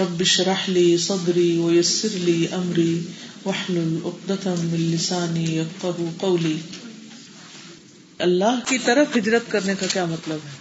رب 0.00 0.20
اشرح 0.20 0.70
لي 0.70 0.96
صدري 0.96 1.56
ويسر 1.56 2.08
لي 2.12 2.46
امري 2.52 3.00
واحلل 3.44 3.96
عقدة 4.04 4.50
من 4.70 4.80
لساني 4.80 5.50
يفقهوا 5.50 6.10
قولي. 6.18 6.56
اللہ 8.18 8.58
کی 8.68 8.78
طرف 8.78 9.16
ہجرت 9.16 9.42
کرنے 9.48 9.74
کا 9.80 9.86
کیا 9.92 10.04
مطلب 10.04 10.38
ہے؟ 10.44 10.58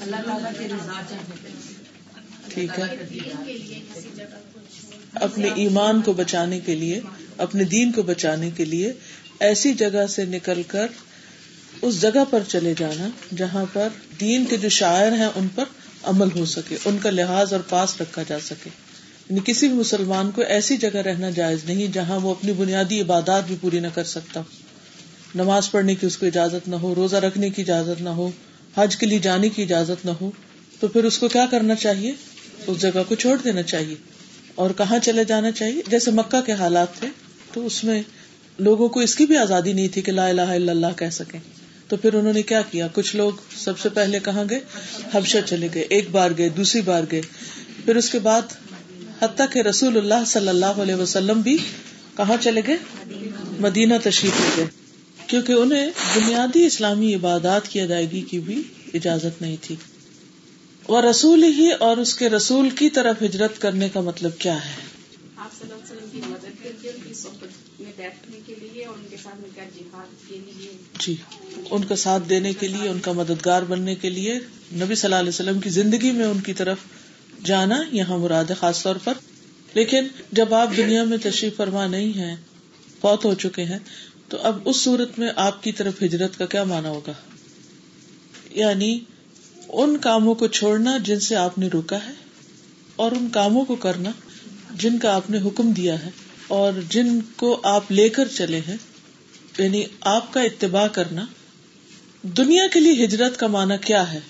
اللہ 0.00 0.16
تعالیٰ 0.26 0.52
کی 0.58 0.64
رضا 0.64 1.00
چاہتے 1.10 1.48
ٹھیک 2.48 2.70
ہے۔ 2.78 3.08
اپنے 5.14 5.48
ایمان 5.54 6.00
کو 6.00 6.12
بچانے 6.12 6.60
کے 6.60 6.74
لیے 6.74 7.00
اپنے 7.36 7.64
دین 7.64 7.92
کو 7.92 8.02
بچانے 8.02 8.50
کے 8.50 8.64
لیے 8.64 8.92
ایسی 9.40 9.74
جگہ 9.74 10.06
سے 10.06 10.24
نکل 10.24 10.62
کر 10.66 10.86
اس 11.82 12.00
جگہ 12.00 12.24
پر 12.30 12.42
چلے 12.48 12.74
جانا 12.78 13.08
جہاں 13.36 13.64
پر 13.72 13.88
دین 14.20 14.44
کے 14.44 14.56
جو 14.56 14.68
شاعر 14.68 15.12
ہیں 15.12 15.28
ان 15.34 15.48
پر 15.54 15.64
عمل 16.02 16.28
ہو 16.36 16.44
سکے، 16.44 16.76
ان 16.84 16.98
کا 16.98 17.10
لحاظ 17.10 17.52
اور 17.52 17.60
پاس 17.68 18.00
رکھا 18.00 18.22
جا 18.28 18.40
سکے۔ 18.40 18.70
یعنی 19.30 19.40
کسی 19.44 19.68
بھی 19.68 19.76
مسلمان 19.76 20.30
کو 20.30 20.42
ایسی 20.42 20.76
جگہ 20.76 20.96
رہنا 20.96 21.30
جائز 21.30 21.58
نہیں 21.64 21.92
جہاں 21.92 22.20
وہ 22.20 22.30
اپنی 22.30 22.52
بنیادی 22.52 23.00
عبادات 23.00 23.46
بھی 23.46 23.56
پوری 23.60 23.80
نہ 23.80 23.86
کر 23.94 24.04
سکتا۔ 24.04 24.42
نماز 25.34 25.70
پڑھنے 25.70 25.94
کی 25.94 26.06
اس 26.06 26.18
کو 26.18 26.26
اجازت 26.26 26.68
نہ 26.68 26.76
ہو، 26.76 26.94
روزہ 26.94 27.16
رکھنے 27.16 27.50
کی 27.50 27.62
اجازت 27.62 28.02
نہ 28.02 28.08
ہو، 28.08 28.30
حج 28.76 28.96
کے 28.96 29.06
لیے 29.06 29.18
جانے 29.18 29.48
کی 29.48 29.62
اجازت 29.62 30.06
نہ 30.06 30.10
ہو، 30.10 30.30
تو 30.80 30.88
پھر 30.88 31.04
اس 31.04 31.18
کو 31.18 31.28
کیا 31.28 31.46
کرنا 31.50 31.74
چاہیے؟ 31.74 32.12
اس 32.66 32.78
جگہ 32.78 33.02
کو 33.08 33.14
چھوڑ 33.14 33.36
دینا 33.44 33.62
چاہیے۔ 33.62 33.94
اور 34.54 34.70
کہاں 34.70 34.98
چلے 34.98 35.24
جانا 35.24 35.50
چاہیے؟ 35.50 35.82
جیسے 35.90 36.10
مکہ 36.10 36.40
کے 36.40 36.52
حالات 36.52 36.94
تھے، 36.94 37.06
تو 37.52 37.66
اس 37.66 37.84
میں 37.84 38.02
لوگوں 38.58 38.88
کو 38.88 39.00
اس 39.00 39.14
کی 39.14 39.26
بھی 39.26 39.36
آزادی 39.36 39.72
نہیں 39.72 39.88
تھی 39.88 40.02
کہ 40.02 40.12
لا 40.12 40.26
الہ 40.26 40.40
الا 40.40 40.72
اللہ 40.72 40.86
کہہ 40.96 41.10
سکیں۔ 41.10 41.40
تو 41.88 41.96
پھر 41.96 42.14
انہوں 42.14 42.32
نے 42.32 42.42
کیا 42.42 42.62
کیا؟ 42.70 42.88
کچھ 42.92 43.16
لوگ 43.16 43.32
سب 43.56 43.78
سے 43.78 43.88
پہلے 43.88 44.18
کہاں 44.18 44.44
گئے؟ 44.50 44.60
حبشہ 45.14 45.38
چلے 45.46 45.68
گئے، 45.74 45.86
ایک 45.90 46.10
بار 46.10 46.30
گئے، 46.38 46.48
دوسری 46.48 46.80
بار 46.80 47.02
گئے۔ 47.10 47.20
پھر 47.84 47.96
اس 47.96 48.10
کے 48.10 48.18
بعد 48.18 48.42
حتیٰ 49.20 49.46
کہ 49.52 49.58
رسول 49.58 49.96
اللہ 49.96 50.24
صلی 50.26 50.48
اللہ 50.48 50.66
علیہ 50.66 50.94
وسلم 50.94 51.40
بھی 51.40 51.56
کہاں 52.16 52.36
چلے 52.40 52.60
گئے؟ 52.66 52.76
مدینہ 53.60 53.94
تشریف 54.02 54.40
لے 54.40 54.48
گئے۔ 54.56 54.66
کیونکہ 55.26 55.52
انہیں 55.52 55.86
بنیادی 56.16 56.66
اسلامی 56.66 57.14
عبادات 57.14 57.68
کی 57.68 57.80
ادائیگی 57.80 58.20
کی 58.20 58.38
بھی 58.40 58.62
اجازت 58.94 59.42
نہیں 59.42 59.56
تھی۔ 59.60 59.76
اور 60.82 61.02
رسول 61.02 61.44
ہی 61.44 61.72
اور 61.72 61.96
اس 61.96 62.14
کے 62.14 62.28
رسول 62.28 62.70
کی 62.70 62.90
طرف 62.90 63.22
ہجرت 63.22 63.60
کرنے 63.60 63.88
کا 63.88 64.00
مطلب 64.00 64.30
کیا 64.38 64.66
ہے؟ 64.66 64.70
بیٹھنے 67.98 68.38
کے 68.46 68.54
لیے 68.60 68.84
اور 68.84 68.94
ان 68.98 69.06
کے 69.10 69.16
ساتھ 69.22 69.36
مل 69.36 69.48
کر 69.56 69.64
جہاد 69.76 70.28
کے 70.28 70.38
لیے۔ 70.46 70.70
جی 70.98 71.14
ان 71.70 71.84
کا 71.84 71.96
ساتھ 71.96 72.28
دینے 72.28 72.52
کے 72.52 72.68
لیے، 72.68 72.88
ان 72.88 73.00
کا 73.00 73.12
مددگار 73.12 73.62
بننے 73.62 73.94
کے 73.94 74.10
لیے 74.10 74.34
نبی 74.72 74.94
صلی 74.94 75.06
اللہ 75.08 75.16
علیہ 75.16 75.28
وسلم 75.28 75.60
کی 75.60 75.70
زندگی 75.70 76.10
میں 76.10 76.26
ان 76.26 76.40
کی 76.40 76.52
طرف 76.52 76.78
جانا 77.44 77.82
یہاں 77.92 78.18
مراد 78.18 78.44
ہے 78.44 78.54
خاص 78.54 78.82
طور 78.82 78.96
پر۔ 79.04 79.12
لیکن 79.74 80.06
جب 80.32 80.54
آپ 80.54 80.76
دنیا 80.76 81.04
میں 81.04 81.18
تشریف 81.22 81.56
فرما 81.56 81.86
نہیں 81.86 82.18
ہیں، 82.18 82.36
فوت 83.00 83.24
ہو 83.24 83.34
چکے 83.34 83.64
ہیں، 83.64 83.78
تو 84.28 84.38
اب 84.42 84.58
اس 84.64 84.76
صورت 84.76 85.18
میں 85.18 85.28
آپ 85.36 85.62
کی 85.62 85.72
طرف 85.72 86.02
ہجرت 86.02 86.38
کا 86.38 86.46
کیا 86.46 86.64
مانا 86.64 86.90
ہوگا؟ 86.90 87.12
یعنی 88.50 89.00
ان 89.68 89.96
کاموں 89.96 90.34
کو 90.34 90.46
چھوڑنا 90.46 90.98
جن 90.98 91.20
سے 91.20 91.36
آپ 91.36 91.58
نے 91.58 91.68
روکا 91.68 91.96
ہے 91.96 92.12
اور 92.96 93.12
ان 93.12 93.28
کاموں 93.28 93.64
کو 93.64 93.76
کرنا 93.76 94.10
جن 94.74 94.98
کا 94.98 95.14
آپ 95.14 95.30
نے 95.30 95.38
حکم 95.38 95.72
دیا 95.72 96.04
ہے۔ 96.04 96.10
اور 96.48 96.72
جن 96.88 97.20
کو 97.36 97.60
آپ 97.62 97.92
لے 97.92 98.08
کر 98.08 98.28
چلے 98.28 98.60
ہیں 98.68 98.76
یعنی 99.58 99.84
آپ 100.00 100.32
کا 100.32 100.40
اتباع 100.40 100.88
کرنا، 100.88 101.24
دنیا 102.22 102.66
کے 102.72 102.80
لیے 102.80 103.04
ہجرت 103.04 103.36
کا 103.36 103.46
مانا 103.46 103.76
کیا 103.76 104.12
ہے؟ 104.12 104.20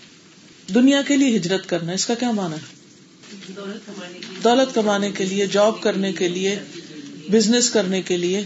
دنیا 0.74 1.02
کے 1.02 1.16
لیے 1.16 1.36
ہجرت 1.36 1.68
کرنا، 1.68 1.92
اس 1.92 2.06
کا 2.06 2.14
کیا 2.14 2.30
مانا 2.30 2.56
ہے؟ 2.56 2.76
دولت 4.44 4.74
کمانے 4.74 5.10
کے 5.10 5.24
لیے، 5.24 5.46
جاب 5.46 5.80
کرنے 5.80 6.12
کے 6.12 6.28
لیے 6.28 6.58
بزنس 7.30 7.70
کرنے 7.70 8.02
کے 8.02 8.16
لیے، 8.16 8.42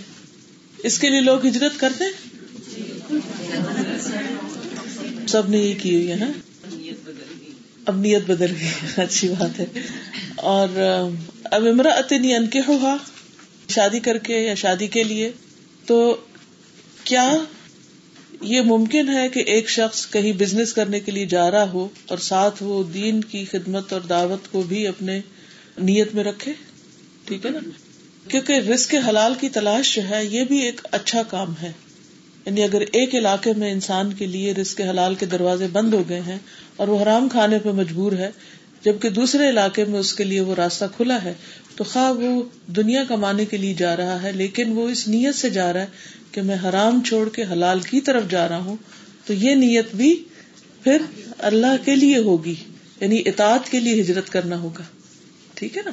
اس 0.79 0.99
کے 0.99 1.11
لیے 1.11 1.21
لوگ 1.21 1.47
ہجرت 1.47 1.81
کرتے 1.81 2.05
سب 5.29 5.49
نے 5.49 5.59
یہ 5.59 5.75
کی 5.83 5.95
ہوئی 5.95 6.11
ہے 6.11 6.17
اب 7.87 7.97
نیت 7.97 8.23
بدل 8.23 8.55
گئی، 8.61 8.71
اچھی 8.97 9.29
بات 9.29 9.61
ہے۔ 9.61 9.67
اور 10.37 10.69
اب 11.45 11.67
امرا 11.67 11.91
اتنی 11.91 12.35
ان 12.35 12.47
کے 12.47 12.61
ہوا 12.69 12.97
شادی 13.73 14.01
کر 14.01 14.19
کے 14.19 14.39
یا 14.39 14.55
شادی 14.55 14.87
کے 14.87 15.03
لیے، 15.03 15.33
تو 15.87 16.17
کیا 17.05 17.33
یہ 18.41 18.61
ممکن 18.61 19.09
ہے 19.09 19.29
کہ 19.29 19.41
ایک 19.41 19.71
شخص 19.71 20.11
کہیں 20.11 20.33
بزنس 20.33 20.73
کرنے 20.73 21.01
کے 21.01 21.13
لیے 21.13 21.27
جا 21.27 21.51
رہا 21.51 21.71
ہو 21.73 21.89
اور 22.09 22.19
ساتھ 22.19 22.63
وہ 22.63 22.83
دین 22.85 23.21
کی 23.21 23.45
خدمت 23.45 23.93
اور 23.93 24.01
دعوت 24.01 24.53
کو 24.53 24.63
بھی 24.63 24.87
اپنے 24.87 25.21
نیت 25.79 26.15
میں 26.15 26.25
رکھے؟ 26.25 26.53
ٹھیک 27.25 27.47
ہے 27.47 27.51
نا؟ 27.51 27.59
کیونکہ 28.29 28.53
رسک 28.53 28.95
حلال 29.09 29.35
کی 29.41 29.49
تلاش 29.49 29.95
جو 29.95 30.03
ہے، 30.11 30.25
یہ 30.25 30.45
بھی 30.45 30.59
ایک 30.59 30.81
اچھا 30.91 31.23
کام 31.23 31.55
ہے۔ 31.63 31.73
یعنی 32.47 32.63
اگر 32.63 32.81
ایک 32.81 33.15
علاقے 33.15 33.53
میں 33.57 33.73
انسان 33.73 34.13
کے 34.13 34.27
لیے 34.27 34.55
رسک 34.55 34.81
حلال 34.81 35.15
کے 35.15 35.27
دروازے 35.27 35.67
بند 35.67 35.95
ہو 35.95 36.09
گئے 36.09 36.21
ہیں 36.21 36.39
اور 36.77 36.89
وہ 36.89 37.03
حرام 37.03 37.29
کھانے 37.29 37.59
پہ 37.59 37.69
مجبور 37.69 38.13
ہے 38.13 38.31
جبکہ 38.85 39.11
دوسرے 39.11 39.49
علاقے 39.49 39.85
میں 39.85 40.01
اس 40.01 40.15
کے 40.15 40.25
لیے 40.25 40.41
وہ 40.41 40.55
راستہ 40.55 40.85
کھلا 40.97 41.25
ہے، 41.25 41.35
تو 41.77 41.85
خواہ 41.85 42.13
وہ 42.13 42.43
دنیا 42.67 43.05
کمانے 43.05 43.45
کے 43.45 43.57
لیے 43.57 43.75
جا 43.75 43.97
رہا 43.97 44.23
ہے، 44.23 44.33
لیکن 44.33 44.73
وہ 44.73 44.89
اس 44.89 45.09
نیت 45.09 45.35
سے 45.35 45.51
جا 45.51 45.73
رہا 45.73 45.81
ہے 45.81 45.87
کہ 46.33 46.43
میں 46.43 46.57
حرام 46.65 47.01
چھوڑ 47.05 47.29
کے 47.29 47.45
حلال 47.53 47.81
کی 47.81 48.01
طرف 48.01 48.23
جا 48.31 48.49
رہا 48.49 48.59
ہوں، 48.59 48.77
تو 49.25 49.33
یہ 49.33 49.55
نیت 49.55 49.95
بھی 49.95 50.25
پھر 50.83 51.03
اللہ 51.39 51.85
کے 51.85 51.97
لیے 51.97 52.19
ہوگی 52.19 52.55
یعنی 53.01 53.23
اطاعت 53.27 53.71
کے 53.71 53.81
لیے 53.81 54.01
ہجرت 54.01 54.31
کرنا 54.31 54.59
ہوگا۔ 54.59 54.83
ٹھیک 55.55 55.77
ہے 55.77 55.83
نا؟ 55.83 55.91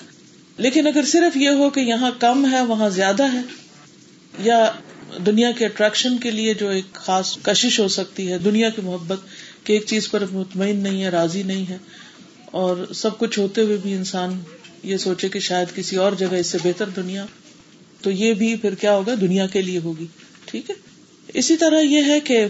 لیکن 0.58 0.88
اگر 0.88 1.06
صرف 1.06 1.38
یہ 1.38 1.50
ہو 1.50 1.70
کہ 1.70 1.80
یہاں 1.80 2.12
کم 2.20 2.52
ہے، 2.52 2.62
وہاں 2.62 2.90
زیادہ 2.90 3.34
ہے، 3.34 3.42
یا 4.40 4.72
دنیا 5.26 5.52
کے 5.52 5.66
اٹریکشن 5.66 6.18
کے 6.18 6.32
لیے 6.32 6.54
جو 6.54 6.70
ایک 6.70 6.94
خاص 6.94 7.38
کشش 7.42 7.80
ہو 7.80 7.88
سکتی 7.88 8.32
ہے، 8.32 8.38
دنیا 8.38 8.70
کی 8.70 8.82
محبت، 8.82 9.20
کہ 9.64 9.74
ایک 9.74 9.86
چیز 9.86 10.10
پر 10.10 10.24
مطمئن 10.32 10.76
نہیں 10.76 11.04
ہے، 11.04 11.10
راضی 11.10 11.44
نہیں 11.44 11.70
ہے 11.70 11.78
اور 12.52 12.94
سب 12.94 13.18
کچھ 13.18 13.40
ہوتے 13.40 13.62
ہوئے 13.62 13.78
بھی 13.78 13.94
انسان 13.94 14.40
یہ 14.84 14.98
سوچے 14.98 15.30
کہ 15.30 15.40
شاید 15.40 15.76
کسی 15.76 15.96
اور 15.96 16.12
جگہ 16.12 16.36
اس 16.36 16.48
سے 16.48 16.58
بہتر 16.64 16.90
دنیا، 16.90 17.26
تو 18.02 18.12
یہ 18.12 18.34
بھی 18.34 18.56
پھر 18.56 18.76
کیا 18.76 18.96
ہوگا؟ 18.96 19.14
دنیا 19.22 19.48
کے 19.48 19.62
لیے 19.62 19.80
ہوگی، 19.80 20.06
ٹھیک 20.46 20.70
ہے؟ 20.70 20.76
اسی 21.34 21.58
طرح 21.58 21.80
یہ 21.80 22.04
ہے 22.08 22.20
کہ 22.20 22.48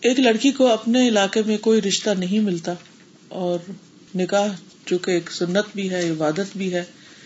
ایک 0.00 0.20
لڑکی 0.20 0.50
کو 0.50 0.66
اپنے 0.66 1.08
علاقے 1.08 1.42
میں 1.46 1.58
کوئی 1.58 1.82
رشتہ 1.82 2.10
نہیں 2.10 2.40
ملتا 2.40 2.74
اور 3.28 3.58
نکاح، 4.14 4.48
چونکہ 4.86 5.10
ایک 5.10 5.30
سنت 5.32 5.64
بھی 5.74 5.90
ہے، 5.90 6.10
عبادت 6.10 6.56
بھی 6.56 6.72
ہے، 6.74 6.84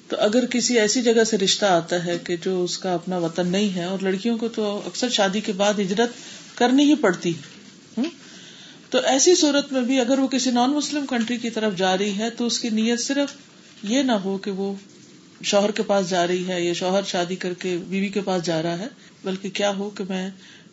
تو 0.09 0.17
اگر 0.19 0.47
کسی 0.47 0.79
ایسی 0.79 1.03
جگہ 1.03 1.25
سے 1.25 1.39
رشتہ 1.39 1.65
آتا 1.65 2.05
ہے 2.05 2.17
کہ 2.25 2.37
جو 2.45 2.65
اس 2.65 2.79
کا 2.79 2.95
اپنا 2.95 3.19
وطن 3.19 3.47
نہیں 3.47 3.75
ہے 3.77 3.85
اور 3.85 3.99
لڑکیوں 4.03 4.39
کو 4.39 4.49
تو 4.49 4.83
اکثر 4.87 5.09
شادی 5.09 5.41
کے 5.41 5.53
بعد 5.53 5.75
ہجرت 5.79 6.11
کرنی 6.55 6.85
ہی 6.85 6.95
پڑتی 6.95 7.33
تو 8.91 8.99
ایسی 8.99 9.34
صورت 9.34 9.72
میں 9.72 9.81
بھی 9.81 10.00
اگر 10.00 10.19
وہ 10.19 10.26
کسی 10.26 10.50
نان 10.50 10.71
مسلم 10.71 11.06
کنٹری 11.06 11.37
کی 11.37 11.50
طرف 11.50 11.76
جا 11.76 11.97
رہی 11.99 12.19
ہے، 12.19 12.31
تو 12.31 12.47
اس 12.47 12.60
کی 12.60 12.69
نیت 12.69 13.00
صرف 13.00 13.34
یہ 13.82 14.03
نہ 14.03 14.12
ہو 14.12 14.38
کہ 14.38 14.50
وہ 14.50 14.75
شوہر 15.43 15.71
کے 15.71 15.82
پاس 15.82 16.09
جا 16.09 16.26
رہی 16.26 16.49
ہے 16.49 16.65
یا 16.65 16.72
شوہر 16.72 17.03
شادی 17.03 17.37
کر 17.37 17.53
کے 17.54 17.76
بیوی 17.88 18.09
کے 18.09 18.21
پاس 18.21 18.43
جا 18.44 18.62
رہا 18.62 18.78
ہے، 18.78 18.87
بلکہ 19.25 19.50
کیا 19.50 19.76
ہو 19.76 19.91
کہ 19.91 20.04
میں 20.09 20.31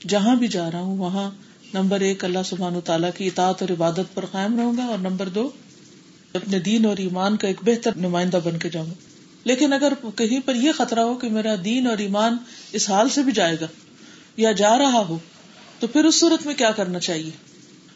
جہاں 0.08 0.36
بھی 0.36 0.48
جا 0.48 0.72
رہا 0.72 0.80
ہوں، 0.80 0.98
وہاں 0.98 1.32
نمبر 1.74 2.00
ایک 2.00 2.24
اللہ 2.24 2.44
سبحان 2.46 2.76
و 2.76 2.82
تعالیٰ 2.82 3.10
کی 3.18 3.28
اطاعت 3.28 3.62
اور 3.62 3.72
عبادت 3.72 4.14
پر 4.14 4.26
قائم 4.26 4.60
رہوں 4.60 4.78
گا 4.78 4.84
اور 4.84 4.98
نمبر 4.98 5.30
دو، 5.30 5.50
اپنے 6.34 6.60
دین 6.60 6.86
اور 6.86 6.98
ایمان 6.98 7.38
کا 7.38 7.48
ایک 7.48 7.58
بہتر 7.62 7.96
نمائندہ 7.96 8.40
بن 8.44 8.60
کے 8.60 8.70
جاؤں 8.70 8.86
گا۔ 8.86 8.94
لیکن 9.44 9.74
اگر 9.74 9.94
کہیں 10.16 10.40
پر 10.46 10.56
یہ 10.56 10.72
خطرہ 10.72 11.00
ہو 11.00 11.16
کہ 11.16 11.30
میرا 11.30 11.56
دین 11.66 11.88
اور 11.88 11.98
ایمان 11.98 12.38
اس 12.72 12.90
حال 12.90 13.10
سے 13.10 13.22
بھی 13.22 13.32
جائے 13.32 13.56
گا 13.62 13.68
یا 14.38 14.52
جا 14.52 14.78
رہا 14.78 15.04
ہو، 15.10 15.18
تو 15.80 15.88
پھر 15.88 16.06
اس 16.06 16.16
صورت 16.16 16.46
میں 16.46 16.54
کیا 16.54 16.72
کرنا 16.72 17.00
چاہیے؟ 17.00 17.32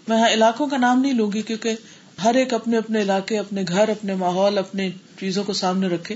میں 0.10 0.34
علاقوں 0.34 0.68
کا 0.68 0.78
نام 0.78 1.02
نہیں 1.02 1.14
لوں 1.14 1.32
گی 1.32 1.42
کیونکہ 1.42 1.76
ہر 2.24 2.36
ایک 2.36 2.54
اپنے 2.54 2.78
اپنے 2.78 3.02
علاقے، 3.02 3.40
اپنے 3.40 3.64
گھر، 3.68 3.90
اپنے 3.90 4.16
ماحول 4.16 4.58
اپنے 4.58 4.90
چیزوں 5.20 5.44
کو 5.44 5.54
سامنے 5.54 5.88
رکھے۔ 5.88 6.16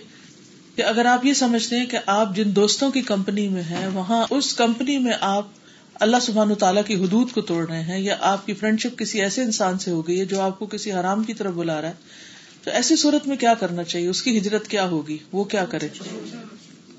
کہ 0.75 0.81
اگر 0.81 1.05
آپ 1.05 1.25
یہ 1.25 1.33
سمجھتے 1.33 1.77
ہیں 1.77 1.85
کہ 1.85 1.97
آپ 2.05 2.35
جن 2.35 2.55
دوستوں 2.55 2.91
کی 2.91 3.01
کمپنی 3.01 3.47
میں 3.47 3.63
ہیں، 3.63 3.87
وہاں 3.87 4.25
اس 4.29 4.53
کمپنی 4.53 4.97
میں 4.97 5.13
آپ 5.21 5.47
اللہ 5.93 6.17
سبحان 6.21 6.51
و 6.51 6.55
تعالیٰ 6.55 6.83
کی 6.87 6.95
حدود 6.95 7.31
کو 7.31 7.41
توڑ 7.41 7.67
رہے 7.67 7.81
ہیں 7.81 7.99
یا 7.99 8.15
آپ 8.19 8.45
کی 8.45 8.53
فرینڈ 8.53 8.79
شپ 8.79 8.99
کسی 8.99 9.21
ایسے 9.21 9.41
انسان 9.41 9.79
سے 9.79 9.91
ہو 9.91 10.07
گئی 10.07 10.19
ہے 10.19 10.25
جو 10.25 10.41
آپ 10.41 10.59
کو 10.59 10.65
کسی 10.65 10.91
حرام 10.91 11.23
کی 11.23 11.33
طرف 11.33 11.53
بلا 11.53 11.81
رہا 11.81 11.89
ہے، 11.89 11.93
تو 12.63 12.71
ایسی 12.71 12.95
صورت 12.95 13.27
میں 13.27 13.37
کیا 13.37 13.53
کرنا 13.53 13.83
چاہیے؟ 13.83 14.07
اس 14.07 14.23
کی 14.23 14.37
ہجرت 14.37 14.67
کیا 14.67 14.87
ہوگی؟ 14.87 15.17
وہ 15.31 15.43
کیا 15.43 15.65
کرے؟ 15.65 15.87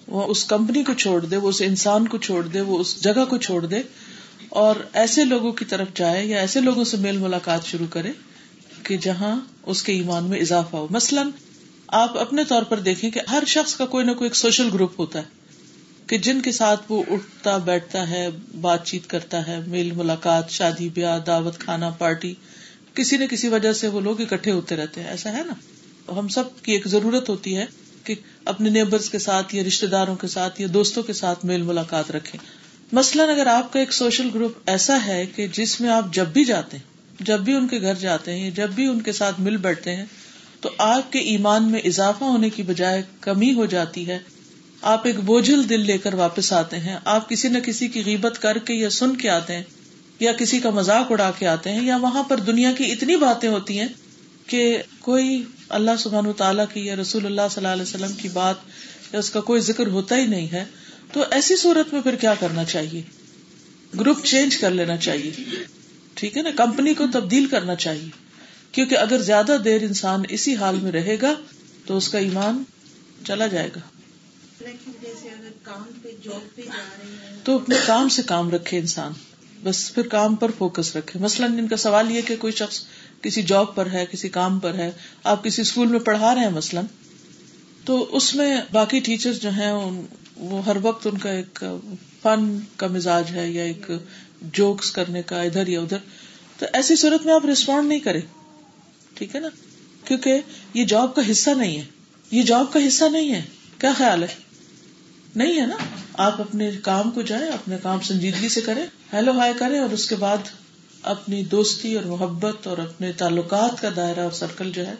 وہ 0.06 0.25
اس 0.26 0.44
کمپنی 0.44 0.85
کو 0.85 0.94
چھوڑ 0.94 1.25
دے، 1.25 1.37
وہ 1.37 1.49
اس 1.49 1.62
انسان 1.67 2.08
کو 2.08 2.19
چھوڑ 2.19 2.46
دے، 2.46 2.61
وہ 2.61 2.79
اس 2.79 3.05
جگہ 3.05 3.25
کو 3.31 3.37
چھوڑ 3.38 3.67
دے۔ 3.67 3.82
اور 4.49 4.76
ایسے 4.93 5.25
لوگوں 5.25 5.52
کی 5.52 5.64
طرف 5.64 5.88
جائے 5.94 6.26
یا 6.26 6.38
ایسے 6.38 6.61
لوگوں 6.61 6.85
سے 6.85 6.96
میل 6.96 7.17
ملاقات 7.17 7.64
شروع 7.64 7.87
کرے 7.87 8.12
کہ 8.82 8.96
جہاں 8.96 9.41
اس 9.62 9.82
کے 9.82 9.93
ایمان 9.93 10.25
میں 10.25 10.41
اضافہ 10.41 10.76
ہو۔ 10.76 10.87
مثلاً 10.91 11.31
آپ 11.87 12.19
اپنے 12.19 12.44
طور 12.44 12.62
پر 12.62 12.81
دیکھیں 12.81 13.11
کہ 13.11 13.20
ہر 13.31 13.43
شخص 13.46 13.76
کا 13.76 13.87
کوئی 13.87 14.05
نہ 14.05 14.12
کوئی 14.12 14.26
ایک 14.26 14.37
سوشل 14.37 14.69
گروپ 14.75 15.00
ہوتا 15.00 15.19
ہے 15.19 15.25
کہ 16.06 16.19
جن 16.19 16.41
کے 16.41 16.52
ساتھ 16.52 16.81
وہ 16.88 17.02
اٹھتا 17.11 17.56
بیٹھتا 17.56 18.11
ہے، 18.11 18.29
بات 18.61 18.87
چیت 18.87 19.06
کرتا 19.06 19.46
ہے، 19.46 19.61
میل 19.67 19.91
ملاقات، 19.91 20.50
شادی، 20.50 20.88
بیاہ، 20.88 21.19
دعوت، 21.19 21.58
کھانا، 21.58 21.91
پارٹی، 21.91 22.35
کسی 22.94 23.17
نہ 23.17 23.25
کسی 23.25 23.49
وجہ 23.49 23.73
سے 23.73 23.88
وہ 23.88 24.00
لوگ 24.00 24.20
اکٹھے 24.20 24.50
ہوتے 24.50 24.76
رہتے 24.76 25.02
ہیں۔ 25.02 25.08
ایسا 25.08 25.32
ہے 25.32 25.43
نا؟ 25.43 25.55
ہم 26.19 26.29
سب 26.29 26.44
کی 26.62 26.73
ایک 26.73 26.88
ضرورت 26.88 27.29
ہوتی 27.29 27.56
ہے 27.56 27.64
کہ 28.05 28.14
اپنے 28.44 28.70
نیبرز 28.70 29.11
کے 29.11 29.19
ساتھ 29.19 29.55
یا 29.55 29.62
رشتے 29.67 29.87
داروں 29.87 30.17
کے 30.17 30.26
ساتھ 30.26 30.61
یا 30.61 30.67
دوستوں 30.75 31.02
کے 31.02 31.12
ساتھ 31.12 31.44
میل 31.44 31.62
ملاقات 31.62 32.11
رکھیں۔ 32.11 32.64
مثلاً 32.94 33.29
اگر 33.29 33.46
آپ 33.46 33.73
کا 33.73 33.79
ایک 33.79 33.93
سوشل 33.93 34.29
گروپ 34.35 34.52
ایسا 34.67 34.99
ہے 35.06 35.26
کہ 35.26 35.49
جس 35.49 35.81
میں 35.81 35.91
آپ 35.91 36.14
جب 36.14 36.26
بھی 36.29 36.44
جاتے 36.44 36.76
ہیں، 36.76 37.25
جب 37.25 37.41
بھی 37.41 37.55
ان 37.55 37.69
کے 37.69 37.81
گھر 37.81 37.94
جاتے 37.94 38.38
ہیں 38.38 38.50
جب 38.50 38.70
بھی 38.70 38.87
ان 38.87 39.00
کے 39.00 39.12
ساتھ 39.12 39.41
مل 39.41 39.56
بیٹھتے 39.56 39.96
ہیں، 39.96 40.05
تو 40.61 40.70
آپ 40.79 41.12
کے 41.12 41.19
ایمان 41.19 41.70
میں 41.70 41.81
اضافہ 41.85 42.25
ہونے 42.25 42.50
کی 42.50 42.62
بجائے 42.62 43.02
کمی 43.20 43.55
ہو 43.55 43.67
جاتی 43.67 44.08
ہے۔ 44.08 44.19
آپ 44.82 45.06
ایک 45.06 45.20
بوجھل 45.20 45.69
دل 45.69 45.81
لے 45.81 45.99
کر 45.99 46.14
واپس 46.14 46.52
آتے 46.52 46.79
ہیں۔ 46.79 46.96
آپ 47.05 47.29
کسی 47.29 47.49
نہ 47.49 47.58
کسی 47.58 47.88
کی 47.88 48.02
غیبت 48.05 48.43
کر 48.43 48.58
کے 48.58 48.75
یا 48.75 48.91
سن 48.91 49.17
کے 49.17 49.31
آتے 49.31 49.56
ہیں 49.56 49.62
یا 50.20 50.32
کسی 50.32 50.61
کا 50.61 50.70
مزاق 50.70 51.12
اڑا 51.12 51.31
کے 51.38 51.46
آتے 51.46 51.73
ہیں 51.73 51.85
یا 51.85 51.96
وہاں 51.96 52.23
پر 52.23 52.37
دنیا 52.37 52.73
کی 52.73 52.93
اتنی 52.93 53.17
باتیں 53.17 53.49
ہوتی 53.49 53.81
ہیں 53.81 53.88
کہ 54.46 54.82
کوئی 55.00 55.43
اللہ 55.69 55.91
سبحان 55.99 56.32
تعالیٰ 56.32 56.64
کی 56.73 56.81
یا 56.81 56.96
رسول 56.96 57.26
اللہ 57.26 57.43
صلی 57.50 57.67
اللہ 57.67 57.73
علیہ 57.73 57.82
وسلم 57.82 58.12
کی 58.12 58.29
بات 58.29 58.56
یا 59.12 59.19
اس 59.19 59.31
کا 59.31 59.41
کوئی 59.41 59.61
ذکر 59.61 59.87
ہوتا 59.87 60.17
ہی 60.17 60.26
نہیں 60.26 60.49
ہے۔ 60.52 60.64
تو 61.15 61.25
ایسی 61.31 61.57
صورت 61.57 61.93
میں 61.93 62.01
پھر 62.01 62.15
کیا 62.15 62.35
کرنا 62.41 62.65
چاہیے؟ 62.65 63.03
گروپ 64.01 64.25
چینج 64.25 64.57
کر 64.57 64.71
لینا 64.71 64.97
چاہیے۔ 64.97 65.31
ٹھیک 66.15 66.37
ہے 66.37 66.43
نا؟ 66.43 66.51
کمپنی 66.57 66.95
کو 66.95 67.05
تبدیل 67.13 67.47
کرنا 67.47 67.75
چاہیے۔ 67.75 68.09
کیونکہ 68.73 68.99
اگر 68.99 69.23
زیادہ 69.23 69.57
دیر 69.65 69.83
انسان 69.83 70.23
اسی 70.29 70.57
حال 70.57 70.77
میں 70.77 70.93
رہے 70.93 71.17
گا، 71.23 71.35
تو 71.87 71.97
اس 71.97 72.09
کا 72.09 72.19
ایمان 72.19 72.63
چلا 73.27 73.47
جائے 73.47 73.71
گا۔ 73.77 73.81
تو 77.45 77.57
اپنے 77.57 77.77
کام 77.87 78.09
سے 78.09 78.23
کام 78.23 78.51
رکھے 78.51 78.79
انسان۔ 78.79 79.13
بس 79.63 79.95
پھر 79.95 80.09
کام 80.09 80.35
پر 80.35 80.51
فوکس 80.59 80.97
رکھے۔ 80.97 81.21
مثلاً 81.21 81.59
ان 81.59 81.69
کا 81.69 81.77
سوال 81.77 82.11
یہ 82.11 82.21
کہ 82.21 82.37
کوئی 82.37 82.53
شخص 82.53 82.81
کسی 83.23 83.43
جاب 83.43 83.75
پر 83.75 83.91
ہے، 83.91 84.07
کسی 84.11 84.29
کام 84.29 84.59
پر 84.59 84.75
ہے، 84.75 84.91
آپ 85.25 85.45
کسی 85.45 85.63
اسکول 85.63 85.89
میں 85.89 86.01
پڑھا 86.01 86.35
رہے 86.35 86.43
ہیں 86.43 86.51
مثلاً، 86.51 86.85
تو 87.85 88.17
اس 88.17 88.35
میں 88.35 88.57
باقی 88.73 89.01
ٹیچر 89.01 89.33
جو 89.33 89.51
ہیں 89.51 89.73
وہ 90.37 90.65
ہر 90.65 90.77
وقت 90.83 91.07
ان 91.07 91.19
کا 91.19 91.31
ایک 91.31 91.65
فن 92.23 92.59
کا 92.77 92.87
مزاج 92.87 93.31
ہے 93.31 93.51
یا 93.51 93.63
ایک 93.63 93.91
جوکس 94.43 94.91
کرنے 94.91 95.23
کا 95.23 95.43
ادھر 95.43 95.67
یا 95.67 95.81
ادھر۔ 95.81 95.97
تو 96.59 96.67
ایسی 96.73 96.97
صورت 96.97 97.27
میں 97.27 97.35
آپ 97.35 97.47
ریسپونڈ 97.47 97.89
نہیں 97.89 97.99
کریں۔ 97.99 98.21
ٹھیک 99.15 99.35
ہے 99.35 99.41
نا؟ 99.41 99.49
کیونکہ 100.05 100.41
یہ 100.75 100.85
جاب 100.85 101.15
کا 101.15 101.23
حصہ 101.31 101.51
نہیں 101.51 101.79
ہے۔ 101.79 101.85
یہ 102.31 102.43
جاب 102.43 102.73
کا 102.73 102.81
حصہ 102.89 103.05
نہیں 103.05 103.35
ہے۔ 103.35 103.43
کیا 103.79 103.93
خیال 103.99 104.23
ہے؟ 104.23 104.29
نہیں 105.37 105.61
ہے 105.61 105.67
نا؟ 105.67 105.77
آپ 106.15 106.41
اپنے 106.41 106.71
کام 106.83 107.11
کو 107.11 107.23
جائیں، 107.23 107.47
اپنے 107.47 107.77
کام 107.83 108.01
سنجیدگی 108.01 108.49
سے 108.49 108.61
کریں 108.61 108.87
ہیلو 109.13 109.33
ہائی 109.33 109.53
کریں 109.59 109.79
اور 109.79 109.91
اس 109.91 110.09
کے 110.09 110.17
بعد 110.17 110.37
اپنی 111.03 111.45
دوستی 111.45 111.95
اور 111.95 112.05
محبت 112.05 112.67
اور 112.67 112.79
اپنے 112.79 113.13
تعلقات 113.13 113.83
کا 113.83 113.89
دائرہ 113.97 114.21
اور 114.21 114.31
سرکل 114.31 114.73
جو 114.73 114.87
ہے، 114.87 114.95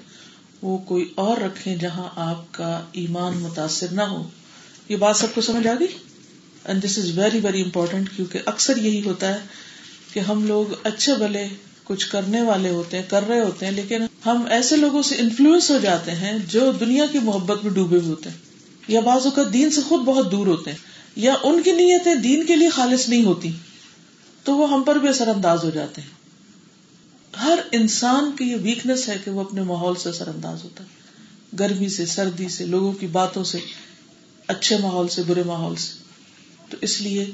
وہ 0.63 0.79
کوئی 0.79 1.13
اور 1.15 1.37
رکھے 1.37 1.77
جہاں 1.77 2.09
آپ 2.17 2.53
کا 2.53 2.87
ایمان 2.93 3.37
متاثر 3.39 3.87
نہ 3.93 4.03
ہو۔ 4.03 4.29
یہ 4.89 4.97
بات 4.97 5.17
سب 5.17 5.27
کو 5.35 5.41
سمجھ 5.41 5.67
آ 5.67 5.73
گئی؟ 5.81 5.87
And 6.65 6.85
this 6.85 6.99
is 6.99 7.19
very 7.19 7.41
very 7.41 7.63
important 7.63 8.11
کیونکہ 8.17 8.39
اکثر 8.47 8.77
یہی 8.77 9.03
ہوتا 9.05 9.35
ہے 9.35 9.39
کہ 10.13 10.21
ہم 10.21 10.47
لوگ 10.47 10.67
اچھے 10.83 11.15
بلے 11.15 11.49
کچھ 11.85 12.09
کرنے 12.09 12.43
والے 12.43 12.71
ہوتے 12.71 12.97
ہیں، 12.97 13.05
کر 13.09 13.29
رہے 13.29 13.41
ہوتے 13.41 13.67
ہیں، 13.67 13.73
لیکن 13.73 14.03
ہم 14.27 14.47
ایسے 14.51 14.77
لوگوں 14.77 15.03
سے 15.03 15.15
انفلوئنس 15.15 15.71
ہو 15.71 15.79
جاتے 15.79 16.11
ہیں 16.11 16.39
جو 16.51 16.73
دنیا 16.73 17.07
کی 17.13 17.19
محبت 17.19 17.65
میں 17.65 17.73
ڈوبے 17.73 17.97
ہوئے 17.97 18.09
ہوتے 18.09 18.31
ہیں، 18.31 18.37
یا 18.89 19.01
بعض 19.01 19.25
اوقات 19.25 19.53
دین 19.53 19.71
سے 19.71 19.81
خود 19.89 20.01
بہت 20.01 20.33
دور 20.33 20.47
ہوتے 20.47 20.71
ہیں، 20.71 20.79
یا 21.17 21.35
ان 21.43 21.63
کی 21.63 21.73
نیتیں 21.73 22.15
دین 22.15 22.47
کے 22.47 22.57
لیے 22.57 22.69
خالص 22.69 23.09
نہیں 23.09 23.25
ہوتی، 23.25 23.51
تو 24.45 24.57
وہ 24.57 24.71
ہم 24.71 24.83
پر 24.83 24.97
بھی 24.97 25.09
اثر 25.09 25.29
انداز 25.29 25.65
ہو 25.65 25.71
جاتے 25.71 26.01
ہیں۔ 26.01 26.09
ہر 27.45 27.59
انسان 27.73 28.31
کی 28.39 28.45
یہ 28.45 28.57
ویکنیس 28.63 29.09
ہے 29.09 29.19
کہ 29.25 29.31
وہ 29.31 29.41
اپنے 29.41 29.63
ماحول 29.63 29.95
سے 29.95 30.09
اثر 30.09 30.29
انداز 30.29 30.65
ہوتا 30.65 30.85
ہے۔ 30.85 30.89
گرمی 31.59 31.89
سے، 31.89 32.07
سردی 32.07 32.49
سے، 32.49 32.67
لوگوں 32.67 32.93
کی 32.93 33.07
باتوں 33.07 33.45
سے۔ 33.45 33.59
اچھے 34.47 34.77
ماحول 34.77 35.09
سے، 35.09 35.23
برے 35.27 35.43
ماحول 35.43 35.77
سے۔ 35.77 35.93
تو 36.71 36.77
اس 36.81 37.01
لیے 37.01 37.25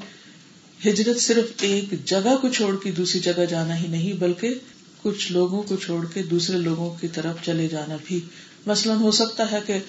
ہجرت 0.85 1.19
صرف 1.21 1.51
ایک 1.61 2.05
جگہ 2.05 2.35
کو 2.41 2.49
چھوڑ 2.49 2.75
کے 2.75 2.91
دوسری 2.91 3.19
جگہ 3.19 3.45
جانا 3.49 3.79
ہی 3.79 3.87
نہیں، 3.87 4.13
بلکہ 4.13 4.53
کچھ 5.01 5.31
لوگوں 5.31 5.63
کو 5.63 5.75
چھوڑ 5.75 6.05
کے 6.13 6.23
دوسرے 6.23 6.57
لوگوں 6.57 6.95
کی 7.01 7.07
طرف 7.07 7.45
چلے 7.45 7.67
جانا 7.67 7.97
بھی۔ 8.03 8.19
مثلاً 8.65 8.97
ہو 8.97 9.11
سکتا 9.11 9.51
ہے 9.51 9.59
کہ 9.67 9.79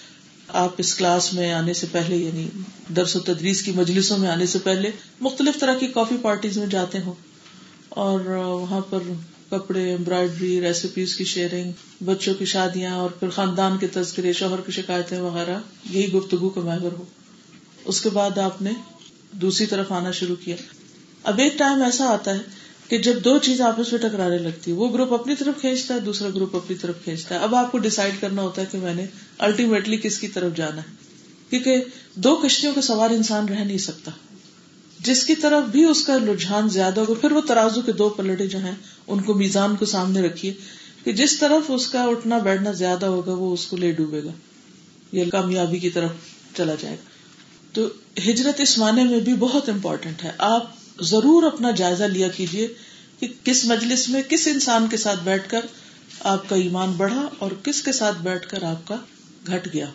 آپ 0.48 0.74
اس 0.78 0.94
کلاس 0.94 1.32
میں 1.32 1.52
آنے 1.52 1.74
سے 1.74 1.86
پہلے 1.92 2.16
یعنی 2.16 2.48
درس 2.96 3.16
و 3.16 3.20
تدریس 3.20 3.62
کی 3.62 3.72
مجلسوں 3.72 4.19
میں 4.19 4.28
آنے 4.28 4.46
سے 4.46 4.58
پہلے 4.58 4.90
مختلف 5.20 5.60
طرح 5.60 5.74
کی 5.74 5.86
کافی 5.86 6.14
پارٹیز 6.22 6.58
میں 6.58 6.66
جاتے 6.66 6.98
ہوں 6.98 7.14
اور 7.88 8.20
وہاں 8.36 8.80
پر 8.80 8.98
کپڑے 9.52 9.94
امبرائڈری 9.94 10.60
ریسیپیز 10.60 11.16
کی 11.16 11.25
شیئرنگ 11.25 11.72
بچوں 12.04 12.34
کی 12.34 12.44
شادیاں 12.44 12.94
اور 12.94 13.10
پھر 13.10 13.28
خاندان 13.28 13.78
کے 13.78 13.87
تذکرے 13.87 14.32
شوہر 14.32 14.60
کی 14.60 14.72
شکایتیں 14.72 15.20
وغیرہ، 15.20 15.58
یہی 15.90 16.12
گفتگو 16.12 16.49
کا 16.49 16.60
محور 16.60 16.93
ہو 16.93 17.04
اس 17.84 18.00
کے 18.00 18.10
بعد 18.10 18.38
آپ 18.38 18.62
نے 18.62 18.70
دوسری 19.32 19.66
طرف 19.66 19.93
آنا 19.93 20.10
شروع 20.10 20.37
کیا۔ 20.44 20.56
اب 21.22 21.38
ایک 21.38 21.58
ٹائم 21.58 21.82
ایسا 21.82 22.04
آتا 22.04 22.34
ہے 22.34 22.40
کہ 22.88 22.99
جب 22.99 23.25
دو 23.25 23.38
چیز 23.38 23.60
آپس 23.60 23.93
میں 23.93 24.00
ٹکرانے 24.00 24.38
لگتی 24.38 24.70
ہے 24.70 24.76
وہ 24.76 24.93
گروپ 24.93 25.14
اپنی 25.14 25.34
طرف 25.34 25.60
کھینچتا 25.60 25.94
ہے، 25.94 26.00
دوسرا 26.00 26.28
گروپ 26.28 26.56
اپنی 26.56 26.76
طرف 26.76 26.94
کھینچتا 27.05 27.34
ہے۔ 27.34 27.40
اب 27.40 27.55
آپ 27.55 27.72
کو 27.72 27.78
ڈسائڈ 27.78 28.14
کرنا 28.20 28.43
ہوتا 28.43 28.60
ہے 28.62 28.66
کہ 28.70 28.78
میں 28.78 28.94
نے 28.94 29.06
الٹیمیٹلی 29.38 29.96
کس 29.96 30.19
کی 30.19 30.28
طرف 30.28 30.56
جانا 30.56 30.76
ہے۔ 30.76 31.02
کیونکہ 31.50 31.84
دو 32.14 32.37
کشتیوں 32.37 32.75
کا 32.75 32.81
سوار 32.81 33.10
انسان 33.10 33.48
رہ 33.48 33.64
نہیں 33.64 33.78
سکتا۔ 33.78 34.10
جس 35.02 35.25
کی 35.26 35.34
طرف 35.34 35.64
بھی 35.64 35.84
اس 35.84 36.04
کا 36.04 36.16
رجحان 36.19 36.69
زیادہ 36.69 37.00
ہوگا، 37.00 37.20
پھر 37.20 37.32
وہ 37.32 37.40
ترازو 37.40 37.81
کے 37.81 37.93
دو 37.93 38.08
پلٹے 38.08 38.46
جو 38.46 38.58
ہیں، 38.58 38.75
ان 39.06 39.22
کو 39.22 39.34
میزان 39.34 39.76
کو 39.76 39.84
سامنے 39.84 40.20
رکھیے 40.20 40.54
کہ 41.04 41.12
جس 41.12 41.38
طرف 41.38 41.70
اس 41.70 41.87
کا 41.87 42.02
اٹھنا 42.02 42.38
بیٹھنا 42.38 42.72
زیادہ 42.72 43.06
ہوگا، 43.06 43.32
وہ 43.32 43.52
اس 43.52 43.66
کو 43.66 43.76
لے 43.76 43.93
ڈوبے 43.93 44.25
گا۔ 44.25 44.31
یا 45.12 45.25
کامیابی 45.32 45.78
کی 45.78 45.90
طرف 45.90 46.10
چلا 46.56 46.75
جائے 46.81 46.94
گا۔ 46.94 47.08
تو 47.72 47.87
ہجرت 48.31 48.60
اس 48.60 48.78
معنی 48.78 49.04
میں 49.04 49.20
بھی 49.20 49.34
بہت 49.34 49.69
امپورٹینٹ 49.69 50.25
ہے۔ 50.25 50.32
آپ 50.38 50.75
ضرور 51.00 51.43
اپنا 51.43 51.70
جائزہ 51.70 52.05
لیا 52.05 52.28
کیجیے 52.28 52.69
کہ 53.19 53.28
کس 53.44 53.64
مجلس 53.64 54.08
میں 54.08 54.22
کس 54.28 54.46
انسان 54.46 54.87
کے 54.90 54.96
ساتھ 54.96 55.20
بیٹھ 55.25 55.50
کر 55.50 55.60
آپ 56.20 56.48
کا 56.48 56.56
ایمان 56.56 56.93
بڑھا 56.93 57.28
اور 57.38 57.50
کس 57.62 57.82
کے 57.82 57.93
ساتھ 57.93 58.19
بیٹھ 58.19 58.48
کر 58.48 58.62
آپ 58.62 58.88
کا 58.88 58.96
گھٹ 59.46 59.69
گیا۔ 59.75 59.87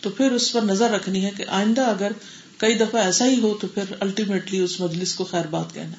تو 0.00 0.10
پھر 0.10 0.32
اس 0.32 0.52
پر 0.52 0.62
نظر 0.62 0.90
رکھنی 0.90 1.24
ہے 1.24 1.30
کہ 1.36 1.44
آئندہ 1.48 1.80
اگر 1.80 2.12
کئی 2.58 2.74
دفعہ 2.74 3.04
ایسا 3.04 3.26
ہی 3.26 3.40
ہو 3.40 3.58
تو 3.60 3.66
پھر 3.66 3.82
الٹیمیٹلی 4.00 4.58
اس 4.58 4.80
مجلس 4.80 5.14
کو 5.14 5.24
خیر 5.24 5.46
بات 5.46 5.74
کہنا، 5.74 5.94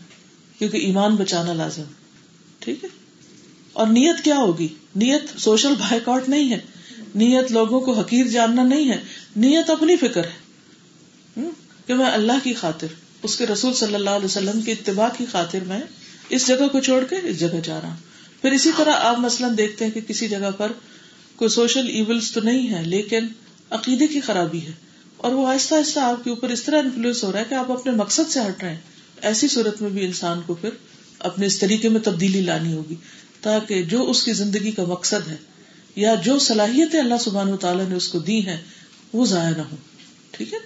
کیونکہ 0.60 0.78
ایمان 0.78 1.16
بچانا 1.16 1.54
لازم۔ 1.54 1.84
ٹھیک 2.60 2.84
ہے؟ 2.84 2.90
اور 3.74 3.88
نیت 3.88 4.24
کیا 4.24 4.38
ہوگی؟ 4.38 4.68
نیت 4.96 5.40
سوشل 5.40 5.74
بائک 5.80 6.10
آؤٹ 6.10 6.30
نہیں 6.30 6.52
ہے۔ 6.52 6.60
نیت 7.16 7.52
لوگوں 7.52 7.80
کو 7.80 7.92
حقیر 7.94 8.28
جاننا 8.28 8.64
نہیں 8.64 8.90
ہے۔ 8.90 9.04
نیت 9.36 9.70
اپنی 9.70 9.98
فکر 9.98 10.26
ہے۔ 10.26 10.46
کہ 11.86 11.94
میں 11.94 12.06
اللہ 12.06 12.32
کی 12.44 12.54
خاطر، 12.54 12.88
اس 13.24 13.38
کے 13.38 13.46
رسول 13.46 13.74
صلی 13.74 13.96
اللہ 13.96 14.10
علیہ 14.10 14.26
وسلم 14.26 14.62
کی 14.62 14.72
اتباع 14.72 15.08
کی 15.18 15.26
خاطر 15.32 15.60
میں 15.64 15.80
اس 16.30 16.48
جگہ 16.48 16.68
کو 16.72 16.80
چھوڑ 16.80 17.04
کے 17.04 17.16
اس 17.24 17.40
جگہ 17.40 17.60
جا 17.64 17.82
رہا 17.82 17.90
ہوں۔ 17.90 17.98
پھر 18.42 18.52
اسی 18.52 18.72
طرح 18.78 18.92
آپ 18.92 19.20
مثلاً 19.20 19.58
دیکھتے 19.58 19.86
ہیں 19.86 19.92
کہ 19.92 20.02
کسی 20.02 20.28
جگہ 20.28 20.52
پر 20.58 20.72
کوئی 21.36 21.50
سوشل 21.50 21.88
ایونٹس 21.88 22.32
تو 22.32 22.42
نہیں 22.42 22.70
ہے، 22.70 22.84
لیکن 22.84 23.28
عقیدے 23.70 24.08
کی 24.08 24.22
خرابی 24.22 24.62
ہے۔ 24.62 24.72
اور 25.18 25.32
وہ 25.32 25.48
آہستہ 25.48 25.76
آہستہ 25.76 26.00
آپ 26.00 26.24
کے 26.24 26.30
اوپر 26.30 26.50
اس 26.50 26.64
طرح 26.64 26.80
انفلوئنس 26.80 27.24
ہو 27.24 27.32
رہا 27.32 27.40
ہے 27.40 27.46
کہ 27.50 27.54
آپ 27.54 27.72
اپنے 27.72 27.92
مقصد 27.92 28.32
سے 28.32 28.40
ہٹ 28.40 28.64
رہے 28.64 28.70
ہیں۔ 28.70 28.82
ایسی 29.22 29.48
صورت 29.48 29.82
میں 29.82 29.90
بھی 29.90 30.06
انسان 30.06 30.42
کو 30.46 30.54
پھر 30.54 30.70
اپنے 31.20 31.46
اس 31.46 31.60
طریقے 31.60 31.90
میں 31.90 32.02
تبدیلی 32.02 32.42
لانی 32.42 32.74
ہوگی 32.74 32.96
تاکہ 33.42 33.84
جو 33.84 34.10
اس 34.10 34.24
کی 34.24 34.34
زندگی 34.34 34.72
کا 34.72 34.84
مقصد 34.84 35.28
ہے 35.28 35.38
یا 35.96 36.16
جو 36.16 36.40
صلاحیت 36.40 36.96
اللہ 36.96 37.16
سبحان 37.20 37.54
و 37.54 37.58
تعالیٰ 37.58 37.88
نے 37.90 37.96
اس 37.96 38.08
کو 38.08 38.20
دی 38.20 38.46
ہے 38.46 38.62
وہ 39.14 39.26
ضائع 39.26 39.56
نہ 39.56 39.62
ہو 39.62 39.76
ٹھیک 40.32 40.54
ہے؟ 40.54 40.60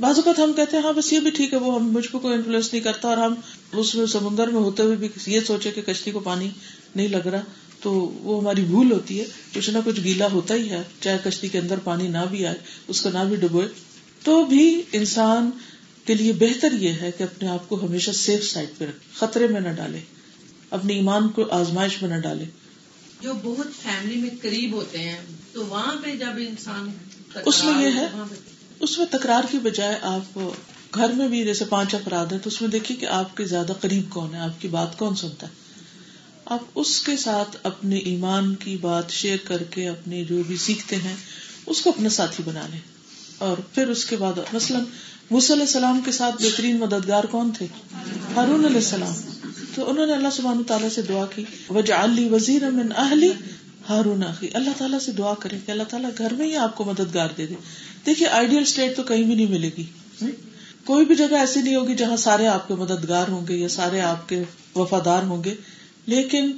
بعض 0.00 0.16
اوقات 0.16 0.38
ہم 0.38 0.52
کہتے 0.52 0.76
ہیں 0.76 0.84
ہاں 0.84 0.92
بس 0.92 1.12
یہ 1.12 1.20
بھی 1.20 1.30
ٹھیک 1.30 1.52
ہے، 1.52 1.58
وہ 1.58 1.74
ہم 1.74 1.92
مجھ 1.92 2.08
کو 2.08 2.18
کوئی 2.18 2.34
انفلوئنس 2.34 2.72
نہیں 2.72 2.82
کرتا 2.82 3.08
اور 3.08 3.16
ہم 3.16 3.34
اس 3.72 3.94
میں 3.94 4.06
سمندر 4.06 4.48
میں 4.48 4.60
ہوتے 4.60 4.82
ہوئے 4.82 4.96
بھی 4.96 5.08
یہ 5.26 5.40
سوچے 5.46 5.70
کہ 5.70 5.82
کشتی 5.82 6.10
کو 6.10 6.20
پانی 6.20 6.48
نہیں 6.96 7.08
لگ 7.08 7.26
رہا۔ 7.26 7.40
تو 7.80 7.92
وہ 7.92 8.40
ہماری 8.40 8.62
بھول 8.62 8.92
ہوتی 8.92 9.20
ہے 9.20 9.24
کچھ 9.54 9.70
نہ 9.70 9.78
کچھ 9.84 10.00
گیلا 10.00 10.26
ہوتا 10.32 10.54
ہی 10.54 10.70
ہے 10.70 10.82
چاہے 11.00 11.18
کشتی 11.24 11.48
کے 11.48 11.58
اندر 11.58 11.78
پانی 11.78 12.08
نہ 12.08 12.24
بھی 12.30 12.46
آئے 12.46 12.56
اس 12.88 13.00
کو 13.00 13.10
نہ 13.10 13.18
بھی 13.28 13.36
ڈبوئے 13.36 13.68
تو 14.22 14.44
بھی 14.44 14.82
انسان 14.92 15.50
کے 16.04 16.14
لیے 16.14 16.32
بہتر 16.32 16.72
یہ 16.72 16.92
ہے 17.00 17.10
کہ 17.18 17.22
اپنے 17.22 17.48
آپ 17.48 17.68
کو 17.68 17.86
ہمیشہ 17.86 18.10
سیف 18.10 18.44
سائڈ 18.52 18.68
پہ 18.78 18.84
رکھے 18.84 19.08
خطرے 19.14 19.48
میں 19.48 19.60
نہ 19.60 19.68
ڈالے 19.68 20.00
اپنے 20.70 20.94
ایمان 20.94 21.28
کو 21.28 21.50
آزمائش 21.50 22.02
میں 22.02 22.16
نہ 22.16 22.20
ڈالے۔ 22.20 22.44
جو 23.20 23.32
بہت 23.42 23.66
فیملی 23.82 24.16
میں 24.16 24.30
قریب 24.42 24.72
ہوتے 24.72 24.98
ہیں 24.98 25.16
تو 25.52 25.66
وہاں 25.66 25.94
پہ 26.04 26.16
جب 26.16 26.40
انسان 26.48 26.90
اس 27.44 27.64
میں 27.64 27.84
یہ 27.84 27.90
ہے 27.94 28.06
اس 28.80 28.98
میں 28.98 29.06
تکرار 29.06 29.44
کی 29.50 29.58
بجائے 29.58 29.98
آپ 30.02 30.38
گھر 30.94 31.08
میں 31.08 31.28
بھی 31.28 31.44
جیسے 31.44 31.64
پانچ 31.64 31.94
افراد 31.94 32.26
ہیں 32.26 32.38
تو 32.38 32.50
اس 32.50 32.62
میں 32.62 32.70
دیکھیے 32.70 32.96
کہ 32.96 33.06
آپ 33.06 33.36
کے 33.36 33.44
زیادہ 33.44 33.72
قریب 33.80 34.10
کون 34.10 34.34
ہے 34.34 34.40
آپ 34.40 34.60
کی 34.62 34.68
بات 34.68 34.98
کون 34.98 35.14
سنتا 35.14 35.46
ہے؟ 35.46 35.63
آپ 36.44 36.58
اس 36.74 37.00
کے 37.00 37.16
ساتھ 37.16 37.56
اپنے 37.62 37.96
ایمان 37.96 38.54
کی 38.54 38.76
بات 38.76 39.10
شیئر 39.10 39.36
کر 39.44 39.62
کے 39.62 39.88
اپنے 39.88 40.24
جو 40.24 40.42
بھی 40.46 40.56
سیکھتے 40.56 40.96
ہیں، 40.96 41.16
اس 41.66 41.80
کو 41.80 41.90
اپنا 41.90 42.08
ساتھی 42.08 42.44
بنا 42.46 42.66
لیں۔ 42.70 42.80
اور 43.38 43.56
پھر 43.74 43.88
اس 43.88 44.04
کے 44.04 44.16
بعد، 44.16 44.32
مثلاً 44.52 44.84
علیہ 45.32 45.60
السلام 45.60 46.00
کے 46.04 46.12
ساتھ 46.12 46.42
بہترین 46.42 46.78
مددگار 46.78 47.24
کون 47.24 47.50
تھے؟ 47.58 47.66
ہارون 48.36 48.64
علیہ 48.64 48.76
السلام۔ 48.76 49.14
تو 49.74 49.90
انہوں 49.90 50.06
نے 50.06 50.12
اللہ 50.12 50.28
سبحانہ 50.32 50.62
تعالیٰ 50.62 50.88
سے 50.88 51.02
دعا 51.02 51.24
کی 51.34 51.44
وجہ 51.68 51.94
علی 51.94 52.28
وزیر 52.28 52.70
من 52.70 52.88
اہلی 52.96 53.32
ہارون 53.88 54.22
اللہ 54.54 54.70
تعالیٰ 54.78 54.98
سے 54.98 55.12
دعا 55.12 55.34
کرے 55.34 55.58
کہ 55.66 55.70
اللہ 55.70 55.82
تعالیٰ 55.82 56.10
گھر 56.18 56.34
میں 56.34 56.46
ہی 56.46 56.56
آپ 56.56 56.76
کو 56.76 56.84
مددگار 56.84 57.28
دے 57.36 57.46
دے۔ 57.46 57.54
دیکھیے 58.06 58.28
آئیڈیل 58.28 58.62
اسٹیٹ 58.62 58.96
تو 58.96 59.02
کہیں 59.02 59.22
بھی 59.22 59.34
نہیں 59.34 59.46
ملے 59.46 59.70
گی۔ 59.78 59.84
کوئی 60.84 61.06
بھی 61.06 61.14
جگہ 61.14 61.36
ایسی 61.36 61.62
نہیں 61.62 61.76
ہوگی 61.76 61.94
جہاں 61.94 62.16
سارے 62.16 62.46
آپ 62.46 62.68
کے 62.68 62.74
مددگار 62.74 63.28
ہوں 63.28 63.46
گے 63.48 63.56
یا 63.56 63.68
سارے 63.68 64.00
آپ 64.00 64.28
کے 64.28 64.42
وفادار 64.74 65.22
ہوں 65.22 65.44
گے۔ 65.44 65.54
لیکن 66.06 66.52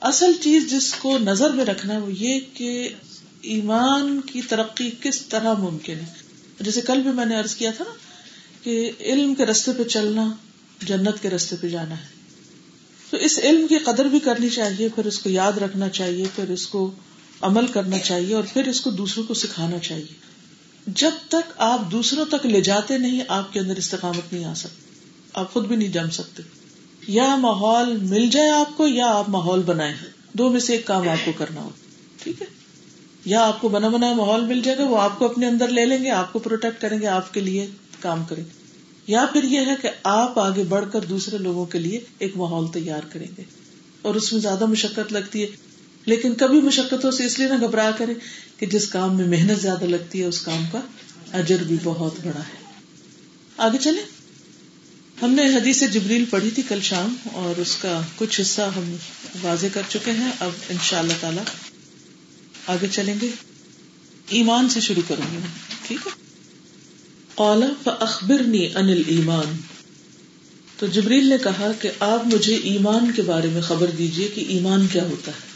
اصل 0.00 0.32
چیز 0.40 0.70
جس 0.70 0.94
کو 0.94 1.18
نظر 1.18 1.50
میں 1.50 1.64
رکھنا 1.64 1.94
ہے 1.94 1.98
وہ 1.98 2.12
یہ 2.12 2.40
کہ 2.54 2.88
ایمان 3.42 4.20
کی 4.20 4.42
ترقی 4.42 4.90
کس 5.00 5.20
طرح 5.20 5.54
ممکن 5.54 5.94
ہے۔ 5.94 6.22
جیسے 6.60 6.80
کل 6.80 7.02
بھی 7.02 7.10
میں 7.10 7.24
نے 7.24 7.38
ارض 7.38 7.54
کیا 7.54 7.70
تھا 7.76 7.84
نا 7.88 7.94
کہ 8.62 8.92
علم 9.00 9.34
کے 9.34 9.46
رستے 9.46 9.72
پہ 9.72 9.82
چلنا 9.82 10.32
جنت 10.82 11.22
کے 11.22 11.30
رستے 11.30 11.56
پہ 11.60 11.68
جانا 11.68 12.00
ہے۔ 12.00 12.06
تو 13.10 13.16
اس 13.16 13.38
علم 13.42 13.66
کی 13.66 13.78
قدر 13.78 14.04
بھی 14.04 14.18
کرنی 14.18 14.48
چاہیے، 14.48 14.88
پھر 14.88 15.06
اس 15.06 15.18
کو 15.18 15.30
یاد 15.30 15.52
رکھنا 15.52 15.88
چاہیے، 15.88 16.24
پھر 16.34 16.50
اس 16.50 16.66
کو 16.66 16.90
عمل 17.40 17.66
کرنا 17.66 17.98
چاہیے 17.98 18.34
اور 18.34 18.44
پھر 18.52 18.68
اس 18.68 18.80
کو 18.80 18.90
دوسروں 18.90 19.24
کو 19.24 19.34
سکھانا 19.34 19.78
چاہیے۔ 19.78 20.32
جب 20.86 21.10
تک 21.28 21.52
آپ 21.56 21.92
دوسروں 21.92 22.24
تک 22.24 22.46
لے 22.46 22.60
جاتے 22.60 22.98
نہیں، 22.98 23.20
آپ 23.28 23.52
کے 23.52 23.60
اندر 23.60 23.76
استقامت 23.76 24.32
نہیں 24.32 24.44
آ 24.44 24.54
سکتی۔ 24.54 25.06
آپ 25.34 25.52
خود 25.52 25.66
بھی 25.66 25.76
نہیں 25.76 25.88
جم 25.88 26.10
سکتے۔ 26.10 26.42
یا 27.08 27.36
ماحول 27.36 27.96
مل 27.96 28.30
جائے 28.30 28.50
آپ 28.50 28.76
کو 28.76 28.88
یا 28.88 29.06
آپ 29.06 29.28
ماحول 29.28 29.62
بنائے 29.62 29.94
دو 30.32 30.48
میں 30.48 30.60
سے 30.60 30.72
ایک 30.72 30.86
کام 30.86 31.08
آپ 31.08 31.24
کو 31.24 31.32
کرنا 31.32 31.60
ہو۔ 31.60 31.70
ٹھیک 32.22 32.42
ہے؟ 32.42 32.46
یا 33.24 33.46
آپ 33.46 33.60
کو 33.60 33.68
بنا 33.68 33.88
بنا 33.88 34.12
ماحول 34.12 34.44
مل 34.44 34.60
جائے 34.62 34.78
گا، 34.78 34.86
وہ 34.86 35.00
آپ 35.00 35.18
کو 35.18 35.24
اپنے 35.24 35.46
اندر 35.46 35.68
لے 35.68 35.84
لیں 35.84 36.04
گے، 36.04 36.10
آپ 36.10 36.32
کو 36.32 36.38
پروٹیکٹ 36.38 36.80
کریں 36.80 37.00
گے، 37.00 37.06
آپ 37.06 37.34
کے 37.34 37.40
لیے 37.40 37.66
کام 38.00 38.24
کریں۔ 38.24 38.44
گے 38.44 38.62
یا 39.06 39.26
پھر 39.32 39.44
یہ 39.44 39.58
ہے 39.58 39.74
کہ 39.82 39.88
آپ 40.02 40.38
آگے 40.38 40.64
بڑھ 40.64 40.84
کر 40.92 41.00
دوسرے 41.00 41.38
لوگوں 41.38 41.64
کے 41.64 41.78
لیے 41.78 42.00
ایک 42.18 42.36
ماحول 42.36 42.68
تیار 42.72 43.00
کریں 43.12 43.26
گے۔ 43.38 43.42
اور 44.02 44.14
اس 44.14 44.32
میں 44.32 44.40
زیادہ 44.40 44.66
مشقت 44.66 45.12
لگتی 45.12 45.42
ہے۔ 45.42 45.46
لیکن 46.06 46.34
کبھی 46.34 46.60
مشقتوں 46.60 47.10
سے 47.10 47.26
اس 47.26 47.38
لیے 47.38 47.48
نہ 47.48 47.54
گھبراہ 47.60 47.90
کرے 47.98 48.14
کہ 48.56 48.66
جس 48.66 48.88
کام 48.88 49.16
میں 49.16 49.26
محنت 49.26 49.62
زیادہ 49.62 49.84
لگتی 49.84 50.20
ہے، 50.20 50.26
اس 50.26 50.40
کام 50.40 50.64
کا 50.72 50.80
اجر 51.32 51.56
بھی 51.66 51.76
بہت 51.82 52.14
بڑا 52.24 52.40
ہے۔ 52.40 52.64
آگے 53.56 53.78
چلے 53.78 54.02
ہم 55.22 55.30
نے 55.30 55.42
حدیث 55.42 55.82
جبریل 55.92 56.24
پڑھی 56.30 56.50
تھی 56.50 56.62
کل 56.68 56.78
شام 56.82 57.14
اور 57.32 57.60
اس 57.60 57.76
کا 57.76 58.00
کچھ 58.16 58.40
حصہ 58.40 58.62
ہم 58.62 58.96
واضح 59.42 59.66
کر 59.72 59.82
چکے 59.88 60.10
ہیں۔ 60.10 60.30
اب 60.40 60.50
ان 60.68 60.76
شاء 60.82 60.98
اللہ 60.98 61.12
تعالی 61.20 61.40
آگے 62.66 62.86
چلیں 62.92 63.14
گے۔ 63.22 63.28
ایمان 64.28 64.68
سے 64.68 64.80
شروع 64.80 65.02
کروں 65.08 65.32
گی۔ 65.32 65.38
ٹھیک 65.86 66.06
ہے؟ 66.06 66.22
فاخبرنی 67.84 68.68
انل 68.74 69.02
ایمان 69.06 69.56
تو 70.78 70.86
جبریل 70.86 71.26
نے 71.28 71.36
کہا 71.42 71.72
کہ 71.80 71.90
آپ 72.00 72.34
مجھے 72.34 72.54
ایمان 72.54 73.10
کے 73.16 73.22
بارے 73.22 73.48
میں 73.48 73.62
خبر 73.62 73.86
دیجیے 73.98 74.28
کہ 74.28 74.44
ایمان 74.48 74.86
کیا 74.86 75.04
ہوتا 75.04 75.32
ہے۔ 75.32 75.52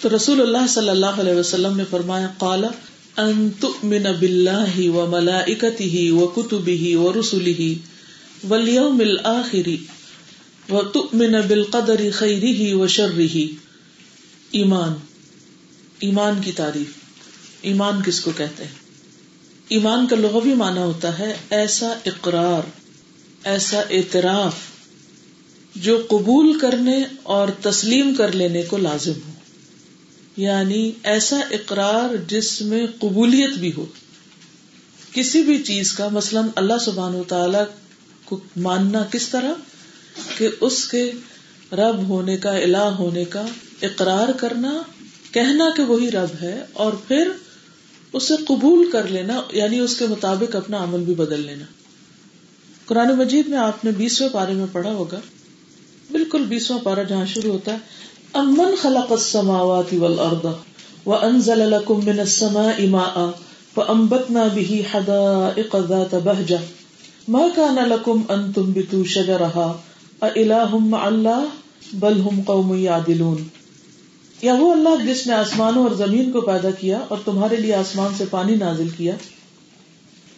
تو 0.00 0.16
رسول 0.16 0.40
اللہ 0.40 0.66
صلی 0.68 0.88
اللہ 0.88 1.06
علیہ 1.06 1.34
وسلم 1.34 1.76
نے 1.76 1.84
فرمایا 1.90 2.26
کالا 2.26 2.68
ان 3.16 3.50
تؤمن 3.60 4.06
باللہ 4.20 4.88
و 4.88 5.06
ملائکتہ 5.06 6.12
و 6.12 6.26
کتبہ 6.26 6.96
و 6.96 7.20
رسلہ۔ 7.20 7.97
والیوم 8.48 9.00
الاخر 9.00 9.68
و 10.72 10.82
تؤمن 10.82 11.32
بالقدر 11.48 12.00
خیرہ 12.12 12.74
و 12.74 12.86
ایمان. 14.50 14.94
ایمان 15.98 16.40
کی 16.44 16.52
تعریف. 16.52 16.90
ایمان 17.62 18.02
کس 18.06 18.20
کو 18.20 18.30
کہتے 18.36 18.64
ہیں؟ 18.64 18.72
ایمان 19.68 20.06
کا 20.06 20.16
لغوی 20.16 20.54
معنی 20.54 20.78
ہوتا 20.78 21.18
ہے 21.18 21.36
ایسا 21.50 21.92
اقرار، 22.06 22.62
ایسا 23.44 23.80
اعتراف 23.90 24.54
جو 25.76 26.06
قبول 26.08 26.58
کرنے 26.58 27.04
اور 27.22 27.48
تسلیم 27.62 28.14
کر 28.14 28.32
لینے 28.32 28.62
کو 28.62 28.76
لازم 28.76 29.12
ہو۔ 29.12 29.32
یعنی 30.36 30.92
ایسا 31.02 31.40
اقرار 31.50 32.16
جس 32.28 32.62
میں 32.62 32.86
قبولیت 32.98 33.50
بھی 33.50 33.72
ہو۔ 33.76 33.86
کسی 35.12 35.42
بھی 35.42 35.58
چیز 35.58 35.92
کا، 35.92 36.08
مثلاً 36.08 36.44
اللہ 36.56 36.78
سبحان 36.84 37.14
و 37.14 37.24
تعالی 37.28 37.87
کو 38.28 38.40
ماننا 38.56 39.04
کس 39.10 39.28
طرح 39.28 39.52
کہ 40.38 40.48
اس 40.60 40.88
کے 40.88 41.12
رب 41.72 42.08
ہونے 42.08 42.36
کا 42.36 42.50
الہ 42.50 42.76
ہونے 42.76 43.24
کا 43.24 43.44
اقرار 43.82 44.28
کرنا 44.32 44.82
کہنا 45.32 45.70
کہ 45.76 45.82
وہی 45.82 46.10
رب 46.10 46.42
ہے 46.42 46.64
اور 46.72 46.92
پھر 47.08 47.30
اسے 48.12 48.34
قبول 48.46 48.90
کر 48.90 49.08
لینا 49.08 49.40
یعنی 49.52 49.78
اس 49.78 49.98
کے 49.98 50.06
مطابق 50.06 50.56
اپنا 50.56 50.82
عمل 50.82 50.98
بھی 50.98 51.14
بدل 51.14 51.40
لینا۔ 51.40 51.64
قرآن 52.86 53.16
مجید 53.16 53.48
میں 53.48 53.58
آپ 53.58 53.84
نے 53.84 53.90
بیسویں 53.90 54.28
پارے 54.28 54.52
میں 54.52 54.66
پڑھا 54.72 54.92
ہوگا۔ 54.92 55.20
بالکل 56.12 56.42
بیسواں 56.42 56.78
پارا 56.78 57.02
جہاں 57.02 57.26
شروع 57.26 57.52
ہوتا 57.52 57.72
ہے۔ 57.72 57.78
امن 58.32 58.74
خلق 58.82 59.12
السماوات 59.12 59.94
والارض 60.00 60.46
وانزل 61.06 61.58
لكم 61.58 62.00
من 62.04 62.20
السماء 62.20 62.86
ماء 62.86 63.30
فانبتنا 63.74 64.44
به 64.54 64.76
حدائق 64.94 65.76
ذات 65.88 66.14
بهجة 66.14 66.77
ما 67.28 67.42
كان 67.56 67.78
ان 68.28 68.52
تنبتوا 68.52 69.02
شجرها؟ 69.04 69.72
اله 70.20 70.86
مع 70.86 71.06
الله؟ 71.06 71.44
بل 71.92 72.20
هم 72.20 72.42
قوم 72.42 72.74
يعدلون. 72.74 73.44
یا 74.42 74.54
وہ 74.54 74.72
اللہ 74.72 75.12
جس 75.12 75.26
نے 75.26 75.32
آسمانوں 75.32 75.82
اور 75.82 75.90
زمین 75.90 76.32
کو 76.32 76.40
پیدا 76.40 76.70
کیا 76.70 77.00
اور 77.08 77.18
تمہارے 77.24 77.56
لیے 77.56 77.74
آسمان 77.74 78.14
سے 78.18 78.24
پانی 78.30 78.56
نازل 78.56 78.88
کیا 78.88 79.16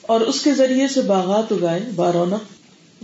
اور 0.03 0.21
اس 0.21 0.41
کے 0.41 0.55
ذریعے 0.55 0.89
سے 0.89 1.01
باغات 1.01 1.53
اگائے 1.53 1.81
بارونق 1.97 2.41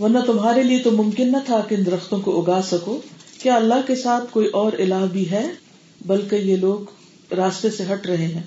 ورنہ 0.01 0.19
تمہارے 0.19 0.63
لیے 0.63 0.79
تو 0.79 0.91
ممکن 0.91 1.31
نہ 1.31 1.37
تھا 1.45 1.61
کہ 1.69 1.75
ان 1.75 1.85
درختوں 1.85 2.19
کو 2.19 2.41
اگا 2.41 2.61
سکو۔ 2.61 3.01
کیا 3.41 3.55
اللہ 3.55 3.87
کے 3.87 3.95
ساتھ 3.95 4.25
کوئی 4.31 4.47
اور 4.47 4.71
الہ 4.79 5.05
بھی 5.11 5.31
ہے؟ 5.31 5.49
بلکہ 6.05 6.35
یہ 6.35 6.55
لوگ 6.55 6.79
راستے 7.33 7.69
سے 7.69 7.83
ہٹ 7.93 8.07
رہے 8.07 8.27
ہیں۔ 8.27 8.43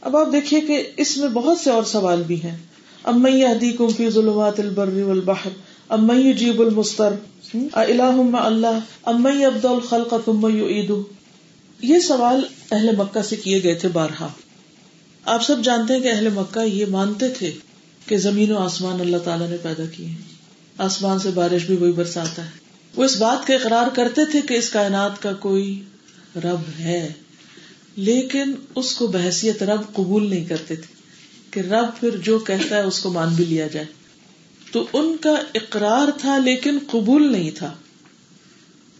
اب 0.00 0.16
آپ 0.16 0.28
دیکھیے 0.32 0.60
کہ 0.60 0.86
اس 0.96 1.16
میں 1.16 1.28
بہت 1.28 1.58
سے 1.58 1.70
اور 1.70 1.82
سوال 1.82 2.22
بھی 2.26 2.42
ہیں۔ 2.42 2.56
امئی 3.04 3.44
حدی 3.44 3.72
کمفی 3.72 4.10
ظلمات 4.10 4.60
البر 4.60 5.02
والبحر 5.02 5.50
امئی 5.88 6.32
جیب 6.32 6.60
المستر 6.60 7.12
الہ 7.72 8.36
اللہ 8.38 8.78
امی 9.04 9.44
عبد 9.44 9.64
الخلق 9.64 10.14
تم 10.24 10.44
عید 10.44 10.92
یہ 11.82 11.98
سوال 11.98 12.40
اہل 12.72 12.96
مکہ 12.96 13.22
سے 13.22 13.36
کیے 13.36 13.62
گئے 13.62 13.74
تھے 13.74 13.88
بارہا۔ 13.88 14.28
آپ 15.24 15.42
سب 15.42 15.56
جانتے 15.62 15.94
ہیں 15.94 16.00
کہ 16.00 16.12
اہل 16.12 16.28
مکہ 16.34 16.66
یہ 16.66 16.86
مانتے 16.86 17.28
تھے 17.28 17.52
کہ 18.06 18.16
زمین 18.16 18.52
و 18.52 18.58
آسمان 18.58 19.00
اللہ 19.00 19.16
تعالیٰ 19.16 19.48
نے 19.50 19.56
پیدا 19.62 19.84
کیے 19.96 20.06
ہیں۔ 20.06 20.22
آسمان 20.78 21.18
سے 21.18 21.30
بارش 21.30 21.64
بھی 21.64 21.76
وہی 21.76 21.92
برساتا 21.92 22.44
ہے۔ 22.44 22.50
وہ 22.96 23.04
اس 23.04 23.16
بات 23.16 23.46
کا 23.46 23.54
اقرار 23.54 23.86
کرتے 23.94 24.30
تھے 24.30 24.40
کہ 24.48 24.54
اس 24.54 24.70
کائنات 24.70 25.22
کا 25.22 25.32
کوئی 25.32 25.82
رب 26.36 26.80
ہے، 26.80 27.12
لیکن 27.96 28.52
اس 28.74 28.94
کو 28.96 29.06
بحثیت 29.06 29.62
رب 29.62 29.80
قبول 29.92 30.30
نہیں 30.30 30.44
کرتے 30.44 30.76
تھے۔ 30.76 30.93
کہ 31.54 31.60
رب 31.60 32.00
پھر 32.00 32.10
جو 32.16 32.38
کہتا 32.38 32.76
ہے 32.76 32.82
اس 32.82 33.00
کو 33.00 33.12
مان 33.12 33.34
بھی 33.34 33.44
لیا 33.44 33.66
جائے۔ 33.66 33.86
تو 34.72 34.86
ان 34.92 35.16
کا 35.20 35.34
اقرار 35.54 36.08
تھا 36.18 36.38
لیکن 36.38 36.78
قبول 36.90 37.32
نہیں 37.32 37.50
تھا۔ 37.50 37.74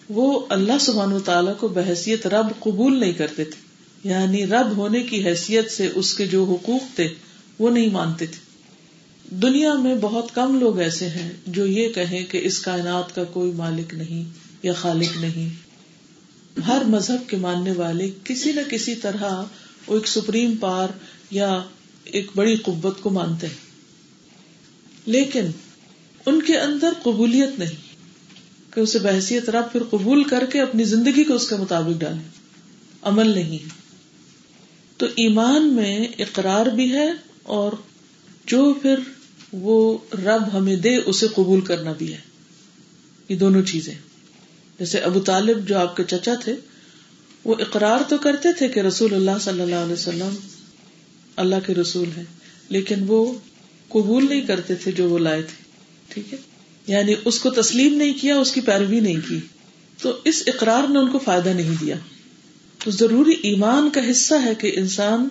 وہ 0.09 0.47
اللہ 0.49 0.79
سبحان 0.81 1.13
و 1.13 1.21
تعالیٰ 1.21 1.57
کو 1.57 1.69
بحثیت 1.69 2.27
رب 2.27 2.47
قبول 2.61 3.01
نہیں 3.01 3.13
کرتے 3.13 3.45
تھے۔ 3.45 3.65
یعنی 4.09 4.47
رب 4.47 4.77
ہونے 4.77 5.01
کی 5.01 5.25
حیثیت 5.25 5.71
سے 5.71 5.89
اس 5.95 6.15
کے 6.15 6.27
جو 6.27 6.45
حقوق 6.45 6.97
تھے 6.97 7.15
وہ 7.59 7.71
نہیں 7.71 7.91
مانتے 7.91 8.27
تھے۔ 8.27 8.45
دنیا 9.35 9.75
میں 9.75 9.95
بہت 10.01 10.35
کم 10.35 10.59
لوگ 10.59 10.79
ایسے 10.79 11.09
ہیں 11.09 11.33
جو 11.47 11.67
یہ 11.67 11.89
کہیں 11.89 12.25
کہ 12.25 12.41
اس 12.43 12.59
کائنات 12.59 13.15
کا 13.15 13.25
کوئی 13.25 13.53
مالک 13.53 13.95
نہیں 13.95 14.25
یا 14.63 14.73
خالق 14.73 15.17
نہیں۔ 15.17 15.65
ہر 16.67 16.83
مذہب 16.85 17.29
کے 17.29 17.37
ماننے 17.37 17.73
والے 17.73 18.11
کسی 18.25 18.53
نہ 18.53 18.61
کسی 18.71 18.95
طرح 18.95 19.43
وہ 19.87 19.95
ایک 19.95 20.09
سپریم 20.09 20.57
پار 20.61 20.89
یا 21.31 21.63
ایک 22.05 22.31
بڑی 22.35 22.57
قوت 22.57 23.01
کو 23.01 23.11
مانتے 23.11 23.47
ہیں۔ 23.47 23.55
لیکن 25.07 25.45
ان 26.27 26.43
کے 26.43 26.59
اندر 26.59 26.93
قبولیت 27.03 27.59
نہیں۔ 27.59 27.95
کہ 28.75 28.81
اسے 28.81 28.99
بحثیت 28.99 29.51
رب 29.51 29.73
پھر 29.73 29.83
قبول 29.83 30.25
کر 30.25 30.47
کے 30.53 30.61
اپنی 30.61 30.85
زندگی 30.85 31.25
کو 31.25 31.35
اس 31.35 31.49
کے 31.49 31.57
مطابق 31.57 32.01
ڈالے 32.01 32.29
عمل 33.03 33.31
نہیں۔ 33.31 33.69
تو 34.97 35.07
ایمان 35.07 35.75
میں 35.75 36.07
اقرار 36.19 36.67
بھی 36.67 36.93
ہے 36.93 37.13
اور 37.43 37.73
جو 38.47 38.75
پھر 38.83 38.95
وہ 39.53 39.99
رب 40.13 40.43
ہمیں 40.53 40.77
دے 40.77 40.97
اسے 40.97 41.27
قبول 41.29 41.61
کرنا 41.61 41.93
بھی 41.93 42.13
ہے۔ 42.13 42.21
یہ 43.29 43.37
دونوں 43.37 43.63
چیزیں۔ 43.63 43.95
جیسے 44.79 44.99
ابو 44.99 45.21
طالب 45.21 45.69
جو 45.69 45.79
آپ 45.79 45.97
کے 45.97 46.05
چچا 46.05 46.35
تھے، 46.35 46.55
وہ 47.45 47.55
اقرار 47.59 47.99
تو 48.09 48.19
کرتے 48.19 48.53
تھے 48.53 48.69
کہ 48.69 48.81
رسول 48.81 49.15
اللہ 49.15 49.31
صلی 49.41 49.61
اللہ 49.61 49.75
علیہ 49.75 49.93
وسلم 49.93 50.35
اللہ 51.37 51.57
کے 51.67 51.75
رسول 51.75 52.09
ہیں۔ 52.17 52.25
لیکن 52.69 52.95
وہ 53.07 53.39
قبول 53.89 54.27
نہیں 54.29 54.41
کرتے 54.41 54.75
تھے 54.75 54.93
جو 54.93 55.09
وہ 55.09 55.19
لائے 55.19 55.43
تھے۔ 55.43 55.65
ٹھیک 56.09 56.33
ہے؟ 56.33 56.39
یعنی 56.87 57.15
اس 57.25 57.41
کو 57.41 57.51
تسلیم 57.51 57.95
نہیں 57.95 58.13
کیا، 58.21 58.37
اس 58.37 58.53
کی 58.53 58.61
پیروی 58.61 59.01
نہیں 59.01 59.29
کی۔ 59.29 59.39
تو 60.03 60.17
اس 60.25 60.43
اقرار 60.47 60.91
نے 60.91 60.99
ان 60.99 61.11
کو 61.11 61.19
فائدہ 61.19 61.49
نہیں 61.49 61.75
دیا۔ 61.81 61.97
تو 62.85 62.91
ضروری 62.91 63.35
ایمان 63.43 63.91
کا 63.91 64.11
حصہ 64.11 64.35
ہے 64.45 64.55
کہ 64.55 64.73
انسان 64.75 65.29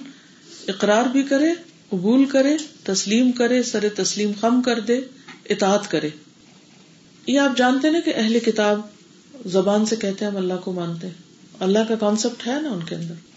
اقرار 0.67 1.05
بھی 1.05 1.23
کرے، 1.23 1.49
قبول 1.89 2.25
کرے، 2.25 2.57
تسلیم 2.83 3.31
کرے، 3.31 3.63
سر 3.63 3.87
تسلیم 3.95 4.31
خم 4.41 4.61
کر 4.61 4.79
دے، 4.79 5.01
اطاعت 5.49 5.91
کرے۔ 5.91 6.09
یہ 7.27 7.39
آپ 7.39 7.57
جانتے 7.57 7.91
نا 7.91 7.99
کہ 7.99 8.13
اہل 8.15 8.39
کتاب 8.39 8.81
زبان 9.45 9.85
سے 9.85 9.95
کہتے 9.95 10.25
ہیں، 10.25 10.31
ہم 10.31 10.37
اللہ 10.37 10.53
کو 10.63 10.73
مانتے 10.73 11.07
ہیں۔ 11.07 11.13
اللہ 11.59 11.79
کا 11.89 11.95
کانسیپٹ 11.95 12.47
ہے 12.47 12.61
نا 12.61 12.69
ان 12.69 12.79
کے 12.83 12.95
اندر۔ 12.95 13.32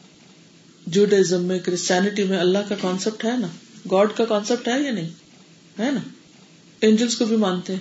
جوڈزم 0.86 1.44
میں، 1.44 1.58
کرسچینٹی 1.58 2.24
میں 2.24 2.38
اللہ 2.38 2.58
کا 2.68 2.74
کانسیپٹ 2.80 3.24
ہے 3.24 3.36
نا؟ 3.36 3.46
گاڈ 3.90 4.12
کا 4.16 4.24
کانسیپٹ 4.24 4.68
ہے 4.68 4.82
یا 4.82 4.90
نہیں؟ 4.90 5.08
ہے 5.78 5.90
نا؟ 5.90 6.00
اینجلس 6.80 7.16
کو 7.16 7.24
بھی 7.24 7.36
مانتے 7.36 7.72
ہیں، 7.72 7.80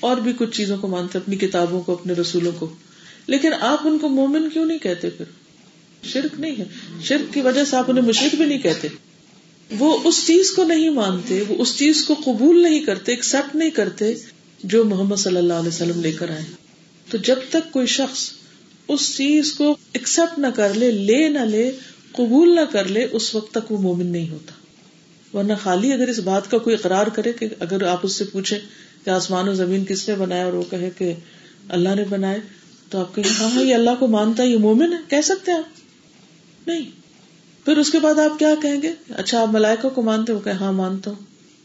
اور 0.00 0.16
بھی 0.16 0.32
کچھ 0.38 0.56
چیزوں 0.56 0.78
کو 0.78 0.86
مانتے 0.86 1.18
اپنی 1.18 1.36
کتابوں 1.36 1.82
کو، 1.82 1.92
اپنے 1.92 2.12
رسولوں 2.12 2.52
کو۔ 2.58 2.74
لیکن 3.26 3.52
آپ 3.60 3.80
ان 3.84 3.98
کو 3.98 4.08
مومن 4.08 4.50
کیوں 4.50 4.64
نہیں 4.64 4.78
کہتے 4.78 5.10
پھر؟ 5.10 5.24
شرک 6.02 6.40
نہیں 6.40 6.54
ہے۔ 6.58 6.64
شرک 7.02 7.34
کی 7.34 7.40
وجہ 7.40 7.64
سے 7.64 7.76
آپ 7.76 7.90
انہیں 7.90 8.04
مشرق 8.04 8.34
بھی 8.34 8.44
نہیں 8.44 8.58
کہتے۔ 8.58 8.88
وہ 9.78 9.98
اس 10.04 10.26
چیز 10.26 10.50
کو 10.50 10.64
نہیں 10.64 10.90
مانتے، 10.90 11.44
وہ 11.48 11.54
اس 11.58 11.76
چیز 11.76 12.04
کو 12.04 12.14
قبول 12.24 12.62
نہیں 12.62 12.80
کرتے 12.80 13.12
ایکسپٹ 13.12 13.56
نہیں 13.56 13.70
کرتے 13.70 14.14
جو 14.64 14.84
محمد 14.84 15.16
صلی 15.16 15.36
اللہ 15.36 15.52
علیہ 15.52 15.68
وسلم 15.68 16.00
لے 16.00 16.12
کر 16.12 16.30
آئے۔ 16.30 16.44
تو 17.10 17.18
جب 17.18 17.36
تک 17.50 17.72
کوئی 17.72 17.86
شخص 17.86 18.30
اس 18.88 19.16
چیز 19.16 19.52
کو 19.52 19.76
ایکسپٹ 19.92 20.38
نہ 20.38 20.46
کر 20.46 20.74
لے 20.74 20.90
لے 20.90 21.28
نہ 21.28 21.38
لے 21.38 21.72
قبول 22.12 22.54
نہ 22.54 22.60
کر 22.72 22.84
لے، 22.84 23.06
اس 23.12 23.34
وقت 23.34 23.54
تک 23.54 23.72
وہ 23.72 23.80
مومن 23.80 24.06
نہیں 24.06 24.30
ہوتا۔ 24.30 24.52
ورنہ 25.36 25.52
خالی 25.62 25.92
اگر 25.92 26.08
اس 26.08 26.18
بات 26.18 26.50
کا 26.50 26.58
کوئی 26.58 26.76
اقرار 26.76 27.06
کرے 27.06 27.32
کہ 27.32 27.48
اگر 27.58 27.82
آپ 27.82 28.00
اس 28.02 28.12
سے 28.12 28.24
پوچھے 28.24 28.58
کہ 29.04 29.10
آسمان 29.10 29.48
و 29.48 29.54
زمین 29.54 29.84
کس 29.84 30.08
نے 30.08 30.14
بنایا 30.14 30.44
اور 30.44 30.52
وہ 30.52 30.62
کہے 30.70 30.90
کہ 30.98 31.14
اللہ 31.68 31.88
نے 31.94 32.04
بنائے 32.08 32.38
تو 32.90 33.00
آپ 33.00 33.14
کہیں 33.14 33.42
ہاں 33.42 33.50
ہاں 33.50 33.62
یہ 33.62 33.74
اللہ 33.74 33.90
کو 33.98 34.06
مانتا 34.06 34.42
ہے 34.42 34.48
یہ 34.48 34.58
مومن 34.58 34.92
ہے، 34.92 34.98
کہہ 35.08 35.20
سکتے 35.20 35.52
آپ۔ 35.52 35.80
نہیں۔ 36.68 36.90
پھر 37.64 37.76
اس 37.76 37.90
کے 37.90 37.98
بعد 37.98 38.14
آپ 38.14 38.38
کیا 38.38 38.54
کہیں 38.62 38.82
گے؟ 38.82 38.92
اچھا 39.08 39.42
آپ 39.42 39.48
ملائکہ 39.48 39.88
کو 39.88 40.02
مانتے 40.02 40.32
ہو 40.32 40.38
کہ 40.38 40.50
ہاں 40.50 40.72
مانتا 40.72 41.10
ہوں۔ 41.10 41.18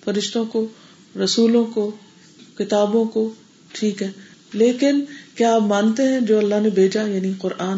فرشتوں 0.03 0.45
کو، 0.45 0.67
رسولوں 1.23 1.65
کو، 1.65 1.91
کتابوں 2.57 3.05
کو، 3.05 3.33
ٹھیک 3.71 4.03
ہے۔ 4.03 4.11
لیکن 4.53 5.03
کیا 5.35 5.55
آپ 5.55 5.61
مانتے 5.61 6.03
ہیں 6.03 6.19
جو 6.19 6.37
اللہ 6.37 6.55
نے 6.61 6.69
بھیجا 6.69 7.07
یعنی 7.07 7.33
قرآن؟ 7.37 7.77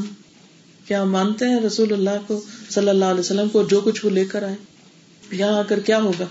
کیا 0.87 1.03
مانتے 1.03 1.45
ہیں 1.45 1.59
رسول 1.59 1.93
اللہ 1.93 2.27
کو 2.27 2.41
صلی 2.69 2.89
اللہ 2.89 3.05
علیہ 3.05 3.19
وسلم 3.19 3.49
کو 3.49 3.63
جو 3.63 3.81
کچھ 3.81 4.05
وہ 4.05 4.09
لے 4.09 4.25
کر 4.25 4.43
آئے؟ 4.43 4.55
یہاں 5.31 5.53
آ 5.53 5.61
کر 5.61 5.79
کیا 5.79 6.01
ہوگا؟ 6.01 6.25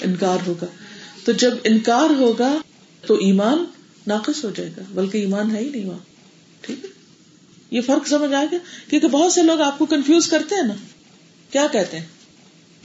انکار 0.00 0.38
ہوگا۔ 0.46 0.66
تو 1.24 1.32
جب 1.32 1.50
انکار 1.64 2.10
ہوگا 2.10 2.58
تو 3.06 3.14
ایمان 3.14 3.64
ناقص 4.06 4.44
ہو 4.44 4.50
جائے 4.56 4.70
گا، 4.76 4.82
بلکہ 4.90 5.18
ایمان 5.18 5.56
ہے 5.56 5.60
ہی 5.60 5.68
نہیں 5.68 5.84
وہاں۔ 5.84 5.98
ٹھیک 6.60 6.84
ہے؟ 6.84 6.90
یہ 7.70 7.80
فرق 7.80 8.08
سمجھ 8.08 8.32
آئے 8.32 8.46
گا؟ 8.52 8.56
کیونکہ 8.90 9.08
بہت 9.08 9.32
سے 9.32 9.42
لوگ 9.42 9.60
آپ 9.60 9.78
کو 9.78 9.86
کنفیوز 9.86 10.26
کرتے 10.26 10.54
ہیں 10.54 10.62
نا۔ 10.62 10.74
کیا 11.50 11.66
کہتے 11.72 11.98
ہیں؟ 11.98 12.06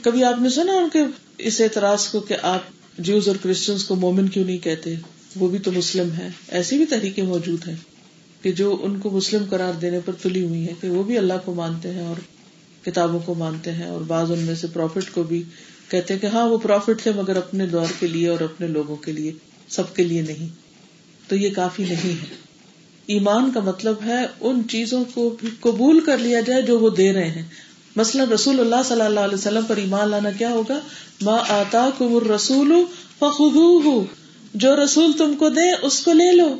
کبھی 0.02 0.24
آپ 0.24 0.42
نے 0.42 0.50
سنا 0.50 0.74
ان 0.74 0.90
کے 0.94 1.00
اس 1.38 1.62
اعتراض 1.62 2.08
کو 2.08 2.20
کہ 2.20 2.36
آپ 2.42 2.62
جیوز 3.00 3.28
اور 3.28 3.36
کرسچنس 3.44 3.84
کو 3.84 3.96
مومن 3.96 4.28
کیوں 4.28 4.46
نہیں 4.46 4.58
کہتے؟ 4.58 4.96
وہ 5.36 5.48
بھی 5.48 5.60
تو 5.60 5.72
مسلم 5.72 6.12
ہے 6.12 6.30
ایسی 6.48 6.78
بھی 6.78 6.86
طریقے 6.86 7.22
موجود 7.22 7.68
ہیں۔ 7.68 7.76
کہ 8.46 8.52
جو 8.52 8.78
ان 8.82 9.00
کو 9.00 9.10
مسلم 9.10 9.44
قرار 9.50 9.74
دینے 9.74 10.00
پر 10.06 10.14
تلی 10.14 10.46
ہوئی 10.46 10.68
ہے 10.68 10.74
کہ 10.82 10.90
وہ 10.90 11.04
بھی 11.04 11.18
اللہ 11.18 11.34
کو 11.46 11.54
مانتے 11.54 11.92
ہیں 11.92 12.06
اور 12.06 12.16
کتابوں 12.86 13.20
کو 13.20 13.34
مانتے 13.34 13.72
ہیں 13.72 13.88
اور 13.88 14.02
بعض 14.02 14.32
ان 14.32 14.40
میں 14.40 14.56
سے 14.56 14.68
پروفٹ 14.68 15.14
کو 15.14 15.24
بھی 15.24 15.44
کہتے 15.90 16.14
ہیں 16.14 16.22
کہ 16.22 16.28
ہاں 16.28 16.50
وہ 16.50 16.58
پروفٹ 16.58 17.02
تھے 17.02 17.12
مگر 17.16 17.36
اپنے 17.36 17.68
دور 17.68 17.86
کے 18.00 18.08
لیے 18.08 18.28
اور 18.28 18.40
اپنے 18.40 18.68
لوگوں 18.68 18.96
کے 18.96 19.12
لیے، 19.12 19.32
سب 19.70 19.96
کے 19.96 20.04
لیے 20.04 20.22
نہیں۔ 20.22 20.48
تو 21.30 21.36
یہ 21.36 21.50
کافی 21.50 21.84
نہیں 21.84 22.22
ہے۔ 22.22 22.36
ایمان 23.06 23.52
کا 23.54 23.60
مطلب 23.60 23.96
ہے 24.06 24.26
ان 24.42 24.62
چیزوں 24.70 25.04
کو 25.14 25.36
بھی 25.40 25.50
قبول 25.60 26.00
کر 26.00 26.18
لیا 26.18 26.42
جائے 26.42 26.62
جو 26.62 26.80
وہ 26.80 26.90
دے 26.90 27.14
رہے 27.14 27.30
ہیں۔ 27.30 27.44
مثلا 27.96 28.24
رسول 28.34 28.60
اللہ 28.60 28.84
صلی 28.86 29.02
اللہ 29.02 29.20
علیہ 29.20 29.36
وسلم 29.36 29.64
پر 29.68 29.78
ایمان 29.78 30.10
لانا 30.10 30.32
کیا 30.32 30.50
ہوگا؟ 30.50 30.80
ماں 31.22 31.40
آتا 31.50 31.90
کمر 31.98 32.28
رسول 32.28 32.72
جو 34.54 34.84
رسول 34.84 35.12
تم 35.18 35.36
کو 35.36 35.50
دے 35.50 35.72
اس 35.82 36.02
کو 36.02 36.14
لے 36.14 36.36
لو۔ 36.36 36.56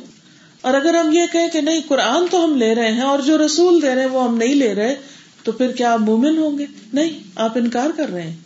اور 0.60 0.74
اگر 0.74 0.94
ہم 0.94 1.12
یہ 1.12 1.22
کہیں 1.32 1.48
کہ 1.48 1.60
نہیں، 1.60 1.80
قرآن 1.88 2.26
تو 2.30 2.44
ہم 2.44 2.56
لے 2.56 2.74
رہے 2.74 2.92
ہیں 2.92 3.02
اور 3.02 3.18
جو 3.18 3.46
رسول 3.46 3.82
دے 3.82 3.94
رہے 3.94 4.02
ہیں 4.02 4.08
وہ 4.08 4.24
ہم 4.24 4.36
نہیں 4.36 4.54
لے 4.54 4.74
رہے، 4.74 4.94
تو 5.42 5.52
پھر 5.52 5.72
کیا 5.72 5.92
آپ 5.92 6.00
مومن 6.00 6.38
ہوں 6.38 6.58
گے؟ 6.58 6.66
نہیں، 6.92 7.20
آپ 7.34 7.52
انکار 7.58 7.90
کر 7.96 8.08
رہے 8.08 8.22
ہیں۔ 8.22 8.36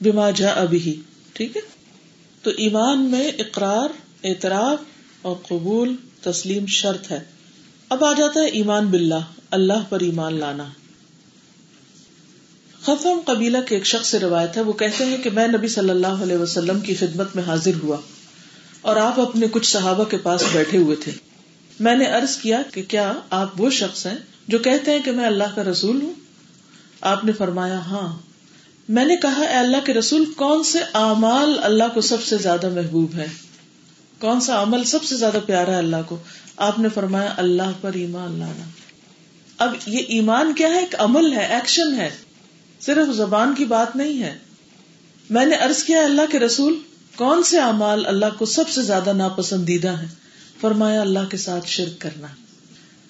بیما 0.00 0.30
جا 0.30 0.50
ابھی 0.50 1.00
ٹھیک 1.32 1.56
ہے؟ 1.56 1.62
تو 2.42 2.50
ایمان 2.50 3.02
میں 3.02 3.28
اقرار، 3.28 3.88
اعتراف 4.24 4.78
اور 5.22 5.36
قبول 5.48 5.96
تسلیم 6.22 6.66
شرط 6.66 7.12
ہے۔ 7.12 7.20
اب 7.88 8.04
آ 8.04 8.12
جاتا 8.12 8.40
ہے 8.40 8.46
ایمان 8.46 8.86
باللہ، 8.86 9.24
اللہ 9.50 9.84
پر 9.88 10.00
ایمان 10.00 10.38
لانا۔ 10.38 10.64
خفم 12.82 13.20
قبیلہ 13.24 13.58
کے 13.68 13.74
ایک 13.74 13.86
شخص 13.86 14.08
سے 14.08 14.18
روایت 14.18 14.56
ہے، 14.56 14.62
وہ 14.62 14.72
کہتے 14.72 15.04
ہیں 15.04 15.16
کہ 15.16 15.30
میں 15.30 15.48
نبی 15.48 15.68
صلی 15.68 15.90
اللہ 15.90 16.06
علیہ 16.06 16.36
وسلم 16.36 16.80
کی 16.80 16.94
خدمت 16.94 17.36
میں 17.36 17.44
حاضر 17.44 17.70
ہوا۔ 17.82 17.96
اور 18.88 18.96
آپ 18.96 19.20
اپنے 19.20 19.46
کچھ 19.50 19.72
صحابہ 19.72 20.04
کے 20.04 20.16
پاس 20.16 20.42
بیٹھے 20.52 20.78
ہوئے 20.78 20.96
تھے۔ 20.96 21.12
میں 21.80 21.96
نے 21.96 22.04
ارض 22.04 22.36
کیا 22.36 22.62
کہ 22.74 22.82
کیا 22.82 23.12
آپ 23.30 23.60
وہ 23.60 23.70
شخص 23.70 24.06
ہیں 24.06 24.18
جو 24.48 24.58
کہتے 24.58 24.90
ہیں 24.90 24.98
کہ 25.04 25.10
میں 25.10 25.26
اللہ 25.26 25.44
کا 25.54 25.64
رسول 25.64 26.02
ہوں؟ 26.02 26.12
آپ 27.00 27.24
نے 27.24 27.32
فرمایا 27.32 27.78
ہاں۔ 27.78 28.18
میں 28.88 29.04
نے 29.04 29.16
کہا، 29.16 29.40
اے 29.40 29.54
اللہ 29.54 29.76
کے 29.86 29.94
رسول، 29.94 30.24
کون 30.24 30.62
سے 30.62 30.78
اعمال 30.94 31.58
اللہ 31.62 31.84
کو 31.94 32.00
سب 32.00 32.22
سے 32.22 32.36
زیادہ 32.36 32.68
محبوب 32.68 33.14
ہے؟ 33.14 33.26
کون 34.18 34.40
سا 34.40 34.62
عمل 34.62 34.84
سب 34.84 35.04
سے 35.04 35.16
زیادہ 35.16 35.38
پیارا 35.46 35.70
ہے 35.70 35.76
اللہ 35.76 35.96
کو؟ 36.06 36.16
آپ 36.56 36.78
نے 36.78 36.88
فرمایا، 36.88 37.34
اللہ 37.36 37.70
پر 37.80 37.92
ایمان 37.92 38.38
لانا۔ 38.38 38.64
اب 39.58 39.74
یہ 39.86 40.00
ایمان 40.08 40.54
کیا 40.54 40.68
ہے؟ 40.68 40.78
ایک 40.78 40.94
عمل 40.98 41.32
ہے، 41.32 41.46
ایکشن 41.46 41.94
ہے۔ 41.94 42.10
صرف 42.80 43.16
زبان 43.16 43.54
کی 43.54 43.64
بات 43.64 43.96
نہیں 43.96 44.22
ہے۔ 44.22 44.38
میں 45.30 45.46
نے 45.46 45.56
ارض 45.56 45.84
کیا 45.84 46.04
اللہ 46.04 46.22
کے 46.30 46.38
رسول 46.38 46.80
کون 47.18 47.42
سے 47.42 47.60
اعمال 47.60 48.06
اللہ 48.06 48.26
کو 48.38 48.46
سب 48.46 48.68
سے 48.68 48.82
زیادہ 48.82 49.12
ناپسندیدہ 49.12 49.88
ہے 49.88 50.06
فرمایا، 50.60 51.00
اللہ 51.00 51.18
کے 51.30 51.36
ساتھ 51.36 51.68
شرک 51.68 52.00
کرنا۔ 52.00 52.26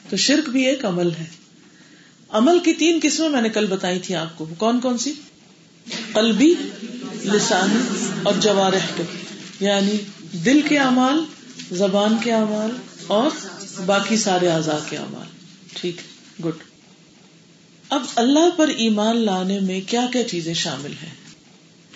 تو 0.08 0.16
شرک 0.16 0.48
بھی 0.48 0.66
ایک 0.66 0.84
عمل 0.84 1.10
ہے۔ 1.10 1.24
عمل 2.28 2.58
کی 2.58 2.72
تین 2.72 2.98
قسمیں 3.02 3.28
میں 3.28 3.42
نے 3.42 3.48
کل 3.48 3.66
بتائی 3.66 3.98
تھی 3.98 4.14
آپ 4.14 4.38
کو۔ 4.38 4.46
کون 4.58 4.80
کون 4.80 4.98
سی؟ 4.98 5.12
قلبی، 6.12 6.54
لسانی 7.24 8.06
اور 8.22 8.34
جوارح 8.40 8.86
کے۔ 8.96 9.02
یعنی 9.60 9.92
دل 10.32 10.60
کے 10.68 10.78
اعمال، 10.78 11.24
زبان 11.72 12.16
کے 12.24 12.32
اعمال 12.32 12.70
اور 13.06 13.30
باقی 13.86 14.16
سارے 14.16 14.48
اعضاء 14.48 14.88
کے 14.88 14.96
اعمال۔ 14.96 15.26
ٹھیک 15.74 15.96
گڈ۔ 16.44 16.62
اب 17.88 18.02
اللہ 18.16 18.50
پر 18.56 18.68
ایمان 18.68 19.16
لانے 19.16 19.60
میں 19.60 19.80
کیا 19.86 20.06
کیا 20.12 20.28
چیزیں 20.28 20.54
شامل 20.54 20.92
ہیں؟ 21.02 21.17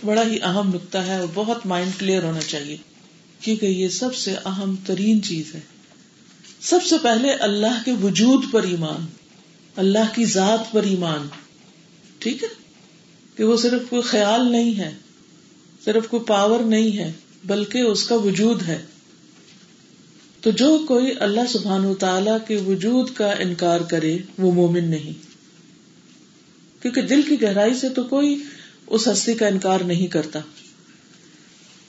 بڑا 0.04 0.22
ہی 0.26 0.38
اہم 0.42 0.70
نقطہ 0.74 0.98
ہے 0.98 1.18
اور 1.18 1.28
بہت 1.34 1.66
مائنڈ 1.66 1.90
کلیئر 1.98 2.22
ہونا 2.22 2.40
چاہیے 2.40 2.76
کیونکہ 3.40 3.66
یہ 3.66 3.88
سب 3.88 4.14
سے 4.14 4.34
اہم 4.44 4.74
ترین 4.86 5.22
چیز 5.22 5.54
ہے۔ 5.54 5.60
سب 6.60 6.78
سے 6.84 6.96
پہلے 7.02 7.30
اللہ 7.30 7.82
کے 7.84 7.92
وجود 7.92 8.44
پر 8.52 8.62
ایمان، 8.62 9.06
اللہ 9.76 10.14
کی 10.14 10.24
ذات 10.24 10.72
پر 10.72 10.82
ایمان، 10.82 11.28
ٹھیک 12.18 12.42
ہے؟ 12.42 12.48
کہ 13.36 13.44
وہ 13.44 13.56
صرف 13.56 13.82
کوئی 13.90 14.02
خیال 14.02 14.52
نہیں 14.52 14.78
ہے، 14.78 14.94
صرف 15.84 16.08
کوئی 16.08 16.22
پاور 16.24 16.60
نہیں 16.60 16.98
ہے، 16.98 17.12
بلکہ 17.44 17.78
اس 17.78 18.04
کا 18.04 18.14
وجود 18.14 18.62
ہے۔ 18.62 18.82
تو 20.40 20.50
جو 20.50 20.84
کوئی 20.88 21.06
اللہ 21.20 21.40
سبحان 21.48 21.84
و 21.84 21.94
تعالی 21.94 22.30
کے 22.48 22.56
وجود 22.56 23.10
کا 23.14 23.30
انکار 23.30 23.80
کرے، 23.80 24.18
وہ 24.38 24.52
مومن 24.52 24.84
نہیں۔ 24.84 25.32
کیونکہ 26.82 27.02
دل 27.02 27.22
کی 27.22 27.42
گہرائی 27.42 27.74
سے 27.74 27.88
تو 27.88 28.04
کوئی 28.04 28.42
اس 28.86 29.08
ہستی 29.08 29.34
کا 29.34 29.46
انکار 29.46 29.80
نہیں 29.80 30.06
کرتا۔ 30.06 30.38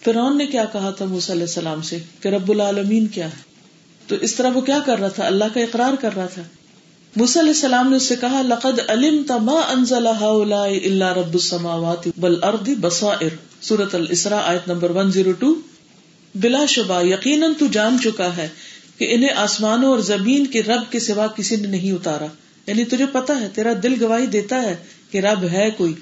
فرعون 0.06 0.38
نے 0.38 0.47
کیا 0.47 0.65
کہا 0.65 0.89
تھا 0.89 1.06
موسی 1.06 1.32
علیہ 1.32 1.43
السلام 1.43 1.82
سے 1.82 1.97
کہ 2.21 2.27
رب 2.27 2.51
العالمین 2.51 3.08
کیا 3.08 3.25
ہے؟ 3.25 3.41
تو 4.08 4.15
اس 4.15 4.36
طرح 4.36 4.49
وہ 4.49 4.62
کیا 4.62 4.79
کر 4.86 4.99
رہا 4.99 5.08
تھا؟ 5.08 5.25
اللہ 5.25 5.45
کا 5.53 5.60
اقرار 5.60 5.93
کر 6.01 6.15
رہا 6.15 6.25
تھا۔ 6.25 6.41
موسی 7.15 7.39
علیہ 7.39 7.51
السلام 7.51 7.89
نے 7.89 7.95
اس 7.95 8.03
سے 8.03 8.15
کہا، 8.21 8.41
لقد 8.41 8.79
علم 8.89 9.23
ما 9.29 9.62
انزل 9.71 10.08
هؤلاء 10.08 10.67
الا 10.86 11.13
رب 11.13 11.34
السماوات 11.34 12.08
والارض 12.21 12.69
بصائر۔ 12.79 13.29
سورۃ 13.62 13.93
الاسراء 13.93 14.41
ایت 14.41 14.67
نمبر 14.67 14.91
102 14.91 15.53
بلا 16.36 16.65
شبہ، 16.65 17.06
یقیناً 17.06 17.53
تو 17.60 17.65
جان 17.67 17.97
چکا 18.03 18.38
ہے 18.38 18.47
کہ 18.97 19.13
انہیں 19.15 19.29
آسمانوں 19.36 19.89
اور 19.89 19.99
زمین 19.99 20.45
کے 20.45 20.63
رب 20.63 20.91
کے 20.91 20.99
سوا 20.99 21.27
کسی 21.27 21.56
نے 21.56 21.67
نہیں 21.67 21.91
اتارا۔ 21.91 22.25
یعنی 22.67 22.86
تجھے 22.86 23.06
پتا 23.06 23.41
ہے، 23.41 23.47
تیرا 23.56 23.73
دل 23.84 24.03
گواہی 24.03 24.25
دیتا 24.25 24.62
ہے 24.62 24.75
کہ 25.12 25.17
رب 25.17 25.43
ہے 25.51 25.71
کوئی۔ 25.77 25.93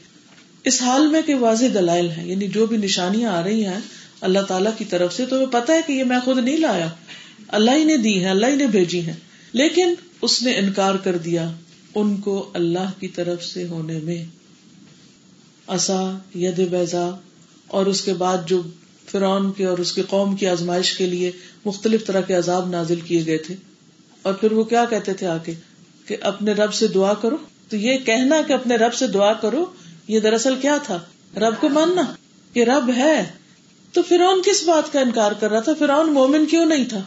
اس 0.63 0.81
حال 0.81 1.07
میں 1.07 1.21
کہ 1.21 1.35
واضح 1.35 1.65
دلائل 1.73 2.09
ہے 2.09 2.27
یعنی 2.27 2.47
جو 2.47 2.65
بھی 2.65 2.77
نشانیاں 2.77 3.31
آ 3.31 3.43
رہی 3.43 3.65
ہیں 3.65 3.79
اللہ 4.21 4.39
تعالیٰ 4.39 4.71
کی 4.77 4.85
طرف 4.85 5.13
سے، 5.13 5.25
تو 5.25 5.45
پتا 5.45 5.73
ہے 5.73 5.81
کہ 5.87 5.93
یہ 5.93 6.03
میں 6.03 6.19
خود 6.25 6.37
نہیں 6.37 6.57
لایا۔ 6.57 6.89
اللہ 7.47 7.71
ہی 7.71 7.83
نے 7.83 7.97
دی 7.97 8.23
ہے 8.23 8.29
اللہ 8.29 8.45
ہی 8.45 8.55
نے 8.55 8.67
بھیجی 8.67 9.05
ہے 9.05 9.13
لیکن 9.53 9.93
اس 10.21 10.43
نے 10.43 10.57
انکار 10.57 10.95
کر 10.95 11.17
دیا 11.17 11.51
ان 11.95 12.17
کو 12.17 12.49
اللہ 12.53 12.99
کی 12.99 13.07
طرف 13.07 13.43
سے 13.43 13.67
ہونے 13.67 13.99
میں۔ 13.99 14.25
اصا 15.67 16.17
ید 16.35 16.69
بیزا 16.69 17.09
اور 17.67 17.85
اس 17.85 18.01
کے 18.01 18.13
بعد 18.13 18.37
جو 18.45 18.61
فرعون 19.11 19.53
کے 19.53 19.65
اور 19.65 19.77
اس 19.77 19.93
کے 19.93 20.01
قوم 20.09 20.35
کی 20.35 20.47
آزمائش 20.47 20.93
کے 20.93 21.05
لیے 21.05 21.31
مختلف 21.65 22.05
طرح 22.05 22.21
کے 22.21 22.33
عذاب 22.33 22.69
نازل 22.69 22.99
کیے 22.99 23.25
گئے 23.25 23.37
تھے۔ 23.37 23.55
اور 24.21 24.33
پھر 24.33 24.51
وہ 24.51 24.63
کیا 24.63 24.85
کہتے 24.85 25.13
تھے 25.13 25.27
آ 25.27 25.37
کے 25.37 25.53
کہ 26.05 26.17
اپنے 26.21 26.51
رب 26.51 26.73
سے 26.73 26.87
دعا 26.87 27.13
کرو۔ 27.13 27.37
تو 27.69 27.77
یہ 27.77 27.97
کہنا 27.97 28.35
کہ 28.47 28.53
اپنے 28.53 28.75
رب 28.75 28.93
سے 28.93 29.07
دعا 29.07 29.33
کرو 29.33 29.65
یہ 30.07 30.19
دراصل 30.19 30.55
کیا 30.55 30.77
تھا؟ 30.77 30.99
رب 31.37 31.53
کو 31.59 31.69
ماننا 31.69 32.01
کہ 32.53 32.63
رب 32.63 32.91
ہے۔ 32.97 33.31
تو 33.93 34.01
فرعون 34.01 34.41
کس 34.45 34.63
بات 34.63 34.93
کا 34.93 34.99
انکار 34.99 35.31
کر 35.31 35.51
رہا 35.51 35.59
تھا؟ 35.59 35.71
فرعون 35.79 36.13
مومن 36.13 36.45
کیوں 36.45 36.65
نہیں 36.65 36.85
تھا؟ 36.85 37.03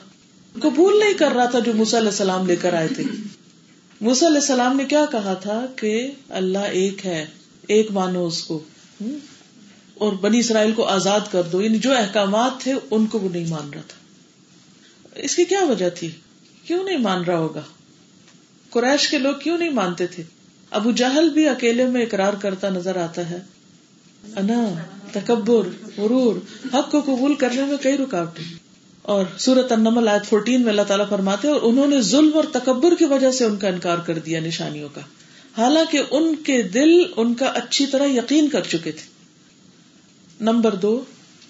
قبول 0.63 0.99
نہیں 0.99 1.15
کر 1.15 1.33
رہا 1.33 1.45
تھا 1.45 1.59
جو 1.59 1.73
موسیٰ 1.75 1.99
علیہ 1.99 2.11
السلام 2.11 2.47
لے 2.47 2.57
کر 2.57 2.73
آئے 2.73 2.89
تھے۔ 2.89 3.05
موسیٰ 4.01 4.29
علیہ 4.29 4.41
السلام 4.41 4.77
نے 4.77 4.85
کیا 4.85 5.05
کہا 5.13 5.35
تھا 5.35 5.67
کہ 5.77 6.11
اللہ 6.29 6.59
ایک 6.59 7.07
ہے، 7.07 7.27
ایک 7.69 7.91
مانو 7.91 8.27
اس 8.27 8.45
کو۔ 8.45 8.63
اور 9.95 10.13
بنی 10.13 10.39
اسرائیل 10.39 10.73
کو 10.73 10.85
آزاد 10.85 11.21
کر 11.31 11.43
دو۔ 11.43 11.63
یعنی 11.63 11.79
جو 11.79 11.97
احکامات 11.97 12.61
تھے، 12.61 12.75
ان 12.91 13.07
کو 13.07 13.19
وہ 13.19 13.29
نہیں 13.29 13.49
مان 13.49 13.71
رہا 13.75 13.83
تھا۔ 13.89 14.05
اس 15.15 15.37
کی 15.37 15.45
کیا 15.45 15.65
وجہ 15.65 15.91
تھی؟ 15.91 16.11
کیوں 16.65 16.85
نہیں 16.85 16.99
مان 16.99 17.25
رہا 17.25 17.39
ہوگا؟ 17.39 17.61
قریش 18.71 19.09
کے 19.09 19.19
لوگ 19.19 19.35
کیوں 19.35 19.59
نہیں 19.59 19.71
مانتے 19.71 20.07
تھے؟ 20.07 20.23
ابو 20.75 20.91
جہل 20.91 21.29
بھی 21.29 21.49
اکیلے 21.49 21.87
میں 21.87 22.03
اقرار 22.03 22.33
کرتا 22.33 22.69
نظر 22.69 22.97
آتا 22.97 23.31
ہے۔ 23.31 23.39
انا، 24.37 24.75
تکبر، 25.13 25.69
غرور، 25.97 26.37
حق 26.75 26.91
کو 26.91 27.01
قبول 27.01 27.35
کرنے 27.35 27.65
میں 27.65 27.77
کئی 27.77 27.99
رکاوٹیں۔ 27.99 28.55
اور 29.03 29.25
سورت 29.39 29.73
النمل 29.73 30.09
آیت 30.09 30.35
14 30.35 30.61
میں 30.61 30.71
اللہ 30.71 30.83
تعالیٰ 30.83 31.09
فرماتے 31.09 31.49
اور 31.49 31.61
انہوں 31.63 31.87
نے 31.87 32.01
ظلم 32.01 32.31
اور 32.35 32.45
تکبر 32.53 32.95
کی 32.99 33.05
وجہ 33.05 33.31
سے 33.31 33.45
ان 33.45 33.57
کا 33.57 33.69
انکار 33.69 33.99
کر 33.99 34.19
دیا 34.19 34.41
نشانیوں 34.41 34.89
کا۔ 34.95 35.01
حالانکہ 35.59 36.03
ان 36.11 36.35
کے 36.35 36.63
دل 36.63 36.91
ان 37.17 37.35
کا 37.35 37.47
اچھی 37.47 37.87
طرح 37.87 38.07
یقین 38.07 38.49
کر 38.49 38.61
چکے 38.61 38.93
تھے۔ 38.93 39.07
نمبر 40.41 40.75
دو، 40.75 41.05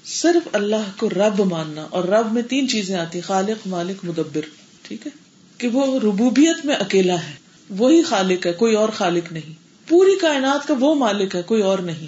صرف 0.05 0.49
اللہ 0.53 0.91
کو 0.97 1.11
رب 1.11 1.41
ماننا۔ 1.41 1.87
اور 1.91 2.05
رب 2.05 2.33
میں 2.33 2.43
تین 2.43 2.69
چیزیں 2.69 2.97
آتی 2.97 3.21
خالق، 3.21 3.67
مالک، 3.67 4.05
مدبر۔ 4.05 4.41
ٹھیک 4.83 5.07
ہے؟ 5.07 5.11
کہ 5.59 5.69
وہ 5.69 5.99
ربوبیت 5.99 6.67
میں 6.67 6.77
اکیلا 6.77 7.15
ہے۔ 7.15 7.44
وہی 7.71 8.03
خالق 8.03 8.47
ہے، 8.47 8.53
کوئی 8.53 8.75
اور 8.75 8.89
خالق 8.89 9.33
نہیں۔ 9.33 9.53
پوری 9.89 10.19
کائنات 10.19 10.69
کا 10.69 10.75
وہ 10.81 10.95
مالک 10.95 11.37
ہے، 11.37 11.43
کوئی 11.43 11.63
اور 11.63 11.79
نہیں۔ 11.79 12.07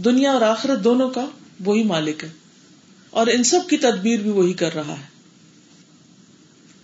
دنیا 0.00 0.30
اور 0.30 0.40
آخرت 0.40 0.84
دونوں 0.84 1.10
کا 1.10 1.26
وہی 1.64 1.82
مالک 1.82 2.24
ہے۔ 2.24 2.28
اور 3.10 3.26
ان 3.26 3.44
سب 3.44 3.60
کی 3.68 3.76
تدبیر 3.76 4.20
بھی 4.20 4.30
وہی 4.30 4.52
کر 4.52 4.74
رہا 4.74 4.92
ہے۔ 4.92 5.06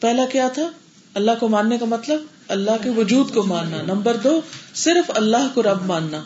پہلا 0.00 0.26
کیا 0.26 0.48
تھا؟ 0.48 0.70
اللہ 1.14 1.30
کو 1.40 1.48
ماننے 1.48 1.78
کا 1.78 1.86
مطلب؟ 1.86 2.22
اللہ 2.48 2.70
کے 2.82 2.90
وجود 2.90 3.34
کو 3.34 3.42
ماننا۔ 3.42 3.82
نمبر 3.82 4.16
دو، 4.16 4.40
صرف 4.74 5.10
اللہ 5.14 5.48
کو 5.54 5.62
رب 5.62 5.86
ماننا۔ 5.86 6.24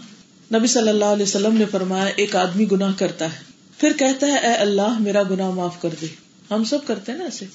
نبی 0.55 0.67
صلی 0.67 0.89
اللہ 0.89 1.05
علیہ 1.05 1.23
وسلم 1.23 1.55
نے 1.55 1.65
فرمایا، 1.65 2.05
ایک 2.05 2.37
آدمی 2.37 2.67
گناہ 2.73 2.93
کرتا 2.99 3.25
ہے۔ 3.25 3.39
پھر 3.79 3.93
کہتا 3.99 4.27
ہے، 4.27 4.39
اے 4.39 4.55
اللہ، 4.55 4.99
میرا 5.01 5.23
گناہ 5.23 5.51
معاف 5.51 5.83
کر 5.83 5.89
دے۔ 6.01 6.07
ہم 6.51 6.65
سب 6.65 6.79
کرتے 6.87 7.13
ہیں 7.13 7.19
نا 7.19 7.25
ایسے۔ 7.25 7.47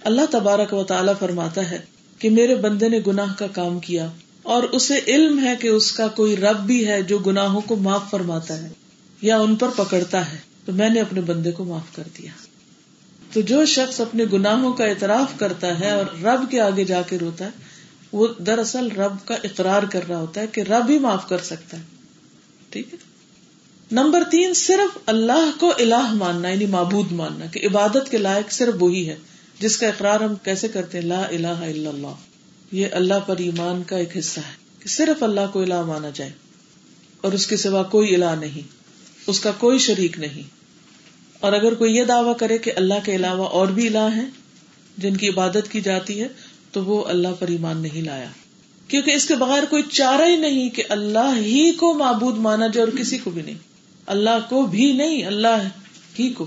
اللہ 0.00 0.22
تبارک 0.30 0.74
و 0.74 0.84
تعالیٰ 0.84 1.14
فرماتا 1.18 1.70
ہے 1.70 1.95
کہ 2.18 2.30
میرے 2.30 2.54
بندے 2.54 2.88
نے 2.88 3.00
گناہ 3.06 3.34
کا 3.38 3.46
کام 3.46 3.78
کیا 3.78 4.10
اور 4.42 4.62
اسے 4.62 5.00
علم 5.06 5.44
ہے 5.44 5.54
کہ 5.60 5.68
اس 5.68 5.92
کا 5.92 6.08
کوئی 6.08 6.36
رب 6.36 6.60
بھی 6.60 6.86
ہے 6.88 7.02
جو 7.02 7.18
گناہوں 7.18 7.60
کو 7.60 7.76
معاف 7.76 8.10
فرماتا 8.10 8.62
ہے 8.62 8.68
یا 9.22 9.38
ان 9.38 9.56
پر 9.56 9.68
پکڑتا 9.76 10.32
ہے، 10.32 10.36
تو 10.64 10.72
میں 10.72 10.90
نے 10.90 11.00
اپنے 11.00 11.20
بندے 11.20 11.52
کو 11.52 11.64
معاف 11.64 11.96
کر 11.96 12.02
دیا۔ 12.18 12.30
تو 13.32 13.40
جو 13.40 13.64
شخص 13.64 14.00
اپنے 14.00 14.24
گناہوں 14.32 14.72
کا 14.72 14.84
اعتراف 14.84 15.38
کرتا 15.38 15.80
ہے 15.80 15.90
اور 15.90 16.22
رب 16.22 16.50
کے 16.50 16.60
آگے 16.60 16.84
جا 16.84 17.02
کے 17.02 17.18
روتا 17.18 17.44
ہے، 17.44 17.50
وہ 18.12 18.26
دراصل 18.46 18.90
رب 18.90 19.12
کا 19.24 19.34
اقرار 19.44 19.82
کر 19.82 20.08
رہا 20.08 20.20
ہوتا 20.20 20.40
ہے 20.40 20.46
کہ 20.46 20.60
رب 20.60 20.90
ہی 20.90 20.98
معاف 20.98 21.28
کر 21.28 21.38
سکتا 21.38 21.76
ہے۔ 21.76 21.82
ٹھیک 22.70 22.88
ہے؟ 22.92 22.98
نمبر 23.92 24.22
تین، 24.30 24.54
صرف 24.54 24.98
اللہ 25.06 25.50
کو 25.60 25.72
الہ 25.78 26.12
ماننا 26.12 26.48
یعنی 26.48 26.66
معبود 26.66 27.12
ماننا، 27.12 27.46
کہ 27.46 27.66
عبادت 27.66 28.10
کے 28.10 28.18
لائق 28.18 28.52
صرف 28.52 28.74
وہی 28.80 29.08
ہے۔ 29.08 29.16
جس 29.58 29.78
کا 29.78 29.88
اقرار 29.88 30.20
ہم 30.20 30.34
کیسے 30.34 30.68
کرتے 30.68 30.98
ہیں؟ 30.98 31.06
لا 31.06 31.22
الہ 31.22 31.46
الا 31.46 31.88
اللہ۔ 31.90 32.14
یہ 32.72 32.86
اللہ 32.92 33.20
پر 33.26 33.36
ایمان 33.36 33.82
کا 33.82 33.96
ایک 33.96 34.16
حصہ 34.16 34.40
ہے 34.40 34.52
کہ 34.80 34.88
صرف 34.88 35.22
اللہ 35.22 35.40
کو 35.52 35.62
الہ 35.62 35.82
مانا 35.82 36.10
جائے 36.14 36.30
اور 37.20 37.32
اس 37.32 37.46
کے 37.46 37.56
سوا 37.56 37.82
کوئی 37.82 38.14
الہ 38.14 38.34
نہیں، 38.40 38.68
اس 39.26 39.40
کا 39.40 39.50
کوئی 39.58 39.78
شریک 39.78 40.18
نہیں۔ 40.18 40.42
اور 41.40 41.52
اگر 41.52 41.74
کوئی 41.74 41.96
یہ 41.96 42.04
دعویٰ 42.04 42.36
کرے 42.36 42.58
کہ 42.58 42.72
اللہ 42.76 42.94
کے 43.04 43.16
علاوہ 43.16 43.44
اور 43.44 43.68
بھی 43.68 43.86
الہ 43.86 44.16
ہیں 44.16 44.26
جن 44.98 45.16
کی 45.16 45.28
عبادت 45.28 45.70
کی 45.70 45.80
جاتی 45.80 46.22
ہے، 46.22 46.28
تو 46.72 46.84
وہ 46.84 47.04
اللہ 47.04 47.28
پر 47.38 47.48
ایمان 47.48 47.76
نہیں 47.78 48.02
لایا۔ 48.02 48.28
کیونکہ 48.88 49.10
اس 49.10 49.28
کے 49.28 49.34
بغیر 49.34 49.62
کوئی 49.70 49.82
چارہ 49.82 50.26
ہی 50.28 50.36
نہیں 50.36 50.68
کہ 50.68 50.82
اللہ 50.88 51.36
ہی 51.36 51.72
کو 51.72 51.94
معبود 51.94 52.36
مانا 52.36 52.66
جائے 52.66 52.86
اور 52.86 52.98
کسی 52.98 53.18
کو 53.18 53.30
بھی 53.30 53.42
نہیں۔ 53.42 53.58
اللہ 54.06 54.38
کو 54.48 54.66
بھی 54.66 54.92
نہیں، 54.92 55.24
اللہ 55.24 55.68
ہی 56.18 56.30
کو۔ 56.30 56.46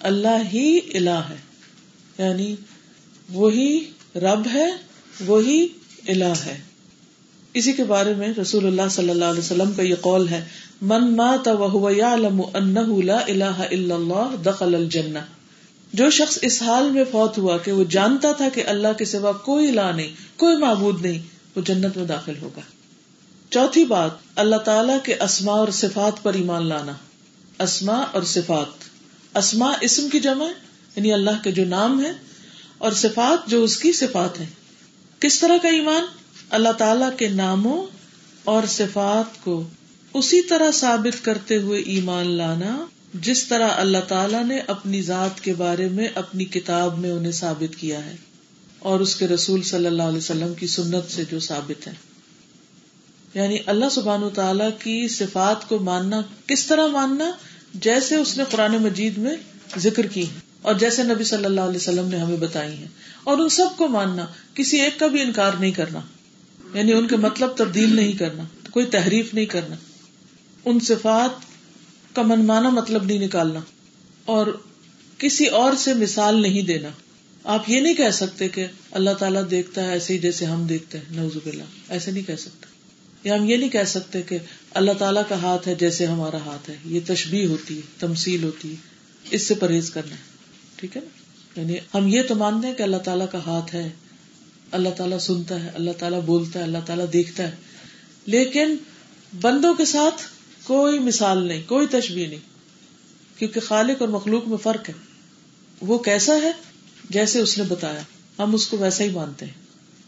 اللہ 0.00 0.42
ہی 0.52 0.78
الہ 0.94 1.10
ہے۔ 1.10 1.53
یعنی 2.18 2.56
وہی 3.32 3.90
رب 4.16 4.46
ہے، 4.54 4.70
وہی 5.26 5.68
الہ 6.08 6.32
ہے۔ 6.46 6.60
اسی 7.54 7.72
کے 7.72 7.84
بارے 7.84 8.14
میں 8.14 8.34
رسول 8.42 8.66
اللہ 8.66 8.88
صلی 8.90 9.10
اللہ 9.10 9.24
علیہ 9.24 9.38
وسلم 9.38 9.72
کا 9.72 9.82
یہ 9.82 9.94
قول 10.00 10.28
ہے، 10.28 10.44
من 10.82 11.16
مات 11.16 11.48
وهو 11.48 11.90
يعلم 11.90 12.42
انه 12.54 13.00
لا 13.00 13.18
الہ 13.26 13.44
الا 13.44 13.94
اللہ 13.94 14.36
دخل 14.42 14.74
الجنہ۔ 14.74 15.18
جو 15.92 16.10
شخص 16.10 16.38
اس 16.42 16.62
حال 16.62 16.90
میں 16.90 17.04
فوت 17.12 17.38
ہوا 17.38 17.58
کہ 17.58 17.72
وہ 17.72 17.84
جانتا 17.84 18.32
تھا 18.32 18.48
کہ 18.48 18.64
اللہ 18.66 18.88
کے 18.98 19.04
سوا 19.04 19.32
کوئی 19.32 19.68
الہ 19.68 19.96
نہیں، 19.96 20.08
کوئی 20.36 20.56
معبود 20.56 21.02
نہیں، 21.02 21.18
وہ 21.56 21.62
جنت 21.62 21.96
میں 21.96 22.06
داخل 22.06 22.34
ہوگا۔ 22.42 22.60
چوتھی 23.50 23.84
بات، 23.84 24.10
اللہ 24.36 24.56
تعالی 24.56 24.92
کے 25.02 25.14
اسما 25.14 25.52
اور 25.52 25.68
صفات 25.68 26.22
پر 26.22 26.34
ایمان 26.34 26.66
لانا۔ 26.66 26.92
اسما 27.58 27.94
اور 27.94 28.22
صفات۔ 28.22 28.84
اسما 29.36 29.72
اسم 29.80 30.08
کی 30.08 30.20
جمع 30.20 30.46
یعنی 30.96 31.12
اللہ 31.12 31.42
کے 31.44 31.52
جو 31.52 31.64
نام 31.64 32.04
ہے 32.04 32.12
اور 32.78 32.92
صفات 32.92 33.50
جو 33.50 33.64
اس 33.64 33.76
کی 33.76 33.92
صفات 33.92 34.40
ہے 34.40 34.46
کس 35.20 35.40
طرح 35.40 35.56
کا 35.62 35.68
ایمان؟ 35.68 36.04
اللہ 36.50 36.72
تعالی 36.78 37.04
کے 37.18 37.28
ناموں 37.28 37.86
اور 38.44 38.62
صفات 38.68 39.44
کو 39.44 39.68
اسی 40.14 40.42
طرح 40.42 40.70
ثابت 40.70 41.24
کرتے 41.24 41.56
ہوئے 41.56 41.80
ایمان 41.80 42.26
لانا، 42.30 42.86
جس 43.14 43.44
طرح 43.44 43.68
اللہ 43.76 43.98
تعالیٰ 44.08 44.44
نے 44.44 44.58
اپنی 44.66 45.02
ذات 45.02 45.40
کے 45.40 45.54
بارے 45.54 45.88
میں 45.88 46.08
اپنی 46.14 46.44
کتاب 46.44 46.98
میں 46.98 47.10
انہیں 47.10 47.32
ثابت 47.32 47.76
کیا 47.76 48.04
ہے 48.04 48.16
اور 48.78 49.00
اس 49.00 49.16
کے 49.16 49.28
رسول 49.28 49.62
صلی 49.62 49.86
اللہ 49.86 50.02
علیہ 50.02 50.18
وسلم 50.18 50.54
کی 50.54 50.66
سنت 50.66 51.12
سے 51.12 51.24
جو 51.30 51.40
ثابت 51.40 51.86
ہے۔ 51.86 51.92
یعنی 53.34 53.58
اللہ 53.66 53.88
سبحان 53.90 54.20
تعالیٰ 54.34 54.70
کی 54.78 55.08
صفات 55.08 55.68
کو 55.68 55.78
ماننا، 55.78 56.20
کس 56.46 56.66
طرح 56.66 56.86
ماننا؟ 56.86 57.30
جیسے 57.74 58.14
اس 58.14 58.38
نے 58.38 58.44
قرآن 58.50 58.76
مجید 58.76 59.18
میں 59.18 59.36
ذکر 59.78 60.06
کی۔ 60.06 60.22
ہے 60.22 60.43
اور 60.64 60.74
جیسے 60.74 61.02
نبی 61.02 61.24
صلی 61.24 61.44
اللہ 61.44 61.60
علیہ 61.60 61.76
وسلم 61.76 62.08
نے 62.08 62.16
ہمیں 62.16 62.36
بتائی 62.36 62.76
ہیں۔ 62.76 62.88
اور 63.24 63.38
ان 63.38 63.48
سب 63.48 63.66
کو 63.76 63.88
ماننا، 63.88 64.26
کسی 64.54 64.80
ایک 64.80 64.98
کا 64.98 65.06
بھی 65.06 65.20
انکار 65.20 65.52
نہیں 65.52 65.70
کرنا۔ 65.70 66.00
یعنی 66.74 66.92
ان 66.92 67.08
کے 67.08 67.16
مطلب 67.16 67.50
تبدیل 67.56 67.96
نہیں 67.96 68.12
کرنا، 68.12 68.42
کوئی 68.70 68.86
تحریف 68.86 69.34
نہیں 69.34 69.46
کرنا۔ 69.46 69.76
ان 70.64 70.80
صفات 70.80 71.30
کا 72.16 72.22
منمانا 72.22 72.68
مطلب 72.68 73.04
نہیں 73.04 73.18
نکالنا۔ 73.18 73.60
اور 74.24 74.62
کسی 75.18 75.46
اور 75.46 75.72
سے 75.72 75.94
مثال 75.94 76.42
نہیں 76.42 76.62
دینا۔ 76.62 76.88
آپ 77.44 77.70
یہ 77.70 77.80
نہیں 77.80 77.94
کہہ 77.94 78.10
سکتے 78.12 78.48
کہ 78.48 78.66
اللہ 78.90 79.10
تعالیٰ 79.10 79.42
دیکھتا 79.50 79.84
ہے 79.84 79.90
ایسے 79.90 80.14
ہی 80.14 80.18
جیسے 80.18 80.44
ہم 80.44 80.64
دیکھتے 80.64 80.98
ہیں۔ 80.98 81.04
نوز 81.10 81.36
اللہ 81.46 81.62
ایسے 81.88 82.10
نہیں 82.10 82.26
کہہ 82.26 82.36
سکتے۔ 82.36 82.66
یا 83.28 83.34
ہم 83.34 83.48
یہ 83.48 83.56
نہیں 83.56 83.70
کہہ 83.70 83.84
سکتے 83.86 84.22
کہ 84.22 84.38
اللہ 84.70 84.92
تعالیٰ 84.92 85.22
کا 85.28 85.42
ہاتھ 85.42 85.68
ہے 85.68 85.74
جیسے 85.74 86.06
ہمارا 86.06 86.38
ہاتھ 86.38 86.70
ہے۔ 86.70 86.76
یہ 86.84 87.00
تشبیح 87.06 87.46
ہوتی 87.46 87.76
ہے 87.76 87.82
تمسیل 87.98 88.44
ہوتی 88.44 88.70
ہے۔ 88.70 88.76
اس 89.30 89.42
سے 89.42 89.54
پرہیز 89.54 89.90
کرنا 89.90 90.14
ہے۔ 90.14 90.33
ٹھیک 90.84 90.96
ہے 90.96 91.02
نا؟ 91.02 91.60
یعنی 91.60 91.74
ہم 91.94 92.08
یہ 92.08 92.22
تو 92.28 92.34
مانتے 92.34 92.66
ہیں 92.68 92.74
کہ 92.74 92.82
اللہ 92.82 92.96
تعالیٰ 92.96 93.26
کا 93.32 93.38
ہاتھ 93.38 93.74
ہے، 93.74 93.90
اللہ 94.70 94.88
تعالیٰ 94.88 95.18
سنتا 95.18 95.64
ہے، 95.64 95.68
اللہ 95.74 95.90
تعالیٰ 95.98 96.20
بولتا 96.20 96.58
ہے، 96.58 96.64
اللہ 96.64 96.78
تعالیٰ 96.86 97.06
دیکھتا 97.12 97.42
ہے۔ 97.42 97.56
لیکن 98.26 98.76
بندوں 99.40 99.74
کے 99.74 99.84
ساتھ 99.84 100.22
کوئی 100.64 100.98
مثال 100.98 101.46
نہیں، 101.46 101.62
کوئی 101.66 101.86
تشبیح 101.86 102.28
نہیں۔ 102.28 102.38
کیونکہ 103.38 103.60
خالق 103.60 103.96
اور 104.00 104.08
مخلوق 104.08 104.48
میں 104.48 104.56
فرق 104.56 104.88
ہے۔ 104.88 104.94
وہ 105.80 105.98
کیسا 105.98 106.34
ہے؟ 106.42 106.52
جیسے 107.10 107.40
اس 107.40 107.58
نے 107.58 107.64
بتایا۔ 107.68 108.02
ہم 108.38 108.54
اس 108.54 108.66
کو 108.66 108.78
ویسا 108.78 109.04
ہی 109.04 109.10
مانتے 109.10 109.46
ہیں۔ 109.46 109.52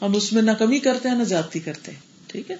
ہم 0.03 0.17
اس 0.17 0.33
میں 0.33 0.43
نہ 0.43 0.51
کمی 0.51 0.79
کرتے 0.79 1.09
ہیں، 1.09 1.17
نہ 1.17 1.25
زیادتی 1.25 1.61
کرتے 1.61 1.93
ہیں۔ 1.93 2.01
ٹھیک 2.27 2.51
ہے؟ 2.51 2.57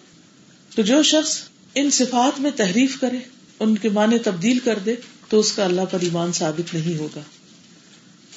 تو 0.75 0.83
جو 0.83 1.03
شخص 1.03 1.43
ان 1.75 1.91
صفات 1.91 2.41
میں 2.41 2.51
تحریف 2.57 3.01
کرے، 3.01 3.19
ان 3.61 3.79
کے 3.79 3.89
معنی 3.89 4.19
تبدیل 4.19 4.59
کر 4.59 4.79
دے، 4.79 4.95
تو 5.29 5.39
اس 5.41 5.53
کا 5.53 5.65
اللہ 5.65 5.83
پر 5.91 6.01
ایمان 6.01 6.33
ثابت 6.33 6.75
نہیں 6.75 6.99
ہوگا۔ 6.99 7.21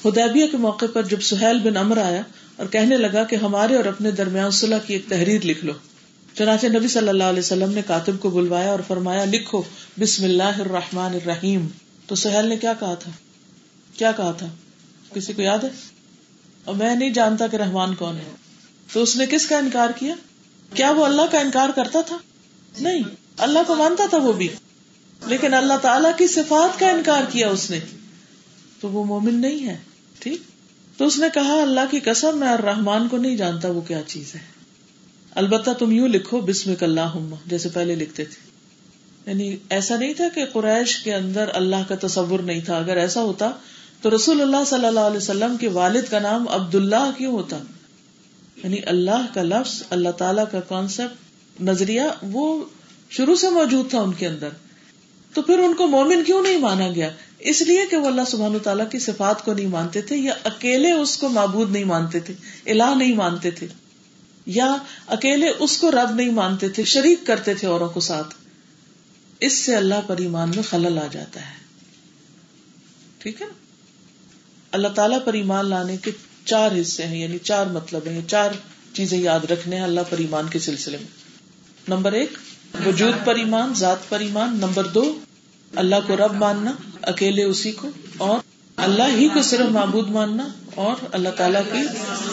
ہدیبیہ 0.04 0.46
کے 0.46 0.56
موقع 0.56 0.86
پر 0.92 1.02
جب 1.02 1.20
سہیل 1.20 1.58
بن 1.58 1.76
امر 1.76 1.98
آیا 1.98 2.22
اور 2.56 2.66
کہنے 2.66 2.96
لگا 2.96 3.24
کہ 3.24 3.36
ہمارے 3.36 3.76
اور 3.76 3.84
اپنے 3.84 4.10
درمیان 4.10 4.50
صلاح 4.50 4.78
کی 4.78 4.92
ایک 4.92 5.08
تحریر 5.08 5.44
لکھ 5.44 5.64
لو، 5.64 5.72
چنانچہ 6.34 6.66
نبی 6.66 6.88
صلی 6.88 7.08
اللہ 7.08 7.24
علیہ 7.24 7.38
وسلم 7.38 7.72
نے 7.72 7.82
کاتب 7.86 8.20
کو 8.20 8.30
بلوایا 8.30 8.70
اور 8.70 8.80
فرمایا، 8.86 9.24
لکھو، 9.24 9.62
بسم 10.00 10.24
اللہ 10.24 10.42
الرحمن 10.42 11.14
الرحیم۔ 11.14 11.66
تو 12.06 12.14
سہیل 12.14 12.46
نے 12.46 12.56
کیا 12.56 12.72
کہا 12.72 12.94
تھا؟ 12.94 13.10
کیا 13.96 14.12
کہا 14.12 14.32
تھا؟ 14.32 14.46
کسی 15.14 15.32
کو 15.32 15.42
یاد 15.42 15.58
ہے؟ 15.58 15.68
اور 16.64 16.74
میں 16.74 16.94
نہیں 16.94 17.10
جانتا 17.10 17.46
کہ 17.46 17.56
رحمان 17.56 17.94
کون 17.94 18.16
ہے۔ 18.16 18.30
تو 18.92 19.02
اس 19.02 19.16
نے 19.16 19.26
کس 19.26 19.46
کا 19.46 19.58
انکار 19.58 19.90
کیا؟ 19.90 20.14
کیا 20.74 20.90
وہ 20.90 21.04
اللہ 21.04 21.22
کا 21.30 21.40
انکار 21.40 21.68
کرتا 21.76 22.00
تھا؟ 22.00 22.18
نہیں، 22.80 23.02
اللہ 23.38 23.58
کو 23.66 23.74
مانتا 23.76 24.04
تھا 24.10 24.18
وہ 24.18 24.32
بھی۔ 24.32 24.48
لیکن 25.26 25.54
اللہ 25.54 25.74
تعالی 25.82 26.08
کی 26.18 26.26
صفات 26.26 26.80
کا 26.80 26.90
انکار 26.90 27.22
کیا 27.32 27.48
اس 27.48 27.70
نے۔ 27.70 27.78
تو 28.80 28.88
وہ 28.88 29.04
مومن 29.04 29.34
نہیں 29.34 29.66
ہے۔ 29.66 29.76
ٹھیک 30.20 30.40
تو 30.96 31.06
اس 31.06 31.18
نے 31.18 31.26
کہا، 31.34 31.62
اللہ 31.62 31.80
کی 31.90 32.00
قسم، 32.00 32.38
میں 32.38 32.56
رحمان 32.56 33.08
کو 33.08 33.16
نہیں 33.16 33.36
جانتا 33.36 33.68
وہ 33.68 33.80
کیا 33.80 34.00
چیز 34.06 34.34
ہے۔ 34.34 34.40
البتہ 35.34 35.70
تم 35.70 35.92
یوں 35.92 36.08
لکھو 36.08 36.40
بسم 36.40 36.72
اللہ 36.80 37.34
جیسے 37.46 37.68
پہلے 37.68 37.94
لکھتے 37.94 38.24
تھے۔ 38.24 38.50
یعنی 39.30 39.56
ایسا 39.70 39.96
نہیں 39.96 40.14
تھا 40.14 40.24
کہ 40.34 40.44
قریش 40.52 40.96
کے 40.96 41.14
اندر 41.14 41.50
اللہ 41.52 41.76
کا 41.88 42.06
تصور 42.06 42.40
نہیں 42.40 42.60
تھا۔ 42.60 42.76
اگر 42.76 42.96
ایسا 42.96 43.22
ہوتا 43.22 43.50
تو 44.00 44.16
رسول 44.16 44.40
اللہ 44.40 44.64
صلی 44.66 44.86
اللہ 44.86 45.00
علیہ 45.00 45.16
وسلم 45.16 45.56
کے 45.56 45.68
والد 45.68 46.02
کا 46.10 46.18
نام 46.18 46.48
عبد 46.48 46.74
اللہ 46.74 47.10
کیوں 47.18 47.32
ہوتا؟ 47.32 47.58
یعنی 48.56 48.76
اللہ 48.86 49.26
کا 49.34 49.42
لفظ، 49.42 49.82
اللہ 49.90 50.10
تعالی 50.10 50.42
کا 50.52 50.60
کانسیپٹ 50.60 51.60
نظریہ، 51.62 52.02
وہ 52.22 52.64
شروع 53.10 53.34
سے 53.34 53.50
موجود 53.50 53.90
تھا 53.90 54.00
ان 54.00 54.12
کے 54.12 54.26
اندر۔ 54.28 54.48
تو 55.32 55.42
پھر 55.42 55.58
ان 55.58 55.74
کو 55.74 55.86
مومن 55.86 56.24
کیوں 56.24 56.42
نہیں 56.42 56.58
مانا 56.58 56.88
گیا؟ 56.88 57.10
اس 57.38 57.62
لیے 57.62 57.80
کہ 57.90 57.96
وہ 57.96 58.06
اللہ 58.06 58.20
سبحان 58.26 58.58
تعالیٰ 58.62 58.90
کی 58.90 58.98
صفات 58.98 59.44
کو 59.44 59.54
نہیں 59.54 59.66
مانتے 59.66 60.02
تھے 60.02 60.16
یا 60.16 60.34
اکیلے 60.44 60.92
اس 60.92 61.16
کو 61.16 61.28
معبود 61.28 61.70
نہیں 61.70 61.84
مانتے 61.84 62.20
تھے، 62.20 62.34
الہ 62.66 62.94
نہیں 62.96 63.14
مانتے 63.14 63.50
تھے، 63.50 63.66
یا 64.46 64.76
اکیلے 65.06 65.48
اس 65.58 65.78
کو 65.78 65.90
رب 65.90 66.10
نہیں 66.10 66.30
مانتے 66.30 66.68
تھے، 66.68 66.84
شریک 66.84 67.26
کرتے 67.26 67.54
تھے 67.54 67.68
اوروں 67.68 67.88
کو 67.88 68.00
ساتھ۔ 68.00 68.34
اس 69.40 69.52
سے 69.52 69.76
اللہ 69.76 70.00
پر 70.06 70.16
ایمان 70.16 70.48
میں 70.48 70.62
خلل 70.70 70.98
آ 70.98 71.06
جاتا 71.10 71.40
ہے۔ 71.40 71.54
ٹھیک 73.18 73.42
ہے؟ 73.42 73.46
نا 73.46 73.52
اللہ 74.72 74.88
تعالیٰ 74.88 75.18
پر 75.24 75.32
ایمان 75.32 75.66
لانے 75.66 75.96
کے 75.96 76.10
چار 76.44 76.70
حصے 76.80 77.06
ہیں 77.06 77.18
یعنی 77.18 77.38
چار 77.38 77.66
مطلب 77.66 78.06
ہیں، 78.06 78.20
چار 78.28 78.50
چیزیں 78.92 79.18
یاد 79.18 79.40
رکھنے 79.50 79.76
ہیں 79.76 79.82
اللہ 79.82 80.00
پر 80.10 80.18
ایمان 80.18 80.48
کے 80.48 80.58
سلسلے 80.58 80.96
میں۔ 80.96 81.08
نمبر 81.88 82.12
ایک 82.12 82.32
وجود 82.86 83.14
پر 83.24 83.34
ایمان، 83.34 83.74
ذات 83.74 84.08
پر 84.08 84.20
ایمان، 84.20 84.56
نمبر 84.56 84.86
دو، 84.86 85.18
اللہ 85.76 85.96
کو 86.06 86.16
رب 86.16 86.32
ماننا، 86.32 86.72
اکیلے 87.02 87.44
اسی 87.44 87.72
کو، 87.72 87.90
اور 88.16 88.38
اللہ 88.76 89.02
ہی 89.02 89.28
کو 89.28 89.42
صرف 89.42 89.70
معبود 89.70 90.10
ماننا، 90.10 90.48
اور 90.74 90.94
اللہ 91.12 91.28
تعالیٰ 91.28 91.62
کی 91.72 91.78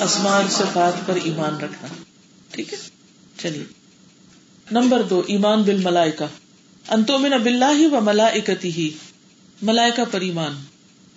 اسمان 0.02 0.48
صفات 0.50 1.08
پر 1.08 1.18
ایمان 1.24 1.56
رکھنا۔ 1.56 1.88
ٹھیک 2.52 2.74
ہے؟ 2.74 2.78
چلیے۔ 3.38 3.64
نمبر 4.72 5.02
دو، 5.02 5.24
ایمان 5.28 5.64
بل 5.64 5.78
ملائکا 5.84 6.26
انتو 6.88 7.18
من 7.18 7.32
بلّہ 7.44 7.88
و 7.92 8.02
ملائکتی 8.02 8.72
ہی 8.72 8.90
ملائکا 9.62 10.04
پر 10.12 10.22
ایمان۔ 10.22 10.54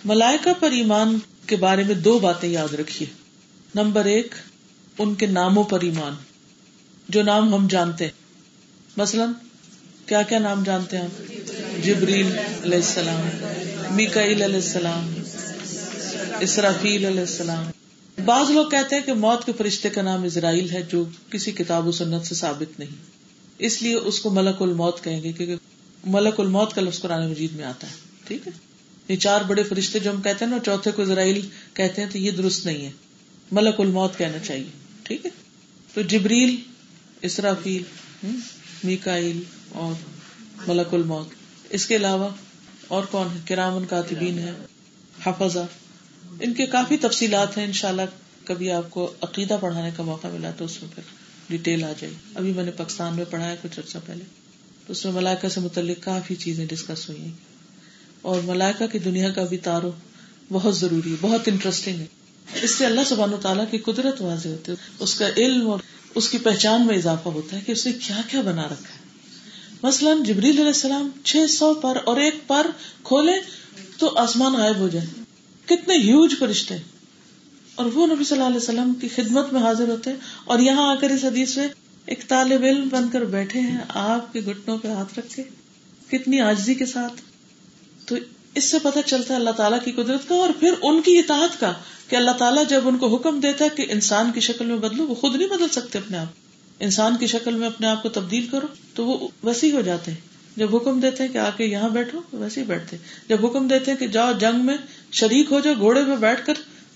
ملائکا 0.05 0.53
پر 0.61 0.71
ایمان 0.71 1.19
کے 1.47 1.57
بارے 1.57 1.83
میں 1.85 1.95
دو 1.95 2.19
باتیں 2.19 2.49
یاد 2.49 2.75
رکھیے۔ 2.75 3.09
نمبر 3.75 4.05
ایک، 4.05 4.35
ان 4.99 5.15
کے 5.15 5.27
ناموں 5.27 5.65
پر 5.65 5.81
ایمان۔ 5.81 6.15
جو 7.09 7.23
نام 7.23 7.55
ہم 7.55 7.67
جانتے 7.67 8.05
ہیں۔ 8.05 8.20
مثلاً 9.01 9.29
کیا 10.07 10.23
کیا 10.23 10.39
نام 10.39 10.63
جانتے 10.63 10.97
ہیں 10.97 11.05
آپ؟ 11.05 11.33
جبریل 11.85 12.27
علیہ 12.39 12.79
السلام، 12.79 13.29
میکائیل 13.95 14.43
علیہ 14.43 14.55
السلام، 14.55 15.15
اسرافیل 16.41 17.05
علیہ 17.05 17.21
السلام۔ 17.21 17.65
بعض 18.25 18.51
لوگ 18.51 18.71
کہتے 18.71 18.97
ہیں 18.97 19.03
کہ 19.03 19.13
موت 19.13 19.47
کے 19.47 19.53
فرشتے 19.59 19.91
کا 19.91 20.03
نام 20.03 20.23
اسرائیل 20.23 20.71
ہے 20.71 20.83
جو 20.83 21.05
کسی 21.31 21.53
کتاب 21.53 21.87
و 21.87 21.93
سنت 21.93 22.27
سے 22.27 22.35
ثابت 22.35 22.79
نہیں۔ 22.79 22.97
اس 23.59 23.83
لیے 23.83 23.95
اس 23.95 24.21
کو 24.21 24.31
ملک 24.31 24.63
الموت 24.63 25.05
کہیں 25.05 25.23
گے 25.23 25.33
کیونکہ 25.33 25.57
ملک 26.05 26.41
الموت 26.41 26.75
کا 26.75 26.83
لفظ 26.83 27.01
قرآن 27.01 27.31
مجید 27.31 27.53
میں 27.53 27.65
آتا 27.65 27.87
ہے۔ 27.87 27.95
ٹھیک 28.25 28.47
ہے؟ 28.47 28.53
یہ 29.09 29.17
چار 29.17 29.41
بڑے 29.41 29.63
فرشتے 29.63 29.99
جو 29.99 30.11
ہم 30.11 30.23
کہتے 30.23 30.45
ہیں 30.45 30.53
نا، 30.53 30.59
چوتھے 30.65 30.91
کو 30.91 31.03
اسرائیل 31.03 31.49
کہتے 31.75 32.03
ہیں 32.03 32.09
تو 32.11 32.19
یہ 32.19 32.31
درست 32.31 32.67
نہیں 32.67 32.87
ہے۔ 32.87 32.91
ملک 33.53 33.75
الموت 33.79 34.19
کہنا 34.19 34.39
چاہیے۔ 34.39 34.71
ٹھیک 35.03 35.27
ہے؟ 35.27 35.31
تو 35.95 36.03
جبریل، 36.03 36.57
اسرافیل 37.23 37.83
میکائل 38.85 39.43
اور 39.69 39.95
ملک 40.67 40.95
الموت۔ 40.95 41.29
اس 41.71 41.87
کے 41.87 41.97
علاوہ 41.97 42.29
اور 42.89 43.05
کون 43.05 43.27
ہے؟ 43.35 43.41
کرامن 43.49 43.85
کاتبین 43.85 44.39
ہے، 44.39 44.53
حفظہ۔ 45.27 45.67
ان 46.41 46.55
کے 46.55 46.67
کافی 46.67 46.97
تفصیلات 46.97 47.59
ہیں، 47.59 47.65
انشاءاللہ 47.65 48.03
کبھی 48.45 48.71
آپ 48.71 48.91
کو 48.91 49.13
عقیدہ 49.21 49.57
پڑھانے 49.61 49.91
کا 49.97 50.03
موقع 50.03 50.27
ملا 50.27 50.51
تو 50.51 50.65
اس 50.65 50.83
میں 50.83 50.91
پھر 50.95 51.03
ڈیٹیل 51.49 51.85
آ 51.85 51.93
جائے۔ 52.01 52.15
ابھی 52.35 52.53
میں 52.53 52.65
نے 52.65 52.71
پاکستان 52.71 53.17
میں 53.17 53.25
پڑھایا 53.31 53.55
کچھ 53.63 53.81
عرصہ 53.81 53.99
پہلے۔ 54.07 54.25
تو 54.87 54.93
اس 54.93 55.05
میں 55.05 55.13
ملائکہ 55.13 55.49
سے 55.49 55.61
متعلق 55.61 56.05
کافی 56.05 56.35
چیزیں 56.35 56.67
ڈسکس 56.67 57.09
ہوئی 57.09 57.21
ہیں۔ 57.21 57.33
اور 58.23 58.41
ملائکہ 58.41 58.87
کی 58.87 58.99
دنیا 58.99 59.31
کا 59.31 59.45
بھی 59.45 59.57
تارو 59.57 59.91
بہت 60.53 60.79
ضروری 60.79 61.11
ہے، 61.11 61.17
بہت 61.21 61.49
انٹرسٹنگ 61.49 62.01
ہے۔ 62.01 62.07
اس 62.63 62.71
سے 62.71 62.87
اللہ 62.87 63.01
سبحانہ 63.09 63.37
تعالیٰ 63.37 63.65
کی 63.71 63.79
قدرت 63.79 64.21
واضح 64.21 64.49
ہوتی 64.49 64.73
ہے۔ 64.73 64.77
اس 64.99 65.15
کا 65.15 65.29
علم 65.37 65.71
اور 65.71 65.79
اس 66.15 66.29
کی 66.29 66.39
پہچان 66.39 66.87
میں 66.87 66.97
اضافہ 66.97 67.29
ہوتا 67.29 67.57
ہے 67.57 67.63
کہ 67.67 67.73
اس 67.73 67.87
نے 67.87 67.93
کیا 67.93 68.21
کیا 68.29 68.41
بنا 68.41 68.65
رکھا 68.65 68.95
ہے۔ 68.95 69.01
مثلاً 69.83 70.23
جبریل 70.23 70.57
علیہ 70.57 70.67
السلام 70.67 71.11
چھ 71.25 71.37
سو 71.51 71.75
پر 71.75 71.99
اور 72.05 72.17
ایک 72.17 72.35
پر 72.47 72.67
کھولے 73.03 73.33
تو 73.99 74.19
آسمان 74.19 74.53
غائب 74.53 74.77
ہو 74.77 74.89
جائے۔ 74.89 75.07
کتنے 75.67 75.95
ہیوج 75.97 76.35
فرشتے۔ 76.39 76.77
اور 77.75 77.87
وہ 77.95 78.07
نبی 78.07 78.25
صلی 78.25 78.37
اللہ 78.37 78.49
علیہ 78.49 78.57
وسلم 78.57 78.95
کی 78.95 79.09
خدمت 79.09 79.53
میں 79.53 79.63
حاضر 79.63 79.89
ہوتے 79.89 80.11
ہیں 80.11 80.17
اور 80.45 80.59
یہاں 80.59 80.89
آ 80.89 80.95
کر 80.95 81.11
اس 81.11 81.25
حدیث 81.25 81.57
میں 81.57 81.69
ایک 82.07 82.29
طالب 82.29 82.63
علم 82.63 82.89
بن 82.89 83.09
کر 83.09 83.21
بیٹھے 83.21 83.61
ہیں، 83.61 83.79
آپ 83.89 84.33
کے 84.33 84.41
گٹنوں 84.41 84.79
پہ 84.79 84.89
ہاتھ 84.89 85.19
رکھ 85.19 85.37
کے، 85.37 85.43
کتنی 86.11 86.41
آجزی 86.41 86.75
کے 86.75 86.87
ساتھ۔ 86.87 87.13
تو 88.07 88.17
اس 88.55 88.65
سے 88.65 88.79
پتہ 88.83 88.99
چلتا 89.07 89.35
ہے 89.35 89.39
اللہ 89.39 89.51
تعالیٰ 89.51 89.79
کی 89.85 89.93
قدرت 89.93 90.29
کا 90.29 90.35
اور 90.35 90.51
پھر 90.61 90.73
ان 90.83 91.03
کی 91.03 91.19
اطاعت 91.19 91.61
کا 91.61 91.73
کہ 92.09 92.17
اللہ 92.17 92.31
تعالیٰ 92.31 92.63
جب 92.69 92.89
ان 92.89 92.99
کو 92.99 93.17
حکم 93.17 93.41
دیتا 93.41 93.65
ہے 93.65 93.71
کہ 93.77 93.87
انسان 93.89 94.33
کی 94.33 94.41
شکل 94.41 94.67
میں 94.67 94.77
بدلو، 94.77 95.07
وہ 95.07 95.15
خود 95.15 95.37
نہیں 95.37 95.49
بدل 95.49 95.69
سکتے 95.69 95.99
اپنے 95.99 96.19
آپ 96.19 96.27
انسان 96.81 97.17
کی 97.17 97.27
شکل 97.27 97.55
میں 97.55 97.67
اپنے 97.67 97.87
آپ 97.87 98.03
کو 98.03 98.09
تبدیل 98.09 98.47
کرو 98.47 98.67
تو 98.95 99.05
وہ 99.05 99.29
ویسے 99.43 99.71
ہو 99.73 99.81
جاتے 99.81 100.11
ہیں۔ 100.11 100.19
جب 100.57 100.77
حکم 100.77 101.01
دیتے 101.01 101.23
ہیں 101.23 101.33
کہ 101.33 101.39
آ 101.39 101.51
کے 101.57 101.65
یہاں 101.65 101.89
بیٹھو 101.89 102.21
ویسے 102.33 102.61
ہی 102.61 102.67
بیٹھتے 102.67 102.97
جب 103.29 103.47
حکم 103.47 103.69
دیتے 103.69 103.91
ہیں 103.91 103.99
کہ 103.99 104.09
جاؤ 104.09 104.33
جنگ 104.33 104.65
میں 104.67 104.77
شریک 105.13 105.53
ہو 105.53 105.61
جاؤ، 105.61 105.75
گھوڑے 105.79 106.03
میں 106.03 106.17
بیٹھ 106.17 106.47
کر 106.47 106.55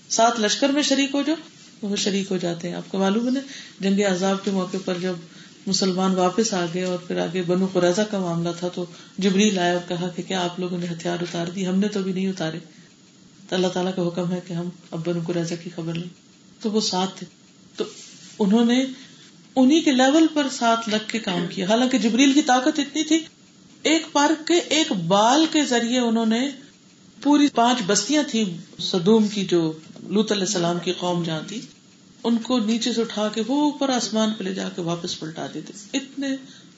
ساتھ 0.09 0.39
لشکر 0.41 0.69
میں 0.69 0.81
شریک 0.81 1.09
ہو 1.13 1.21
جاؤ 1.21 1.35
تو 1.79 1.87
وہ 1.87 1.95
شریک 1.95 2.31
ہو 2.31 2.37
جاتے 2.37 2.69
ہیں۔ 2.69 2.75
آپ 2.75 2.91
کو 2.91 2.97
معلوم 2.97 3.35
ہے 3.35 3.41
جنگ 3.79 4.01
عذاب 4.01 4.43
کے 4.43 4.51
موقع 4.51 4.77
پر 4.85 4.93
جب 5.01 5.15
مسلمان 5.67 6.15
واپس 6.15 6.53
آ 6.53 6.65
گئے 6.73 6.83
اور 6.83 6.97
پھر 6.97 7.17
آگے 7.17 7.41
بنو 7.41 7.67
قرضہ 7.73 8.01
کا 8.01 8.19
معاملہ 8.19 8.49
تھا 8.59 8.67
تو 8.67 8.85
جبریل 9.17 9.59
آیا 9.59 9.73
اور 9.73 9.89
کہا 9.89 10.07
کہ 10.07 10.23
کیا 10.27 10.43
آپ 10.43 10.59
لوگوں 10.59 10.77
نے 10.77 10.85
ہتھیار 10.85 11.17
اتار 11.21 11.47
دی؟ 11.47 11.67
ہم 11.67 11.79
نے 11.79 11.87
تو 11.87 12.03
بھی 12.03 12.13
نہیں 12.13 12.27
اتارے۔ 12.27 12.59
تو 13.49 13.55
اللہ 13.55 13.67
تعالیٰ 13.67 13.95
کا 13.95 14.07
حکم 14.07 14.31
ہے 14.31 14.39
کہ 14.47 14.53
ہم 14.53 14.69
اب 14.91 15.07
بنو 15.07 15.19
قرضہ 15.27 15.53
کی 15.63 15.69
خبر 15.75 15.93
لیں۔ 15.93 16.09
تو 16.61 16.71
وہ 16.71 16.81
ساتھ 16.81 17.19
تھے۔ 17.19 17.27
تو 17.75 17.85
انہوں 18.39 18.65
نے 18.65 18.85
انہیں 19.55 19.81
کے 19.81 19.91
لیول 19.91 20.27
پر 20.33 20.47
ساتھ 20.51 20.89
لگ 20.89 21.03
کے 21.07 21.19
کام 21.19 21.45
کیا۔ 21.49 21.65
حالانکہ 21.65 21.97
جبریل 21.97 22.33
کی 22.33 22.41
طاقت 22.41 22.79
اتنی 22.79 23.03
تھی، 23.03 23.19
ایک 23.83 24.07
پارک 24.11 24.47
کے 24.47 24.53
ایک 24.53 24.91
بال 24.91 25.45
کے 25.51 25.65
ذریعے 25.65 25.99
انہوں 25.99 26.25
نے 26.25 26.49
پوری 27.23 27.47
پانچ 27.47 27.77
بستیاں 27.85 28.23
تھی 28.27 28.57
سدوم 28.79 29.27
کی 29.27 29.45
جو 29.45 29.71
لوت 30.03 30.31
علیہ 30.31 30.43
السلام 30.43 30.79
کی 30.79 30.93
قوم 30.93 31.23
جہاں 31.23 31.41
تھی۔ 31.47 31.61
ان 32.25 32.37
کو 32.37 32.59
نیچے 32.59 32.93
سے 32.93 33.01
اٹھا 33.01 33.27
کے 33.27 33.41
وہ 33.47 33.71
اوپر 33.71 33.89
آسمان 33.89 34.33
پہ 34.37 34.43
لے 34.43 34.53
جا 34.53 34.69
کے 34.69 34.81
واپس 34.81 35.19
پلٹا 35.19 35.47
دیتے 35.53 35.73
اتنے 35.93 36.27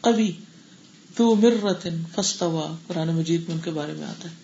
کبھی 0.02 0.32
تو 1.16 1.36
مرتن 1.36 2.04
فستا 2.16 2.46
ہوا 2.46 2.76
قرآن 2.88 3.08
مجید 3.08 3.42
میں 3.48 3.56
ان 3.56 3.62
کے 3.62 3.72
بارے 3.72 3.94
میں 3.94 4.06
آتا 4.06 4.30
ہے۔ 4.30 4.36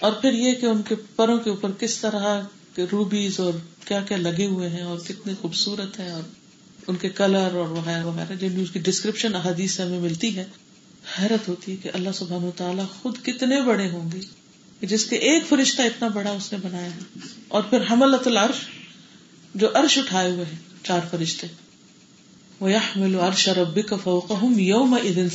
اور 0.00 0.12
پھر 0.12 0.32
یہ 0.32 0.52
کہ 0.52 0.66
ان 0.66 0.82
کے 0.82 0.94
پروں 1.16 1.38
کے 1.38 1.50
اوپر 1.50 1.70
کس 1.72 1.98
طرح 1.98 2.40
کے 2.74 2.84
روبیز 2.92 3.40
اور 3.40 3.52
کیا 3.84 4.00
کیا 4.00 4.16
لگے 4.16 4.46
ہوئے 4.46 4.68
ہیں 4.68 4.82
اور 4.82 4.98
کتنے 4.98 5.34
خوبصورت 5.40 6.00
ہیں 6.00 6.10
اور 6.10 6.22
ان 6.86 6.96
کے 6.96 7.08
کلر 7.08 7.54
اور 7.54 7.68
وغیرہ 7.68 8.04
وغیرہ 8.04 8.34
جن 8.34 8.64
کی 8.72 8.78
ڈسکرپشن 8.78 9.34
احادیث 9.34 9.74
سے 9.76 9.82
ہمیں 9.82 10.00
ملتی 10.00 10.36
ہے، 10.36 10.44
حیرت 11.20 11.48
ہوتی 11.48 11.72
ہے 11.72 11.76
کہ 11.76 11.90
اللہ 11.94 12.08
سبحان 12.14 12.44
و 12.44 12.50
تعالیٰ 12.56 12.84
خود 13.02 13.16
کتنے 13.22 13.60
بڑے 13.60 13.90
ہوں 13.90 14.10
گے 14.12 14.20
جس 14.86 15.06
کے 15.06 15.16
ایک 15.16 15.46
فرشتہ 15.48 15.82
اتنا 15.82 16.08
بڑا 16.08 16.30
اس 16.30 16.52
نے 16.52 16.58
بنایا 16.62 16.94
ہے۔ 16.94 17.00
اور 17.48 17.62
پھر 17.62 17.78
حملت 17.90 18.26
العرش 18.26 18.56
جو 19.54 19.68
عرش 19.74 19.98
اٹھائے 19.98 20.30
ہوئے 20.30 20.44
ہیں، 20.44 20.84
چار 20.84 21.00
فرشتے۔ 21.10 21.46
وہ 22.60 22.70
عرش 23.20 23.48
ربی 23.48 23.82
کا 23.82 23.96
فوقہم 23.96 24.58
یوم 24.58 24.98
دن 25.16 25.28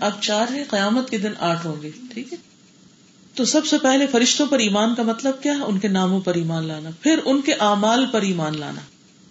اب 0.00 0.10
چار 0.20 0.52
ہے 0.52 0.64
قیامت 0.70 1.10
کے 1.10 1.18
دن 1.18 1.32
آٹھ 1.38 1.66
ہوں 1.66 1.82
گے، 1.82 1.90
ٹھیک 2.14 2.32
ہے؟ 2.32 2.38
تو 3.34 3.44
سب 3.44 3.66
سے 3.66 3.78
پہلے 3.78 4.06
فرشتوں 4.06 4.46
پر 4.46 4.58
ایمان 4.58 4.94
کا 4.94 5.02
مطلب 5.02 5.42
کیا؟ 5.42 5.52
ہے 5.52 5.62
ان 5.62 5.78
کے 5.78 5.88
ناموں 5.88 6.20
پر 6.20 6.34
ایمان 6.34 6.64
لانا، 6.64 6.90
پھر 7.00 7.18
ان 7.24 7.40
کے 7.40 7.52
اعمال 7.52 8.06
پر 8.12 8.22
ایمان 8.22 8.60
لانا۔ 8.60 8.80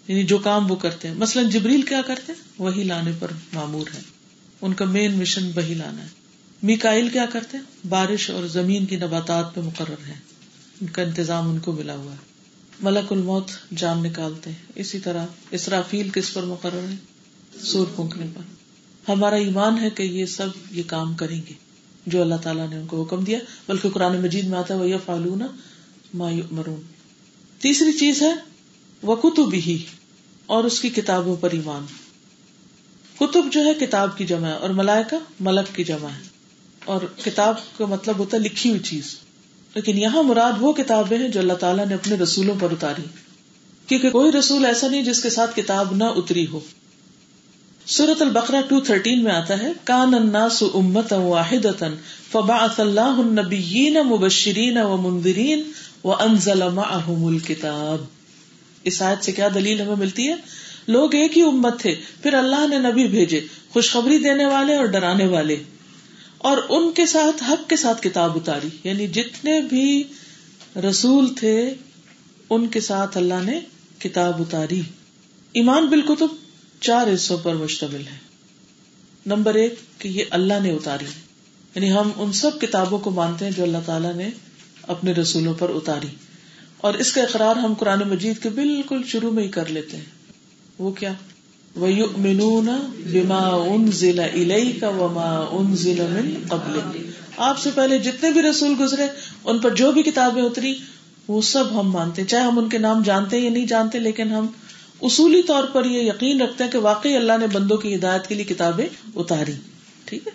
یعنی 0.07 0.23
جو 0.23 0.37
کام 0.37 0.71
وہ 0.71 0.75
کرتے 0.75 1.07
ہیں۔ 1.07 1.15
مثلاً 1.15 1.49
جبریل 1.49 1.81
کیا 1.81 2.01
کرتے 2.01 2.33
ہیں؟ 2.33 2.43
وہی 2.57 2.83
لانے 2.83 3.11
پر 3.19 3.31
معمور 3.53 3.87
ہے 3.95 4.01
ان 4.61 4.73
کا 4.73 4.85
مین 4.85 5.17
مشن 5.17 5.51
وہی 5.55 5.73
لانا 5.73 6.01
ہے۔ 6.01 6.07
میکائل 6.63 7.09
کیا 7.09 7.25
کرتے 7.25 7.57
ہیں؟ 7.57 7.87
بارش 7.87 8.29
اور 8.29 8.43
زمین 8.43 8.85
کی 8.85 8.95
نباتات 8.95 9.55
پہ 9.55 9.61
مقرر 9.61 10.07
ہے 10.07 10.13
ان 10.81 10.87
کا 10.87 11.01
انتظام 11.01 11.49
ان 11.49 11.59
کو 11.59 11.71
ملا 11.71 11.95
ہوا 11.95 12.11
ہے۔ 12.11 12.36
ملک 12.81 13.11
الموت 13.11 13.51
جان 13.77 14.03
نکالتے 14.03 14.49
ہیں۔ 14.49 14.71
اسی 14.75 14.99
طرح 14.99 15.25
اسرافیل 15.51 16.09
کس 16.09 16.33
پر 16.33 16.43
مقرر 16.43 16.87
ہے 16.89 16.95
سور 17.61 17.87
پھونکنے 17.95 18.25
پر۔ 18.35 18.41
ہمارا 19.11 19.35
ایمان 19.35 19.79
ہے 19.79 19.89
کہ 19.89 20.03
یہ 20.03 20.25
سب 20.25 20.47
یہ 20.71 20.83
کام 20.87 21.13
کریں 21.13 21.41
گے۔ 21.49 21.53
جو 22.05 22.21
اللہ 22.21 22.35
تعالیٰ 22.35 22.69
نے 22.69 22.75
ان 22.75 22.87
کو 22.87 23.03
حکم 23.03 23.23
دیا، 23.23 23.39
بلکہ 23.67 23.89
قرآن 23.89 24.21
مجید 24.21 24.47
میں 24.47 24.59
آتا 24.59 24.73
ہے 24.73 24.79
وہ 24.79 24.97
فالونا 25.05 25.47
مرون 26.51 26.81
تیسری 27.59 27.91
چیز 27.91 28.21
ہے 28.21 28.33
وہ 29.01 29.15
کتب 29.15 29.53
ہی 29.53 29.83
اور 30.45 30.63
اس 30.63 30.79
کی 30.79 30.89
کتابوں 30.89 31.35
پر 31.35 31.51
ایمان۔ 31.51 31.85
کتب 33.19 33.45
جو 33.51 33.65
ہے، 33.65 33.73
کتاب 33.73 34.17
کی 34.17 34.25
جمع 34.25 34.47
ہے، 34.47 34.53
اور 34.53 34.69
ملائکہ 34.69 35.15
ملک 35.39 35.75
کی 35.75 35.83
جمع 35.83 36.09
ہے۔ 36.09 36.21
اور 36.85 37.01
کتاب 37.25 37.55
کا 37.77 37.85
مطلب 37.85 38.17
ہوتا 38.17 38.37
ہے 38.37 38.41
لکھی 38.41 38.69
ہوئی 38.69 38.81
چیز۔ 38.81 39.17
لیکن 39.75 39.97
یہاں 39.97 40.23
مراد 40.23 40.51
وہ 40.59 40.73
کتابیں 40.73 41.17
ہیں 41.17 41.29
جو 41.29 41.39
اللہ 41.39 41.53
تعالیٰ 41.53 41.85
نے 41.85 41.95
اپنے 41.95 42.15
رسولوں 42.15 42.55
پر 42.59 42.71
اتاری 42.71 43.01
کیونکہ 43.87 44.09
کوئی 44.09 44.31
رسول 44.31 44.65
ایسا 44.65 44.87
نہیں 44.87 45.01
جس 45.01 45.23
کے 45.23 45.29
ساتھ 45.29 45.55
کتاب 45.55 45.95
نہ 45.95 46.03
اتری 46.03 46.47
ہو۔ 46.47 46.59
سورت 47.85 48.21
البقرہ 48.21 48.61
213 48.73 49.23
میں 49.23 49.31
آتا 49.31 49.59
ہے، 49.59 49.71
کان 49.83 50.13
الناس 50.13 50.63
امت 50.73 51.13
واحد 51.13 51.83
فبعث 52.31 52.79
اللہ 52.79 53.01
النبیین 53.01 53.93
مبشرین 53.93 54.77
و 54.77 54.97
منذرین 54.97 55.63
و 56.03 56.13
انزل 56.13 56.63
معهم 56.63 57.25
الكتاب 57.25 58.03
اس 58.83 59.01
آیت 59.01 59.23
سے 59.23 59.31
کیا 59.31 59.47
دلیل 59.55 59.81
ہمیں 59.81 59.95
ملتی 59.95 60.27
ہے؟ 60.27 60.35
لوگ 60.87 61.15
ایک 61.15 61.37
ہی 61.37 61.41
امت 61.41 61.79
تھے، 61.79 61.95
پھر 62.23 62.33
اللہ 62.33 62.67
نے 62.67 62.77
نبی 62.77 63.07
بھیجے، 63.07 63.41
خوشخبری 63.69 64.17
دینے 64.17 64.45
والے 64.45 64.75
اور 64.75 64.85
ڈرانے 64.85 65.27
والے۔ 65.27 65.55
اور 66.37 66.57
ان 66.69 66.91
کے 66.91 67.05
ساتھ 67.05 67.43
حق 67.43 67.69
کے 67.69 67.75
ساتھ 67.77 68.01
کتاب 68.01 68.35
اتاری۔ 68.35 68.67
یعنی 68.83 69.07
جتنے 69.07 69.61
بھی 69.61 70.03
رسول 70.75 71.35
تھے، 71.35 71.73
ان 72.49 72.67
کے 72.67 72.79
ساتھ 72.79 73.17
اللہ 73.17 73.43
نے 73.43 73.59
کتاب 73.99 74.41
اتاری۔ 74.41 74.81
ایمان 75.53 75.85
بالکتب 75.85 76.27
چار 76.81 77.13
حصوں 77.13 77.37
پر 77.37 77.55
مشتمل 77.55 78.01
ہے۔ 78.01 78.17
نمبر 79.25 79.55
ایک 79.55 79.73
کہ 79.99 80.07
یہ 80.07 80.23
اللہ 80.29 80.53
نے 80.63 80.69
اتاری۔ 80.69 81.05
یعنی 81.75 81.91
ہم 81.91 82.11
ان 82.15 82.31
سب 82.31 82.61
کتابوں 82.61 82.99
کو 82.99 83.11
مانتے 83.11 83.45
ہیں 83.45 83.51
جو 83.51 83.63
اللہ 83.63 83.77
تعالیٰ 83.85 84.13
نے 84.13 84.29
اپنے 84.81 85.11
رسولوں 85.11 85.53
پر 85.53 85.69
اتاری۔ 85.69 86.07
اور 86.77 86.93
اس 86.93 87.13
کا 87.13 87.21
اقرار 87.21 87.55
ہم 87.55 87.73
قرآن 87.73 87.99
مجید 87.99 88.43
کے 88.43 88.49
بالکل 88.49 89.01
شروع 89.07 89.31
میں 89.31 89.43
ہی 89.43 89.49
کر 89.49 89.65
لیتے 89.65 89.97
ہیں۔ 89.97 90.05
وہ 90.79 90.91
کیا؟ 90.91 91.13
وَيُؤْمِنُونَ 91.81 92.69
بِمَا 93.11 93.67
أُنزِلَ 93.75 94.21
إِلَيْكَ 94.21 94.85
وَمَا 94.85 95.49
أُنزِلَ 95.51 96.03
مِن 96.03 96.33
قَبْلِكَ۔ 96.49 96.97
آپ 97.37 97.59
سے 97.59 97.69
پہلے 97.75 97.97
جتنے 97.97 98.31
بھی 98.31 98.41
رسول 98.41 98.75
گزرے، 98.79 99.07
ان 99.45 99.59
پر 99.59 99.75
جو 99.75 99.91
بھی 99.91 100.03
کتابیں 100.03 100.43
اتری، 100.43 100.75
وہ 101.27 101.41
سب 101.41 101.79
ہم 101.79 101.91
مانتے 101.91 102.25
چاہے 102.25 102.43
ہم 102.43 102.59
ان 102.59 102.69
کے 102.69 102.77
نام 102.77 103.01
جانتے 103.01 103.39
یا 103.39 103.49
نہیں 103.49 103.65
جانتے، 103.65 103.99
لیکن 103.99 104.31
ہم 104.31 104.47
اصولی 105.01 105.41
طور 105.41 105.63
پر 105.63 105.85
یہ 105.85 106.01
یقین 106.01 106.41
رکھتے 106.41 106.63
ہیں 106.63 106.71
کہ 106.71 106.77
واقعی 106.77 107.15
اللہ 107.15 107.33
نے 107.39 107.47
بندوں 107.47 107.77
کی 107.77 107.95
ہدایت 107.95 108.27
کے 108.27 108.35
لیے 108.35 108.43
کتابیں 108.43 108.85
اتاری۔ 109.15 109.53
ٹھیک 110.05 110.27
ہے؟ 110.27 110.31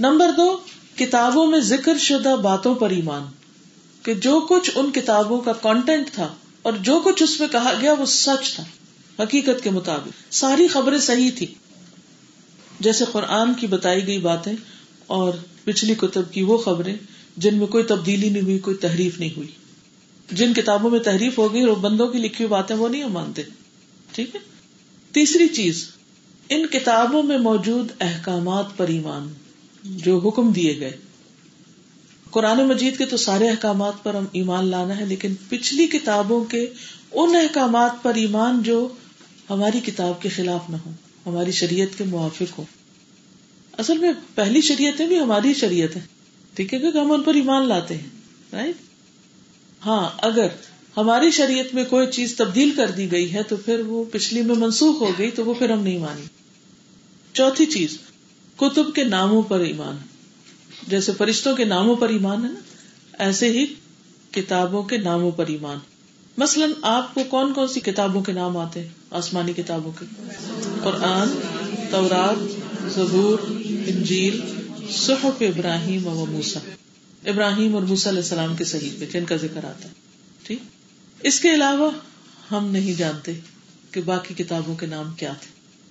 نمبر 0.00 0.30
دو، 0.36 0.58
کتابوں 0.96 1.46
میں 1.46 1.60
ذکر 1.60 1.98
شدہ 1.98 2.36
باتوں 2.42 2.74
پر 2.74 2.90
ایمان۔ 2.90 3.22
کہ 4.02 4.14
جو 4.14 4.46
کچھ 4.48 4.70
ان 4.74 4.90
کتابوں 4.90 5.40
کا 5.40 5.52
کانٹینٹ 5.52 6.10
تھا 6.10 6.28
اور 6.62 6.72
جو 6.72 7.00
کچھ 7.04 7.22
اس 7.22 7.40
میں 7.40 7.48
کہا 7.48 7.72
گیا 7.82 7.92
وہ 7.92 8.04
سچ 8.06 8.54
تھا۔ 8.54 8.64
حقیقت 9.18 9.64
کے 9.64 9.70
مطابق۔ 9.70 10.08
ساری 10.30 10.66
خبریں 10.66 10.98
صحیح 10.98 11.30
تھی 11.36 11.46
جیسے 12.80 13.04
قرآن 13.12 13.54
کی 13.54 13.66
بتائی 13.66 14.06
گئی 14.06 14.18
باتیں 14.18 14.52
اور 15.06 15.32
پچھلی 15.64 15.94
کتب 15.94 16.32
کی 16.32 16.42
وہ 16.42 16.58
خبریں 16.58 16.96
جن 17.36 17.58
میں 17.58 17.66
کوئی 17.66 17.84
تبدیلی 17.84 18.30
نہیں 18.30 18.42
ہوئی، 18.42 18.58
کوئی 18.58 18.76
تحریف 18.76 19.20
نہیں 19.20 19.36
ہوئی۔ 19.36 19.48
جن 20.32 20.54
کتابوں 20.54 20.90
میں 20.90 20.98
تحریف 20.98 21.38
ہو 21.38 21.52
گئی 21.52 21.62
اور 21.62 21.76
بندوں 21.76 22.08
کی 22.08 22.18
لکھی 22.18 22.44
ہوئی 22.44 22.50
باتیں 22.50 22.76
وہ 22.76 22.88
نہیں 22.88 23.02
ہم 23.02 23.12
مانتے۔ 23.12 23.42
ٹھیک 24.12 24.34
ہے؟ 24.34 24.40
تیسری 25.12 25.48
چیز، 25.48 25.90
ان 26.48 26.66
کتابوں 26.66 27.22
میں 27.22 27.38
موجود 27.38 27.92
احکامات 28.00 28.76
پر 28.76 28.88
ایمان، 28.88 29.32
جو 29.84 30.18
حکم 30.18 30.52
دیے 30.52 30.80
گئے۔ 30.80 30.92
قرآن 32.30 32.68
مجید 32.68 32.98
کے 32.98 33.06
تو 33.06 33.16
سارے 33.16 33.48
احکامات 33.48 34.02
پر 34.02 34.14
ہم 34.14 34.24
ایمان 34.32 34.66
لانا 34.66 34.98
ہے، 34.98 35.04
لیکن 35.06 35.34
پچھلی 35.48 35.86
کتابوں 35.86 36.44
کے 36.44 36.66
ان 37.12 37.36
احکامات 37.36 38.02
پر 38.02 38.14
ایمان 38.14 38.62
جو 38.62 38.88
ہماری 39.50 39.80
کتاب 39.80 40.22
کے 40.22 40.28
خلاف 40.28 40.70
نہ 40.70 40.76
ہو 40.86 40.90
ہماری 41.26 41.50
شریعت 41.50 41.98
کے 41.98 42.04
موافق 42.04 42.58
ہو 42.58 42.64
اصل 43.78 43.98
میں 43.98 44.12
پہلی 44.34 44.60
شریعتیں 44.60 45.06
بھی 45.06 45.20
ہماری 45.20 45.54
شریعت 45.54 45.96
ہے 45.96 46.00
ٹھیک 46.54 46.74
ہے 46.74 46.78
کہ 46.78 46.98
ہم 46.98 47.12
ان 47.12 47.22
پر 47.22 47.34
ایمان 47.34 47.68
لاتے 47.68 47.96
ہیں 47.96 48.08
رائٹ 48.52 48.74
ہاں 49.86 50.10
اگر 50.22 50.46
ہماری 50.96 51.30
شریعت 51.30 51.74
میں 51.74 51.84
کوئی 51.84 52.06
چیز 52.06 52.36
تبدیل 52.36 52.70
کر 52.70 52.90
دی 52.90 53.12
گئی 53.12 53.34
ہے 53.34 53.42
تو 53.42 53.56
پھر 53.56 53.80
وہ 53.80 54.04
پچھلی 54.04 54.42
میں 54.42 54.54
منسوخ 54.54 55.00
ہو 55.00 55.12
گئی 55.18 55.30
تو 55.30 55.44
وہ 55.44 55.54
پھر 55.54 55.70
ہم 55.70 55.82
نہیں 55.82 55.98
مانی 55.98 56.26
چوتھی 57.32 57.66
چیز، 57.66 57.98
کتب 58.56 58.94
کے 58.94 59.04
ناموں 59.04 59.42
پر 59.42 59.60
ایمان۔ 59.60 59.96
جیسے 60.88 61.12
فرشتوں 61.18 61.56
کے 61.56 61.64
ناموں 61.64 61.96
پر 61.96 62.08
ایمان 62.08 62.44
ہے 62.44 62.50
نا، 62.50 62.60
ایسے 63.12 63.48
ہی 63.48 63.66
کتابوں 64.30 64.82
کے 64.82 64.96
ناموں 64.96 65.30
پر 65.30 65.46
ایمان۔ 65.46 65.78
مثلاً 66.40 66.70
آپ 66.82 67.14
کو 67.14 67.24
کون 67.24 67.52
کون 67.52 67.68
سی 67.68 67.80
کتابوں 67.80 68.22
کے 68.22 68.32
نام 68.32 68.56
آتے 68.56 68.80
ہیں؟ 68.80 68.88
آسمانی 69.10 69.52
کتابوں 69.52 69.92
کے۔ 69.92 70.04
قرآن، 70.82 71.28
تورات، 71.90 72.36
زبور، 72.94 73.38
انجیل، 73.86 74.40
صحف 74.90 75.26
ابراہیم 75.40 76.06
و 76.06 76.26
موسا 76.26 76.60
ابراہیم 77.24 77.74
اور 77.74 77.82
موسا 77.82 78.10
علیہ 78.10 78.20
السلام 78.20 78.56
کے 78.56 78.64
صحیح 78.64 78.90
پہ 78.98 79.06
جن 79.12 79.24
کا 79.24 79.36
ذکر 79.36 79.64
آتا 79.64 79.88
ہے۔ 79.88 79.94
ٹھیک؟ 80.42 80.58
اس 81.22 81.40
کے 81.40 81.54
علاوہ 81.54 81.90
ہم 82.50 82.66
نہیں 82.66 82.94
جانتے 82.94 83.32
کہ 83.90 84.00
باقی 84.00 84.34
کتابوں 84.34 84.76
کے 84.76 84.86
نام 84.86 85.12
کیا 85.14 85.32
تھے۔ 85.32 85.48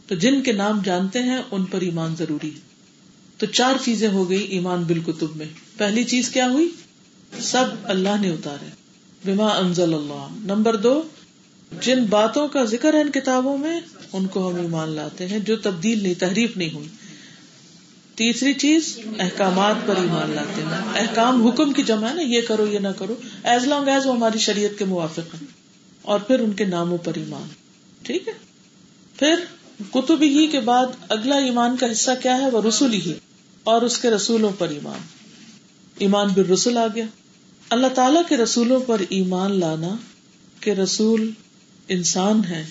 تو 0.07 0.15
جن 0.15 0.43
کے 0.43 0.51
نام 0.51 0.81
جانتے 0.85 1.19
ہیں، 1.19 1.41
ان 1.51 1.65
پر 1.65 1.81
ایمان 1.81 2.15
ضروری 2.15 2.49
ہے۔ 2.55 2.59
تو 3.37 3.45
چار 3.45 3.73
چیزیں 3.85 4.09
ہو 4.09 4.29
گئی 4.29 4.43
ایمان 4.43 4.83
بالکتب 4.83 5.35
میں۔ 5.35 5.45
پہلی 5.77 6.03
چیز 6.03 6.29
کیا 6.29 6.49
ہوئی؟ 6.49 6.71
سب 7.39 7.65
اللہ 7.83 8.21
نے 8.21 8.29
اتارے۔ 8.29 8.78
بما 9.25 9.47
انزل 9.47 9.93
اللہ۔ 9.93 10.27
نمبر 10.31 10.75
دو، 10.75 11.01
جن 11.81 12.05
باتوں 12.05 12.47
کا 12.47 12.65
ذکر 12.65 12.93
ہے 12.93 13.01
ان 13.01 13.11
کتابوں 13.11 13.57
میں، 13.57 13.81
ان 14.13 14.27
کو 14.27 14.49
ہم 14.49 14.55
ایمان 14.55 14.89
لاتے 14.89 15.27
ہیں، 15.27 15.39
جو 15.39 15.57
تبدیل 15.57 16.03
نہیں، 16.03 16.13
تحریف 16.13 16.57
نہیں 16.57 16.73
ہوئی۔ 16.73 16.87
تیسری 18.15 18.53
چیز، 18.53 18.99
احکامات 19.19 19.75
پر 19.85 19.95
ایمان 19.95 20.29
لاتے 20.29 20.61
ہیں۔ 20.61 20.99
احکام 20.99 21.47
حکم 21.47 21.73
کی 21.73 21.83
جمع 21.83 22.09
ہے 22.09 22.13
نا، 22.13 22.21
یہ 22.21 22.41
کرو، 22.47 22.67
یہ 22.67 22.79
نہ 22.79 22.87
کرو۔ 22.87 23.15
ایز 23.43 23.63
لانگ 23.63 23.87
ایز 23.87 24.05
وہ 24.05 24.15
ہماری 24.15 24.37
شریعت 24.37 24.79
کے 24.79 24.85
موافق 24.85 25.19
ہیں۔ 25.19 25.47
اور 26.01 26.19
پھر 26.19 26.39
ان 26.39 26.53
کے 26.53 26.65
ناموں 26.65 26.97
پر 26.97 27.11
ایمان۔ 27.15 27.47
ٹھیک 28.01 28.27
ہے؟ 28.27 28.33
پھر 29.15 29.35
کتب 29.91 30.21
ہی 30.21 30.47
کے 30.47 30.59
بعد 30.59 30.85
اگلا 31.09 31.35
ایمان 31.35 31.77
کا 31.77 31.91
حصہ 31.91 32.11
کیا 32.21 32.37
ہے؟ 32.37 32.49
وہ 32.49 32.61
رسول 32.67 32.93
ہی۔ 32.93 33.13
اور 33.63 33.81
اس 33.81 33.97
کے 33.97 34.09
رسولوں 34.09 34.51
پر 34.57 34.69
ایمان۔ 34.69 34.99
ایمان 35.97 36.27
بر 36.27 36.49
رسول 36.49 36.77
آ 36.77 36.87
گیا۔ 36.95 37.05
اللہ 37.69 37.87
تعالی 37.87 38.19
کے 38.29 38.37
رسولوں 38.37 38.79
پر 38.79 39.01
ایمان 39.09 39.59
لانا 39.59 39.95
کہ 40.59 40.71
رسول 40.71 41.31
انسان 41.87 42.41
ہے 42.45 42.65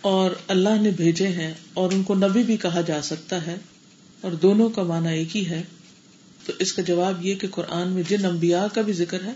اور 0.00 0.30
اللہ 0.48 0.82
نے 0.82 0.90
بھیجے 0.90 1.28
ہیں 1.28 1.54
اور 1.74 1.92
ان 1.92 2.02
کو 2.02 2.14
نبی 2.14 2.42
بھی 2.42 2.56
کہا 2.56 2.80
جا 2.80 3.02
سکتا 3.02 3.46
ہے 3.46 3.56
اور 4.20 4.32
دونوں 4.32 4.68
کا 4.68 4.82
مانا 4.82 5.10
ایک 5.10 5.36
ہی 5.36 5.46
ہے، 5.46 5.62
تو 6.46 6.52
اس 6.58 6.72
کا 6.72 6.82
جواب 6.82 7.26
یہ 7.26 7.34
کہ 7.34 7.48
قرآن 7.50 7.88
میں 7.88 8.02
جن 8.08 8.24
انبیاء 8.24 8.66
کا 8.74 8.80
بھی 8.80 8.92
ذکر 8.92 9.22
ہے، 9.24 9.32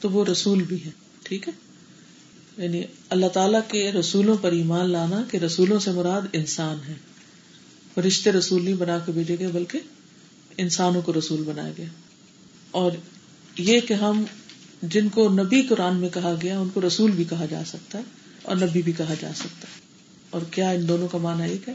تو 0.00 0.10
وہ 0.10 0.24
رسول 0.24 0.62
بھی 0.62 0.84
ہے 0.84 0.90
ٹھیک 1.22 1.48
ہے؟ 1.48 1.52
یعنی 2.62 2.82
اللہ 3.10 3.26
تعالی 3.26 3.58
کے 3.68 3.92
رسولوں 3.92 4.36
پر 4.40 4.52
ایمان 4.52 4.90
لانا 4.90 5.22
کہ 5.30 5.36
رسولوں 5.36 5.78
سے 5.78 5.90
مراد 5.90 6.22
انسان 6.32 6.76
ہے 6.88 6.94
رشتے 8.00 8.32
رسول 8.32 8.64
نہیں 8.64 8.74
بنا 8.74 8.98
کے 8.98 9.12
بھیجے 9.12 9.38
گئے، 9.38 9.48
بلکہ 9.48 9.78
انسانوں 10.56 11.02
کو 11.02 11.12
رسول 11.18 11.42
بنایا 11.42 11.72
گیا۔ 11.78 11.86
اور 12.70 12.92
یہ 13.58 13.80
کہ 13.80 13.94
ہم 13.94 14.24
جن 14.82 15.08
کو 15.08 15.28
نبی 15.28 15.62
قرآن 15.62 15.96
میں 15.96 16.08
کہا 16.08 16.34
گیا، 16.42 16.58
ان 16.58 16.68
کو 16.68 16.80
رسول 16.86 17.10
بھی 17.10 17.24
کہا 17.24 17.46
جا 17.50 17.62
سکتا 17.66 17.98
ہے 17.98 18.02
اور 18.42 18.56
نبی 18.56 18.82
بھی 18.82 18.92
کہا 18.92 19.14
جا 19.20 19.30
سکتا 19.34 19.68
ہے۔ 19.68 19.80
اور 20.30 20.40
کیا 20.50 20.70
ان 20.70 20.88
دونوں 20.88 21.08
کا 21.08 21.18
مانا 21.18 21.44
ایک 21.44 21.68
ہے؟ 21.68 21.74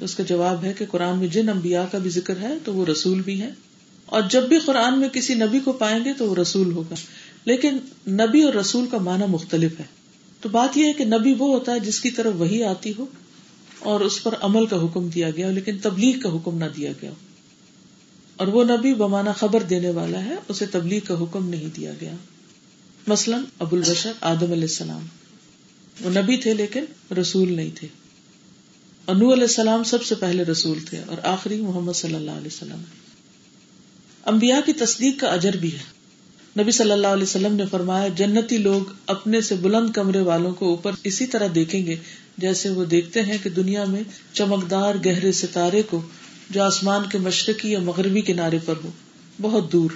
اس 0.00 0.14
کا 0.14 0.22
جواب 0.22 0.64
ہے 0.64 0.72
کہ 0.72 0.84
قرآن 0.90 1.18
میں 1.18 1.28
جن 1.28 1.48
انبیاء 1.48 1.84
کا 1.92 1.98
بھی 1.98 2.10
ذکر 2.10 2.36
ہے 2.36 2.54
تو 2.64 2.74
وہ 2.74 2.86
رسول 2.86 3.22
بھی 3.22 3.40
ہے 3.40 3.50
اور 4.06 4.22
جب 4.30 4.42
بھی 4.42 4.58
قرآن 4.58 5.00
میں 5.00 5.08
کسی 5.08 5.34
نبی 5.34 5.60
کو 5.60 5.72
پائیں 5.72 6.04
گے 6.04 6.12
تو 6.12 6.26
وہ 6.30 6.34
رسول 6.34 6.72
ہوگا۔ 6.72 6.94
لیکن 7.44 7.76
نبی 8.08 8.42
اور 8.42 8.54
رسول 8.54 8.86
کا 8.90 8.98
معنی 8.98 9.24
مختلف 9.28 9.80
ہے۔ 9.80 9.84
تو 10.40 10.48
بات 10.48 10.76
یہ 10.76 10.84
ہے 10.84 10.92
کہ 10.92 11.04
نبی 11.04 11.34
وہ 11.38 11.48
ہوتا 11.48 11.72
ہے 11.72 11.80
جس 11.80 12.00
کی 12.00 12.10
طرف 12.10 12.32
وہی 12.36 12.64
آتی 12.64 12.92
ہو 12.98 13.06
اور 13.78 14.00
اس 14.00 14.22
پر 14.22 14.34
عمل 14.40 14.66
کا 14.66 14.84
حکم 14.84 15.08
دیا 15.08 15.30
گیا 15.30 15.46
ہو، 15.46 15.52
لیکن 15.52 15.78
تبلیغ 15.78 16.18
کا 16.18 16.28
حکم 16.28 16.58
نہ 16.58 16.64
دیا 16.76 16.92
گیا 17.02 17.10
ہو۔ 17.10 17.31
اور 18.42 18.50
وہ 18.50 18.64
نبی 18.64 18.94
بمانا 18.94 19.32
خبر 19.32 19.62
دینے 19.62 19.90
والا 19.90 20.24
ہے، 20.24 20.34
اسے 20.48 20.66
تبلیغ 20.66 21.00
کا 21.04 21.14
حکم 21.14 21.48
نہیں 21.48 21.68
دیا 21.76 21.92
گیا۔ 22.00 22.14
مثلاً 23.06 23.42
ابو 23.58 23.76
البشر، 23.76 24.12
آدم 24.20 24.52
علیہ 24.52 24.62
السلام۔ 24.62 25.06
وہ 26.00 26.10
نبی 26.10 26.36
تھے 26.36 26.54
لیکن 26.54 26.84
رسول 27.14 27.52
نہیں 27.52 27.70
تھے۔ 27.74 27.88
انو 29.06 29.32
علیہ 29.32 29.42
السلام 29.42 29.82
سب 29.82 30.02
سے 30.02 30.14
پہلے 30.14 30.42
رسول 30.42 30.78
تھے 30.80 30.98
اور 31.06 31.16
آخری 31.22 31.56
محمد 31.56 31.92
صلی 31.92 32.14
اللہ 32.14 32.30
علیہ 32.30 32.46
وسلم۔ 32.46 32.82
امبیا 34.24 34.60
کی 34.66 34.72
تصدیق 34.72 35.20
کا 35.20 35.28
اجر 35.28 35.56
بھی 35.56 35.74
ہے۔ 35.74 36.02
نبی 36.62 36.70
صلی 36.70 36.92
اللہ 36.92 37.06
علیہ 37.06 37.22
وسلم 37.22 37.54
نے 37.54 37.66
فرمایا، 37.70 38.08
جنتی 38.08 38.58
لوگ 38.58 38.92
اپنے 39.06 39.40
سے 39.40 39.54
بلند 39.54 39.90
کمرے 39.90 40.20
والوں 40.20 40.54
کو 40.54 40.68
اوپر 40.68 40.92
اسی 41.04 41.26
طرح 41.26 41.46
دیکھیں 41.54 41.86
گے، 41.86 41.96
جیسے 42.38 42.70
وہ 42.70 42.84
دیکھتے 42.84 43.22
ہیں 43.22 43.38
کہ 43.42 43.50
دنیا 43.50 43.84
میں 43.84 44.02
چمکدار 44.32 44.94
گہرے 45.06 45.32
ستارے 45.32 45.82
کو 45.82 46.02
جو 46.52 46.62
آسمان 46.62 47.08
کے 47.08 47.18
مشرقی 47.18 47.72
یا 47.72 47.78
مغربی 47.78 48.20
کنارے 48.20 48.58
پر 48.64 48.74
ہو، 48.84 48.90
بہت 49.40 49.72
دور۔ 49.72 49.90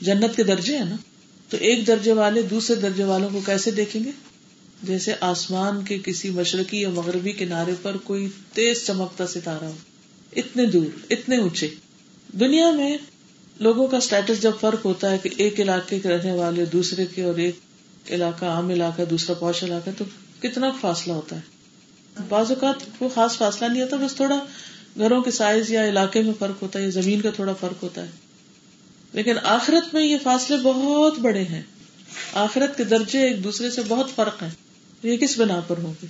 جنت 0.00 0.36
کے 0.36 0.42
درجے 0.42 0.78
ہیں 0.78 0.84
نا؟ 0.84 0.96
تو 1.48 1.56
ایک 1.60 1.86
درجے 1.86 2.12
والے 2.12 2.42
دوسرے 2.42 2.76
درجے 2.76 3.04
والوں 3.04 3.30
کو 3.32 3.40
کیسے 3.46 3.70
دیکھیں 3.70 4.04
گے؟ 4.04 4.10
جیسے 4.82 5.12
آسمان 5.20 5.84
کے 5.84 5.98
کسی 6.04 6.30
مشرقی 6.30 6.80
یا 6.80 6.88
مغربی 6.88 7.32
کنارے 7.32 7.74
پر 7.82 7.96
کوئی 7.96 8.28
تیز 8.52 8.86
چمکتا 8.86 9.26
ستارہ 9.26 9.64
ہو۔ 9.64 9.74
اتنے 10.36 10.66
دور، 10.66 10.98
اتنے 11.10 11.36
اونچے۔ 11.36 11.68
دنیا 12.40 12.70
میں 12.70 12.96
لوگوں 13.60 13.86
کا 13.86 13.96
اسٹیٹس 13.96 14.42
جب 14.42 14.52
فرق 14.60 14.84
ہوتا 14.84 15.10
ہے 15.10 15.18
کہ 15.18 15.30
ایک 15.36 15.60
علاقے 15.60 16.00
کے 16.00 16.08
رہنے 16.08 16.32
والے 16.32 16.64
دوسرے 16.64 17.06
کے 17.06 17.22
اور 17.22 17.34
ایک 17.34 17.56
علاقہ، 18.10 18.44
عام 18.44 18.68
علاقہ، 18.68 19.02
دوسرا 19.02 19.34
پوش 19.34 19.64
علاقہ، 19.64 19.90
تو 19.98 20.04
کتنا 20.40 20.70
فاصلہ 20.80 21.12
ہوتا 21.12 21.36
ہے؟ 21.36 21.40
بعض 22.28 22.50
اوقات 22.50 22.98
کوئی 22.98 23.10
خاص 23.14 23.38
فاصلہ 23.38 23.68
نہیں 23.68 23.82
ہوتا، 23.82 23.96
بس 23.96 24.14
تھوڑا 24.14 24.38
گھروں 24.98 25.22
کے 25.22 25.30
سائز 25.30 25.70
یا 25.70 25.88
علاقے 25.88 26.22
میں 26.22 26.32
فرق 26.38 26.62
ہوتا 26.62 26.78
ہے 26.78 26.84
یا 26.84 26.90
زمین 26.90 27.20
کا 27.20 27.30
تھوڑا 27.30 27.52
فرق 27.52 27.82
ہوتا 27.82 28.02
ہے۔ 28.02 28.10
لیکن 29.12 29.34
آخرت 29.42 29.94
میں 29.94 30.06
یہ 30.06 30.16
فاصلے 30.22 30.56
بہت 30.62 31.18
بڑے 31.18 31.42
ہیں۔ 31.42 31.62
آخرت 32.32 32.76
کے 32.76 32.84
درجے 32.84 33.20
ایک 33.20 33.44
دوسرے 33.44 33.70
سے 33.70 33.82
بہت 33.88 34.10
فرق 34.14 34.42
ہیں۔ 34.42 34.50
یہ 35.02 35.16
کس 35.16 35.38
بنا 35.38 35.60
پر 35.68 35.78
ہوں 35.78 35.94
گے؟ 36.02 36.06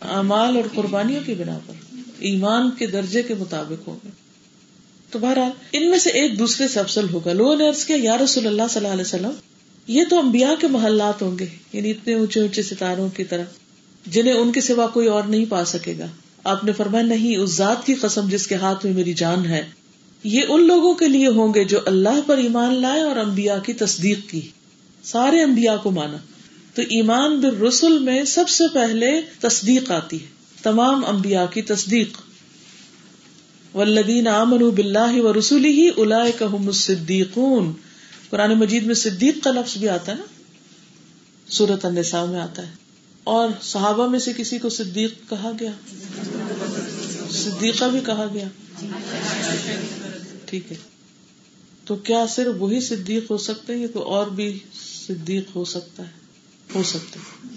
اعمال 0.00 0.56
اور 0.56 0.64
قربانیوں 0.74 1.20
کی 1.26 1.34
بنا 1.34 1.58
پر۔ 1.66 1.94
ایمان 2.18 2.70
کے 2.70 2.86
درجے 2.86 3.22
کے 3.22 3.34
مطابق 3.34 3.88
ہوں 3.88 3.96
گے۔ 4.04 4.10
تو 5.10 5.18
بہرحال، 5.18 5.50
ان 5.72 5.90
میں 5.90 5.98
سے 5.98 6.10
ایک 6.10 6.38
دوسرے 6.38 6.68
سے 6.68 6.80
افسل 6.80 7.08
ہوگا۔ 7.08 7.32
لوگوں 7.32 7.56
نے 7.56 7.64
کیا، 7.86 7.96
یا 8.02 8.18
رسول 8.18 8.46
اللہ 8.46 8.62
صلی 8.70 8.80
اللہ 8.82 8.92
علیہ 8.92 9.04
وسلم، 9.04 9.30
یہ 9.86 10.02
تو 10.10 10.18
انبیاء 10.18 10.54
کے 10.60 10.66
محلات 10.66 11.22
ہوں 11.22 11.38
گے 11.38 11.46
یعنی 11.72 11.90
اتنے 11.90 12.14
اونچے 12.14 12.40
اونچے 12.40 12.62
ستاروں 12.62 13.08
کی 13.08 13.24
طرح، 13.24 13.44
جنہیں 14.06 14.34
ان 14.34 14.52
کے 14.52 14.60
سوا 14.60 14.86
کوئی 14.86 15.08
اور 15.08 15.22
نہیں 15.22 15.44
پا 15.48 15.64
سکے 15.64 15.94
گا۔ 15.98 16.06
آپ 16.44 16.64
نے 16.64 16.72
فرمایا، 16.72 17.04
نہیں، 17.04 17.36
اس 17.36 17.50
ذات 17.50 17.86
کی 17.86 17.94
قسم 17.94 18.28
جس 18.28 18.46
کے 18.46 18.54
ہاتھ 18.54 18.86
میں 18.86 18.94
میری 18.94 19.12
جان 19.12 19.46
ہے، 19.46 19.66
یہ 20.24 20.42
ان 20.48 20.66
لوگوں 20.66 20.94
کے 20.94 21.08
لیے 21.08 21.28
ہوں 21.28 21.54
گے 21.54 21.64
جو 21.64 21.78
اللہ 21.86 22.20
پر 22.26 22.38
ایمان 22.38 22.74
لائے 22.74 23.00
اور 23.00 23.16
انبیاء 23.16 23.58
کی 23.58 23.72
تصدیق 23.72 24.30
کی۔ 24.30 24.40
سارے 25.04 25.42
انبیاء 25.42 25.76
کو 25.76 25.90
مانا۔ 25.90 26.16
تو 26.74 26.82
ایمان 26.82 27.40
بر 27.40 27.52
رسول 27.52 27.98
میں 27.98 28.24
سب 28.24 28.48
سے 28.48 28.64
پہلے 28.74 29.20
تصدیق 29.40 29.90
آتی 29.90 30.20
ہے۔ 30.20 30.26
تمام 30.62 31.04
انبیاء 31.04 31.44
کی 31.46 31.62
تصدیق۔ 31.62 32.08
ولدین 33.76 34.28
امن 34.28 34.56
بلّہ 34.56 35.20
و 35.20 35.38
رسول 35.38 35.64
ہی 35.64 35.88
الا 35.96 36.70
صدیقون 36.72 37.72
قرآن 38.30 38.54
مجید 38.54 38.82
میں 38.82 38.94
صدیق 38.94 39.44
کا 39.44 39.50
لفظ 39.50 39.78
بھی 39.78 39.88
آتا 39.88 40.12
ہے 40.12 40.16
نا؟ 40.16 40.24
سورت 41.48 41.84
النساء 41.84 42.24
میں 42.24 42.40
آتا 42.40 42.62
ہے۔ 42.62 42.72
اور 43.24 43.48
صحابہ 43.62 44.08
میں 44.08 44.18
سے 44.18 44.32
کسی 44.36 44.58
کو 44.58 44.68
صدیق 44.68 45.14
کہا 45.30 45.52
گیا؟ 45.60 45.70
صدیقہ 47.34 47.84
بھی 47.84 48.00
کہا 48.06 48.26
گیا۔ 48.34 48.48
ٹھیک 50.44 50.72
ہے۔ 50.72 50.76
تو 51.84 51.96
کیا 51.96 52.26
صرف 52.26 52.54
وہی 52.58 52.80
صدیق 52.80 53.30
ہو 53.30 53.36
سکتے 53.36 53.74
ہیں 53.74 53.80
یا 53.80 53.86
کوئی 53.92 54.04
اور 54.04 54.26
بھی 54.26 54.58
صدیق 55.08 55.44
ہو 55.54 55.64
سکتا 55.64 56.02
ہے؟ 56.02 56.10
ہو 56.74 56.82
سکتا 56.82 57.20
ہے 57.20 57.48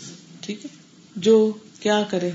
ٹھیک 0.42 0.66
ہے۔ 0.66 0.70
جو 1.16 1.52
کیا 1.80 2.04
کرے 2.10 2.32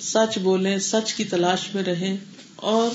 سچ 0.00 0.38
بولے 0.38 0.78
سچ 0.78 1.14
کی 1.14 1.24
تلاش 1.24 1.74
میں 1.74 1.82
رہے 1.82 2.16
اور 2.56 2.90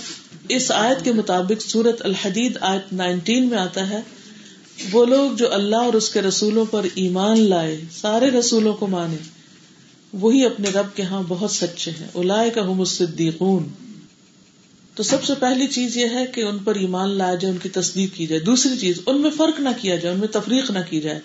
اس 0.50 0.72
آیت 0.72 1.04
کے 1.04 1.12
مطابق 1.12 1.62
سورت 1.62 2.02
الحدید 2.06 2.58
آیت 2.62 2.94
نائنٹین 2.94 3.50
میں 3.50 3.58
آتا 3.58 3.90
ہے، 3.90 4.02
وہ 4.92 5.06
لوگ 5.06 5.32
جو 5.32 5.54
اللہ 5.54 5.76
اور 5.76 5.94
اس 5.94 6.10
کے 6.10 6.22
رسولوں 6.22 6.66
پر 6.66 6.86
ایمان 6.96 7.40
لائے، 7.40 7.82
سارے 7.92 8.30
رسولوں 8.30 8.74
کو 8.74 8.88
مانے۔ 8.88 9.18
وہی 10.14 10.46
اپنے 10.46 10.70
رب 10.70 10.96
کے 10.96 11.04
ہاں 11.04 11.24
بہت 11.28 11.52
سچے 11.52 11.92
ہیں۔ 11.92 12.08
الائے 12.16 12.50
کا 12.50 12.62
ہم 12.62 12.80
الصدیقون۔ 12.80 13.64
تو 14.96 15.04
سب 15.04 15.24
سے 15.24 15.34
پہلی 15.40 15.68
چیز 15.68 15.98
یہ 15.98 16.06
ہے 16.14 16.26
کہ 16.26 16.42
ان 16.42 16.58
پر 16.58 16.76
ایمان 16.76 17.10
لایا 17.10 17.36
جائے، 17.36 17.54
ان 17.54 17.60
کی 17.64 17.70
تصدیق 17.70 18.16
کی 18.16 18.28
جائے۔ 18.28 18.42
دوسری 18.42 18.78
چیز، 18.78 19.00
ان 19.06 19.22
میں 19.22 19.30
فرق 19.30 19.60
نہ 19.60 19.70
کیا 19.82 19.96
جائے، 19.96 20.14
ان 20.14 20.20
میں 20.20 20.28
تفریق 20.28 20.72
نہ 20.72 20.80
کی 20.90 21.02
جائے۔ 21.02 21.20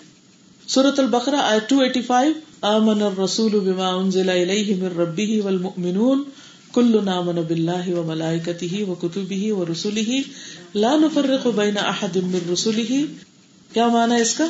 سورت 0.67 0.99
البقرا 0.99 1.39
آئی 1.39 1.59
ٹو 1.67 1.79
ایٹی 1.79 2.01
فائیو 2.01 2.33
آمن 2.61 3.01
الرسول 3.01 3.51
بما 3.51 3.87
انزل 3.87 4.29
الیہ 4.29 4.75
من 4.75 4.99
ربہ 4.99 5.43
والمؤمنون۔ 5.43 6.23
کل 6.73 7.05
نامن 7.05 7.35
باللہ 7.35 7.89
و 7.89 8.03
ملائکتہ 8.03 8.83
و 8.87 8.95
کتبہ 8.95 9.51
و 9.51 9.65
رسولہ 9.71 10.21
لا 10.75 10.95
نفرق 10.95 11.47
بین 11.47 11.77
احد 11.77 12.15
من 12.15 12.39
رسولہ 12.53 13.03
کیا 13.73 13.87
مانا 13.87 14.15
اس 14.15 14.33
کا؟ 14.33 14.47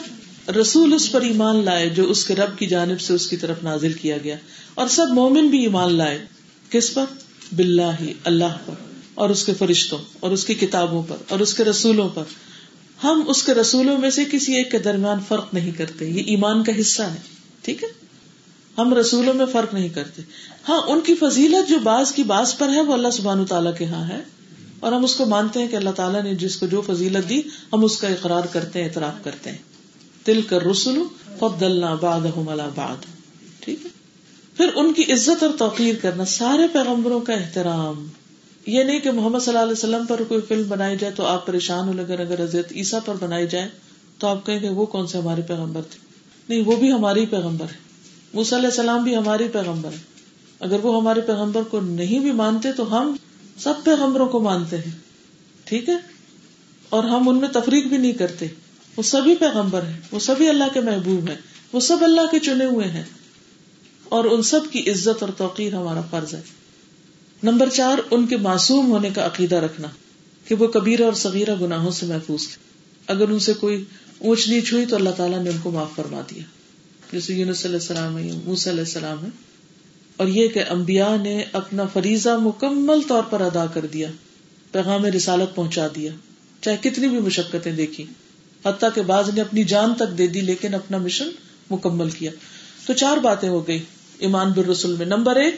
رسول 0.52 0.94
اس 0.94 1.12
پر 1.12 1.22
ایمان 1.22 1.66
لائے 1.66 1.90
جو 1.90 2.10
اس 2.10 2.26
کے 2.26 2.36
رب 2.36 2.58
کی 2.58 2.68
جانب 2.68 3.02
سے 3.02 3.14
اس 3.14 3.28
کی 3.28 3.38
طرف 3.38 3.64
نازل 3.64 3.94
کیا 3.94 4.18
گیا۔ 4.18 4.36
اور 4.74 4.88
سب 4.88 5.08
مومن 5.10 5.48
بھی 5.48 5.62
ایمان 5.62 5.94
لائے۔ 5.94 6.26
کس 6.70 6.94
پر؟ 6.94 7.06
بلّہ 7.52 8.12
اللہ 8.24 8.58
پر۔ 8.66 8.74
اور 9.14 9.30
اس 9.30 9.46
کے 9.46 9.54
فرشتوں، 9.54 9.98
اور 10.20 10.32
اس 10.32 10.46
کی 10.46 10.54
کتابوں 10.54 11.04
پر، 11.04 11.16
اور 11.30 11.40
اس 11.40 11.54
کے 11.54 11.64
رسولوں 11.64 12.10
پر۔ 12.10 12.24
ہم 13.04 13.24
اس 13.28 13.44
کے 13.44 13.54
رسولوں 13.54 13.98
میں 13.98 14.10
سے 14.10 14.24
کسی 14.32 14.54
ایک 14.54 14.72
کے 14.72 14.80
درمیان 14.80 15.20
فرق 15.28 15.54
نہیں 15.54 15.72
کرتے۔ 15.72 16.10
یہ 16.10 16.24
ایمان 16.26 16.64
کا 16.64 16.72
حصہ 16.80 17.04
ہے۔ 17.04 17.20
ٹھیک 17.62 17.84
ہے؟ 17.84 17.90
ہم 18.78 18.94
رسولوں 18.94 19.34
میں 19.34 19.46
فرق 19.46 19.74
نہیں 19.74 19.90
کرتے۔ 19.90 20.22
ہاں 20.70 20.82
ان 20.82 21.02
کی 21.02 21.16
فضیلت 21.16 21.70
جو 21.70 21.80
بعض 21.80 22.12
کی 22.12 22.24
بعض 22.24 22.58
پر 22.58 22.70
ہے، 22.70 22.82
وہ 22.82 22.94
اللہ 22.94 23.10
سبحان 23.14 23.46
تعالیٰ 23.46 23.78
کے 23.78 23.86
ہاں 23.86 24.10
ہے۔ 24.10 24.22
اور 24.80 24.92
ہم 24.92 25.04
اس 25.04 25.16
کو 25.16 25.26
مانتے 25.26 25.60
ہیں 25.60 25.68
کہ 25.68 25.76
اللہ 25.76 25.90
تعالیٰ 25.90 26.24
نے 26.24 26.36
جس 26.36 26.56
کو 26.56 26.68
جو 26.68 26.82
فضیلت 26.82 27.30
دی، 27.30 27.42
ہم 27.74 27.84
اس 27.84 27.98
کا 27.98 28.08
اقرار 28.08 28.44
کرتے 28.44 28.80
ہیں، 28.80 28.90
اعتراف 28.90 29.24
کرتے 29.24 29.52
ہیں۔ 29.52 29.75
تل 30.26 30.42
کر 30.42 30.64
رسول 30.64 31.04
باد 31.40 32.20
باد 32.76 33.06
ٹھیک 33.60 33.80
ہے؟ 33.86 33.90
پھر 34.58 34.70
ان 34.76 34.94
کی 34.94 35.14
عزت 35.14 35.44
اور 35.44 35.52
توقیر 35.58 35.96
کرنا، 36.02 36.26
سارے 36.26 36.68
پیغمبروں 36.74 37.20
کا 37.20 37.34
احترام۔ 37.34 38.08
یہ 38.66 38.84
نہیں 38.84 39.00
کہ 39.00 39.12
محمد 39.12 39.40
صلی 39.40 39.48
اللہ 39.48 39.64
علیہ 39.64 39.72
وسلم 39.72 40.06
پر 40.06 40.24
کوئی 40.24 40.42
فلم 40.42 40.70
بنائی 40.70 40.98
جائے 40.98 41.14
تو 41.14 41.26
آپ 41.26 41.46
پریشان 41.46 41.88
ہو 41.88 41.94
لگے، 41.94 42.14
اگر 42.14 42.44
حضرت 42.44 42.72
عیسیٰ 42.72 43.00
پر 43.06 43.16
بنائی 43.20 43.48
جائے 43.48 43.70
تو 44.20 44.28
آپ 44.28 44.46
کہیں 44.46 44.60
کہ 44.60 44.70
وہ 44.70 44.86
کون 44.86 45.08
سے 45.08 45.18
ہمارے 45.18 45.42
پیغمبر 45.42 45.82
تھے؟ 45.82 46.00
نہیں، 46.50 46.66
وہ 46.66 46.76
بھی 46.76 46.92
ہماری 46.92 47.26
پیغمبر 47.26 47.66
ہے۔ 47.66 47.86
علیہ 48.40 48.66
السلام 48.66 49.04
بھی 49.04 49.16
ہماری 49.16 49.48
پیغمبر 49.48 49.92
ہے 49.92 49.98
اگر 50.60 50.80
وہ 50.84 51.02
ہمارے 51.02 51.22
پیغمبر 51.22 51.62
کو 51.64 51.80
نہیں 51.80 52.20
بھی 52.20 52.32
مانتے 52.32 52.72
تو 52.72 52.98
ہم 52.98 53.16
سب 53.58 53.74
پیغمبروں 53.84 54.28
کو 54.28 54.40
مانتے 54.40 54.78
ہیں۔ 54.78 54.92
ٹھیک 55.64 55.90
ہے؟ 55.90 55.96
اور 56.90 57.04
ہم 57.04 57.30
ان 57.30 57.38
میں 57.38 57.48
تفریق 57.48 57.86
بھی 57.86 57.98
نہیں 57.98 58.12
کرتے۔ 58.12 58.48
وہ 58.98 59.04
سبھی 59.04 59.36
پیغمبر 59.36 59.84
ہیں، 59.84 60.00
وہ 60.12 60.20
سبھی 60.20 60.50
اللہ 60.50 60.64
کے 60.74 60.82
محبوب 60.82 61.30
ہیں، 61.30 61.38
وہ 61.74 61.80
سب 61.80 61.98
اللہ 62.02 62.22
کے 62.32 62.40
چنے 62.40 62.66
ہوئے 62.66 62.88
ہیں۔ 62.88 63.04
اور 64.04 64.26
ان 64.26 64.42
سب 64.42 64.60
کی 64.72 64.92
عزت 64.92 65.24
اور 65.24 65.30
توقیر 65.38 65.74
ہمارا 65.74 66.02
فرض 66.02 66.34
ہے۔ 66.34 66.42
نمبر 67.44 67.70
چار، 67.70 67.98
ان 68.12 68.28
کے 68.28 68.38
معصوم 68.38 68.92
ہونے 68.92 69.10
کا 69.10 69.26
عقیدہ 69.26 69.56
رکھنا، 69.56 69.88
کہ 70.48 70.56
وہ 70.56 70.68
کبیرہ 70.68 71.04
اور 71.04 71.14
صغیرہ 71.14 71.56
گناہوں 71.62 71.92
سے 71.92 72.06
محفوظ 72.06 72.48
تھے۔ 72.48 72.58
اگر 73.08 73.30
ان 73.30 73.40
سے 73.40 73.54
کوئی 73.54 73.84
اونچ 74.18 74.48
نیچ 74.48 74.74
ہوئی 74.74 74.86
تو 74.86 74.96
اللہ 74.96 75.10
تعالیٰ 75.10 75.44
نے 75.44 75.50
ان 75.50 75.58
کو 75.64 75.72
معاف 75.72 75.96
فرما 75.96 76.22
دیا۔ 76.30 76.44
جیسے 77.12 77.34
یونس 77.34 77.66
علیہ 77.66 77.76
السلام 77.76 78.18
ہے 78.18 78.32
موس 78.46 78.68
علیہ 78.68 78.80
السلام 78.80 79.24
ہے 79.24 79.30
اور 80.18 80.28
یہ 80.28 80.48
کہ 80.48 80.64
امبیا 80.70 81.16
نے 81.16 81.44
اپنا 81.52 81.86
فریضہ 81.86 82.38
مکمل 82.42 83.02
طور 83.08 83.24
پر 83.24 83.42
ادا 83.42 83.66
کر 83.66 83.86
دیا، 83.86 84.10
پیغام 84.72 85.06
رسالت 85.06 85.56
پہنچا 85.56 85.88
دیا، 85.96 86.12
چاہے 86.62 86.78
کتنی 86.78 87.08
بھی 87.08 87.20
مشقتیں 87.20 87.72
دیکھی 87.72 88.06
حتیٰ 88.66 88.90
کہ 88.96 89.02
بعض 89.02 89.30
نے 89.30 89.42
اپنی 89.42 89.64
جان 89.64 89.94
تک 89.94 90.18
دے 90.18 90.28
دی 90.28 90.42
لیکن 90.42 90.74
اپنا 90.74 90.98
مشن 90.98 91.30
مکمل 91.70 92.10
کیا۔ 92.10 92.32
تو 92.86 92.94
چار 92.94 93.18
باتیں 93.18 93.50
ہو 93.50 93.68
گئی 93.68 93.84
ایمان 94.18 94.52
بر 94.52 94.66
رسول 94.66 94.96
میں۔ 94.96 95.06
نمبر 95.06 95.36
ایک، 95.36 95.56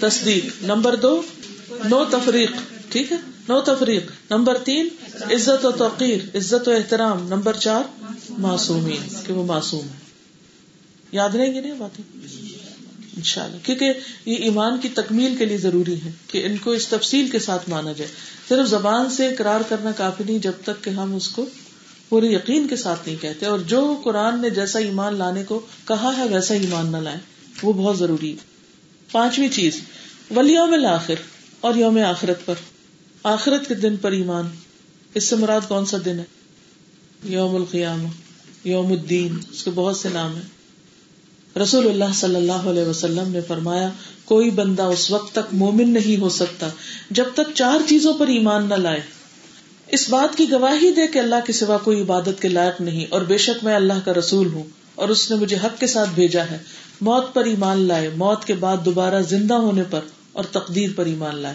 تصدیق۔ 0.00 0.62
نمبر 0.62 0.96
دو، 0.96 1.22
نو 1.70 2.04
تفریق۔ 2.10 2.50
ٹھیک 2.88 3.12
ہے؟ 3.12 3.16
نو 3.48 3.60
تفریق۔ 3.60 4.10
نمبر 4.30 4.58
تین، 4.58 4.88
عزت 5.14 5.64
و 5.64 5.70
توقیر 5.70 6.36
عزت 6.36 6.68
و 6.68 6.70
احترام۔ 6.70 7.28
نمبر 7.28 7.56
چار، 7.56 7.82
معصومین، 8.28 9.08
کہ 9.26 9.32
وہ 9.32 9.44
معصوم 9.46 9.84
ہے 9.84 10.10
یاد 11.12 11.28
رہیں 11.28 11.54
گے 11.54 11.60
نہیں 11.60 11.74
باتیں؟ 11.78 12.04
ان 13.16 13.22
شاء 13.22 13.44
اللہ 13.44 13.56
کیونکہ 13.62 13.92
یہ 14.26 14.36
ایمان 14.36 14.78
کی 14.80 14.88
تکمیل 14.88 15.36
کے 15.36 15.44
لیے 15.44 15.58
ضروری 15.58 16.00
ہے 16.04 16.10
کہ 16.26 16.46
ان 16.46 16.56
کو 16.56 16.70
اس 16.70 16.88
تفصیل 16.88 17.28
کے 17.28 17.38
ساتھ 17.38 17.70
مانا 17.70 17.92
جائے۔ 17.92 18.10
صرف 18.48 18.66
زبان 18.66 19.10
سے 19.10 19.26
اقرار 19.26 19.60
کرنا 19.68 19.92
کافی 19.92 20.24
نہیں، 20.24 20.38
جب 20.38 20.52
تک 20.64 20.84
کہ 20.84 20.90
ہم 20.90 21.14
اس 21.14 21.28
کو 21.28 21.46
پورے 22.10 22.26
یقین 22.26 22.68
کے 22.68 22.76
ساتھ 22.76 23.08
نہیں 23.08 23.22
کہتے 23.22 23.46
اور 23.46 23.58
جو 23.58 24.00
قرآن 24.04 24.40
نے 24.40 24.50
جیسا 24.50 24.78
ایمان 24.78 25.14
لانے 25.14 25.44
کو 25.44 25.60
کہا 25.88 26.16
ہے 26.16 26.28
ویسا 26.28 26.54
ایمان 26.54 26.92
نہ 26.92 26.96
لائے 26.96 27.16
وہ 27.62 27.72
بہت 27.72 27.98
ضروری۔ 27.98 28.30
ہے 28.30 28.36
پانچویں 29.12 29.48
چیز، 29.48 29.80
ولیوم 30.36 30.86
آخر 30.86 31.14
اور 31.60 31.74
یوم 31.74 31.98
آخرت 32.06 32.46
پر۔ 32.46 32.54
آخرت 33.22 33.68
کے 33.68 33.74
دن 33.74 33.96
پر 33.96 34.12
ایمان۔ 34.12 34.46
اس 35.14 35.24
سے 35.24 35.36
مراد 35.36 35.60
کون 35.68 35.86
سا 35.86 35.96
دن 36.04 36.18
ہے؟ 36.18 36.24
یوم 37.24 37.56
القیام 37.56 38.06
یوم 38.64 38.92
الدین، 38.92 39.38
اس 39.52 39.64
کے 39.64 39.70
بہت 39.74 39.96
سے 39.96 40.08
نام 40.12 40.34
ہیں۔ 40.34 40.60
رسول 41.58 41.88
اللہ 41.88 42.12
صلی 42.14 42.36
اللہ 42.36 42.52
علیہ 42.52 42.84
وسلم 42.84 43.30
نے 43.30 43.40
فرمایا، 43.40 43.90
کوئی 44.24 44.50
بندہ 44.50 44.82
اس 44.82 45.10
وقت 45.10 45.32
تک 45.32 45.54
مومن 45.54 45.90
نہیں 45.90 46.20
ہو 46.20 46.28
سکتا 46.28 46.68
جب 47.10 47.24
تک 47.34 47.54
چار 47.54 47.88
چیزوں 47.88 48.14
پر 48.14 48.26
ایمان 48.26 48.68
نہ 48.68 48.74
لائے۔ 48.74 49.19
اس 49.92 50.10
بات 50.10 50.36
کی 50.36 50.50
گواہی 50.50 50.90
دے 50.90 51.06
کہ 51.06 51.18
اللہ 51.18 51.34
کے 51.46 51.52
سوا 51.52 51.78
کوئی 51.78 52.00
عبادت 52.00 52.42
کے 52.42 52.48
لائق 52.48 52.80
نہیں 52.80 53.06
اور 53.08 53.22
بے 53.22 53.38
شک 53.38 53.64
میں 53.64 53.74
اللہ 53.74 53.92
کا 54.04 54.14
رسول 54.14 54.46
ہوں 54.46 54.64
اور 54.94 55.08
اس 55.08 55.30
نے 55.30 55.36
مجھے 55.36 55.56
حق 55.56 55.80
کے 55.80 55.86
ساتھ 55.86 56.10
بھیجا 56.14 56.44
ہے۔ 56.50 56.58
موت 57.00 57.34
پر 57.34 57.44
ایمان 57.44 57.80
لائے، 57.82 58.08
موت 58.08 58.44
کے 58.44 58.54
بعد 58.54 58.76
دوبارہ 58.84 59.22
زندہ 59.22 59.54
ہونے 59.54 59.82
پر 59.90 60.00
اور 60.32 60.44
تقدیر 60.44 60.90
پر 60.96 61.06
ایمان 61.06 61.36
لائے۔ 61.36 61.54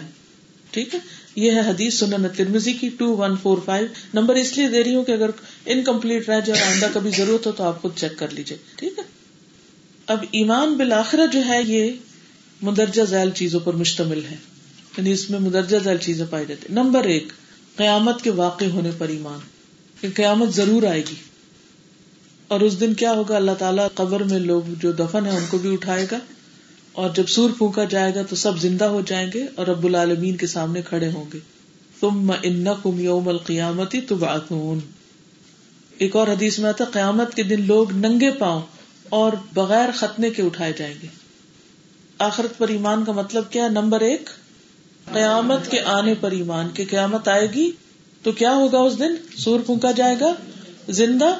ٹھیک 0.70 0.94
ہے؟ 0.94 1.00
یہ 1.36 1.52
ہے 1.52 1.60
حدیث 1.60 1.98
سنن 1.98 2.26
ترمزی 2.36 2.72
کی 2.72 2.88
two 2.88 3.16
one 3.16 3.36
four 3.42 3.58
five. 3.64 3.86
Number 4.14 4.34
اس 4.34 4.56
لیے 4.56 4.68
دے 4.68 4.84
رہی 4.84 4.94
ہوں 4.94 5.04
کہ 5.04 5.12
اگر 5.12 5.30
انکمپلیٹ 5.66 6.28
رہ 6.28 6.40
جائے 6.40 6.60
اور 6.60 6.70
آئندہ 6.70 6.86
کبھی 6.92 7.10
ضرورت 7.16 7.46
ہو 7.46 7.52
تو 7.52 7.64
آپ 7.64 7.82
خود 7.82 7.92
چیک 7.96 8.18
کر 8.18 8.28
لیجیے 8.30 8.58
ٹھیک 8.76 8.98
ہے؟ 8.98 9.02
اب 10.06 10.24
ایمان 10.30 10.74
بالآخرہ 10.74 11.26
جو 11.26 11.40
ہے 11.48 11.62
یہ 11.62 11.92
مدرجہ 12.62 13.02
ذیل 13.02 13.30
چیزوں 13.30 13.60
پر 13.60 13.74
مشتمل 13.74 14.20
ہے 14.30 14.36
یعنی 14.98 15.12
اس 15.12 15.30
میں 15.30 15.38
مدرجہ 15.38 15.76
ذیل 15.84 15.96
چیزیں 15.96 16.26
پائی 16.30 16.46
جاتی 16.46 16.66
نمبر 16.70 17.04
ایک 17.04 17.32
قیامت 17.76 18.22
کے 18.22 18.30
واقع 18.30 18.64
ہونے 18.64 18.90
پر 18.98 19.08
ایمان، 19.08 19.38
کہ 20.00 20.08
قیامت 20.14 20.48
ضرور 20.48 20.82
آئے 20.82 21.00
گی۔ 21.00 21.14
اور 22.48 22.60
اس 22.60 22.80
دن 22.80 22.94
کیا 22.94 23.12
ہوگا؟ 23.12 23.36
اللہ 23.36 23.50
تعالیٰ 23.58 23.88
قبر 23.94 24.22
میں 24.22 24.38
لوگ 24.38 24.62
جو 24.80 24.92
دفن 24.92 25.26
ہے 25.26 25.36
ان 25.36 25.44
کو 25.48 25.58
بھی 25.58 25.72
اٹھائے 25.72 26.06
گا۔ 26.10 26.18
اور 26.92 27.10
جب 27.14 27.26
سور 27.26 27.50
پھونکا 27.58 27.84
جائے 27.84 28.14
گا، 28.14 28.22
تو 28.22 28.36
سب 28.36 28.58
زندہ 28.58 28.84
ہو 28.84 29.00
جائیں 29.00 29.30
گے 29.34 29.46
اور 29.54 29.66
رب 29.66 29.84
العالمین 29.84 30.36
کے 30.36 30.46
سامنے 30.46 30.82
کھڑے 30.82 31.10
ہوں 31.10 31.24
گے۔ 31.32 31.38
تم 32.00 32.32
ان 32.42 32.64
کم 32.82 33.00
یوم 33.00 33.28
القیامتی 33.28 34.00
تو 34.00 34.16
ایک 35.98 36.16
اور 36.16 36.28
حدیث 36.28 36.58
میں 36.58 36.68
آتا 36.68 36.84
قیامت 36.84 37.34
کے 37.34 37.42
دن 37.42 37.66
لوگ 37.66 37.92
ننگے 37.92 38.30
پاؤں 38.30 38.62
اور 39.08 39.32
بغیر 39.54 39.88
ختنے 39.94 40.30
کے 40.30 40.42
اٹھائے 40.42 40.72
جائیں 40.76 40.94
گے۔ 41.02 41.06
آخرت 42.18 42.58
پر 42.58 42.68
ایمان 42.68 43.04
کا 43.04 43.12
مطلب 43.12 43.44
کیا 43.50 43.64
ہے؟ 43.64 43.68
نمبر 43.68 44.00
ایک 44.00 44.30
قیامت 45.12 45.70
کے 45.70 45.80
آنے 45.80 46.14
پر 46.14 46.30
ایمان 46.30 46.68
کی 46.68 46.84
قیامت 46.84 47.28
آئے 47.28 47.52
گی 47.52 47.70
تو 48.22 48.32
کیا 48.32 48.54
ہوگا 48.54 48.78
اس 48.78 48.98
دن؟ 48.98 49.14
سور 49.36 49.60
پھونکا 49.60 49.90
جائے 49.90 50.16
گا، 50.20 50.34
زندہ 50.88 51.38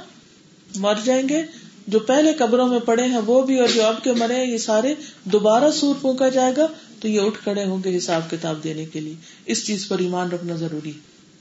مر 0.77 0.95
جائیں 1.05 1.29
گے۔ 1.29 1.43
جو 1.87 1.99
پہلے 1.99 2.33
قبروں 2.35 2.69
میں 2.69 2.81
پڑے 2.81 3.05
ہیں 3.05 3.19
وہ 3.27 3.43
بھی 3.43 3.61
اور 3.61 3.69
جو 3.75 3.87
اب 3.87 4.05
کے 4.05 4.13
مرے 4.13 4.35
ہیں، 4.35 4.53
یہ 4.53 4.59
سارے 4.59 4.95
دوبارہ 5.25 5.71
سور 5.71 5.95
پھونکا 6.01 6.29
جائے 6.29 6.55
گا۔ 6.57 6.67
تو 7.01 7.09
یہ 7.09 7.21
اٹھ 7.21 7.39
کھڑے 7.43 7.65
ہوں 7.65 7.79
گے 7.85 7.97
حساب 7.97 8.31
کتاب 8.31 8.65
دینے 8.65 8.85
کے 8.85 9.01
لیے۔ 9.01 9.15
اس 9.47 9.67
چیز 9.67 9.89
پر 9.89 9.99
ایمان 9.99 10.29
رکھنا 10.29 10.55
ضروری۔ 10.55 10.93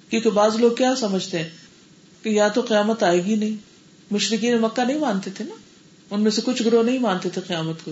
کیونکہ 0.09 0.29
بعض 0.29 0.55
لوگ 0.55 0.71
کیا 0.71 0.95
سمجھتے 0.95 1.39
ہیں 1.39 1.49
کہ 2.23 2.29
یا 2.29 2.47
تو 2.47 2.61
قیامت 2.61 3.03
آئے 3.03 3.25
گی 3.25 3.35
نہیں۔ 3.35 3.55
مشرقین 4.11 4.61
مکہ 4.61 4.81
نہیں 4.81 4.97
مانتے 4.97 5.31
تھے 5.31 5.45
نا؟ 5.45 5.55
ان 6.11 6.21
میں 6.21 6.31
سے 6.31 6.41
کچھ 6.45 6.63
گروہ 6.63 6.83
نہیں 6.83 6.99
مانتے 6.99 7.29
تھے 7.29 7.41
قیامت 7.47 7.75
کو۔ 7.85 7.91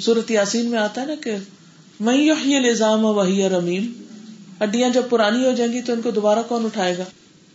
صورت 0.00 0.30
یاسین 0.30 0.66
میں 0.66 0.78
آتا 0.78 1.00
ہے 1.00 1.06
نا 1.06 1.14
کہ 1.14 1.36
میں 2.00 2.30
الزام 2.30 3.04
وہی 3.04 3.48
رمیم، 3.48 3.92
ہڈیاں 4.62 4.90
جب 4.90 5.02
پرانی 5.10 5.44
ہو 5.44 5.50
جائیں 5.50 5.72
گی 5.72 5.82
تو 5.82 5.92
ان 5.92 6.00
کو 6.02 6.10
دوبارہ 6.10 6.38
کون 6.48 6.64
اٹھائے 6.64 6.98
گا؟ 6.98 7.04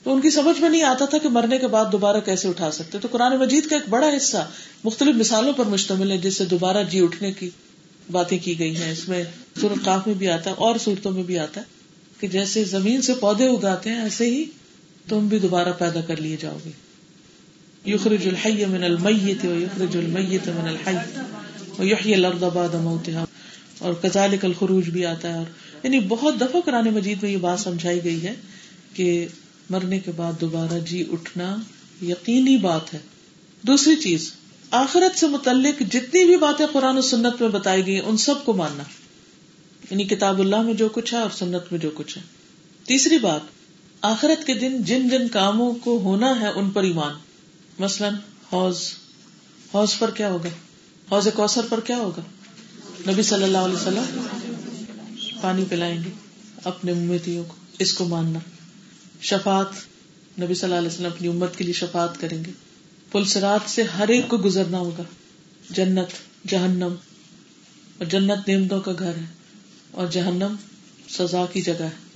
تو 0.04 0.14
ان 0.14 0.22
کی 0.22 0.30
سمجھ 0.30 0.62
میں 0.62 0.70
نہیں 0.70 0.84
آتا 0.84 1.06
تھا 1.06 1.18
کہ 1.18 1.30
مرنے 1.30 1.58
کے 1.58 1.68
بعد 1.68 1.86
دوبارہ 1.92 2.18
کیسے 2.26 2.48
اٹھا 2.48 2.72
سکتے؟ 2.72 2.98
تو 3.02 3.08
قرآن 3.12 3.38
مجید 3.38 3.66
کا 3.66 3.76
ایک 3.76 3.90
بڑا 3.90 4.08
حصہ 4.18 4.48
مختلف 4.84 5.16
مثالوں 5.16 5.54
پر 5.54 5.66
مشتمل 5.66 6.12
ہے 6.12 6.18
جس 6.18 6.38
سے 6.38 6.46
دوبارہ 6.46 6.84
جی 6.90 7.00
اٹھنے 7.00 7.32
کی 7.32 7.50
باتیں 8.12 8.38
کی 8.44 8.60
گئی 8.60 8.78
ہیں۔ 8.78 8.92
اس 8.92 9.10
میں 9.10 9.24
سورت 9.62 9.86
قاف 9.86 10.08
میں 10.08 10.16
بھی 10.16 10.28
آتا 10.28 10.50
ہے، 10.50 10.56
اور 10.58 10.76
صورتوں 10.80 11.12
میں 11.12 11.24
بھی 11.24 11.40
آتا 11.40 11.62
ہے 11.62 11.66
کہ 12.20 12.28
جیسے 12.28 12.64
زمین 12.64 13.02
سے 13.02 13.14
پودے 13.14 13.48
اگاتے 13.48 13.90
ہیں، 13.90 14.02
ایسے 14.02 14.26
ہی 14.26 14.44
تم 15.08 15.28
بھی 15.28 15.40
دوبارہ 15.40 15.70
پیدا 15.78 16.02
کر 16.02 16.22
لیے 16.22 16.38
جاؤ 16.40 16.58
گے۔ 16.66 16.72
یخرج 17.86 18.28
الحی 18.28 18.66
من 18.66 18.84
المیت 18.84 19.46
و 19.46 19.60
یخرج 19.60 19.98
المیت 19.98 20.48
من 20.48 20.68
الحی 20.68 20.96
و 21.80 21.84
یحیی 21.84 22.14
الارض 22.14 22.44
بعد 22.44 22.74
موتها۔ 22.74 23.24
اور 23.80 23.94
کذالک 23.94 24.46
الخروج 24.46 24.90
بھی 24.90 25.06
آتا 25.06 25.34
ہے 25.34 25.38
اور 25.38 25.46
یعنی 25.84 26.00
بہت 26.00 26.42
دفعہ 26.42 26.62
قرآن 26.62 26.88
مجید 26.88 27.24
میں 27.24 27.32
یہ 27.32 27.38
بات 27.38 27.60
سمجھائی 27.60 28.04
گئی 28.04 28.24
ہے 28.24 28.36
کہ 28.94 29.28
مرنے 29.70 30.00
کے 30.00 30.12
بعد 30.12 30.42
دوبارہ 30.42 30.80
جی 30.80 31.06
اٹھنا 31.12 31.58
یقینی 32.02 32.58
بات 32.58 32.94
ہے۔ 32.94 33.00
دوسری 33.62 33.96
چیز، 33.96 34.32
آخرت 34.72 35.20
سے 35.20 35.28
متعلق 35.28 35.94
جتنی 35.94 36.26
بھی 36.26 36.38
باتیں 36.38 36.66
قرآن 36.74 36.98
و 36.98 37.02
سنت 37.02 37.42
میں 37.42 37.50
بتائی 37.50 37.86
گئی، 37.88 38.00
ان 38.06 38.18
سب 38.18 38.46
کو 38.46 38.54
ماننا۔ 38.54 38.84
یعنی 39.92 40.04
کتاب 40.04 40.40
اللہ 40.40 40.62
میں 40.62 40.74
جو 40.74 40.90
کچھ 40.90 41.14
ہے 41.14 41.20
اور 41.20 41.30
سنت 41.30 41.72
میں 41.72 41.80
جو 41.80 41.90
کچھ 41.94 42.18
ہے۔ 42.18 42.24
تیسری 42.86 43.18
بات، 43.20 43.42
آخرت 44.02 44.48
کے 44.48 44.54
دن 44.54 44.84
جن 44.84 45.10
جن 45.10 45.28
کاموں 45.28 45.74
کو 45.74 45.98
ہونا 45.98 46.42
ہے 46.42 46.48
ان 46.48 46.70
پر 46.70 46.84
ایمان۔ 46.84 47.14
مثلاً 47.80 48.14
حوض 48.54 48.82
حوض 49.74 49.98
پر 50.00 50.12
کیا 50.12 50.32
ہوگا؟ 50.32 50.50
حوض 51.12 51.28
کوثر 51.34 51.62
پر 51.70 51.80
کیا 51.80 51.98
ہوگا؟ 51.98 52.22
نبی 53.08 53.24
صلی 53.24 53.44
اللہ 53.44 53.58
علیہ 53.58 53.76
وسلم 53.76 54.28
پانی 55.42 55.66
پلائیں 55.70 56.04
گے 56.04 56.10
اپنے 56.64 56.92
امیدیوں 56.92 57.44
کو، 57.48 57.56
اس 57.80 57.94
کو 57.94 58.06
ماننا۔ 58.06 58.40
شفات 59.22 59.66
نبی 60.42 60.54
صلی 60.54 60.64
اللہ 60.64 60.76
علیہ 60.76 60.88
وسلم 60.88 61.06
اپنی 61.06 61.28
امت 61.28 61.58
کے 61.58 61.64
لیے 61.64 61.74
شفات 61.74 62.20
کریں 62.20 62.46
گے۔ 62.46 62.52
پلسرات 63.12 63.70
سے 63.70 63.84
ہر 63.84 64.08
ایک 64.08 64.28
کو 64.28 64.38
گزرنا 64.38 64.80
ہوگا۔ 64.80 65.04
جنت، 65.70 66.08
جہنم۔ 66.48 66.96
اور 67.98 68.06
جنت 68.06 68.50
نعمتوں 68.50 68.82
کا 68.82 68.92
گھر 69.00 69.12
ہے۔ 69.16 69.26
اور 69.92 70.08
جہنم 70.08 70.56
سزا 71.10 71.46
کی 71.54 71.62
جگہ 71.62 71.84
ہے۔ 71.84 72.10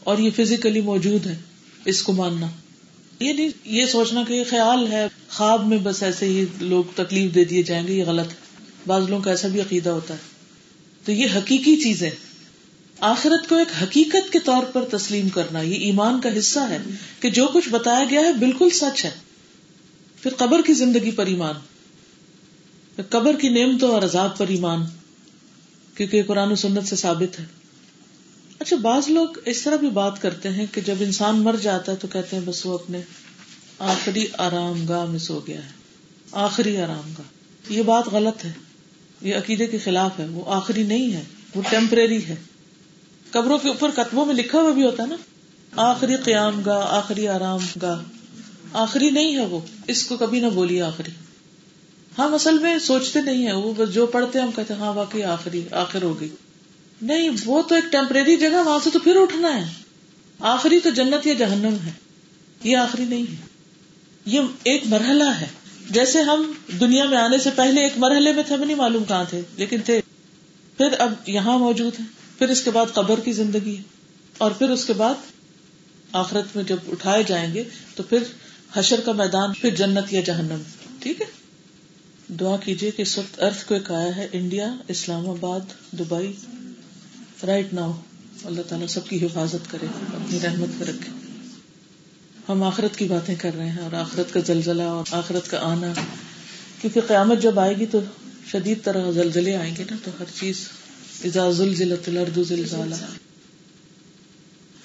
اور 0.00 0.18
یہ 0.18 0.30
فزیکلی 0.36 0.80
موجود 0.80 1.26
ہے۔ 1.26 1.38
اس 1.84 2.02
کو 2.02 2.12
ماننا۔ 2.12 2.46
یہ 3.20 3.32
نہیں، 3.32 3.48
یہ 3.64 3.86
سوچنا 3.86 4.24
کہ 4.28 4.32
یہ 4.32 4.44
خیال 4.50 4.92
ہے، 4.92 5.06
خواب 5.28 5.66
میں 5.66 5.78
بس 5.78 6.02
ایسے 6.02 6.26
ہی 6.26 6.44
لوگ 6.60 6.84
تکلیف 6.94 7.34
دے 7.34 7.44
دیے 7.44 7.62
جائیں 7.62 7.86
گے، 7.86 7.92
یہ 7.92 8.04
غلط 8.04 8.30
ہے۔ 8.30 8.43
بعض 8.86 9.08
لوگوں 9.08 9.22
کا 9.22 9.30
ایسا 9.30 9.48
بھی 9.48 9.60
عقیدہ 9.60 9.90
ہوتا 9.90 10.14
ہے۔ 10.14 10.18
تو 11.04 11.12
یہ 11.12 11.26
حقیقی 11.36 11.76
چیز 11.76 12.02
ہے 12.02 12.10
آخرت 13.00 13.48
کو 13.48 13.56
ایک 13.56 13.82
حقیقت 13.82 14.32
کے 14.32 14.38
طور 14.38 14.62
پر 14.62 14.84
تسلیم 14.84 15.28
کرنا 15.28 15.60
یہ 15.60 15.74
ایمان 15.74 16.20
کا 16.20 16.38
حصہ 16.38 16.60
ہے 16.60 16.78
کہ 17.20 17.30
جو 17.30 17.46
کچھ 17.54 17.68
بتایا 17.68 18.04
گیا 18.10 18.20
ہے 18.20 18.32
بالکل 18.32 18.70
سچ 18.70 19.04
ہے۔ 19.04 19.10
پھر 20.22 20.34
قبر 20.34 20.62
کی 20.66 20.72
زندگی 20.72 21.10
پر 21.10 21.26
ایمان۔ 21.26 21.54
قبر 23.08 23.36
کی 23.36 23.48
نعمتوں 23.48 23.90
اور 23.90 24.02
عذاب 24.02 24.38
پر 24.38 24.48
ایمان۔ 24.48 24.80
کیونکہ 25.94 26.22
قرآن 26.22 26.52
و 26.52 26.54
سنت 26.54 26.86
سے 26.86 26.96
ثابت 26.96 27.40
ہے۔ 27.40 27.44
اچھا 28.58 28.76
بعض 28.76 29.08
لوگ 29.08 29.28
اس 29.44 29.62
طرح 29.62 29.76
بھی 29.76 29.90
بات 29.90 30.22
کرتے 30.22 30.48
ہیں 30.48 30.66
کہ 30.72 30.80
جب 30.80 30.94
انسان 31.00 31.38
مر 31.38 31.56
جاتا 31.62 31.92
ہے 31.92 31.96
تو 31.96 32.08
کہتے 32.08 32.36
ہیں، 32.36 32.42
بس 32.46 32.66
وہ 32.66 32.74
اپنے 32.74 33.00
آخری 33.78 34.26
آرام 34.38 34.86
گاہ 34.86 35.04
میں 35.04 35.18
سو 35.18 35.40
گیا 35.46 35.64
ہے۔ 35.64 35.70
آخری 36.32 36.76
آرام 36.76 37.12
گاہ۔ 37.18 37.72
یہ 37.72 37.82
بات 37.82 38.08
غلط 38.08 38.44
ہے۔ 38.44 38.52
یہ 39.24 39.36
عقیدے 39.36 39.66
کے 39.66 39.78
خلاف 39.78 40.20
ہے، 40.20 40.26
وہ 40.26 40.44
آخری 40.46 40.82
نہیں 40.82 41.12
ہے، 41.12 41.24
وہ 41.54 41.62
ٹیمپریری 41.70 42.24
ہے۔ 42.24 42.34
قبروں 43.30 43.58
کے 43.58 43.68
اوپر 43.68 43.90
کتبوں 43.90 44.26
میں 44.26 44.34
لکھا 44.34 44.60
ہوا 44.60 44.70
بھی 44.70 44.84
ہوتا 44.84 45.02
ہے 45.02 45.08
نا۔ 45.08 45.16
آخری 45.76 46.16
قیام 46.16 46.62
گاہ، 46.62 46.82
آخری 46.82 47.28
آرام 47.28 47.60
گاہ۔ 47.82 48.02
آخری 48.72 49.10
نہیں 49.10 49.36
ہے 49.36 49.46
وہ، 49.46 49.60
اس 49.86 50.06
کو 50.06 50.16
کبھی 50.16 50.40
نہ 50.40 50.46
بولیے 50.46 50.82
آخری۔ 50.82 51.10
ہم 52.18 52.34
اصل 52.34 52.58
میں 52.58 52.78
سوچتے 52.78 53.20
نہیں 53.20 53.46
ہے 53.46 53.52
وہ 53.52 53.84
جو 53.84 54.06
پڑھتے 54.06 54.38
ہم 54.38 54.50
کہتے 54.56 54.74
ہاں 54.74 54.92
واقعی 54.92 55.22
آخری، 55.22 55.62
آخر 55.70 56.02
ہو 56.02 56.20
گئی۔ 56.20 56.28
نہیں، 57.02 57.30
وہ 57.44 57.62
تو 57.62 57.74
ایک 57.74 57.84
ٹیمپریری 57.92 58.36
جگہ، 58.36 58.64
وہاں 58.64 58.78
سے 58.84 58.90
تو 58.90 58.98
پھر 58.98 59.16
اٹھنا 59.16 59.66
ہے۔ 59.66 59.72
آخری 60.38 60.80
تو 60.80 60.90
جنت 60.90 61.26
یا 61.26 61.34
جہنم 61.34 61.76
ہے۔ 61.86 61.90
یہ 62.64 62.76
آخری 62.76 63.04
نہیں 63.04 63.30
ہے۔ 63.30 63.36
یہ 64.26 64.40
ایک 64.64 64.82
مرحلہ 64.86 65.24
ہے۔ 65.24 65.46
جیسے 65.90 66.22
ہم 66.22 66.52
دنیا 66.80 67.04
میں 67.04 67.18
آنے 67.18 67.38
سے 67.38 67.50
پہلے 67.56 67.80
ایک 67.80 67.92
مرحلے 67.96 68.32
میں 68.32 68.42
تھے 68.46 68.56
نہیں 68.56 68.76
معلوم 68.76 69.04
کہاں 69.04 69.24
تھے، 69.30 69.40
لیکن 69.56 69.80
تھے۔ 69.80 70.00
پھر 70.76 70.88
اب 70.98 71.12
یہاں 71.26 71.58
موجود 71.58 72.00
ہے 72.00 72.04
پھر 72.38 72.48
اس 72.48 72.62
کے 72.62 72.70
بعد 72.70 72.86
قبر 72.94 73.20
کی 73.20 73.32
زندگی 73.32 73.76
ہے۔ 73.76 73.82
اور 74.38 74.50
پھر 74.50 74.70
اس 74.70 74.84
کے 74.84 74.92
بعد 74.92 75.14
آخرت 76.12 76.56
میں 76.56 76.64
جب 76.64 76.76
اٹھائے 76.92 77.22
جائیں 77.22 77.54
گے، 77.54 77.64
تو 77.94 78.02
پھر 78.02 78.18
حشر 78.72 79.00
کا 79.00 79.12
میدان، 79.12 79.52
پھر 79.60 79.74
جنت 79.74 80.12
یا 80.12 80.20
جہنم۔ 80.20 80.62
ٹھیک 81.00 81.20
ہے؟ 81.20 81.26
دعا 82.34 82.56
کیجیے 82.56 82.90
کہ 82.90 83.02
اس 83.02 83.18
وقت 83.18 83.42
ارتھ 83.42 83.66
کو 83.66 83.74
ایک 83.74 83.90
آیا 83.90 84.16
ہے، 84.16 84.28
انڈیا، 84.32 84.76
اسلام 84.88 85.28
آباد، 85.28 85.60
دبئی۔ 85.92 86.32
رائٹ 87.46 87.74
ناؤ 87.74 87.92
اللہ 88.44 88.62
تعالیٰ 88.62 88.86
سب 88.86 89.08
کی 89.08 89.26
حفاظت 89.26 89.70
کرے، 89.70 89.86
اپنی 89.86 90.40
رحمت 90.40 90.68
کر 90.78 90.88
رکھے۔ 90.88 91.23
ہم 92.48 92.62
آخرت 92.62 92.96
کی 92.96 93.04
باتیں 93.04 93.34
کر 93.34 93.50
رہے 93.56 93.70
ہیں 93.70 93.78
اور 93.78 93.92
آخرت 93.92 94.32
کا 94.32 94.40
زلزلہ 94.46 94.82
اور 94.82 95.04
آخرت 95.10 95.50
کا 95.50 95.58
آنا۔ 95.60 95.92
کیونکہ 96.80 97.00
قیامت 97.00 97.42
جب 97.42 97.58
آئے 97.58 97.76
گی 97.76 97.86
تو 97.86 98.00
شدید 98.52 98.78
طرح 98.82 99.10
زلزلے 99.10 99.56
آئیں 99.56 99.74
گے 99.78 99.84
نا، 99.90 99.96
تو 100.04 100.10
ہر 100.20 100.24
چیز 100.40 100.56
الارض 101.24 102.38
زلزالہ 102.48 102.94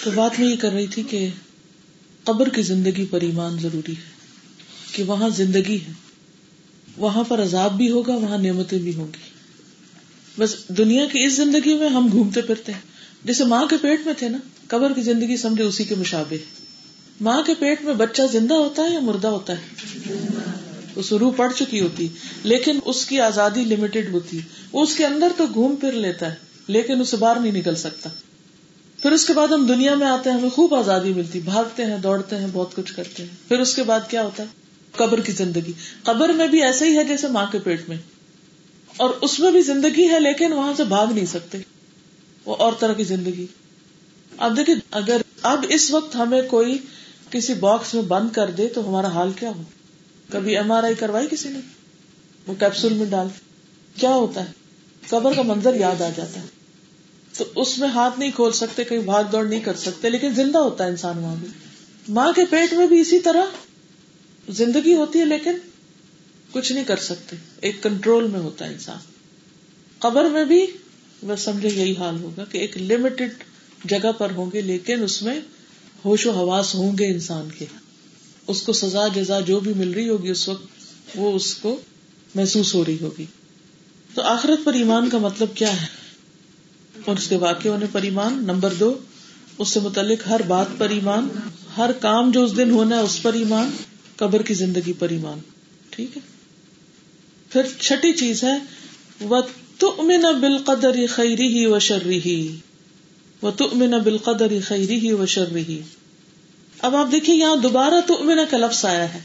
تو 0.03 0.11
بات 0.15 0.39
میں 0.39 0.47
یہ 0.47 0.55
کر 0.55 0.71
رہی 0.71 0.87
تھی 0.87 1.03
کہ 1.03 1.29
قبر 2.23 2.49
کی 2.49 2.61
زندگی 2.61 3.05
پر 3.05 3.21
ایمان 3.21 3.59
ضروری 3.59 3.91
ہے، 3.91 4.09
کہ 4.91 5.03
وہاں 5.03 5.29
زندگی 5.29 5.77
ہے۔ 5.87 5.91
وہاں 6.97 7.23
پر 7.23 7.43
عذاب 7.43 7.77
بھی 7.77 7.91
ہوگا، 7.91 8.15
وہاں 8.15 8.37
نعمتیں 8.37 8.79
بھی 8.79 8.95
ہوں 8.95 9.07
گی۔ 9.07 9.27
بس 10.37 10.55
دنیا 10.67 11.05
کی 11.11 11.23
اس 11.23 11.33
زندگی 11.33 11.73
میں 11.73 11.89
ہم 11.89 12.07
گھومتے 12.11 12.41
پھرتے 12.41 12.71
ہیں۔ 12.71 12.81
جیسے 13.23 13.43
ماں 13.43 13.65
کے 13.67 13.75
پیٹ 13.81 14.05
میں 14.05 14.13
تھے 14.17 14.29
نا، 14.29 14.37
قبر 14.67 14.93
کی 14.93 15.01
زندگی 15.01 15.37
سمجھے 15.37 15.63
اسی 15.63 15.83
کے 15.83 15.95
مشابے 15.95 16.37
ماں 17.21 17.41
کے 17.41 17.53
پیٹ 17.53 17.81
میں 17.81 17.93
بچہ 17.93 18.21
زندہ 18.31 18.53
ہوتا 18.53 18.83
ہے 18.83 18.93
یا 18.93 18.99
مردہ 18.99 19.27
ہوتا 19.27 19.53
ہے؟ 19.53 19.89
اس 20.95 21.13
روح 21.13 21.33
پڑ 21.37 21.51
چکی 21.55 21.81
ہوتی، 21.81 22.07
لیکن 22.43 22.79
اس 22.85 23.05
کی 23.05 23.19
آزادی 23.21 23.63
لمیٹڈ 23.63 24.09
ہوتی۔ 24.11 24.39
وہ 24.71 24.83
اس 24.83 24.95
کے 24.95 25.05
اندر 25.05 25.27
تو 25.37 25.45
گھوم 25.53 25.75
پھر 25.75 25.91
لیتا 25.91 26.29
ہے، 26.29 26.35
لیکن 26.67 27.01
اسے 27.01 27.17
باہر 27.17 27.39
نہیں 27.39 27.51
نکل 27.51 27.75
سکتا۔ 27.75 28.09
پھر 29.01 29.11
اس 29.11 29.25
کے 29.25 29.33
بعد 29.33 29.47
ہم 29.47 29.65
دنیا 29.65 29.95
میں 29.95 30.07
آتے 30.07 30.29
ہیں، 30.29 30.37
ہمیں 30.37 30.49
خوب 30.49 30.75
آزادی 30.75 31.13
ملتی۔ 31.13 31.39
بھاگتے 31.39 31.85
ہیں، 31.85 31.97
دوڑتے 31.97 32.35
ہیں، 32.35 32.47
بہت 32.53 32.75
کچھ 32.75 32.93
کرتے 32.93 33.23
ہیں۔ 33.23 33.49
پھر 33.49 33.59
اس 33.59 33.75
کے 33.75 33.83
بعد 33.83 33.99
کیا 34.09 34.23
ہوتا 34.23 34.43
ہے؟ 34.43 34.47
قبر 34.91 35.19
کی 35.19 35.31
زندگی۔ 35.31 35.71
قبر 36.03 36.29
میں 36.29 36.47
بھی 36.47 36.63
ایسا 36.63 36.85
ہی 36.85 36.97
ہے 36.97 37.03
جیسے 37.03 37.27
ماں 37.27 37.45
کے 37.51 37.59
پیٹ 37.59 37.89
میں۔ 37.89 37.97
اور 38.97 39.09
اس 39.09 39.39
میں 39.39 39.51
بھی 39.51 39.61
زندگی 39.61 40.09
ہے، 40.09 40.19
لیکن 40.19 40.53
وہاں 40.53 40.73
سے 40.77 40.83
بھاگ 40.83 41.07
نہیں 41.07 41.25
سکتے۔ 41.25 41.57
وہ 42.45 42.55
اور 42.55 42.73
طرح 42.79 42.93
کی 42.93 43.03
زندگی۔ 43.03 43.47
اب 44.37 44.57
دیکھیں، 44.57 44.75
اگر 44.91 45.21
اب 45.41 45.65
اس 45.69 45.91
وقت 45.91 46.15
ہمیں 46.15 46.41
کوئی 46.41 46.77
کسی 47.31 47.53
باکس 47.53 47.93
میں 47.93 48.01
بند 48.01 48.29
کر 48.33 48.51
دے 48.51 48.67
تو 48.67 48.89
ہمارا 48.89 49.07
حال 49.07 49.31
کیا 49.31 49.49
ہو؟ 49.49 49.63
کبھی 50.29 50.57
ایم 50.57 50.71
آر 50.71 50.83
آئی 50.83 50.95
کروائی 50.95 51.27
کسی 51.31 51.49
نے؟ 51.49 51.59
وہ 52.47 52.53
کیپسول 52.59 52.93
میں 52.93 53.05
ڈال۔ 53.05 53.27
کیا 53.95 54.09
ہوتا 54.09 54.47
ہے؟ 54.47 54.51
قبر 55.07 55.33
کا 55.35 55.41
منظر 55.41 55.73
یاد 55.73 56.01
آ 56.01 56.09
جاتا 56.15 56.41
ہے۔ 56.41 56.45
تو 57.37 57.45
اس 57.55 57.77
میں 57.77 57.87
ہاتھ 57.87 58.19
نہیں 58.19 58.31
کھول 58.31 58.51
سکتے، 58.51 58.83
کہیں 58.83 58.99
بھاگ 58.99 59.23
دوڑ 59.23 59.45
نہیں 59.45 59.59
کر 59.59 59.75
سکتے، 59.75 60.09
لیکن 60.09 60.33
زندہ 60.33 60.57
ہوتا 60.57 60.83
ہے 60.83 60.89
انسان 60.89 61.17
وہاں 61.17 61.35
بھی۔ 61.39 61.47
ماں 62.09 62.33
کے 62.35 62.41
پیٹ 62.49 62.73
میں 62.73 62.87
بھی 62.87 62.99
اسی 62.99 63.19
طرح۔ 63.19 63.41
زندگی 64.49 64.93
ہوتی 64.93 65.19
ہے 65.19 65.25
لیکن 65.25 65.51
کچھ 66.51 66.71
نہیں 66.71 66.83
کر 66.83 66.97
سکتے۔ 66.97 67.35
ایک 67.61 67.83
کنٹرول 67.83 68.27
میں 68.27 68.39
ہوتا 68.39 68.67
ہے 68.67 68.73
انسان۔ 68.73 68.97
قبر 69.99 70.25
میں 70.25 70.45
بھی، 70.45 70.65
بس 71.27 71.41
سمجھے 71.41 71.69
یہی 71.69 71.95
حال 71.99 72.19
ہوگا 72.19 72.43
کہ 72.43 72.57
ایک 72.57 72.77
لمیٹڈ 72.77 73.43
جگہ 73.85 74.11
پر 74.11 74.31
ہوں 74.31 74.49
گے، 74.53 74.61
لیکن 74.61 75.03
اس 75.03 75.21
میں 75.21 75.39
ہوش 76.05 76.25
و 76.25 76.31
حواس 76.31 76.75
ہوں 76.75 76.97
گے 76.97 77.07
انسان 77.07 77.47
کے۔ 77.57 77.65
اس 78.47 78.61
کو 78.61 78.73
سزا، 78.73 79.07
جزا 79.07 79.39
جو 79.39 79.59
بھی 79.59 79.73
مل 79.73 79.91
رہی 79.91 80.09
ہوگی 80.09 80.29
اس 80.29 80.49
وقت، 80.49 80.65
وہ 81.15 81.31
اس 81.31 81.55
کو 81.55 81.79
محسوس 82.35 82.75
ہو 82.75 82.85
رہی 82.85 82.97
ہوگی۔ 83.01 83.25
تو 84.13 84.21
آخرت 84.21 84.65
پر 84.65 84.73
ایمان 84.73 85.09
کا 85.09 85.17
مطلب 85.17 85.55
کیا 85.55 85.81
ہے؟ 85.81 85.87
اور 87.05 87.17
اس 87.17 87.27
کے 87.27 87.37
واقع 87.37 87.67
ہونے 87.67 87.85
پر 87.91 88.01
ایمان۔ 88.01 88.33
نمبر 88.33 88.73
دو، 88.73 88.97
اس 89.57 89.69
سے 89.69 89.79
متعلق 89.79 90.27
ہر 90.27 90.41
بات 90.41 90.67
پر 90.77 90.89
ایمان۔ 90.89 91.27
ہر 91.77 91.91
کام 91.91 92.31
جو 92.31 92.43
اس 92.43 92.57
دن 92.57 92.71
ہونا 92.71 92.95
ہے، 92.95 93.01
اس 93.01 93.21
پر 93.21 93.33
ایمان۔ 93.33 93.71
قبر 94.15 94.41
کی 94.41 94.53
زندگی 94.53 94.93
پر 94.93 95.09
ایمان۔ 95.09 95.39
ٹھیک 95.89 96.17
ہے؟ 96.17 96.21
پھر 97.49 97.61
چھٹی 97.79 98.13
چیز 98.13 98.43
ہے 98.43 98.57
وہ 99.21 99.41
تؤمن 99.77 100.39
بالقدر 100.41 100.95
خیری 101.09 101.59
ہی 101.59 101.65
و 101.65 101.79
شرری 101.79 102.21
ہی 102.25 102.55
وہ 103.41 103.51
تؤمن 103.51 103.91
بالقدر 104.03 104.47
خیری 104.67 104.95
ہی 104.95 105.11
و 105.11 105.25
شرری 105.25 105.63
ہی 105.63 105.81
اب 106.79 106.95
آپ 106.95 107.07
دیکھیے 107.11 107.35
یہاں 107.35 107.55
دوبارہ 107.55 107.93
تؤمن 108.07 108.39
کا 108.49 108.57
لفظ 108.57 108.85
آیا 108.85 109.13
ہے۔ 109.13 109.19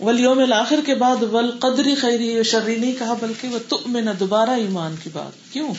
ولیوم 0.00 0.38
الآخر 0.38 0.80
کے 0.86 0.94
بعد 0.94 1.22
ول 1.22 1.50
قدری 1.50 1.94
خیری 1.94 2.42
شرری 2.42 2.76
نہیں 2.76 2.94
کہا، 2.98 3.14
بلکہ 3.14 3.48
وہ 3.48 3.58
تؤمن 3.68 4.08
دوبارہ 4.20 4.50
ایمان 4.50 4.94
کی 5.02 5.10
بات۔ 5.12 5.52
کیوں؟ 5.52 5.74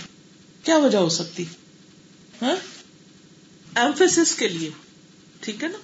کیا 0.63 0.77
وجہ 0.77 0.97
ہو 0.97 1.09
سکتی؟ 1.09 1.45
ہاں؟ 2.41 2.55
ایمفیس 3.75 4.35
کے 4.35 4.47
لیے۔ 4.47 4.69
ٹھیک 5.39 5.63
ہے 5.63 5.69
نا؟ 5.69 5.77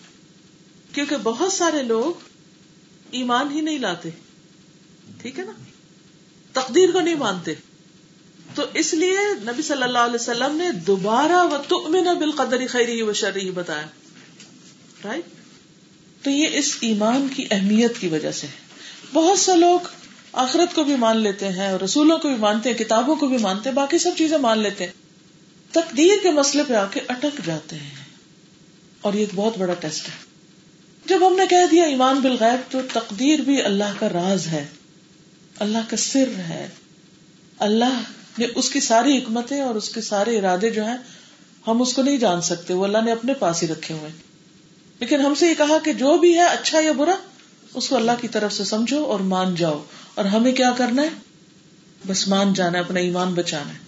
کیونکہ 0.93 1.17
بہت 1.23 1.53
سارے 1.53 1.83
لوگ 1.83 2.19
ایمان 3.11 3.51
ہی 3.51 3.61
نہیں 3.61 3.79
لاتے۔ 3.79 4.09
ٹھیک 5.17 5.39
ہے 5.39 5.43
نا؟ 5.43 5.51
تقدیر 6.53 6.91
کو 6.91 6.99
نہیں 6.99 7.15
مانتے۔ 7.15 7.53
تو 8.55 8.65
اس 8.73 8.93
لیے 8.93 9.17
نبی 9.33 9.61
صلی 9.61 9.83
اللہ 9.83 9.99
علیہ 9.99 10.15
وسلم 10.15 10.55
نے 10.55 10.71
دوبارہ 10.71 11.47
وہ 11.47 11.57
تؤمن 11.67 12.17
بالقدر 12.19 12.57
خیری 12.69 13.01
و 13.01 13.13
شرری 13.13 13.51
بتایا۔ 13.51 13.85
رائٹ 15.05 15.25
تو 16.23 16.29
یہ 16.29 16.47
اس 16.51 16.77
ایمان 16.81 17.27
کی 17.35 17.47
اہمیت 17.51 17.97
کی 17.99 18.07
وجہ 18.07 18.31
سے 18.31 18.47
بہت 19.13 19.39
سے 19.39 19.55
لوگ 19.55 19.79
آخرت 20.33 20.75
کو 20.75 20.83
بھی 20.83 20.95
مان 20.95 21.17
لیتے 21.17 21.47
ہیں 21.47 21.73
رسولوں 21.73 22.17
کو 22.17 22.27
بھی 22.27 22.37
مانتے 22.37 22.69
ہیں، 22.71 22.77
کتابوں 22.77 23.15
کو 23.15 23.27
بھی 23.27 23.37
مانتے 23.37 23.69
ہیں، 23.69 23.75
باقی 23.75 23.97
سب 23.97 24.11
چیزیں 24.17 24.37
مان 24.37 24.59
لیتے 24.59 24.85
ہیں۔ 24.85 24.91
تقدیر 25.71 26.13
کے 26.23 26.31
مسئلے 26.31 26.63
پہ 26.67 26.73
آ 26.73 26.85
کے 26.85 26.99
اٹک 27.07 27.45
جاتے 27.45 27.75
ہیں۔ 27.75 27.89
اور 29.01 29.13
یہ 29.13 29.19
ایک 29.19 29.29
بہت 29.35 29.57
بڑا 29.57 29.73
ٹیسٹ 29.73 30.07
ہے۔ 30.07 30.13
جب 31.05 31.27
ہم 31.27 31.35
نے 31.35 31.47
کہہ 31.47 31.67
دیا 31.71 31.83
ایمان 31.83 32.19
بالغیب، 32.19 32.71
تو 32.71 32.79
تقدیر 32.93 33.39
بھی 33.39 33.61
اللہ 33.61 33.93
کا 33.99 34.09
راز 34.09 34.47
ہے۔ 34.47 34.67
اللہ 35.59 35.77
کا 35.89 35.97
سر 35.97 36.27
ہے۔ 36.37 36.67
اللہ 37.59 38.01
اس 38.37 38.69
کی 38.69 38.79
ساری 38.79 39.17
حکمتیں 39.17 39.61
اور 39.61 39.75
اس 39.75 39.89
کے 39.89 40.01
سارے 40.01 40.39
ارادے 40.39 40.69
جو 40.69 40.85
ہیں، 40.85 40.97
ہم 41.67 41.81
اس 41.81 41.93
کو 41.93 42.01
نہیں 42.01 42.17
جان 42.17 42.41
سکتے، 42.41 42.73
وہ 42.73 42.83
اللہ 42.83 42.97
نے 43.05 43.11
اپنے 43.11 43.33
پاس 43.33 43.63
ہی 43.63 43.67
رکھے 43.67 43.95
ہوئے۔ 43.95 44.09
لیکن 44.99 45.21
ہم 45.21 45.33
سے 45.35 45.47
یہ 45.47 45.53
کہا 45.57 45.77
کہ 45.85 45.93
جو 45.93 46.17
بھی 46.17 46.35
ہے 46.35 46.43
اچھا 46.43 46.79
یا 46.79 46.91
برا، 46.91 47.15
اس 47.73 47.89
کو 47.89 47.95
اللہ 47.95 48.11
کی 48.21 48.27
طرف 48.27 48.53
سے 48.53 48.63
سمجھو 48.63 49.05
اور 49.05 49.19
مان 49.19 49.55
جاؤ۔ 49.55 49.83
اور 50.15 50.25
ہمیں 50.25 50.51
کیا 50.51 50.71
کرنا 50.77 51.01
ہے؟ 51.01 51.09
بس 52.07 52.27
مان 52.27 52.53
جانا 52.53 52.77
ہے، 52.77 52.83
اپنا 52.83 52.99
ایمان 52.99 53.33
بچانا 53.33 53.73
ہے۔ 53.73 53.79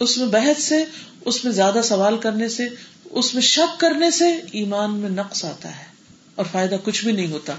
اس 0.00 0.18
میں 0.18 0.26
بحث 0.26 0.62
سے، 0.62 0.84
اس 1.24 1.44
میں 1.44 1.52
زیادہ 1.52 1.80
سوال 1.84 2.18
کرنے 2.18 2.48
سے، 2.48 2.64
اس 3.04 3.34
میں 3.34 3.42
شک 3.42 3.80
کرنے 3.80 4.10
سے 4.10 4.40
ایمان 4.52 4.94
میں 4.94 5.10
نقص 5.10 5.44
آتا 5.44 5.78
ہے۔ 5.78 5.84
اور 6.34 6.46
فائدہ 6.52 6.76
کچھ 6.84 7.04
بھی 7.04 7.12
نہیں 7.12 7.32
ہوتا۔ 7.32 7.54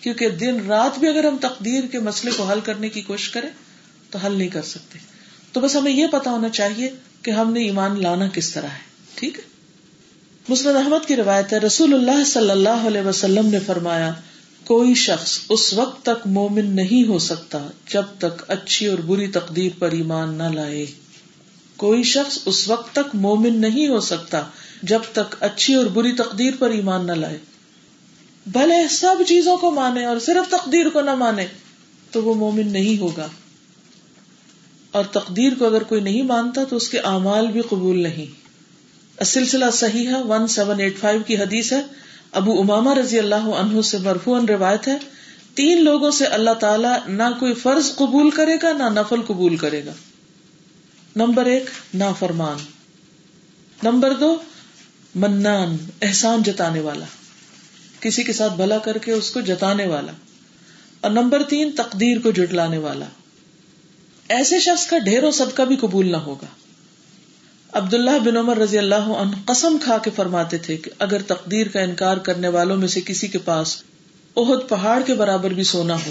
کیونکہ 0.00 0.28
دن 0.28 0.66
رات 0.66 0.98
بھی 0.98 1.08
اگر 1.08 1.24
ہم 1.24 1.36
تقدیر 1.40 1.84
کے 1.84 1.98
مسئلے 1.98 2.32
کو 2.36 2.44
حل 2.44 2.60
کرنے 2.60 2.88
کی 2.88 3.00
کوشش 3.00 3.28
کریں 3.28 3.48
تو 4.16 4.26
حل 4.26 4.38
نہیں 4.38 4.48
کر 4.48 4.62
سکتے۔ 4.62 4.98
تو 5.52 5.60
بس 5.60 5.76
ہمیں 5.76 5.92
یہ 5.92 6.06
پتا 6.06 6.30
ہونا 6.30 6.48
چاہیے 6.48 6.90
کہ 7.22 7.30
ہم 7.30 7.52
نے 7.52 7.60
ایمان 7.60 8.02
لانا 8.02 8.28
کس 8.28 8.50
طرح 8.50 8.66
ہے۔ 8.66 8.78
ٹھیک 9.14 9.38
ہے؟ 9.38 9.44
مسلم 10.48 10.76
احمد 10.76 11.08
کی 11.08 11.16
روایت 11.16 11.52
ہے، 11.52 11.58
رسول 11.58 11.94
اللہ 11.94 12.24
صلی 12.24 12.50
اللہ 12.50 12.86
علیہ 12.86 13.00
وسلم 13.00 13.46
نے 13.46 13.58
فرمایا، 13.58 14.14
کوئی 14.64 14.94
شخص 14.94 15.40
اس 15.48 15.72
وقت 15.72 16.02
تک 16.02 16.26
مومن 16.26 16.66
نہیں 16.66 17.08
ہو 17.08 17.18
سکتا 17.18 17.68
جب 17.92 18.02
تک 18.18 18.42
اچھی 18.48 18.86
اور 18.86 18.98
بری 18.98 19.26
تقدیر 19.26 19.70
پر 19.78 19.92
ایمان 19.92 20.34
نہ 20.34 20.42
لائے۔ 20.42 20.86
کوئی 21.76 22.02
شخص 22.02 22.38
اس 22.44 22.68
وقت 22.68 22.92
تک 22.92 23.14
مومن 23.14 23.60
نہیں 23.60 23.88
ہو 23.88 24.00
سکتا 24.00 24.42
جب 24.82 25.00
تک 25.12 25.36
اچھی 25.40 25.74
اور 25.74 25.86
بری 25.86 26.12
تقدیر 26.12 26.54
پر 26.58 26.70
ایمان 26.70 27.06
نہ 27.06 27.12
لائے۔ 27.12 27.38
بھلے 28.46 28.88
سب 28.90 29.16
چیزوں 29.26 29.56
کو 29.56 29.70
مانے 29.70 30.04
اور 30.04 30.18
صرف 30.18 30.50
تقدیر 30.50 30.88
کو 30.88 31.00
نہ 31.00 31.14
مانے 31.14 31.46
تو 32.10 32.22
وہ 32.22 32.34
مومن 32.34 32.72
نہیں 32.72 33.00
ہوگا۔ 33.00 33.28
اور 34.96 35.04
تقدیر 35.04 35.52
کو 35.58 35.66
اگر 35.66 35.82
کوئی 35.82 36.00
نہیں 36.00 36.22
مانتا 36.22 36.64
تو 36.64 36.76
اس 36.76 36.88
کے 36.88 36.98
اعمال 36.98 37.46
بھی 37.46 37.60
قبول 37.60 38.02
نہیں۔ 38.02 38.46
سلسلہ 39.24 39.64
صحیح 39.72 40.08
ہے 40.08 40.22
ون 40.22 40.46
سیون 40.46 40.80
ایٹ 40.80 40.98
فائیو 40.98 41.20
کی 41.26 41.36
حدیث 41.36 41.72
ہے۔ 41.72 41.82
ابو 42.32 42.60
اماما 42.60 42.94
رضی 42.94 43.18
اللہ 43.18 43.34
عنہ 43.34 43.80
سے 43.80 43.98
مرفون 43.98 44.48
روایت 44.48 44.88
ہے۔ 44.88 44.98
تین 45.54 45.84
لوگوں 45.84 46.10
سے 46.10 46.24
اللہ 46.24 46.50
تعالیٰ 46.50 46.98
نہ 47.06 47.22
کوئی 47.40 47.54
فرض 47.54 47.96
قبول 47.96 48.30
کرے 48.30 48.56
گا، 48.62 48.72
نہ 48.72 49.00
نفل 49.00 49.22
قبول 49.22 49.56
کرے 49.56 49.84
گا۔ 49.84 49.92
نمبر 51.16 51.44
ایک 51.44 51.70
نا 51.94 52.12
فرمان 52.12 52.56
نمبر 53.82 54.14
دو، 54.14 54.36
منان، 55.14 55.76
احسان 56.02 56.42
جتانے 56.42 56.80
والا۔ 56.80 57.04
کسی 58.00 58.22
کے 58.22 58.32
ساتھ 58.32 58.52
بھلا 58.52 58.78
کر 58.78 58.98
کے 58.98 59.12
اس 59.12 59.30
کو 59.30 59.40
جتانے 59.40 59.86
والا۔ 59.86 60.12
اور 61.00 61.10
نمبر 61.10 61.42
تین، 61.42 61.70
تقدیر 61.76 62.18
کو 62.22 62.30
جٹلانے 62.30 62.78
والا۔ 62.78 63.06
ایسے 64.28 64.60
شخص 64.60 64.86
کا 64.86 64.98
ڈھیروں 64.98 65.30
صدقہ 65.30 65.62
بھی 65.62 65.76
قبول 65.76 66.12
نہ 66.12 66.16
ہوگا۔ 66.16 66.46
عبد 67.72 67.94
اللہ 67.94 68.18
بن 68.18 68.36
عمر 68.36 68.58
رضی 68.58 68.78
اللہ 68.78 68.94
عنہ 68.94 69.30
قسم 69.46 69.76
کھا 69.84 69.98
کے 69.98 70.10
فرماتے 70.16 70.58
تھے 70.58 70.76
کہ 70.76 70.90
اگر 70.98 71.22
تقدیر 71.22 71.68
کا 71.68 71.80
انکار 71.80 72.16
کرنے 72.16 72.48
والوں 72.48 72.76
میں 72.76 72.88
سے 72.88 73.00
کسی 73.00 73.28
کے 73.28 73.38
پاس 73.38 73.82
اہد 74.36 74.68
پہاڑ 74.68 75.02
کے 75.06 75.14
برابر 75.14 75.50
بھی 75.50 75.64
سونا 75.64 75.94
ہو 75.94 76.10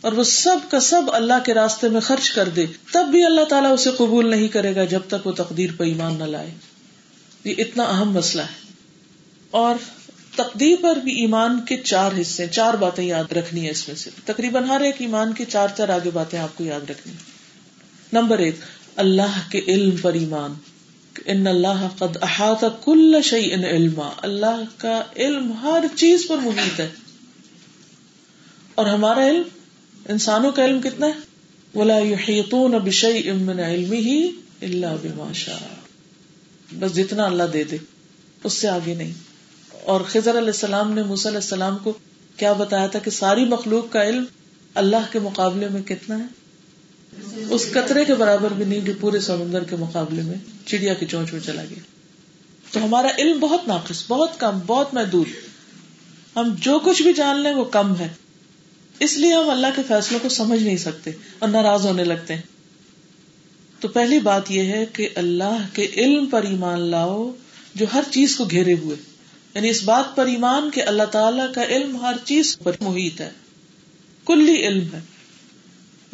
اور 0.00 0.12
وہ 0.12 0.24
سب 0.24 0.56
کا 0.70 0.80
سب 0.80 1.02
اللہ 1.12 1.34
کے 1.44 1.54
راستے 1.54 1.88
میں 1.88 2.00
خرچ 2.00 2.30
کر 2.30 2.48
دے، 2.48 2.66
تب 2.92 3.06
بھی 3.06 3.24
اللہ 3.24 3.44
تعالیٰ 3.44 3.72
اسے 3.72 3.90
قبول 3.90 4.30
نہیں 4.30 4.48
کرے 4.48 4.74
گا 4.74 4.84
جب 4.84 5.00
تک 5.08 5.26
وہ 5.26 5.32
تقدیر 5.32 5.70
پہ 5.76 5.84
ایمان 5.84 6.14
نہ 6.18 6.24
لائے۔ 6.24 6.50
یہ 7.44 7.54
اتنا 7.58 7.82
اہم 7.82 8.10
مسئلہ 8.12 8.42
ہے۔ 8.42 8.72
اور 9.50 9.74
تقدیر 10.36 10.76
پر 10.82 10.96
بھی 10.96 11.12
ایمان 11.12 11.60
کے 11.60 11.76
چار 11.76 12.10
حصے، 12.20 12.46
چار 12.46 12.74
باتیں 12.74 13.04
یاد 13.04 13.32
رکھنی 13.32 13.66
ہے 13.66 13.70
اس 13.70 13.88
میں 13.88 13.96
سے۔ 13.96 14.10
تقریباً 14.24 14.64
ہر 14.64 14.80
ایک 14.80 14.94
ایمان 14.98 15.32
کے 15.32 15.44
چار 15.44 15.68
چار 15.76 15.88
آگے 15.88 16.10
باتیں 16.10 16.38
آپ 16.38 16.58
کو 16.58 16.64
یاد 16.64 16.90
رکھنی 16.90 17.12
نمبر 18.12 18.38
ایک، 18.38 18.54
اللہ 18.96 19.50
کے 19.50 19.60
علم 19.68 19.96
پر 19.96 20.12
ایمان۔ 20.12 20.54
ان 21.24 21.46
اللہ 21.46 21.88
قد 21.98 22.16
احاطہ 22.22 22.66
کل 22.84 23.16
شعی 23.24 23.52
ان 23.52 23.64
علم 23.64 24.00
اللہ 24.16 24.62
کا 24.76 25.02
علم 25.16 25.52
ہر 25.52 25.84
چیز 25.96 26.26
پر 26.28 26.36
محیط 26.36 26.80
ہے۔ 26.80 26.88
اور 28.74 28.86
ہمارا 28.86 29.26
علم، 29.26 29.42
انسانوں 30.08 30.52
کا 30.52 30.64
علم 30.64 30.80
کتنا 30.80 31.06
ہے؟ 31.06 31.12
ولا 31.78 31.98
يحيطون 31.98 32.70
بشيء 32.70 33.32
من 33.32 33.60
علمه 33.60 34.14
الا 34.62 34.96
بما 35.02 35.32
شاء۔ 35.32 35.74
بس 36.78 36.96
جتنا 36.96 37.24
اللہ 37.24 37.42
دے 37.42 37.64
دے، 37.64 37.76
اس 38.44 38.52
سے 38.52 38.68
آگے 38.68 38.94
نہیں۔ 38.94 39.12
اور 39.84 40.00
خضر 40.00 40.30
علیہ 40.30 40.48
السلام 40.48 40.92
نے 40.92 41.02
موسی 41.02 41.28
علیہ 41.28 41.38
السلام 41.38 41.78
کو 41.78 41.92
کیا 42.36 42.52
بتایا 42.52 42.86
تھا 42.86 42.98
کہ 42.98 43.10
ساری 43.10 43.44
مخلوق 43.44 43.92
کا 43.92 44.08
علم 44.08 44.24
اللہ 44.74 45.12
کے 45.12 45.18
مقابلے 45.18 45.68
میں 45.68 45.82
کتنا 45.82 46.18
ہے؟ 46.18 46.43
اس 47.50 47.70
قطرے 47.70 48.04
کے 48.04 48.14
برابر 48.14 48.50
بھی 48.50 48.64
نہیں، 48.64 48.80
جو 48.80 48.92
پورے 49.00 49.20
سمندر 49.20 49.64
کے 49.64 49.76
مقابلے 49.76 50.22
میں 50.22 50.34
چڑیا 50.66 50.94
کی 50.94 51.06
چونچ 51.06 51.32
میں 51.32 51.40
چلا 51.40 51.64
گیا۔ 51.70 51.78
تو 52.70 52.84
ہمارا 52.84 53.08
علم 53.18 53.40
بہت 53.40 53.68
ناقص، 53.68 54.04
بہت 54.08 54.40
کم، 54.40 54.58
بہت 54.66 54.94
محدود۔ 54.94 55.26
ہم 56.36 56.54
جو 56.58 56.78
کچھ 56.78 57.02
بھی 57.02 57.12
جان 57.12 57.40
لیں، 57.40 57.54
وہ 57.54 57.64
کم 57.64 57.96
ہے۔ 57.96 58.08
اس 58.98 59.16
لیے 59.16 59.34
ہم 59.34 59.50
اللہ 59.50 59.66
کے 59.76 59.82
فیصلوں 59.88 60.20
کو 60.22 60.28
سمجھ 60.28 60.62
نہیں 60.62 60.76
سکتے 60.76 61.10
اور 61.38 61.48
ناراض 61.48 61.86
ہونے 61.86 62.04
لگتے 62.04 62.34
ہیں۔ 62.34 62.42
تو 63.80 63.88
پہلی 63.88 64.18
بات 64.18 64.50
یہ 64.50 64.62
ہے 64.62 64.84
کہ 64.92 65.08
اللہ 65.14 65.66
کے 65.72 65.88
علم 65.96 66.26
پر 66.26 66.42
ایمان 66.42 66.80
لاؤ، 66.80 67.32
جو 67.74 67.86
ہر 67.94 68.02
چیز 68.10 68.36
کو 68.36 68.44
گھیرے 68.44 68.74
ہوئے۔ 68.74 68.96
یعنی 69.54 69.68
اس 69.68 69.82
بات 69.82 70.16
پر 70.16 70.26
ایمان 70.26 70.70
کہ 70.70 70.82
اللہ 70.82 71.02
تعالی 71.02 71.42
کا 71.54 71.64
علم 71.64 71.96
ہر 71.96 72.14
چیز 72.24 72.58
پر 72.58 72.72
محیط 72.80 73.20
ہے۔ 73.20 73.30
کلی 74.26 74.66
علم 74.66 74.86
ہے۔ 74.92 75.00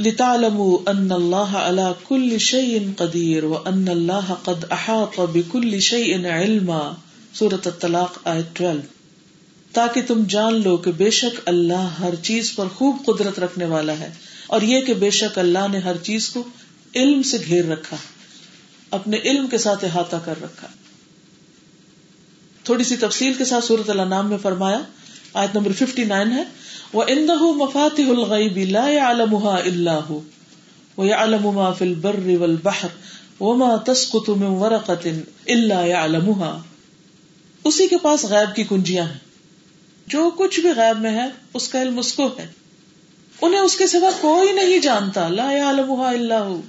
ان 0.00 1.10
اللہ 1.12 1.56
على 1.56 1.90
كل 2.04 2.38
شيء 2.38 2.78
قدیر 2.96 3.44
وان 3.44 3.88
اللہ 3.88 4.32
قد 4.44 4.64
احاط 4.70 5.18
بكل 5.32 5.80
شيء 5.80 6.26
علما. 6.26 6.78
سورۃ 7.34 7.66
الطلاق، 7.66 8.18
آیت 8.24 8.60
12 8.60 8.78
تاکہ 9.72 10.02
تم 10.06 10.22
جان 10.28 10.60
لو 10.62 10.76
کہ 10.76 10.92
بے 10.92 11.10
شک 11.10 11.40
اللہ 11.46 11.98
ہر 11.98 12.14
چیز 12.22 12.54
پر 12.54 12.68
خوب 12.74 13.04
قدرت 13.06 13.38
رکھنے 13.38 13.64
والا 13.64 13.98
ہے 13.98 14.10
اور 14.46 14.62
یہ 14.62 14.80
کہ 14.80 14.94
بے 14.94 15.10
شک 15.10 15.38
اللہ 15.38 15.68
نے 15.72 15.78
ہر 15.78 15.96
چیز 16.02 16.28
کو 16.28 16.42
علم 16.94 17.22
سے 17.22 17.38
گھیر 17.46 17.64
رکھا، 17.64 17.96
اپنے 18.90 19.18
علم 19.24 19.46
کے 19.46 19.58
ساتھ 19.58 19.84
احاطہ 19.84 20.16
کر 20.24 20.42
رکھا. 20.42 20.68
تھوڑی 22.64 22.84
سی 22.84 22.96
تفصیل 22.96 23.34
کے 23.34 23.44
ساتھ 23.44 23.64
سورت 23.64 23.90
اللہ 23.90 24.08
نام 24.08 24.28
میں 24.28 24.38
فرمایا، 24.42 24.80
آیت 25.34 25.54
نمبر 25.56 25.72
59 25.82 26.32
ہے 26.32 26.44
وہ 26.92 27.04
اندہ 27.08 27.42
مفات 27.42 28.00
الغیب 28.08 28.56
لا 28.56 28.88
يعلمها 28.88 29.56
الا 29.56 29.98
وَيَعْلَمُ 30.98 31.52
مَا 31.52 31.72
فِي 31.72 31.86
الْبَرِّ 31.86 32.36
وَالْبَحْرِ 32.36 32.88
وَمَا 33.42 33.76
تَسْقُطُ 33.76 34.36
مِنْ 34.36 34.48
وَرَقَةٍ 34.48 35.12
إِلَّا 35.44 35.84
يَعْلَمُهَا۔ 35.84 36.62
اسی 37.64 37.88
کے 37.88 37.98
پاس 37.98 38.24
غیب 38.24 38.56
کی 38.56 38.64
کنجیاں 38.64 39.04
ہیں۔ 39.04 39.18
جو 40.06 40.30
کچھ 40.38 40.60
بھی 40.60 40.70
غیب 40.76 41.00
میں 41.00 41.10
ہے، 41.10 41.26
اس 41.54 41.68
کا 41.68 41.82
علم 41.82 41.98
اس 41.98 42.12
کو 42.12 42.26
ہے۔ 42.38 42.46
انہیں 43.42 43.60
اس 43.60 43.76
کے 43.76 43.86
سوا 43.86 44.10
کوئی 44.20 44.52
نہیں 44.52 44.78
جانتا۔ 44.78 45.28
لا 45.28 45.52
يعلمها 45.52 46.08
الا 46.08 46.48
هو۔ 46.48 46.60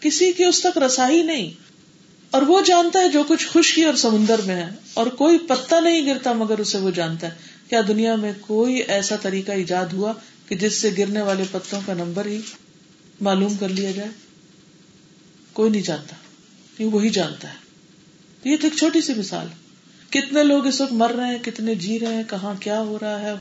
کسی 0.00 0.32
کی 0.32 0.44
اس 0.44 0.60
تک 0.60 0.78
رسائی 0.78 1.22
نہیں۔ 1.22 1.50
اور 2.30 2.42
وہ 2.42 2.60
جانتا 2.60 3.00
ہے 3.00 3.08
جو 3.08 3.22
کچھ 3.28 3.46
خشکی 3.46 3.84
اور 3.84 3.94
سمندر 3.94 4.40
میں 4.46 4.56
ہے۔ 4.56 4.70
اور 4.94 5.06
کوئی 5.06 5.38
پتا 5.38 5.80
نہیں 5.80 6.06
گرتا 6.06 6.32
مگر 6.32 6.58
اسے 6.58 6.78
وہ 6.78 6.90
جانتا 6.90 7.26
ہے۔ 7.26 7.51
کیا 7.72 7.80
دنیا 7.88 8.16
میں 8.16 8.32
کوئی 8.40 8.74
ایسا 8.74 9.16
طریقہ 9.16 9.52
ایجاد 9.52 9.86
ہوا 9.86 10.12
کہ 10.48 10.56
جس 10.56 10.74
سے 10.74 10.90
گرنے 10.98 11.22
والے 11.22 11.44
پتوں 11.50 11.80
کا 11.86 11.94
نمبر 11.94 12.26
ہی 12.26 12.40
معلوم 13.20 13.54
کر 13.54 13.68
لیا 13.68 13.90
جائے؟ 13.90 14.08
کوئی 15.52 15.70
نہیں 15.70 15.82
جانتا 15.82 16.16
وہی 16.80 17.08
جانتا 17.08 17.48
ہے۔ 17.48 17.54
یہ 18.44 18.56
تو 18.56 18.66
ایک 18.66 18.78
چھوٹی 18.78 19.00
سی 19.00 19.14
مثال 19.14 19.46
کتنے 20.10 20.42
لوگ 20.42 20.66
اس 20.66 20.80
وقت 20.80 20.92
مر 20.92 21.10
رہے 21.10 21.26
ہیں، 21.26 21.38
کتنے 21.42 21.74
جی 21.74 22.00
رہے 22.00 22.14
ہیں، 22.14 22.22
کہاں 22.30 22.54
کیا 22.60 22.80
ہو 22.80 22.98
رہا 23.00 23.20
ہے۔ 23.20 23.32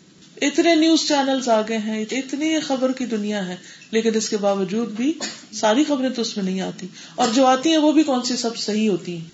اتنے 0.42 0.76
نیوز 0.76 1.08
چینل 1.08 1.50
آگے 1.50 1.78
ہیں، 1.78 2.06
اتنی 2.12 2.60
خبر 2.60 2.92
کی 2.92 3.06
دنیا 3.06 3.48
ہے، 3.48 3.56
لیکن 3.92 4.16
اس 4.16 4.30
کے 4.30 4.38
باوجود 4.38 4.90
بھی 4.90 5.14
ساری 5.52 5.84
خبریں 5.84 6.10
تو 6.10 6.22
اس 6.22 6.38
میں 6.38 6.46
نہیں 6.46 6.62
آتی۔ 6.62 6.88
اور 7.16 7.28
جو 7.34 7.46
آتی 7.46 7.70
ہیں، 7.70 7.78
وہ 7.78 7.92
بھی 7.92 8.04
کون 8.04 8.24
سی 8.24 8.36
سب 8.36 8.58
صحیح 8.58 8.90
ہوتی 8.90 9.18
ہیں؟ 9.18 9.26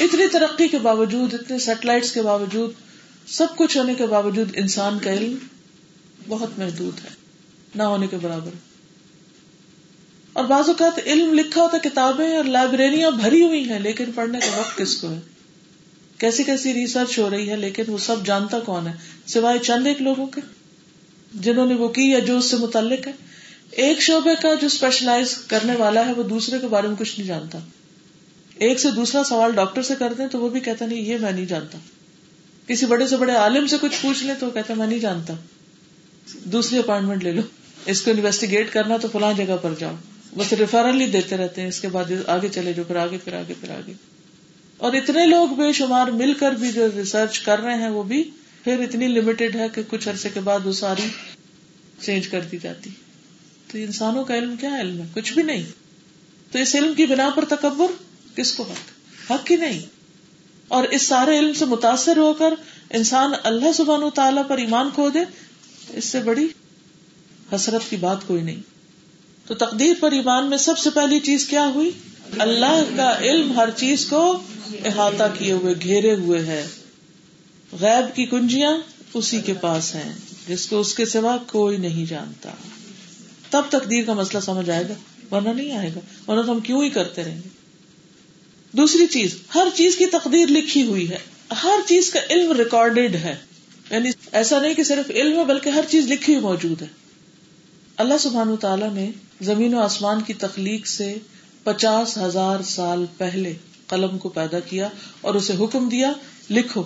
اتنی 0.00 0.28
ترقی 0.28 0.68
کے 0.68 0.78
باوجود، 0.78 1.34
اتنے 1.34 1.58
سیٹلائٹس 1.58 2.12
کے 2.12 2.22
باوجود 2.22 2.72
سب 3.30 3.46
کچھ 3.56 3.76
ہونے 3.76 3.94
کے 3.94 4.06
باوجود 4.06 4.50
انسان 4.54 4.98
کا 4.98 5.12
علم 5.12 5.38
بہت 6.28 6.58
محدود 6.58 7.04
ہے، 7.04 7.10
نہ 7.74 7.82
ہونے 7.82 8.06
کے 8.06 8.16
برابر۔ 8.22 8.50
اور 10.32 10.44
بعض 10.44 10.68
اوقات 10.68 11.00
علم 11.06 11.34
لکھا 11.34 11.62
ہوتا 11.62 11.78
کتابیں 11.78 12.36
اور 12.36 12.44
لائبریریاں 12.44 13.10
بھری 13.10 13.44
ہوئی 13.44 13.68
ہیں، 13.68 13.80
لیکن 13.80 14.04
پڑھنے 14.14 14.38
کا 14.38 14.58
وقت 14.58 14.78
کس 14.78 14.96
کو 14.96 15.10
ہے؟ 15.10 15.20
کیسی 16.18 16.42
کیسی 16.42 16.72
ریسرچ 16.74 17.18
ہو 17.18 17.30
رہی 17.30 17.50
ہے، 17.50 17.56
لیکن 17.56 17.82
وہ 17.88 17.98
سب 17.98 18.26
جانتا 18.26 18.58
کون 18.60 18.86
ہے؟ 18.86 18.92
سوائے 19.26 19.58
چند 19.58 19.86
ایک 19.86 20.02
لوگوں 20.02 20.26
کے، 20.26 20.40
جنہوں 21.34 21.66
نے 21.66 21.74
وہ 21.74 21.88
کی 21.88 22.10
یا 22.10 22.18
جو 22.18 22.38
اس 22.38 22.44
سے 22.44 22.56
متعلق 22.56 23.06
ہے۔ 23.06 23.12
ایک 23.70 24.00
شعبے 24.00 24.30
کا 24.42 24.54
جو 24.54 24.66
اسپیشلائز 24.66 25.34
کرنے 25.34 25.76
والا 25.76 26.06
ہے، 26.06 26.12
وہ 26.12 26.22
دوسرے 26.22 26.58
کے 26.58 26.66
بارے 26.66 26.88
میں 26.88 26.96
کچھ 26.96 27.18
نہیں 27.18 27.28
جانتا۔ 27.28 27.58
ایک 28.54 28.80
سے 28.80 28.90
دوسرا 28.90 29.24
سوال 29.24 29.52
ڈاکٹر 29.52 29.82
سے 29.82 29.94
کرتے 29.98 30.22
ہیں 30.22 30.30
تو 30.30 30.40
وہ 30.40 30.48
بھی 30.48 30.60
کہتا 30.60 30.86
نہیں، 30.86 30.98
یہ 30.98 31.18
میں 31.18 31.32
نہیں 31.32 31.46
جانتا۔ 31.46 31.78
کسی 32.68 32.86
بڑے 32.86 33.06
سے 33.06 33.16
بڑے 33.16 33.32
عالم 33.32 33.66
سے 33.66 33.76
کچھ 33.80 33.96
پوچھ 34.02 34.24
لے 34.24 34.32
تو 34.40 34.50
کہتا 34.50 34.74
میں 34.74 34.86
نہیں 34.86 34.98
جانتا۔ 34.98 35.34
دوسری 36.44 36.78
اپائنٹمنٹ 36.78 37.24
لے 37.24 37.32
لو۔ 37.32 37.42
اس 37.86 38.02
کو 38.02 38.10
انویسٹیگیٹ 38.10 38.72
کرنا 38.72 38.96
تو 38.96 39.08
فلاں 39.12 39.32
جگہ 39.32 39.56
پر 39.62 39.74
جاؤ۔ 39.78 39.94
بس 40.36 40.52
ریفرل 40.52 41.00
ہی 41.00 41.06
دیتے 41.06 41.36
رہتے 41.36 41.60
ہیں۔ 41.60 41.68
اس 41.68 41.80
کے 41.80 41.88
بعد 41.88 42.04
آگے 42.26 42.48
چلے 42.48 42.72
جو، 42.72 42.84
پھر 42.84 42.96
آگے 42.96 43.18
پھر 43.24 43.34
آگے 43.34 43.54
پھر 43.60 43.70
آگے۔ 43.70 43.92
اور 44.76 44.92
اتنے 44.92 45.26
لوگ 45.26 45.48
بے 45.48 45.72
شمار 45.72 46.06
مل 46.06 46.34
کر 46.34 46.50
بھی 46.50 46.72
جو 46.72 46.88
ریسرچ 46.96 47.38
کر 47.38 47.60
رہے 47.60 47.74
ہیں 47.74 47.88
وہ 47.88 48.02
بھی 48.02 48.30
پھر 48.64 48.80
اتنی 48.80 49.08
لمیٹڈ 49.08 49.56
ہے 49.56 49.66
کہ 49.74 49.82
کچھ 49.88 50.08
عرصے 50.08 50.28
کے 50.34 50.40
بعد 50.40 50.60
وہ 50.64 50.72
ساری 50.72 51.08
چینج 52.00 52.28
کر 52.28 52.40
دی 52.40 52.58
جاتی۔ 52.62 52.90
تو 53.72 53.78
انسانوں 53.78 54.24
کا 54.24 54.36
علم 54.36 54.56
کیا 54.56 54.80
علم 54.80 55.00
ہے؟ 55.00 55.06
کچھ 55.14 55.32
بھی 55.32 55.42
نہیں۔ 55.42 55.62
تو 56.52 56.58
اس 56.58 56.74
علم 56.74 56.94
کی 56.94 57.06
بنا 57.06 57.30
پر 57.36 57.44
تکبر 57.44 57.86
کس 58.36 58.52
کو 58.52 58.62
حق 58.62 59.30
حق 59.30 59.50
ہی 59.50 59.56
نہیں۔ 59.56 59.97
اور 60.68 60.84
اس 60.84 61.02
سارے 61.02 61.38
علم 61.38 61.52
سے 61.52 61.64
متاثر 61.64 62.16
ہو 62.16 62.32
کر 62.32 62.54
انسان 62.90 63.32
اللہ 63.42 63.72
سبحان 63.72 64.02
و 64.02 64.10
تعالیٰ 64.10 64.42
پر 64.48 64.58
ایمان 64.58 64.88
کھو 64.94 65.08
دے، 65.10 65.18
اس 65.92 66.04
سے 66.04 66.20
بڑی 66.20 66.48
حسرت 67.54 67.90
کی 67.90 67.96
بات 67.96 68.26
کوئی 68.26 68.42
نہیں۔ 68.42 68.60
تو 69.46 69.54
تقدیر 69.54 69.94
پر 70.00 70.12
ایمان 70.12 70.50
میں 70.50 70.58
سب 70.58 70.78
سے 70.78 70.90
پہلی 70.90 71.20
چیز 71.20 71.46
کیا 71.46 71.70
ہوئی؟ 71.74 71.90
اللہ 72.38 72.84
کا 72.96 73.18
علم 73.18 73.52
ہر 73.52 73.70
چیز 73.70 74.06
کو 74.06 74.38
احاطہ 74.84 75.22
کیے 75.38 75.52
ہوئے، 75.52 75.74
گھیرے 75.82 76.14
ہوئے 76.14 76.40
ہے۔ 76.40 76.66
غیب 77.80 78.16
کی 78.16 78.26
کنجیاں 78.26 78.78
اسی 79.14 79.40
کے 79.40 79.54
پاس 79.54 79.94
ہیں، 79.94 80.12
جس 80.48 80.66
کو 80.66 80.80
اس 80.80 80.94
کے 80.94 81.04
سوا 81.04 81.36
کوئی 81.46 81.76
نہیں 81.76 82.06
جانتا۔ 82.06 82.50
تب 83.50 83.62
تقدیر 83.70 84.04
کا 84.04 84.12
مسئلہ 84.12 84.40
سمجھ 84.40 84.70
آئے 84.70 84.84
گا، 84.88 84.94
ورنہ 85.34 85.48
نہیں 85.48 85.72
آئے 85.72 85.90
گا۔ 85.96 86.30
ورنہ 86.30 86.42
تو 86.42 86.52
ہم 86.52 86.60
کیوں 86.60 86.84
ہی 86.84 86.90
کرتے 86.90 87.24
رہیں 87.24 87.40
گے؟ 87.44 87.57
دوسری 88.72 89.06
چیز، 89.06 89.36
ہر 89.54 89.68
چیز 89.74 89.96
کی 89.96 90.06
تقدیر 90.06 90.46
لکھی 90.46 90.86
ہوئی 90.86 91.10
ہے۔ 91.10 91.18
ہر 91.62 91.88
چیز 91.88 92.10
کا 92.10 92.20
علم 92.30 92.52
ریکارڈیڈ 92.52 93.14
ہے۔ 93.14 93.36
یعنی 93.90 94.10
ایسا 94.32 94.60
نہیں 94.60 94.74
کہ 94.74 94.82
صرف 94.82 95.10
علم 95.10 95.38
ہے، 95.38 95.44
بلکہ 95.44 95.68
ہر 95.68 95.84
چیز 95.90 96.06
لکھی 96.06 96.32
ہوئی 96.32 96.44
موجود 96.44 96.82
ہے۔ 96.82 96.86
اللہ 97.96 98.14
سبحان 98.20 98.56
تعالیٰ 98.56 98.92
نے 98.92 99.10
زمین 99.40 99.74
و 99.74 99.80
آسمان 99.80 100.20
کی 100.20 100.34
تخلیق 100.34 100.86
سے 100.86 101.14
پچاس 101.62 102.18
ہزار 102.18 102.62
سال 102.62 103.04
پہلے 103.16 103.54
قلم 103.86 104.18
کو 104.18 104.28
پیدا 104.28 104.60
کیا 104.60 104.88
اور 105.20 105.34
اسے 105.34 105.52
حکم 105.60 105.88
دیا، 105.88 106.12
لکھو۔ 106.50 106.82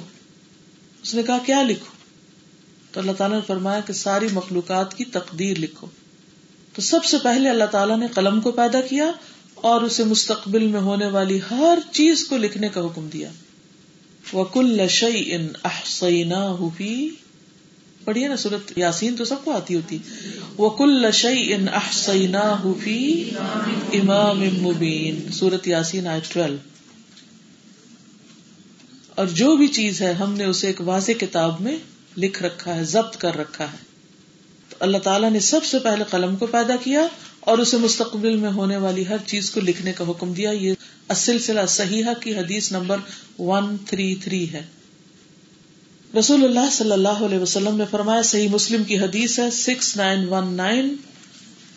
اس 1.03 1.15
نے 1.15 1.23
کہا، 1.23 1.39
کیا 1.47 1.63
لکھو؟ 1.63 1.93
تو 2.93 3.01
اللہ 3.01 3.13
تعالیٰ 3.13 3.37
نے 3.37 3.43
فرمایا 3.47 3.81
کہ 3.81 3.93
ساری 3.93 4.29
مخلوقات 4.33 4.95
کی 4.95 5.05
تقدیر 5.05 5.59
لکھو۔ 5.59 5.87
تو 6.73 6.83
سب 6.83 7.05
سے 7.05 7.17
پہلے 7.23 7.51
اللہ 7.51 7.65
تعالیٰ 7.65 7.99
نے 7.99 8.07
قلم 8.15 8.41
کو 8.41 8.53
پیدا 8.53 8.81
کیا 8.81 9.13
اور 9.63 9.83
اسے 9.83 10.05
مستقبل 10.05 10.67
میں 10.67 10.81
ہونے 10.81 11.07
والی 11.07 11.41
ہر 11.51 11.79
چیز 11.93 12.25
کو 12.25 12.37
لکھنے 12.37 12.69
کا 12.69 12.81
حکم 12.81 13.09
دیا۔ 13.13 13.31
وکل 14.37 14.89
شعی 14.89 15.35
ان 15.35 15.49
احسینا 15.65 16.57
پڑھیے 18.05 18.29
نا 18.29 18.37
سورت 18.37 18.79
یاسین 18.79 19.17
تو 19.17 19.25
سب 19.25 19.45
کو 19.45 19.53
آتی 19.53 19.75
ہوتی۔ 19.75 19.99
وکل 20.59 21.11
شعی 21.13 21.55
ان 21.55 21.69
احسینا 21.69 22.63
امام 23.93 24.41
مبین 24.41 25.33
سورت 25.33 25.69
یاسین 25.69 26.07
آئے 26.07 26.21
ٹویلو۔ 26.29 26.57
اور 29.15 29.27
جو 29.27 29.57
بھی 29.57 29.69
چیز 29.69 30.03
ہے، 30.03 30.13
ہم 30.13 30.35
نے 30.35 30.45
اسے 30.45 30.67
ایک 30.67 30.81
واضح 30.81 31.13
کتاب 31.21 31.61
میں 31.61 31.77
لکھ 32.17 32.43
رکھا 32.43 32.77
ہے، 32.77 32.85
ضبط 32.85 33.17
کر 33.17 33.37
رکھا 33.37 33.73
ہے۔ 33.73 33.77
تو 34.69 34.77
اللہ 34.81 34.99
تعالیٰ 34.99 35.31
نے 35.31 35.41
سب 35.41 35.65
سے 35.65 35.79
پہلے 35.79 36.05
قلم 36.11 36.37
کو 36.37 36.47
پیدا 36.47 36.77
کیا۔ 36.77 37.07
اور 37.43 37.59
اسے 37.59 37.77
مستقبل 37.77 38.37
میں 38.37 38.51
ہونے 38.51 38.77
والی 38.77 39.09
ہر 39.09 39.17
چیز 39.27 39.51
کو 39.51 39.61
لکھنے 39.61 39.93
کا 39.93 40.05
حکم 40.09 40.33
دیا۔ 40.33 40.51
یہ 40.51 40.75
سلسلہ 41.17 41.61
صحیح 41.69 42.05
کی 42.21 42.35
حدیث 42.35 42.73
نمبر 42.73 42.97
ون 43.39 43.77
تھری 43.87 44.15
تھری 44.15 44.53
ہے۔ 44.53 44.63
رسول 46.19 46.45
اللہ 46.45 46.71
صلی 46.73 46.93
اللہ 46.93 47.09
علیہ 47.09 47.39
وسلم 47.39 47.77
نے 47.77 47.85
فرمایا، 47.91 48.23
صحیح 48.23 48.49
مسلم 48.49 48.85
کی 48.85 48.99
حدیث 48.99 49.39
ہے، 49.39 49.51
سکس 49.51 49.97
نائن 49.97 50.29
ون 50.29 50.55
نائن۔ 50.55 50.97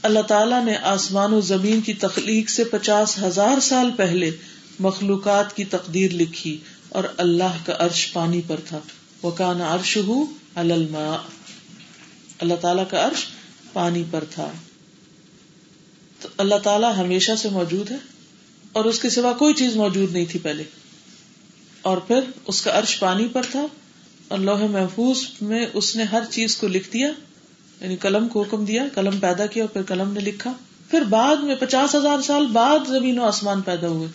اللہ 0.01 0.20
تعالیٰ 0.20 0.66
نے 0.66 0.76
آسمان 0.76 1.34
و 1.34 1.41
زمین 1.41 1.82
کی 1.82 1.93
تخلیق 1.93 2.49
سے 2.49 2.63
پچاس 2.63 3.24
ہزار 3.24 3.59
سال 3.59 3.89
پہلے 3.97 4.32
مخلوقات 4.80 5.55
کی 5.55 5.66
تقدیر 5.66 6.11
لکھی 6.11 6.57
اور 6.89 7.03
اللہ 7.18 7.57
کا 7.66 7.76
عرش 7.80 8.13
پانی 8.13 8.41
پر 8.47 8.59
تھا۔ 8.68 8.80
وہ 9.22 9.32
کانا 9.32 9.76
عرش 9.76 9.97
ہوں 9.97 10.26
اللہ 10.55 12.55
تعالیٰ 12.61 12.89
کا 12.89 13.07
عرش 13.07 13.26
پانی 13.74 14.03
پر 14.11 14.24
تھا۔ 14.30 14.51
تو 16.26 16.32
اللہ 16.38 16.55
تعالیٰ 16.55 16.97
ہمیشہ 16.97 17.32
سے 17.38 17.49
موجود 17.49 17.91
ہے 17.91 17.97
اور 18.71 18.86
اس 18.86 18.99
کے 18.99 19.09
سوا 19.09 19.34
کوئی 19.34 19.53
چیز 19.53 19.76
موجود 19.76 20.11
نہیں 20.11 20.26
تھی 20.30 20.39
پہلے۔ 20.39 20.63
اور 21.82 21.97
پھر 21.97 22.19
اس 22.47 22.61
کا 22.61 22.80
عرش 22.80 22.99
پانی 22.99 23.28
پر 23.28 23.41
تھا 23.51 23.65
اور 24.28 24.39
لوہے 24.39 24.67
محفوظ 24.67 25.17
میں 25.41 25.65
اس 25.73 25.95
نے 25.95 26.03
ہر 26.03 26.23
چیز 26.30 26.57
کو 26.57 26.67
لکھ 26.67 26.93
دیا 26.93 27.07
یعنی 27.82 27.95
قلم 27.95 28.28
کو 28.28 28.41
حکم 28.41 28.65
دیا، 28.65 28.84
قلم 28.93 29.19
پیدا 29.19 29.45
کیا 29.45 29.63
اور 29.63 29.69
پھر 29.69 29.82
قلم 29.84 30.13
نے 30.13 30.19
لکھا۔ 30.19 30.53
پھر 30.91 31.01
بعد 31.01 31.36
میں 31.36 31.55
پچاس 31.55 31.95
ہزار 31.95 32.21
سال 32.21 32.45
بعد 32.45 32.80
زمین 32.88 33.19
و 33.19 33.23
آسمان 33.23 33.61
پیدا 33.61 33.88
ہوئے۔ 33.88 34.07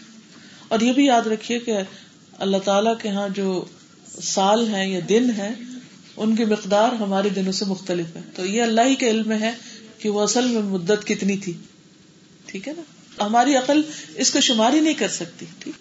اور 0.68 0.80
یہ 0.80 0.92
بھی 0.92 1.06
یاد 1.06 1.26
رکھیے 1.26 1.58
کہ 1.58 1.72
اللہ 2.38 2.56
تعالیٰ 2.56 2.98
کے 2.98 3.08
یہاں 3.08 3.28
جو 3.28 3.64
سال 4.22 4.74
ہیں 4.74 4.88
یا 4.88 5.00
دن 5.08 5.30
ہے 5.36 5.54
ان 6.16 6.36
کی 6.36 6.44
مقدار 6.44 6.92
ہمارے 6.92 7.28
دنوں 7.28 7.52
سے 7.52 7.64
مختلف 7.64 8.16
ہے۔ 8.16 8.20
تو 8.36 8.46
یہ 8.46 8.62
اللہ 8.62 8.80
ہی 8.80 8.94
کے 8.94 9.10
علم 9.10 9.32
ہے 9.32 9.52
کہ 9.98 10.08
وہ 10.08 10.20
اصل 10.20 10.44
میں 10.48 10.62
مدت 10.62 11.06
کتنی 11.06 11.36
تھی۔ 11.36 11.52
ٹھیک 12.50 12.68
ہے 12.68 12.72
نا؟ 12.76 12.82
ہماری 13.26 13.56
عقل 13.56 13.82
اس 14.14 14.30
کو 14.30 14.40
شمار 14.40 14.72
ہی 14.72 14.80
نہیں 14.80 14.94
کر 14.94 15.08
سکتی، 15.08 15.46
ٹھیک؟ 15.58 15.74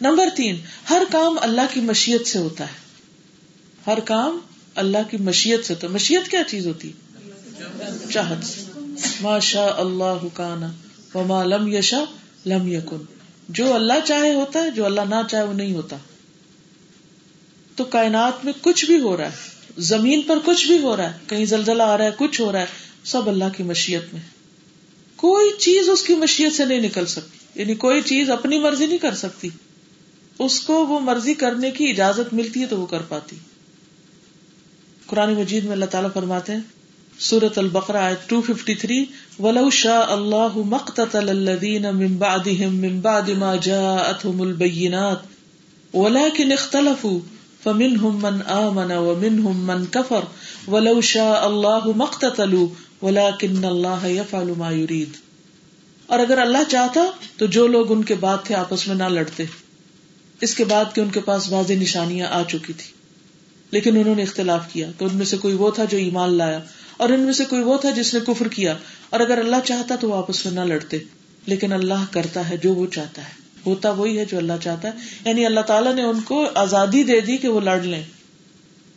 نمبر 0.00 0.28
تین، 0.36 0.56
ہر 0.90 1.02
کام 1.10 1.36
اللہ 1.40 1.60
کی 1.72 1.80
مشیت 1.80 2.26
سے 2.26 2.38
ہوتا 2.38 2.64
ہے۔ 2.64 2.84
ہر 3.86 4.00
کام 4.00 4.38
اللہ 4.74 4.98
کی 5.10 5.16
مشیت 5.16 5.64
سے 5.64 5.74
تو 5.74 5.88
مشیت 5.88 6.30
کیا 6.30 6.42
چیز 6.46 6.66
ہوتی؟ 6.66 6.92
چاہت 8.12 8.38
ماشا 9.20 9.66
اللہ 9.76 10.26
کانا 10.34 10.72
وما 11.14 11.44
لم 11.44 11.72
یشا 11.72 12.04
لم 12.46 12.72
یکن۔ 12.72 13.04
جو 13.48 13.74
اللہ 13.74 13.92
چاہے 14.04 14.34
ہوتا 14.34 14.62
ہے، 14.62 14.70
جو 14.70 14.84
اللہ 14.84 15.00
نہ 15.08 15.14
چاہے، 15.30 15.42
وہ 15.42 15.52
نہیں 15.52 15.74
ہوتا۔ 15.74 15.96
تو 17.76 17.84
کائنات 17.84 18.44
میں 18.44 18.52
کچھ 18.60 18.84
بھی 18.84 19.00
ہو 19.00 19.16
رہا 19.16 19.26
ہے، 19.26 19.36
زمین 19.78 20.22
پر 20.22 20.38
کچھ 20.44 20.66
بھی 20.66 20.78
ہو 20.78 20.96
رہا 20.96 21.14
ہے، 21.14 21.18
کہیں 21.26 21.44
زلزلہ 21.44 21.82
آ 21.82 21.98
رہا 21.98 22.04
ہے، 22.04 22.10
کچھ 22.18 22.40
ہو 22.40 22.52
رہا 22.52 22.60
ہے، 22.60 22.66
سب 23.04 23.28
اللہ 23.28 23.44
کی 23.56 23.62
مشیت 23.62 24.02
میں۔ 24.12 24.33
کوئی 25.24 25.50
چیز 25.58 25.88
اس 25.88 26.02
کی 26.02 26.14
مشیت 26.14 26.52
سے 26.52 26.64
نہیں 26.64 26.80
نکل 26.80 27.06
سکتی۔ 27.06 27.60
یعنی 27.60 27.74
کوئی 27.74 28.02
چیز 28.02 28.30
اپنی 28.30 28.58
مرضی 28.58 28.86
نہیں 28.86 28.98
کر 28.98 29.14
سکتی۔ 29.14 29.48
اس 30.38 30.60
کو 30.60 30.86
وہ 30.86 31.00
مرضی 31.00 31.34
کرنے 31.34 31.70
کی 31.70 31.90
اجازت 31.90 32.34
ملتی 32.34 32.60
ہے 32.60 32.66
تو 32.66 32.80
وہ 32.80 32.86
کر 32.86 33.02
پاتی۔ 33.08 33.36
قرآن 35.06 35.34
مجید 35.34 35.64
میں 35.64 35.72
اللہ 35.72 35.84
تعالیٰ 35.84 36.10
فرماتے 36.12 36.52
ہیں 36.52 36.60
سورت 37.18 37.58
البقرا 37.58 38.12
ٹو 38.26 38.40
ففٹی 38.40 38.74
تھری 38.74 39.04
ولو 39.38 39.70
شاء 39.70 40.02
اللہ 40.08 40.56
مقتتل 40.56 41.28
الذین 41.28 41.82
من 41.82 42.16
بعدهم 42.16 42.76
من 42.76 43.00
بعد 43.00 43.28
ما 43.28 43.56
جاءتهم 43.56 44.42
البینات 44.42 45.18
ولكن 45.96 46.52
اختلفوا، 46.52 47.18
فمنهم 47.62 48.22
من 48.22 48.42
آمن 48.46 48.92
ومنهم 48.92 49.66
من 49.66 49.86
كفر۔ 49.86 50.20
ولو 50.70 51.00
شاء 51.00 51.40
اللہ 51.40 51.86
مقتتلوا 51.96 52.83
ولكن 53.04 53.64
اللہ 53.64 54.06
يفعل 54.06 54.52
ما 54.56 54.70
يريد 54.70 55.08
اور 56.06 56.18
اگر 56.18 56.38
اللہ 56.38 56.58
چاہتا 56.68 57.00
تو 57.36 57.46
جو 57.46 57.66
لوگ 57.66 57.92
ان 57.92 58.04
کے 58.04 58.14
بعد 58.14 58.38
تھے 58.44 58.54
آپس 58.54 58.88
میں 58.88 58.96
نہ 58.96 59.02
لڑتے۔ 59.02 59.44
اس 60.40 60.54
کے 60.54 60.64
بعد 60.64 60.84
کہ 60.94 61.00
ان 61.00 61.10
کے 61.10 61.20
پاس 61.20 61.52
واضح 61.52 61.72
نشانیاں 61.72 62.26
آ 62.26 62.42
چکی 62.42 62.72
تھی۔ 62.72 62.92
لیکن 63.70 63.96
انہوں 63.96 64.14
نے 64.14 64.22
اختلاف 64.22 64.72
کیا 64.72 64.90
تو 64.98 65.06
ان 65.06 65.16
میں 65.16 65.26
سے 65.26 65.36
کوئی 65.36 65.54
وہ 65.54 65.70
تھا 65.70 65.84
جو 65.84 65.98
ایمان 65.98 66.34
لایا 66.34 66.60
اور 66.96 67.08
ان 67.08 67.20
میں 67.20 67.32
سے 67.32 67.44
کوئی 67.44 67.62
وہ 67.62 67.78
تھا 67.78 67.90
جس 67.90 68.14
نے 68.14 68.20
کفر 68.26 68.48
کیا۔ 68.48 68.76
اور 69.10 69.20
اگر 69.20 69.38
اللہ 69.38 69.56
چاہتا 69.64 69.96
تو 69.96 70.10
وہ 70.10 70.16
آپس 70.16 70.46
میں 70.46 70.54
نہ 70.54 70.60
لڑتے۔ 70.60 70.98
لیکن 71.46 71.72
اللہ 71.72 72.04
کرتا 72.10 72.48
ہے 72.48 72.56
جو 72.56 72.74
وہ 72.74 72.86
چاہتا 72.86 73.22
ہے۔ 73.22 73.30
ہوتا 73.66 73.90
وہی 73.90 74.18
ہے 74.18 74.24
جو 74.24 74.38
اللہ 74.38 74.52
چاہتا 74.62 74.88
ہے۔ 74.88 74.92
یعنی 75.24 75.46
اللہ 75.46 75.60
تعالیٰ 75.60 75.94
نے 75.94 76.02
ان 76.02 76.20
کو 76.20 76.46
آزادی 76.54 77.02
دے 77.02 77.20
دی 77.20 77.36
کہ 77.36 77.48
وہ 77.48 77.60
لڑ 77.60 77.80
لیں۔ 77.80 78.04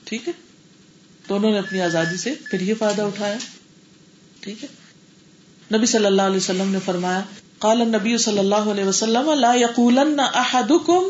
ٹھیک 0.03 0.27
ہے؟ 0.27 0.33
تو 1.27 1.35
انہوں 1.35 1.51
نے 1.51 1.59
اپنی 1.59 1.81
آزادی 1.81 2.17
سے 2.17 2.33
پھر 2.51 2.61
یہ 2.61 2.73
فائدہ 2.79 3.01
اٹھایا۔ 3.01 3.37
ٹھیک 4.47 4.63
ہے؟ 4.63 4.67
نبی 5.77 5.85
صلی 5.85 6.05
اللہ 6.05 6.21
علیہ 6.21 6.37
وسلم 6.37 6.71
نے 6.71 6.79
فرمایا، 6.85 7.21
قال 7.59 7.77
نبی 7.77 8.17
صلی 8.17 8.39
اللہ 8.39 8.55
علیہ 8.55 8.83
وسلم، 8.83 9.31
لا 9.33 9.53
يقولن 9.53 10.19
احدكم 10.19 11.03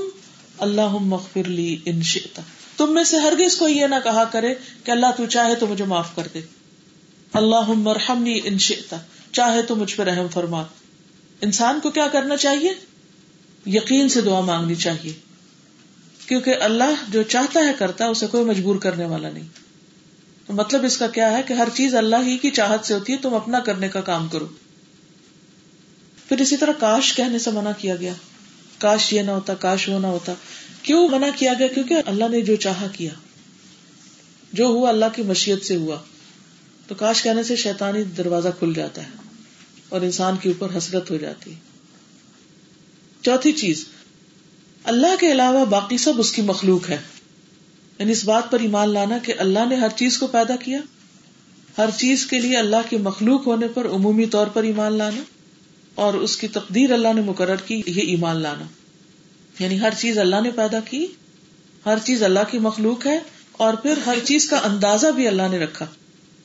اللهم 0.59 1.13
اغفر 1.13 1.47
لي 1.47 1.75
ان 1.85 2.01
شئت. 2.01 2.39
تم 2.77 2.93
میں 2.93 3.03
سے 3.03 3.17
ہرگز 3.17 3.55
کوئی 3.55 3.77
یہ 3.77 3.87
نہ 3.87 3.95
کہا 4.03 4.23
کرے 4.23 4.53
کہ 4.83 4.91
اللہ 4.91 5.05
تو 5.17 5.25
چاہے 5.25 5.55
تو 5.55 5.67
مجھے 5.67 5.85
معاف 5.85 6.15
کر 6.15 6.27
دے. 6.33 6.41
اللهم 7.33 7.87
ارحمني 7.87 8.39
ان 8.43 8.57
شئت. 8.57 8.93
چاہے 9.31 9.61
تو 9.61 9.75
مجھ 9.75 9.95
پر 9.95 10.05
رحم 10.05 10.27
فرما. 10.27 10.63
انسان 11.41 11.79
کو 11.79 11.89
کیا 11.89 12.07
کرنا 12.07 12.37
چاہیے؟ 12.37 12.73
یقین 13.65 14.09
سے 14.09 14.21
دعا 14.21 14.41
مانگنی 14.41 14.75
چاہیے. 14.75 15.13
کیونکہ 16.27 16.55
اللہ 16.61 17.05
جو 17.09 17.23
چاہتا 17.23 17.59
ہے 17.59 17.73
کرتا 17.77 18.05
ہے، 18.05 18.09
اسے 18.09 18.27
کوئی 18.27 18.43
مجبور 18.43 18.75
کرنے 18.75 19.05
والا 19.05 19.29
نہیں. 19.29 19.66
تو 20.47 20.53
مطلب 20.53 20.85
اس 20.85 20.97
کا 20.97 21.07
کیا 21.07 21.37
ہے 21.37 21.43
کہ 21.43 21.53
ہر 21.53 21.67
چیز 21.73 21.95
اللہ 21.95 22.15
ہی 22.25 22.37
کی 22.37 22.51
چاہت 22.51 22.85
سے 22.85 22.93
ہوتی 22.93 23.13
ہے، 23.13 23.17
تم 23.17 23.33
اپنا 23.33 23.59
کرنے 23.59 23.89
کا 23.89 24.01
کام 24.01 24.27
کرو۔ 24.27 24.47
پھر 26.29 26.41
اسی 26.41 26.57
طرح 26.57 26.71
کاش 26.79 27.13
کہنے 27.13 27.39
سے 27.39 27.51
منع 27.51 27.71
کیا 27.77 27.95
گیا۔ 27.95 28.13
کاش 28.77 29.13
یہ 29.13 29.21
نہ 29.21 29.31
ہوتا، 29.31 29.53
کاش 29.53 29.89
وہ 29.89 29.99
نہ 29.99 30.07
ہوتا۔ 30.07 30.33
کیوں 30.81 31.09
منع 31.09 31.27
کیا 31.35 31.53
گیا؟ 31.59 31.67
کیونکہ 31.67 31.95
اللہ 32.05 32.29
نے 32.31 32.41
جو 32.41 32.55
چاہا 32.55 32.87
کیا۔ 32.87 33.09
جو 34.53 34.65
ہوا 34.65 34.89
اللہ 34.89 35.05
کی 35.15 35.21
مشیت 35.21 35.65
سے 35.65 35.75
ہوا۔ 35.75 35.97
تو 36.87 36.95
کاش 36.95 37.23
کہنے 37.23 37.43
سے 37.43 37.55
شیطانی 37.55 38.03
دروازہ 38.03 38.47
کھل 38.59 38.73
جاتا 38.73 39.03
ہے 39.03 39.09
اور 39.89 40.01
انسان 40.01 40.37
کے 40.37 40.49
اوپر 40.49 40.77
حسرت 40.77 41.11
ہو 41.11 41.17
جاتی۔ 41.17 41.53
چوتھی 43.21 43.51
چیز، 43.51 43.85
اللہ 44.83 45.15
کے 45.19 45.31
علاوہ 45.31 45.65
باقی 45.65 45.97
سب 45.97 46.13
اس 46.17 46.31
کی 46.31 46.41
مخلوق 46.41 46.89
ہے۔ 46.89 46.97
یعنی 47.99 48.11
اس 48.11 48.23
بات 48.25 48.51
پر 48.51 48.59
ایمان 48.59 48.89
لانا 48.89 49.17
کہ 49.17 49.33
اللہ 49.37 49.65
نے 49.69 49.75
ہر 49.75 49.89
چیز 49.95 50.17
کو 50.17 50.27
پیدا 50.27 50.55
کیا، 50.55 50.79
ہر 51.77 51.89
چیز 51.97 52.25
کے 52.25 52.39
لیے 52.39 52.57
اللہ 52.57 52.89
کی 52.89 52.97
مخلوق 52.97 53.47
ہونے 53.47 53.67
پر 53.67 53.87
عمومی 53.87 54.25
طور 54.25 54.47
پر 54.47 54.63
ایمان 54.63 54.93
لانا، 54.93 55.21
اور 55.95 56.13
اس 56.13 56.37
کی 56.37 56.47
تقدیر 56.47 56.91
اللہ 56.91 57.13
نے 57.13 57.21
مقرر 57.21 57.55
کی، 57.55 57.81
یہ 57.87 58.01
ایمان 58.01 58.41
لانا۔ 58.41 58.65
یعنی 59.59 59.81
ہر 59.81 59.93
چیز 59.97 60.17
اللہ 60.17 60.41
نے 60.41 60.51
پیدا 60.51 60.79
کی، 60.79 61.05
ہر 61.85 61.97
چیز 62.03 62.23
اللہ 62.23 62.39
کی 62.51 62.59
مخلوق 62.59 63.05
ہے، 63.05 63.19
اور 63.51 63.73
پھر 63.73 63.97
ہر 64.05 64.17
چیز 64.23 64.49
کا 64.49 64.57
اندازہ 64.63 65.07
بھی 65.07 65.27
اللہ 65.27 65.47
نے 65.51 65.59
رکھا۔ 65.59 65.85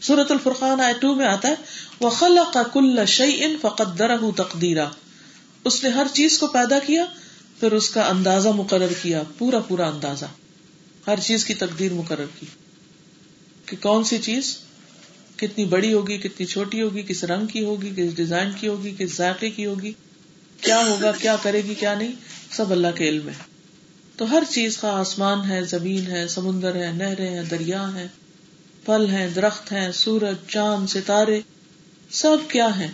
سورت 0.00 0.30
الفرقان 0.30 0.80
آئے 0.80 0.94
ٹو 1.00 1.14
میں 1.14 1.26
آتا 1.26 1.48
ہے 1.48 1.54
وہ 2.00 2.10
خلا 2.10 2.42
کا 2.52 2.62
کل 2.62 3.06
شعی 3.06 3.44
ان 3.44 3.56
فقت 3.60 4.02
تقدیرا 4.36 4.88
اس 5.64 5.84
نے 5.84 5.90
ہر 5.90 6.06
چیز 6.12 6.38
کو 6.38 6.46
پیدا 6.46 6.78
کیا، 6.78 7.04
پھر 7.60 7.72
اس 7.72 7.90
کا 7.90 8.08
اندازہ 8.08 8.48
مقرر 8.48 8.92
کیا، 9.02 9.22
پورا 9.38 9.58
پورا 9.58 9.88
اندازہ۔ 9.88 10.24
ہر 11.06 11.20
چیز 11.20 11.44
کی 11.44 11.54
تقدیر 11.54 11.92
مقرر 11.92 12.26
کی 12.40 12.46
کہ 13.66 13.76
کون 13.82 14.04
سی 14.04 14.18
چیز 14.18 14.58
کتنی 15.36 15.64
بڑی 15.64 15.92
ہوگی، 15.92 16.18
کتنی 16.18 16.46
چھوٹی 16.46 16.82
ہوگی، 16.82 17.02
کس 17.02 17.24
رنگ 17.24 17.46
کی 17.46 17.64
ہوگی، 17.64 17.92
کس 17.96 18.16
ڈیزائن 18.16 18.50
کی 18.60 18.68
ہوگی، 18.68 18.94
کس 18.98 19.16
ذائقے 19.16 19.50
کی 19.50 19.66
ہوگی، 19.66 19.92
کیا 20.60 20.86
ہوگا، 20.86 21.12
کیا 21.12 21.36
کرے 21.42 21.62
گی، 21.64 21.74
کیا 21.74 21.94
نہیں، 21.94 22.12
سب 22.50 22.70
اللہ 22.70 22.88
کے 22.94 23.08
علم 23.08 23.28
ہے۔ 23.28 23.34
تو 24.16 24.30
ہر 24.30 24.42
چیز 24.50 24.78
کا 24.78 24.90
آسمان 24.90 25.50
ہے، 25.50 25.64
زمین 25.64 26.06
ہے، 26.06 26.28
سمندر 26.28 26.74
ہے، 26.74 26.92
نہریں 26.92 27.30
ہیں، 27.30 27.42
دریا 27.42 27.94
ہے 27.94 28.06
پھل 28.84 29.06
ہیں، 29.10 29.28
درخت 29.28 29.72
ہیں، 29.72 29.92
سورج، 29.92 30.36
چاند، 30.48 30.86
ستارے، 30.90 31.40
سب 32.10 32.36
کیا 32.48 32.78
ہے 32.78 32.88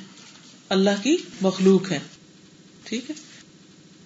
اللہ 0.68 1.02
کی 1.02 1.16
مخلوق 1.42 1.92
ہے 1.92 1.98
ٹھیک 2.84 3.10
ہے؟ 3.10 3.27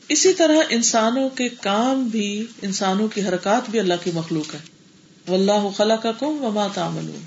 اسی 0.08 0.32
طرح 0.32 0.56
انسانوں 0.68 1.28
کے 1.28 1.48
کام 1.48 2.08
بھی، 2.08 2.46
انسانوں 2.62 3.08
کی 3.08 3.22
حرکات 3.22 3.70
بھی 3.70 3.80
اللہ 3.80 3.94
کی 4.04 4.10
مخلوق 4.14 4.54
ہے 4.54 4.58
واللہ 5.28 5.68
خلقکم 5.76 6.44
وما 6.44 6.66
تعملون۔ 6.74 7.22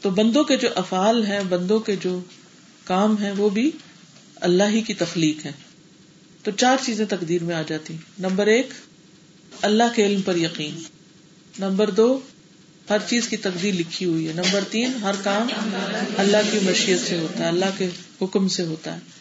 تو 0.00 0.10
بندوں 0.10 0.44
کے 0.44 0.56
جو 0.56 0.68
افعال 0.74 1.26
ہیں، 1.26 1.40
بندوں 1.48 1.80
کے 1.80 1.96
جو 1.96 2.20
کام 2.84 3.22
ہیں، 3.22 3.32
وہ 3.32 3.48
بھی 3.48 3.70
اللہ 4.36 4.62
ہی 4.68 4.80
کی 4.80 4.94
تخلیق 4.94 5.46
ہے 5.46 5.52
تو 6.42 6.50
چار 6.50 6.76
چیزیں 6.86 7.04
تقدیر 7.08 7.44
میں 7.44 7.54
آ 7.54 7.62
جاتی۔ 7.62 7.96
نمبر 8.18 8.46
ایک، 8.46 8.68
اللہ 9.62 9.84
کے 9.94 10.06
علم 10.06 10.20
پر 10.20 10.36
یقین۔ 10.36 10.74
نمبر 11.58 11.90
دو، 11.90 12.20
ہر 12.90 12.98
چیز 13.06 13.28
کی 13.28 13.36
تقدیر 13.36 13.74
لکھی 13.74 14.06
ہوئی 14.06 14.28
ہے۔ 14.28 14.32
نمبر 14.32 14.64
تین، 14.70 14.94
ہر 14.94 15.14
کام 15.24 15.46
اللہ 16.18 16.36
کی 16.52 16.58
مشیت 16.62 17.00
سے 17.00 17.18
ہوتا 17.18 17.44
ہے، 17.44 17.48
اللہ 17.48 17.64
کے 17.78 17.88
حکم 18.22 18.48
سے 18.48 18.62
ہوتا 18.62 18.94
ہے۔ 18.94 19.19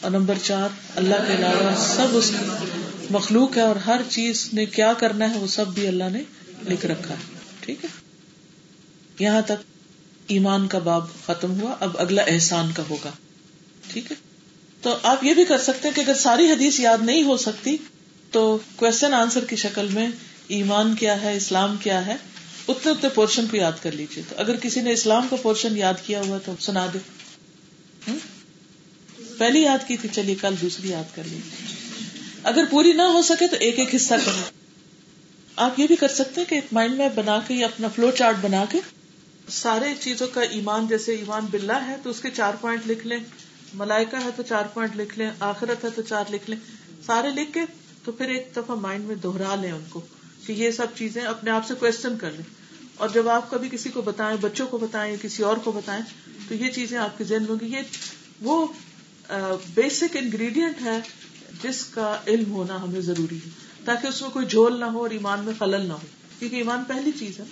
اور 0.00 0.10
نمبر 0.10 0.34
چار، 0.42 0.68
اللہ 0.96 1.14
کے 1.26 1.34
علاوہ 1.34 1.70
سب 1.96 2.06
اس 2.12 2.32
مخلوق 3.10 3.56
ہے 3.56 3.62
اور 3.62 3.76
ہر 3.76 4.00
چیز 4.10 4.48
نے 4.52 4.66
کیا 4.66 4.92
کرنا 4.92 5.30
ہے، 5.30 5.38
وہ 5.38 5.46
سب 5.46 5.66
بھی 5.68 5.86
اللہ 5.86 6.04
نے 6.12 6.22
لکھ 6.68 6.86
رکھا 6.86 7.14
ہے۔ 7.14 7.38
ٹھیک 7.60 7.84
ہے؟ 7.84 7.88
یہاں 9.18 9.42
تک 9.42 9.64
ایمان 10.26 10.68
کا 10.68 10.78
باب 10.78 11.06
ختم 11.26 11.60
ہوا، 11.60 11.74
اب 11.80 11.90
اگلا 11.98 12.22
احسان 12.22 12.70
کا 12.76 12.82
ہوگا۔ 12.90 13.10
ٹھیک 13.92 14.10
ہے؟ 14.10 14.16
تو 14.82 14.96
آپ 15.02 15.24
یہ 15.24 15.34
بھی 15.34 15.44
کر 15.44 15.58
سکتے 15.58 15.88
ہیں 15.88 15.94
کہ 15.94 16.00
اگر 16.00 16.14
ساری 16.14 16.50
حدیث 16.50 16.80
یاد 16.80 16.98
نہیں 17.02 17.22
ہو 17.22 17.36
سکتی، 17.36 17.76
تو 18.30 18.58
کوشچن 18.76 19.14
آنسر 19.14 19.44
کی 19.44 19.56
شکل 19.56 19.88
میں 19.92 20.08
ایمان 20.48 20.94
کیا 20.94 21.22
ہے، 21.22 21.36
اسلام 21.36 21.76
کیا 21.76 22.06
ہے، 22.06 22.16
اتنے 22.68 22.92
اتنے 22.92 23.08
پورشن 23.08 23.46
کو 23.50 23.56
یاد 23.56 23.72
کر 23.82 23.92
لیجیے 23.92 24.22
تو 24.28 24.34
اگر 24.38 24.56
کسی 24.56 24.80
نے 24.80 24.92
اسلام 24.92 25.26
کا 25.30 25.36
پورشن 25.42 25.76
یاد 25.76 25.94
کیا 26.06 26.22
ہوا 26.26 26.38
تو 26.44 26.52
سنا 26.60 26.86
دے۔ 26.94 26.98
پہلی 29.40 29.62
یاد 29.62 29.88
کی 29.88 29.96
تھی، 29.96 30.08
چلیے 30.12 30.34
کل 30.34 30.54
دوسری 30.62 30.88
یاد 30.88 31.16
کر 31.16 31.22
لیجیے 31.24 31.74
اگر 32.42 32.64
پوری 32.70 32.92
نہ 32.92 33.02
ہو 33.02 33.22
سکے 33.22 33.48
تو 33.48 33.56
ایک 33.60 33.78
ایک 33.78 33.94
حصہ 33.94 34.14
کریں۔ 34.24 34.42
آپ 35.56 35.78
یہ 35.78 35.86
بھی 35.86 35.96
کر 35.96 36.08
سکتے 36.08 36.44
کہ 36.44 36.54
ایک 36.54 36.64
مائنڈ 36.72 36.94
میپ 36.94 37.18
بنا 37.18 37.38
کے 37.46 37.54
یا 37.54 37.66
اپنا 37.66 37.88
فلو 37.88 38.10
چارٹ 38.10 38.36
بنا 38.40 38.64
کے 38.70 38.78
سارے 39.48 39.86
چیزوں 40.00 40.26
کا 40.26 40.40
ایمان، 40.40 40.86
جیسے 40.88 41.12
ایمان 41.12 41.46
بلا 41.50 41.86
ہے 41.86 41.96
تو 42.02 42.10
اس 42.10 42.20
کے 42.20 42.30
چار 42.30 42.54
پوائنٹ 42.60 42.86
لکھ 42.86 43.06
لیں۔ 43.06 43.18
ملائکا 43.74 44.24
ہے 44.24 44.30
تو 44.36 44.42
چار 44.42 44.62
پوائنٹ 44.64 44.96
لکھ 44.96 45.18
لیں۔ 45.18 45.30
آخرت 45.40 45.84
ہے 45.84 45.90
تو 45.90 46.02
چار 46.02 46.24
لکھ 46.30 46.50
لیں۔ 46.50 46.58
سارے 47.06 47.30
لکھ 47.30 47.52
کے 47.52 47.60
تو 48.04 48.12
پھر 48.12 48.28
ایک 48.28 48.48
دفعہ 48.56 48.76
مائنڈ 48.76 49.04
میں 49.04 49.14
دوہرا 49.14 49.54
لیں 49.54 49.72
ان 49.72 49.84
کو 49.90 50.00
کہ 50.46 50.52
یہ 50.52 50.70
سب 50.70 50.86
چیزیں 50.94 51.22
اپنے 51.22 51.50
آپ 51.50 51.66
سے 51.68 51.74
کوشچن 51.74 52.18
کر 52.18 52.30
لیں۔ 52.30 52.44
اور 52.96 53.08
جب 53.08 53.28
آپ 53.28 53.50
کبھی 53.50 53.68
کسی 53.72 53.88
کو 53.88 54.02
بتائیں، 54.02 54.36
بچوں 54.40 54.66
کو 54.66 54.78
بتائیں 54.78 55.16
کسی 55.22 55.42
اور 55.42 55.56
کو 55.56 55.72
بتائیں 55.72 56.02
تو 56.48 56.54
یہ 56.54 56.70
چیزیں 56.70 56.98
آپ 56.98 57.18
کے 57.18 57.24
ذہن 57.24 57.42
میں 57.42 57.50
ہوگی 57.50 57.66
یہ 57.66 57.80
وہ 58.40 58.66
بیسک 59.74 60.16
انگریڈینٹ 60.16 60.82
ہے 60.84 60.98
جس 61.62 61.84
کا 61.84 62.16
علم 62.26 62.52
ہونا 62.52 62.82
ہمیں 62.82 63.00
ضروری 63.00 63.36
ہے، 63.36 63.50
تاکہ 63.84 64.06
اس 64.06 64.22
میں 64.22 64.30
کوئی 64.30 64.46
جھول 64.46 64.80
نہ 64.80 64.84
ہو 64.84 65.02
اور 65.02 65.10
ایمان 65.10 65.44
میں 65.44 65.52
خلل 65.58 65.86
نہ 65.86 65.92
ہو۔ 65.92 66.06
کیونکہ 66.38 66.56
ایمان 66.56 66.84
پہلی 66.84 67.10
چیز 67.18 67.38
ہے 67.38 67.44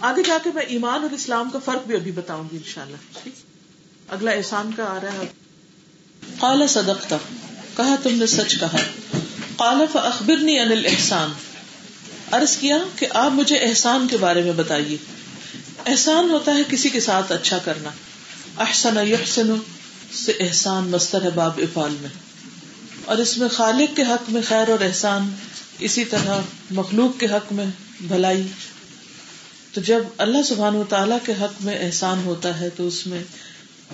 آگے 0.00 0.22
جا 0.22 0.38
کے 0.44 0.50
میں 0.54 0.62
ایمان 0.62 1.02
اور 1.02 1.10
اسلام 1.10 1.50
کا 1.50 1.58
فرق 1.64 1.86
بھی 1.86 1.94
ابھی 1.94 2.12
بتاؤں 2.12 2.44
گی 2.52 2.56
ان 2.56 2.62
شاء 2.66 2.82
اللہ 2.82 3.28
اگلا 4.08 4.30
احسان 4.30 4.70
کا 4.76 4.84
آ 4.84 4.98
رہا 5.02 5.12
ہے۔ 5.12 5.26
کالا 6.40 6.66
صدق 6.66 7.08
کہا 7.76 7.96
تم 8.02 8.14
نے 8.14 8.26
سچ 8.26 8.60
کہا۔ 8.60 8.76
کالف 9.56 9.96
اخبرنی 9.96 10.58
انل 10.58 10.86
احسان 10.86 11.30
ارض 12.32 12.56
کیا 12.56 12.78
کہ 12.96 13.06
آپ 13.10 13.30
مجھے 13.30 13.56
احسان 13.56 14.08
کے 14.08 14.16
بارے 14.16 14.42
میں 14.42 14.52
بتائیے۔ 14.52 14.96
احسان 15.86 16.30
ہوتا 16.30 16.54
ہے 16.54 16.62
کسی 16.68 16.88
کے 16.88 17.00
ساتھ 17.00 17.32
اچھا 17.32 17.58
کرنا۔ 17.58 17.90
احسن 18.58 19.08
یحسن 19.08 19.54
سے 20.14 20.32
احسان 20.40 20.88
مستر 20.88 21.22
ہے 21.22 21.30
باب 21.30 21.52
افال 21.58 21.96
میں۔ 22.00 22.08
اور 23.04 23.16
اس 23.16 23.38
میں 23.38 23.48
خالق 23.48 23.96
کے 23.96 24.02
حق 24.02 24.30
میں 24.30 24.42
خیر 24.48 24.68
اور 24.68 24.80
احسان، 24.80 25.34
اسی 25.78 26.04
طرح 26.04 26.40
مخلوق 26.70 27.20
کے 27.20 27.26
حق 27.26 27.52
میں 27.52 27.66
بھلائی۔ 28.00 28.46
تو 29.72 29.80
جب 29.80 30.00
اللہ 30.18 30.42
سبحان 30.42 30.74
و 30.74 30.84
تعالیٰ 30.84 31.18
کے 31.24 31.32
حق 31.32 31.62
میں 31.64 31.86
احسان 31.86 32.22
ہوتا 32.24 32.60
ہے 32.60 32.68
تو 32.70 32.86
اس 32.86 33.06
میں 33.06 33.22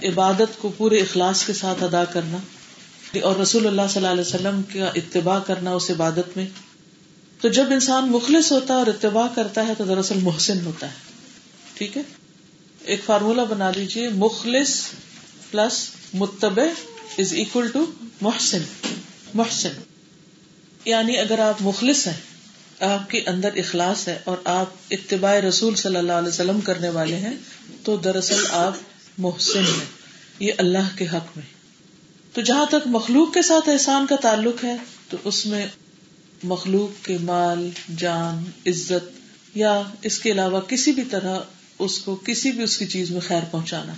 عبادت 0.02 0.58
کو 0.58 0.72
پورے 0.76 0.96
اخلاص 0.96 1.46
کے 1.46 1.52
ساتھ 1.52 1.84
ادا 1.84 2.04
کرنا، 2.04 2.38
اور 3.22 3.36
رسول 3.36 3.66
اللہ 3.66 3.82
صلی 3.90 4.06
اللہ 4.06 4.20
علیہ 4.20 4.34
وسلم 4.34 4.62
کا 4.62 4.90
اتباع 4.94 5.38
کرنا 5.38 5.70
اس 5.70 5.90
عبادت 5.90 6.36
میں۔ 6.36 6.46
تو 7.40 7.48
جب 7.48 7.64
انسان 7.70 8.10
مخلص 8.10 8.52
ہوتا 8.52 8.74
ہے 8.74 8.78
اور 8.78 8.86
اتباع 8.86 9.26
کرتا 9.34 9.66
ہے 9.66 9.72
تو 9.78 9.84
دراصل 9.84 10.18
محسن 10.22 10.66
ہوتا 10.66 10.86
ہے۔ 10.86 10.94
ٹھیک 11.74 11.96
ہے؟ 11.96 12.02
ایک 12.80 13.00
فارمولا 13.06 13.44
بنا 13.44 13.70
لیجیے 13.76 14.08
مخلص 14.08 14.80
پلس 15.50 15.88
متبع 16.14 16.62
از 17.18 17.34
اکول 17.38 17.70
ٹو 17.70 17.86
محسن. 18.20 18.62
محسن. 19.34 19.68
یعنی 20.84 21.18
اگر 21.18 21.38
آپ 21.38 21.56
مخلص 21.60 22.06
ہیں، 22.06 22.16
آپ 22.80 23.10
کے 23.10 23.22
اندر 23.26 23.48
اخلاص 23.56 24.08
ہے 24.08 24.18
اور 24.24 24.36
آپ 24.44 24.66
اتباع 24.90 25.40
رسول 25.40 25.74
صلی 25.74 25.96
اللہ 25.96 26.12
علیہ 26.12 26.28
وسلم 26.28 26.60
کرنے 26.60 26.88
والے 26.88 27.16
ہیں، 27.16 27.34
تو 27.84 27.96
دراصل 27.96 28.44
آپ 28.50 28.76
محسن 29.18 29.62
ہیں۔ 29.62 29.84
یہ 30.38 30.52
اللہ 30.58 30.98
کے 30.98 31.06
حق 31.06 31.36
میں۔ 31.36 31.46
تو 32.34 32.40
جہاں 32.40 32.66
تک 32.66 32.86
مخلوق 32.86 33.34
کے 33.34 33.42
ساتھ 33.42 33.68
احسان 33.68 34.06
کا 34.06 34.16
تعلق 34.16 34.64
ہے، 34.64 34.76
تو 35.08 35.16
اس 35.24 35.46
میں 35.46 35.66
مخلوق 36.42 37.04
کے 37.04 37.18
مال، 37.20 37.70
جان، 37.98 38.44
عزت 38.66 39.20
یا 39.54 39.82
اس 40.02 40.18
کے 40.18 40.32
علاوہ 40.32 40.60
کسی 40.60 40.92
بھی 40.92 41.04
طرح 41.04 41.38
اس 41.78 41.98
کو 41.98 42.14
کسی 42.14 42.52
بھی 42.52 42.62
اس 42.62 42.78
کی 42.78 42.86
چیز 42.86 43.10
میں 43.10 43.20
خیر 43.20 43.40
پہنچانا۔ 43.50 43.92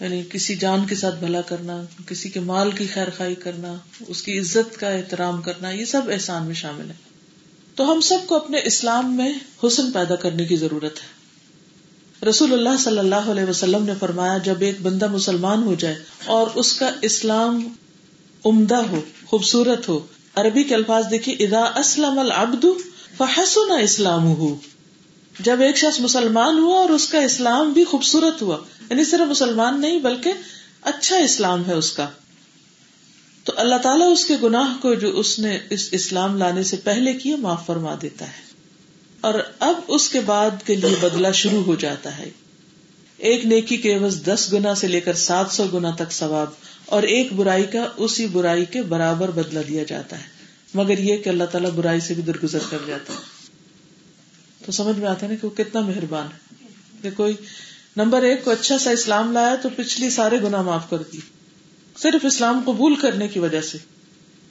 یعنی 0.00 0.22
کسی 0.30 0.56
جان 0.56 0.86
کے 0.86 0.94
ساتھ 0.94 1.14
بھلا 1.14 1.40
کرنا، 1.40 1.84
کسی 2.06 2.28
کے 2.28 2.40
مال 2.40 2.70
کی 2.70 2.86
خیر 2.86 3.08
خائی 3.16 3.34
کرنا، 3.34 3.74
اس 4.08 4.22
کی 4.22 4.38
عزت 4.38 4.80
کا 4.80 4.88
احترام 4.88 5.42
کرنا، 5.42 5.70
یہ 5.70 5.84
سب 5.84 6.10
احسان 6.12 6.46
میں 6.46 6.54
شامل 6.54 6.90
ہے 6.90 6.94
تو 7.74 7.92
ہم 7.92 8.00
سب 8.00 8.18
کو 8.26 8.36
اپنے 8.36 8.58
اسلام 8.64 9.16
میں 9.16 9.32
حسن 9.64 9.90
پیدا 9.92 10.16
کرنے 10.16 10.44
کی 10.44 10.56
ضرورت 10.56 10.96
ہے۔ 10.96 11.16
رسول 12.28 12.52
اللہ 12.52 12.76
صلی 12.78 12.98
اللہ 12.98 13.30
علیہ 13.30 13.44
وسلم 13.44 13.84
نے 13.84 13.92
فرمایا، 13.98 14.38
جب 14.38 14.60
ایک 14.60 14.80
بندہ 14.82 15.08
مسلمان 15.08 15.62
ہو 15.62 15.74
جائے 15.74 15.96
اور 16.26 16.46
اس 16.54 16.72
کا 16.72 16.90
اسلام 17.02 17.68
عمدہ 18.44 18.82
ہو، 18.90 19.00
خوبصورت 19.26 19.88
ہو، 19.88 20.06
عربی 20.34 20.62
کے 20.62 20.74
الفاظ 20.74 21.04
دیکھیے 21.10 21.36
ادا 21.44 21.62
اسلم 21.80 22.18
العبد 22.18 22.64
فحسن 23.16 23.72
اسلام 23.82 24.26
ہو 24.26 24.56
جب 25.38 25.60
ایک 25.60 25.76
شخص 25.76 26.00
مسلمان 26.00 26.58
ہوا 26.58 26.80
اور 26.80 26.88
اس 26.88 27.08
کا 27.08 27.18
اسلام 27.18 27.72
بھی 27.72 27.84
خوبصورت 27.84 28.42
ہوا 28.42 28.56
یعنی 28.90 29.04
صرف 29.04 29.20
مسلمان 29.20 29.80
نہیں، 29.80 30.00
بلکہ 30.00 30.32
اچھا 30.82 31.16
اسلام 31.16 31.66
ہے 31.66 31.74
اس 31.74 31.92
کا۔ 31.92 32.08
تو 33.44 33.52
اللہ 33.56 33.74
تعالیٰ 33.74 34.12
اس 34.12 34.24
کے 34.24 34.34
گناہ 34.42 34.82
کو 34.82 34.94
جو 34.94 35.18
اس 35.18 35.38
نے 35.38 35.58
اس 35.70 35.88
اسلام 35.92 36.38
لانے 36.38 36.62
سے 36.62 36.76
پہلے 36.76 37.12
کیا، 37.12 37.36
معاف 37.36 37.66
فرما 37.66 37.94
دیتا 38.02 38.26
ہے۔ 38.26 38.46
اور 39.20 39.34
اب 39.58 39.74
اس 39.88 40.08
کے 40.08 40.20
بعد 40.20 40.50
کے 40.66 40.74
لیے 40.74 40.94
بدلا 41.00 41.32
شروع 41.32 41.64
ہو 41.64 41.74
جاتا 41.74 42.18
ہے۔ 42.18 42.30
ایک 43.16 43.46
نیکی 43.46 43.76
کے 43.76 43.94
عوض 43.94 44.24
دس 44.24 44.48
گنا 44.52 44.74
سے 44.74 44.86
لے 44.86 45.00
کر 45.00 45.14
سات 45.14 45.46
سو 45.50 45.64
گنا 45.64 45.90
تک 45.90 46.12
ثواب، 46.12 46.48
اور 46.86 47.02
ایک 47.02 47.32
برائی 47.32 47.64
کا 47.64 47.86
اسی 47.96 48.26
برائی 48.26 48.64
کے 48.64 48.82
برابر 48.82 49.30
بدلا 49.30 49.60
دیا 49.68 49.82
جاتا 49.82 50.18
ہے۔ 50.18 50.24
مگر 50.74 50.98
یہ 50.98 51.16
کہ 51.16 51.28
اللہ 51.28 51.44
تعالیٰ 51.44 51.70
برائی 51.70 52.00
سے 52.00 52.14
بھی 52.14 52.22
درگزر 52.22 52.58
کر 52.70 52.78
جاتا 52.86 53.12
ہے۔ 53.12 53.35
تو 54.66 54.72
سمجھ 54.72 54.98
میں 54.98 55.08
آتا 55.08 55.26
ہے 55.26 55.32
نا 55.32 55.36
کہ 55.36 55.46
وہ 55.46 55.56
کتنا 55.56 55.80
مہربان 55.80 56.26
ہے۔ 56.26 56.56
کہ 57.02 57.10
کوئی 57.16 57.34
نمبر 57.96 58.22
ایک 58.22 58.44
کو 58.44 58.50
اچھا 58.50 58.78
سا 58.78 58.90
اسلام 58.90 59.32
لایا 59.32 59.54
تو 59.54 59.68
پچھلی 59.76 60.10
سارے 60.10 60.42
گنا 60.42 60.62
معاف 60.62 60.90
کر 60.90 60.98
دی 60.98 61.18
صرف 61.96 62.24
اسلام 62.24 62.60
قبول 62.64 62.94
کرنے 62.94 63.28
کی 63.28 63.38
وجہ 63.38 63.60
سے۔ 63.60 63.78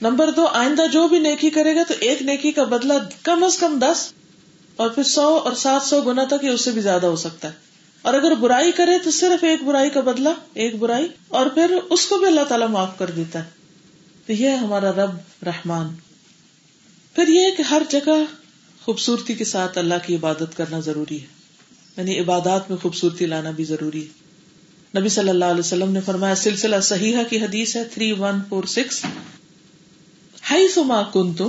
نمبر 0.02 0.30
دو، 0.30 0.46
آئندہ 0.46 0.82
جو 0.92 1.08
بھی 1.08 1.18
نیکی 1.18 1.50
کرے 1.50 1.76
گا 1.76 1.82
تو 1.88 1.94
ایک 2.00 2.22
نیکی 2.22 2.52
کا 2.52 2.64
بدلا 2.64 2.94
کم 3.22 3.44
از 3.44 3.58
کم 3.58 3.78
دس 3.78 4.12
اور 4.76 4.90
پھر 4.90 5.02
سو 5.02 5.36
اور 5.36 5.52
سات 5.52 5.82
سو 5.82 6.00
گنا 6.00 6.24
تک 6.24 6.44
اس 6.52 6.64
سے 6.64 6.70
بھی 6.70 6.80
زیادہ 6.80 7.06
ہو 7.06 7.16
سکتا 7.16 7.48
ہے۔ 7.48 7.52
اور 8.02 8.14
اگر 8.14 8.34
برائی 8.34 8.72
کرے 8.72 8.98
تو 8.98 9.10
صرف 9.10 9.44
ایک 9.44 9.62
برائی 9.62 9.90
کا 9.90 10.00
بدلا 10.00 10.30
ایک 10.54 10.76
برائی 10.76 11.08
اور 11.28 11.46
پھر 11.46 11.76
اس 11.90 12.06
کو 12.06 12.18
بھی 12.18 12.26
اللہ 12.26 12.44
تعالیٰ 12.48 12.68
معاف 12.68 12.98
کر 12.98 13.10
دیتا 13.10 13.38
ہے۔ 13.38 13.50
تو 14.26 14.32
یہ 14.32 14.48
ہے 14.48 14.56
ہمارا 14.56 14.92
رب 14.92 15.10
رحمان۔ 15.46 15.94
پھر 17.14 17.28
یہ 17.28 17.50
کہ 17.56 17.62
ہر 17.62 17.82
جگہ 17.88 18.24
خوبصورتی 18.86 19.34
کے 19.34 19.44
ساتھ 19.44 19.78
اللہ 19.78 19.94
کی 20.06 20.14
عبادت 20.14 20.56
کرنا 20.56 20.80
ضروری 20.80 21.20
ہے۔ 21.22 21.26
یعنی 21.96 22.20
عبادات 22.20 22.70
میں 22.70 22.78
خوبصورتی 22.78 23.26
لانا 23.26 23.50
بھی 23.50 23.64
ضروری 23.64 24.06
ہے۔ 24.06 24.26
نبی 25.00 25.08
صلی 25.08 25.28
اللہ 25.28 25.44
علیہ 25.44 25.60
وسلم 25.60 25.92
نے 25.92 26.00
فرمایا، 26.00 26.34
سلسلہ 26.34 26.80
صحیحہ 26.82 27.24
کی 27.30 27.38
حدیث 27.38 27.76
ہے، 27.76 27.84
تھری 27.84 28.12
ون 28.12 28.34
فور 28.48 28.64
سکس۔ 28.64 29.04
ہائی 30.50 30.68
سما 30.68 31.02
کن 31.02 31.34
تم 31.34 31.48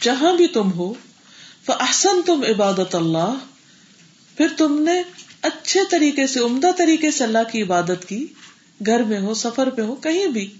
جہاں 0.00 0.36
بھی 0.36 0.46
تم 0.46 0.72
ہو 0.72 0.94
احسن 1.68 2.22
تم 2.26 2.42
عبادت 2.48 2.94
اللہ۔ 2.94 3.34
پھر 4.36 4.46
تم 4.56 4.82
نے 4.82 5.02
اچھے 5.42 5.80
طریقے 5.90 6.26
سے، 6.26 6.40
عمدہ 6.40 6.70
طریقے 6.78 7.10
سے 7.10 7.24
اللہ 7.24 7.52
کی 7.52 7.62
عبادت 7.62 8.08
کی۔ 8.08 8.26
گھر 8.86 9.02
میں 9.02 9.20
ہو، 9.20 9.34
سفر 9.34 9.70
پہ 9.70 9.82
ہو، 9.82 9.94
کہیں 9.94 10.26
بھی۔ 10.26 10.50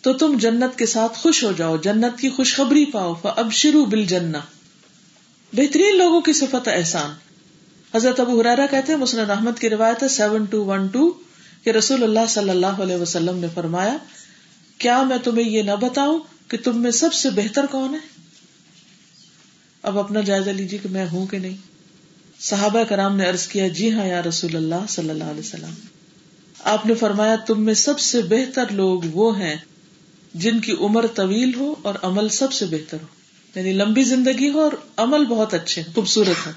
تو 0.00 0.12
تم 0.12 0.38
جنت 0.38 0.78
کے 0.78 0.86
ساتھ 0.86 1.18
خوش 1.18 1.44
ہو 1.44 1.52
جاؤ، 1.52 1.76
جنت 1.76 2.20
کی 2.20 2.30
خوشخبری 2.30 2.84
پاؤ 2.84 3.14
اب 3.22 3.52
شروع 3.52 3.84
بل 3.84 4.04
جنا 4.04 4.40
بہترین 5.52 5.98
لوگوں 5.98 6.20
کی 6.20 6.32
صفت 6.32 6.68
احسان۔ 6.68 7.10
حضرت 7.96 8.20
ابو 8.20 8.40
حرارا 8.40 8.66
کہتے 8.70 8.92
ہیں 8.92 9.00
مسلم 9.00 9.30
احمد 9.30 9.58
کی 9.58 9.70
روایت 9.70 10.02
ہے، 10.02 10.08
سیون 10.08 10.44
ٹو 10.44 10.64
ون 10.64 10.86
ٹو، 10.86 11.12
کہ 11.64 11.70
رسول 11.70 12.02
اللہ 12.02 12.26
صلی 12.28 12.50
اللہ 12.50 12.66
علیہ 12.66 12.96
وسلم 12.96 13.38
نے 13.38 13.46
فرمایا، 13.54 13.96
کیا 14.78 15.02
میں 15.02 15.18
تمہیں 15.18 15.48
یہ 15.48 15.62
نہ 15.62 15.76
بتاؤں 15.80 16.20
کہ 16.48 16.56
تم 16.64 16.82
میں 16.82 16.90
سب 16.90 17.12
سے 17.12 17.30
بہتر 17.30 17.66
کون 17.66 17.94
ہے؟ 17.94 18.20
اب 19.82 19.98
اپنا 19.98 20.20
جائزہ 20.20 20.50
لیجیے 20.50 20.78
کہ 20.78 20.88
میں 20.88 21.06
ہوں 21.12 21.26
کہ 21.26 21.38
نہیں۔ 21.38 21.56
صحابہ 22.40 22.82
کرام 22.84 23.16
نے 23.16 23.28
ارض 23.28 23.46
کیا 23.46 23.68
جی 23.68 23.92
ہاں 23.92 24.06
یا 24.06 24.22
رسول 24.22 24.56
اللہ 24.56 24.86
صلی 24.88 25.10
اللہ 25.10 25.24
علیہ 25.24 25.40
وسلم۔ 25.40 25.74
آپ 26.64 26.86
نے 26.86 26.94
فرمایا، 26.94 27.36
تم 27.36 27.64
میں 27.64 27.74
سب 27.74 28.00
سے 28.00 28.22
بہتر 28.22 28.72
لوگ 28.72 29.00
وہ 29.12 29.38
ہیں 29.38 29.56
جن 30.34 30.60
کی 30.60 30.72
عمر 30.80 31.06
طویل 31.06 31.54
ہو 31.54 31.74
اور 31.82 31.94
عمل 32.02 32.28
سب 32.28 32.52
سے 32.52 32.66
بہتر 32.66 32.98
ہو۔ 33.02 33.19
یعنی 33.54 33.72
لمبی 33.72 34.04
زندگی 34.04 34.50
ہو 34.50 34.60
اور 34.60 34.72
عمل 34.96 35.24
بہت 35.24 35.54
اچھے 35.54 35.82
خوبصورت 35.94 36.46
ہو 36.46 36.50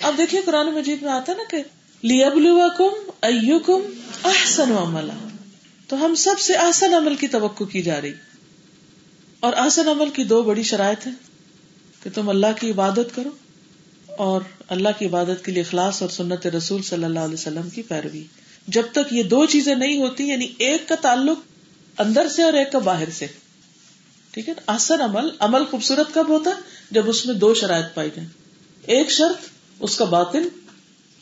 اب 0.00 0.14
دیکھیے 0.18 0.40
قرآن 0.44 0.66
مجید 0.66 1.02
میں 1.02 1.12
آتا 1.12 1.32
نا 1.32 1.42
کہ 1.50 1.56
لیبلوا 2.02 2.68
کم 2.68 3.10
او 3.22 3.58
کم 3.58 4.00
احسن 4.24 4.72
عملہ 4.72 5.12
تو 5.88 6.04
ہم 6.04 6.14
سب 6.14 6.40
سے 6.40 6.56
آسن 6.56 6.94
عمل 6.94 7.16
کی 7.16 7.28
توقع 7.28 7.64
کی 7.64 7.82
جا 7.82 8.00
رہی۔ 8.00 8.12
اور 9.40 9.52
آسن 9.56 9.88
عمل 9.88 10.10
کی 10.10 10.24
دو 10.24 10.42
بڑی 10.42 10.62
شرائط 10.62 11.06
ہیں 11.06 11.14
کہ 12.02 12.10
تم 12.14 12.28
اللہ 12.28 12.46
کی 12.60 12.70
عبادت 12.70 13.14
کرو 13.14 13.30
اور 14.06 14.40
اللہ 14.68 14.88
کی 14.98 15.06
عبادت 15.06 15.44
کے 15.44 15.52
لیے 15.52 15.62
اخلاص 15.62 16.02
اور 16.02 16.10
سنت 16.10 16.46
رسول 16.46 16.82
صلی 16.82 17.04
اللہ 17.04 17.18
علیہ 17.18 17.34
وسلم 17.34 17.70
کی 17.70 17.82
پیروی۔ 17.82 18.24
جب 18.68 18.82
تک 18.92 19.12
یہ 19.12 19.22
دو 19.22 19.46
چیزیں 19.46 19.74
نہیں 19.74 19.98
ہوتی 19.98 20.28
یعنی 20.28 20.48
ایک 20.58 20.88
کا 20.88 20.94
تعلق 20.94 21.38
اندر 21.98 22.28
سے 22.28 22.42
اور 22.42 22.52
ایک 22.52 22.72
کا 22.72 22.78
باہر 22.78 23.10
سے۔ 23.10 23.26
ٹھیک 24.36 24.48
ہے؟ 24.48 24.54
آسن 24.66 25.00
عمل 25.00 25.28
عمل 25.38 25.64
خوبصورت 25.64 26.14
کب 26.14 26.28
ہوتا 26.28 26.50
ہے؟ 26.50 26.54
جب 26.90 27.08
اس 27.08 27.26
میں 27.26 27.34
دو 27.34 27.54
شرائط 27.54 27.94
پائی 27.94 28.10
جائیں۔ 28.16 28.28
ایک 28.82 29.10
شرط، 29.10 29.48
اس 29.80 29.96
کا 29.96 30.04
باطن، 30.04 30.48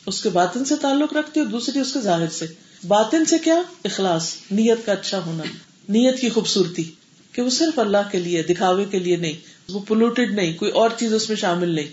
اس 0.05 0.23
کے 0.23 0.29
باطن 0.29 0.65
سے 0.65 0.75
تعلق 0.75 1.13
رکھتی 1.13 1.39
اور 1.39 1.47
دوسری 1.47 1.79
اس 1.79 1.93
کے 1.93 2.01
ظاہر 2.01 2.29
سے۔ 2.29 2.45
باطن 2.87 3.25
سے 3.25 3.37
کیا؟ 3.37 3.61
اخلاص، 3.85 4.33
نیت 4.51 4.85
کا 4.85 4.91
اچھا 4.91 5.19
ہونا۔ 5.25 5.43
نیت 5.89 6.19
کی 6.19 6.29
خوبصورتی، 6.29 6.91
کہ 7.31 7.41
وہ 7.41 7.49
صرف 7.49 7.79
اللہ 7.79 7.97
کے 8.11 8.19
لیے، 8.19 8.43
دکھاوے 8.43 8.85
کے 8.85 8.99
لیے 8.99 9.15
نہیں، 9.15 9.33
وہ 9.69 9.79
پولوٹیڈ 9.79 10.31
نہیں، 10.33 10.57
کوئی 10.57 10.71
اور 10.71 10.89
چیز 10.97 11.13
اس 11.13 11.29
میں 11.29 11.37
شامل 11.37 11.69
نہیں۔ 11.69 11.87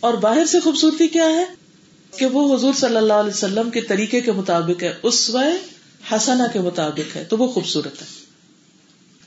اور 0.00 0.14
باہر 0.14 0.46
سے 0.46 0.60
خوبصورتی 0.60 1.08
کیا 1.08 1.24
ہے؟ 1.24 1.44
کہ 2.16 2.26
وہ 2.26 2.56
حضور 2.56 2.72
صلی 2.72 2.96
اللہ 2.96 3.12
علیہ 3.12 3.30
وسلم 3.30 3.70
کے 3.70 3.80
طریقے 3.80 4.20
کے 4.20 4.32
مطابق 4.32 4.82
ہے، 4.82 4.94
اس 5.02 5.30
حسنا 6.12 6.46
کے 6.46 6.60
مطابق 6.60 7.16
ہے، 7.16 7.24
تو 7.24 7.36
وہ 7.36 7.48
خوبصورت 7.48 8.02
ہے۔ 8.02 8.06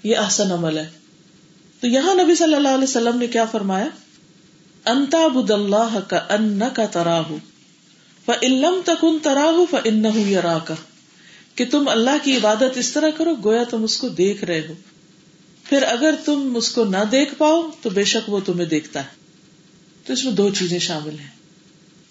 یہ 0.03 0.17
احسن 0.17 0.51
عمل 0.51 0.77
ہے۔ 0.77 1.04
تو 1.85 1.89
یہاں 1.89 2.15
نبی 2.15 2.35
صلی 2.35 2.55
اللہ 2.55 2.67
علیہ 2.67 2.83
وسلم 2.83 3.17
نے 3.17 3.27
کیا 3.27 3.45
فرمایا؟ 3.45 3.87
انتا 4.85 5.27
بد 5.27 5.51
اللہ 5.51 5.99
کا 6.07 6.17
ان 6.17 6.59
کا 6.73 6.85
تراہ 6.85 7.23
علم 8.41 8.81
تکن 8.85 9.17
تراہ 9.21 9.71
ف 9.71 9.75
ان 9.83 10.05
کا 10.65 10.73
کہ 11.55 11.65
تم 11.71 11.87
اللہ 11.87 12.09
کی 12.23 12.37
عبادت 12.37 12.77
اس 12.77 12.91
طرح 12.91 13.09
کرو، 13.09 13.35
گویا 13.45 13.63
تم 13.63 13.83
اس 13.83 13.97
کو 13.97 14.09
دیکھ 14.09 14.43
رہے 14.43 14.67
ہو۔ 14.67 14.73
پھر 15.63 15.83
اگر 15.83 16.15
تم 16.25 16.53
اس 16.55 16.69
کو 16.69 16.83
نہ 16.83 17.03
دیکھ 17.11 17.35
پاؤ، 17.37 17.69
تو 17.81 17.89
بے 17.89 18.03
شک 18.03 18.29
وہ 18.29 18.39
تمہیں 18.45 18.67
دیکھتا 18.67 18.99
ہے۔ 18.99 19.09
تو 20.05 20.13
اس 20.13 20.25
میں 20.25 20.33
دو 20.33 20.49
چیزیں 20.49 20.79
شامل 20.79 21.19
ہیں۔ 21.19 21.31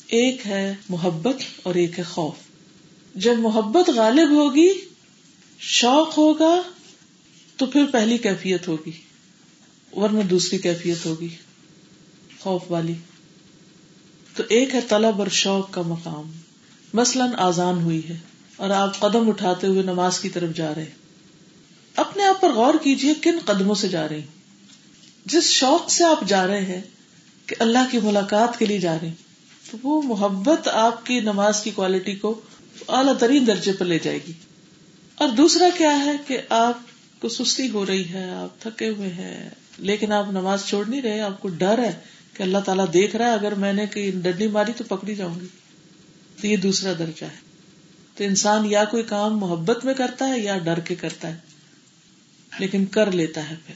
ایک 0.07 0.47
ہے 0.47 0.75
محبت 0.89 1.37
اور 1.63 1.75
ایک 1.75 1.99
ہے 1.99 2.05
خوف۔ 2.05 2.35
جب 3.15 3.35
محبت 3.39 3.91
غالب 3.91 4.31
ہوگی، 4.31 4.69
شوق 5.59 6.19
ہوگا، 6.19 6.63
تو 7.57 7.67
پھر 7.67 7.85
پہلی 7.93 8.19
کیفیت 8.19 8.69
ہوگی۔ 8.69 9.14
ورنہ 9.97 10.23
دوسری 10.23 10.59
کیفیت 10.59 11.07
ہوگی، 11.07 11.29
خوف 12.41 12.63
والی۔ 12.69 12.95
تو 14.37 14.43
ایک 14.49 14.75
ہے 14.75 14.81
طلب 14.81 15.19
اور 15.19 15.27
شوق 15.27 15.71
کا 15.71 15.83
مقام۔ 15.83 16.33
مثلاً 16.93 17.31
آزان 17.39 17.83
ہوئی 17.83 18.09
ہے 18.09 18.17
اور 18.57 18.71
آپ 18.71 18.99
قدم 18.99 19.29
اٹھاتے 19.29 19.67
ہوئے 19.67 19.83
نماز 19.83 20.21
کی 20.21 20.29
طرف 20.29 20.57
جا 20.57 20.75
رہے 20.75 20.83
ہیں۔ 20.83 21.05
اپنے 21.97 22.25
آپ 22.25 22.41
پر 22.41 22.53
غور 22.53 22.75
کیجیے 22.83 23.15
کن 23.15 23.39
قدموں 23.45 23.75
سے 23.75 23.89
جا 23.89 24.09
رہی 24.09 24.23
جس 25.27 25.45
شوق 25.45 25.91
سے 25.91 26.05
آپ 26.05 26.29
جا 26.29 26.47
رہے 26.47 26.61
ہیں 26.61 26.81
کہ 27.47 27.57
اللہ 27.59 27.79
کی 27.91 27.99
ملاقات 28.03 28.59
کے 28.59 28.67
لیے 28.67 28.79
جا 28.79 28.99
رہے 29.01 29.09
ہیں، 29.09 29.15
تو 29.71 29.79
وہ 29.83 30.03
محبت 30.03 30.69
آپ 30.69 31.07
کی 31.07 31.21
نماز 31.21 31.63
کی 31.63 31.71
کوالٹی 31.71 32.15
کو 32.15 32.41
اعلیٰ 32.89 33.19
ترین 33.19 33.47
درجے 33.47 33.73
پر 33.73 33.85
لے 33.85 33.99
جائے 33.99 34.19
گی۔ 34.29 34.33
اور 35.15 35.29
دوسرا 35.29 35.69
کیا 35.79 36.05
ہے 36.05 36.13
کہ 36.27 36.39
آپ 36.49 36.79
کو 37.21 37.29
سستی 37.29 37.71
ہو 37.71 37.87
رہی 37.87 38.09
ہے، 38.09 38.31
آپ 38.31 38.61
تھکے 38.61 38.89
ہوئے 38.89 39.09
ہیں۔ 39.09 39.51
لیکن 39.79 40.13
آپ 40.13 40.31
نماز 40.31 40.65
چھوڑ 40.65 40.87
نہیں 40.87 41.03
رہے، 41.03 41.21
آپ 41.21 41.43
کو 41.43 41.49
ڈر 41.49 41.79
ہے 41.79 41.93
کہ 42.33 42.43
اللہ 42.43 42.59
تعالیٰ 42.59 42.87
دیکھ 42.93 43.17
رہا 43.17 43.27
ہے، 43.27 43.33
اگر 43.33 43.55
میں 43.55 43.73
نے 43.73 43.87
ڈنڈی 44.11 44.47
ماری 44.47 44.73
تو 44.77 44.85
پکڑی 44.89 45.15
جاؤں 45.15 45.41
گی۔ 45.41 45.47
تو 46.41 46.47
یہ 46.47 46.57
دوسرا 46.57 46.93
درجہ 46.99 47.25
ہے۔ 47.25 47.45
تو 48.15 48.25
انسان 48.25 48.67
یا 48.67 48.85
کوئی 48.85 49.03
کام 49.03 49.39
محبت 49.39 49.85
میں 49.85 49.95
کرتا 49.95 50.29
ہے 50.29 50.41
یا 50.41 50.59
ڈر 50.59 50.81
کے 50.81 50.95
کرتا 50.95 51.29
ہے، 51.29 51.37
لیکن 52.59 52.87
کر 52.87 53.13
لیتا 53.13 53.51
ہے 53.51 53.55
پھر۔ 53.67 53.75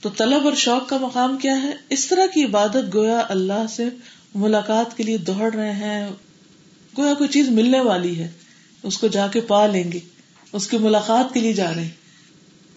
تو 0.00 0.08
طلب 0.08 0.44
اور 0.44 0.52
شوق 0.54 0.88
کا 0.88 0.98
مقام 0.98 1.38
کیا 1.38 1.62
ہے؟ 1.62 1.72
اس 1.88 2.06
طرح 2.06 2.26
کی 2.34 2.44
عبادت 2.44 2.94
گویا 2.94 3.22
اللہ 3.28 3.66
سے 3.70 3.84
ملاقات 4.34 4.96
کے 4.96 5.02
لیے 5.02 5.18
دوڑ 5.18 5.54
رہے 5.54 5.72
ہیں۔ 5.72 6.08
گویا 6.98 7.14
کوئی 7.14 7.28
چیز 7.28 7.48
ملنے 7.48 7.80
والی 7.80 8.18
ہے، 8.18 8.30
اس 8.82 8.98
کو 8.98 9.06
جا 9.06 9.26
کے 9.28 9.40
پا 9.40 9.66
لیں 9.66 9.92
گے، 9.92 9.98
اس 10.52 10.66
کی 10.66 10.78
ملاقات 10.78 11.34
کے 11.34 11.40
لیے 11.40 11.52
جا 11.52 11.74
رہے 11.74 11.82
ہیں۔ 11.82 12.07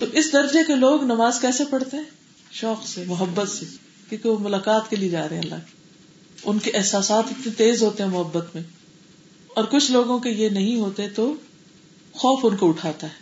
تو 0.02 0.08
اس 0.14 0.34
درجے 0.34 0.60
کے 0.68 0.76
لوگ 0.76 1.04
نماز 1.04 1.40
کیسے 1.42 1.64
پڑھتے 1.70 1.98
ہیں؟ 1.98 2.04
شوق 2.52 2.88
سے، 2.88 3.04
محبت 3.08 3.50
سے، 3.50 3.66
کیونکہ 4.10 4.30
وہ 4.30 4.40
ملاقات 4.40 4.90
کے 4.90 4.96
لیے 4.96 5.10
جا 5.10 5.30
رہے 5.30 5.36
ہیں 5.36 5.44
اللہ 5.44 5.56
کی۔ 5.56 5.72
ان 6.44 6.60
کے 6.60 6.72
احساسات 6.72 7.24
اتنے 7.30 7.54
تیز 7.58 7.84
ہوتے 7.84 8.04
ہیں 8.04 8.10
محبت 8.10 8.56
میں۔ 8.56 8.64
اور 9.48 9.64
کچھ 9.64 9.92
لوگوں 9.92 10.20
کے 10.20 10.30
یہ 10.30 10.50
نہیں 10.50 10.76
ہوتے 10.76 11.10
تو 11.10 11.34
خوف 12.14 12.40
ان 12.44 12.58
کو 12.58 12.70
اٹھاتا 12.70 13.08
ہے 13.08 13.14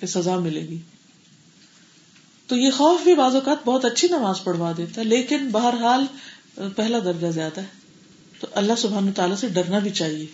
کہ 0.00 0.06
سزا 0.06 0.38
ملے 0.38 0.60
گی۔ 0.60 0.78
تو 2.46 2.56
یہ 2.56 2.70
خوف 2.70 3.00
بھی 3.02 3.14
بعض 3.14 3.34
اوقات 3.34 3.58
بہت 3.64 3.84
اچھی 3.84 4.08
نماز 4.08 4.44
پڑھوا 4.44 4.72
دیتا 4.76 5.00
ہے، 5.00 5.06
لیکن 5.06 5.48
بہرحال 5.48 6.04
پہلا 6.76 6.98
درجہ 6.98 7.26
زیادہ 7.26 7.60
ہے۔ 7.60 7.66
تو 8.40 8.46
اللہ 8.52 8.72
سبحان 8.78 9.12
تعالیٰ 9.12 9.36
سے 9.36 9.48
ڈرنا 9.48 9.78
بھی 9.78 9.90
چاہیے، 9.90 10.26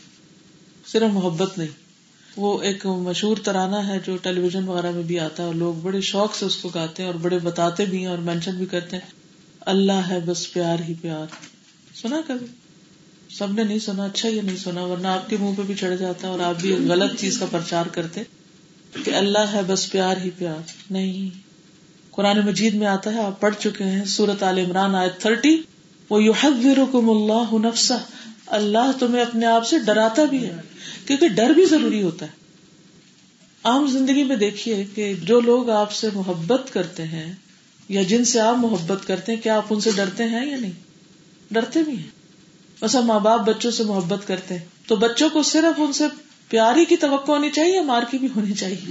صرف 0.87 1.13
محبت 1.13 1.59
نہیں۔ 1.59 1.90
وہ 2.37 2.63
ایک 2.63 2.87
مشہور 2.87 3.37
ترانہ 3.37 3.77
ہے 3.77 3.99
جو 4.07 4.17
ٹیلی 4.17 4.41
ویژن 4.41 4.69
وغیرہ 4.69 4.91
میں 4.91 5.03
بھی 5.03 5.21
آتا 5.21 5.43
ہے 5.43 5.47
اور 5.47 5.55
لوگ 5.55 5.75
بڑے 5.75 6.01
شوق 6.01 6.35
سے 6.35 6.45
اس 6.45 6.57
کو 6.57 6.69
گاتے 6.69 7.03
ہیں 7.03 7.11
اور 7.11 7.21
بڑے 7.21 7.39
بتاتے 7.39 7.85
بھی 7.85 7.99
ہیں 7.99 8.07
اور 8.07 8.19
مینشن 8.19 8.57
بھی 8.57 8.67
کرتے 8.67 8.97
ہیں۔ 8.97 9.11
اللہ 9.61 9.93
ہے 9.93 10.21
بس 10.27 10.53
پیار 10.53 10.77
ہی 10.89 10.95
پیار۔ 11.01 11.27
سنا 11.95 12.21
کبھی؟ 12.27 12.47
سب 13.31 13.53
نے 13.53 13.65
نہیں 13.65 13.79
سنا 13.79 14.05
اچھا 14.05 14.29
یہ 14.29 14.43
نہیں 14.43 14.57
سنا، 14.57 14.83
ورنہ 14.83 15.07
آپ 15.07 15.31
کے 15.31 15.37
منہ 15.41 15.55
پہ 15.57 15.63
بھی 15.63 15.75
چڑھ 15.75 15.97
جاتا 15.97 16.27
ہے 16.27 16.33
اور 16.33 16.41
آپ 16.41 16.55
بھی 16.61 16.75
غلط 16.89 17.21
چیز 17.21 17.39
کا 17.39 17.47
پرچار 17.51 17.87
کرتے 17.87 18.23
کہ 19.05 19.15
اللہ 19.15 19.39
ہے 19.39 19.61
بس 19.67 19.91
پیار 19.91 20.17
ہی 20.25 20.31
پیار۔ 20.31 20.71
نہیں۔ 20.91 21.39
قرآن 22.11 22.47
مجید 22.47 22.75
میں 22.75 22.87
آتا 22.87 23.15
ہے، 23.15 23.23
آپ 23.23 23.41
پڑھ 23.41 23.55
چکے 23.59 23.85
ہیں 23.85 24.05
سورت 24.05 24.43
عال 24.43 24.59
عمران 24.59 24.95
آئے 24.95 25.09
تھرٹی۔ 25.19 25.63
وہ 26.11 26.23
یو 26.23 26.33
اللہ 26.43 27.67
نفسا 27.67 27.97
اللہ 28.47 28.91
تمہیں 28.99 29.23
اپنے 29.23 29.47
آپ 29.47 29.67
سے 29.67 29.79
ڈراتا 29.79 30.25
بھی 30.25 30.47
ہے۔ 30.47 30.57
کیونکہ 31.07 31.29
ڈر 31.29 31.51
بھی 31.51 31.65
ضروری 31.65 32.03
ہوتا 32.03 32.27
ہے۔ 32.27 32.31
عام 33.65 33.87
زندگی 33.87 34.25
میں 34.25 34.37
دیکھیے 34.37 34.85
کہ 34.95 35.15
جو 35.23 35.41
لوگ 35.41 35.71
آپ 35.71 35.93
سے 35.93 36.09
محبت 36.15 36.73
کرتے 36.73 37.05
ہیں 37.05 37.33
یا 37.89 38.03
جن 38.03 38.25
سے 38.25 38.41
آپ 38.41 38.57
محبت 38.57 39.07
کرتے 39.07 39.35
ہیں، 39.35 39.43
کیا 39.43 39.57
آپ 39.57 39.65
ان 39.71 39.81
سے 39.81 39.91
ڈرتے 39.97 40.25
ہیں 40.25 40.51
یا 40.51 40.57
نہیں؟ 40.57 40.73
ڈرتے 41.51 41.83
بھی 41.83 41.97
ہیں۔ 41.97 42.21
بسا 42.81 43.01
ماں 43.01 43.21
باپ 43.21 43.41
بچوں 43.41 43.71
سے 43.71 43.85
محبت 43.85 44.29
کرتے 44.29 44.59
ہیں۔ 44.59 44.65
تو 44.87 44.97
بچوں 44.97 45.31
کو 45.31 45.43
صرف 45.43 45.81
ان 45.81 45.93
سے 45.93 46.05
پیاری 46.49 46.85
کی 46.85 46.97
توقع 46.97 47.33
ہونی 47.33 47.51
چاہیے 47.51 47.75
یا 47.75 47.83
مار 47.83 48.03
کی 48.11 48.19
بھی 48.19 48.29
ہونی 48.37 48.55
چاہیے؟ 48.55 48.91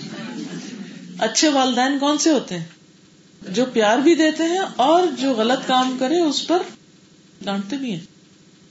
اچھے 1.20 1.48
والدین 1.48 2.00
کون 2.00 2.18
سے 2.18 2.32
ہوتے 2.32 2.58
ہیں؟ 2.58 2.66
جو 3.50 3.66
پیار 3.74 3.98
بھی 3.98 4.16
دیتے 4.16 4.44
ہیں 4.44 4.62
اور 4.76 5.08
جو 5.20 5.34
غلط 5.34 5.68
کام 5.68 5.98
کرے، 6.00 6.20
اس 6.20 6.48
پر 6.48 6.62
ڈانٹتے 7.42 7.78
بھی 7.78 7.92
ہیں۔ 7.92 8.00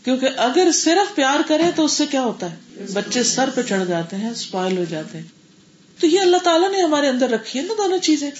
کیونکہ 0.04 0.28
اگر 0.36 0.68
صرف 0.74 1.14
پیار 1.14 1.38
کرے 1.48 1.62
تو 1.76 1.84
اس 1.84 1.92
سے 1.92 2.06
کیا 2.06 2.22
ہوتا 2.22 2.50
ہے؟ 2.50 2.56
بچے 2.92 3.22
سر 3.22 3.48
پہ 3.54 3.62
چڑھ 3.62 3.84
جاتے 3.88 4.16
ہیں 4.16 4.30
اسپائل 4.30 4.78
ہو 4.78 4.84
جاتے 4.88 5.18
ہیں۔ 5.18 5.26
تو 6.00 6.06
یہ 6.06 6.20
اللہ 6.20 6.36
تعالیٰ 6.36 6.70
نے 6.70 6.82
ہمارے 6.82 7.08
اندر 7.08 7.30
رکھی 7.30 7.60
ہے 7.60 7.64
نا 7.64 7.74
دونوں 7.78 7.98
چیزیں۔ 7.98 8.30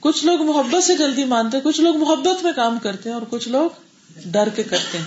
کچھ 0.00 0.24
لوگ 0.24 0.42
محبت 0.42 0.84
سے 0.84 0.96
جلدی 0.96 1.24
مانتے 1.24 1.58
کچھ 1.60 1.80
لوگ 1.80 1.96
محبت 1.96 2.44
میں 2.44 2.52
کام 2.56 2.78
کرتے 2.78 3.08
ہیں 3.08 3.14
اور 3.14 3.26
کچھ 3.30 3.48
لوگ 3.48 3.70
ڈر 4.24 4.48
کے 4.48 4.62
کرتے 4.62 4.98
ہیں۔ 4.98 5.06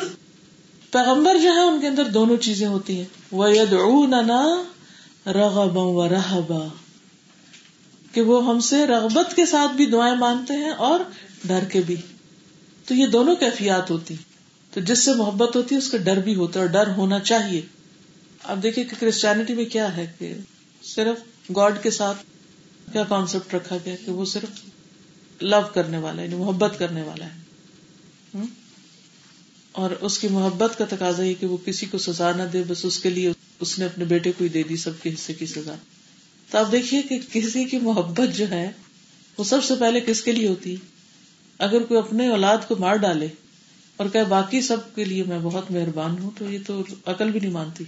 پیغمبر 0.91 1.37
جو 1.37 1.49
ہے 1.53 1.61
ان 1.61 1.81
کے 1.81 1.87
اندر 1.87 2.03
دونوں 2.03 2.37
چیزیں 2.37 2.67
ہوتی 2.67 2.97
ہیں۔ 2.97 3.05
وہ 3.31 3.51
ید 3.51 3.73
رغبا 5.27 6.67
کہ 8.11 8.21
وہ 8.21 8.45
ہم 8.45 8.59
سے 8.59 8.87
رغبت 8.87 9.35
کے 9.35 9.45
ساتھ 9.45 9.71
بھی 9.71 9.85
دعائیں 9.85 10.15
مانتے 10.15 10.53
ہیں 10.53 10.71
اور 10.71 10.99
ڈر 11.45 11.63
کے 11.71 11.81
بھی۔ 11.81 11.95
تو 12.87 12.93
یہ 12.93 13.07
دونوں 13.07 13.35
کیفیات 13.35 13.91
ہوتی 13.91 14.15
تو 14.73 14.79
جس 14.79 15.05
سے 15.05 15.13
محبت 15.13 15.55
ہوتی 15.55 15.75
ہے، 15.75 15.79
اس 15.79 15.89
کا 15.89 15.97
ڈر 15.97 16.17
بھی 16.17 16.35
ہوتا 16.35 16.59
ہے 16.59 16.65
اور 16.65 16.73
ڈر 16.73 16.87
ہونا 16.97 17.19
چاہیے۔ 17.19 17.61
اب 18.43 18.63
دیکھیے 18.63 18.85
کہ 18.85 18.95
کرسچینٹی 18.99 19.53
میں 19.53 19.65
کیا 19.65 19.97
ہے 19.97 20.11
کہ 20.19 20.33
صرف 20.83 21.51
گاڈ 21.55 21.83
کے 21.83 21.91
ساتھ 21.91 22.17
کیا 22.93 23.03
کانسیپٹ 23.03 23.53
رکھا 23.53 23.77
گیا 23.85 23.95
کہ 24.05 24.11
وہ 24.11 24.25
صرف 24.25 24.61
لو 25.41 25.61
کرنے 25.73 25.97
والا 25.97 26.21
ہے 26.21 26.27
یعنی 26.27 26.37
محبت 26.37 26.79
کرنے 26.79 27.01
والا 27.01 27.25
ہے۔ 27.25 27.41
اور 29.71 29.89
اس 29.91 30.19
کی 30.19 30.27
محبت 30.27 30.77
کا 30.77 30.85
تقاضا 30.89 31.23
یہ 31.23 31.33
کہ 31.39 31.47
وہ 31.47 31.57
کسی 31.65 31.85
کو 31.85 31.97
سزا 31.97 32.31
نہ 32.31 32.43
دے، 32.43 32.63
بس 32.67 32.85
اس 32.85 32.99
کے 32.99 33.09
لیے 33.09 33.31
اس 33.59 33.79
نے 33.79 33.85
اپنے 33.85 34.05
بیٹے 34.05 34.31
کو 34.31 34.43
ہی 34.43 34.49
دے 34.49 34.63
دی 34.63 34.77
سب 34.77 34.91
کے 35.03 35.13
حصے 35.13 35.33
کی 35.33 35.45
سزا۔ 35.45 35.75
تو 36.49 36.57
آپ 36.57 36.71
دیکھیے 36.71 37.01
کہ 37.01 37.19
کسی 37.31 37.65
کی 37.65 37.79
محبت 37.79 38.37
جو 38.37 38.49
ہے، 38.49 38.71
وہ 39.37 39.43
سب 39.43 39.63
سے 39.63 39.73
پہلے 39.79 39.99
کس 40.01 40.21
کے 40.21 40.31
لیے 40.31 40.47
ہوتی؟ 40.47 40.75
اگر 41.57 41.83
کوئی 41.83 41.97
اپنے 41.97 42.27
اولاد 42.27 42.57
کو 42.67 42.75
مار 42.79 42.95
ڈالے 42.95 43.27
اور 43.97 44.07
کہ 44.09 44.23
باقی 44.23 44.61
سب 44.61 44.95
کے 44.95 45.03
لیے 45.03 45.23
میں 45.23 45.39
بہت 45.39 45.71
مہربان 45.71 46.19
ہوں، 46.19 46.31
تو 46.37 46.51
یہ 46.51 46.59
تو 46.67 46.83
عقل 47.05 47.31
بھی 47.31 47.39
نہیں 47.39 47.51
مانتی۔ 47.51 47.83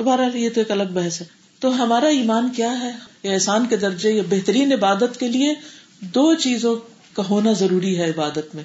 تو 0.00 0.04
بہرحال 0.04 0.36
یہ 0.36 0.48
تو 0.48 0.60
ایک 0.60 0.70
الگ 0.70 0.82
بحث 0.82 1.20
ہے۔ 1.20 1.26
تو 1.58 1.82
ہمارا 1.82 2.06
ایمان 2.06 2.48
کیا 2.56 2.80
ہے؟ 2.80 2.92
یا 3.22 3.32
احسان 3.32 3.66
کے 3.68 3.76
درجے، 3.76 4.10
یا 4.10 4.22
بہترین 4.30 4.72
عبادت 4.72 5.20
کے 5.20 5.28
لیے؟ 5.28 5.54
دو 6.00 6.34
چیزوں 6.34 6.76
کا 7.12 7.22
ہونا 7.30 7.52
ضروری 7.52 7.98
ہے 7.98 8.10
عبادت 8.10 8.54
میں۔ 8.54 8.64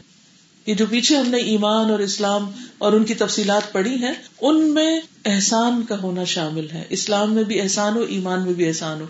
یہ 0.66 0.74
جو 0.74 0.86
پیچھے 0.90 1.18
ہم 1.18 1.28
نے 1.28 1.38
ایمان 1.38 1.92
اور 1.92 2.00
اسلام 2.00 2.52
اور 2.78 2.94
ان 2.94 3.04
کی 3.04 3.14
تفصیلات 3.14 3.74
پڑھی 3.74 3.96
ہیں، 3.96 4.14
ان 4.42 4.74
میں 4.74 5.02
احسان 5.26 5.86
کا 5.86 6.02
ہونا 6.02 6.24
شامل 6.24 6.70
ہے۔ 6.70 6.84
اسلام 6.90 7.34
میں 7.34 7.44
بھی 7.44 7.62
احسان 7.62 7.96
ہو، 7.96 8.02
ایمان 8.02 8.44
میں 8.44 8.54
بھی 8.54 8.68
احسان 8.68 9.02
ہو۔ 9.02 9.06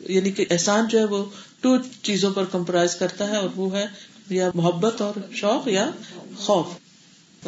یعنی 0.00 0.30
کہ 0.30 0.44
احسان 0.50 0.88
جو 0.88 0.98
ہے 0.98 1.04
وہ 1.04 1.24
ٹو 1.60 1.76
چیزوں 2.02 2.30
پر 2.30 2.44
کمپرائز 2.44 2.94
کرتا 2.94 3.28
ہے 3.28 3.36
اور 3.36 3.48
وہ 3.56 3.76
ہے 3.76 3.86
یا 4.30 4.50
محبت 4.54 5.00
اور 5.00 5.14
شوق 5.32 5.68
یا 5.68 5.90
خوف۔ 6.36 6.66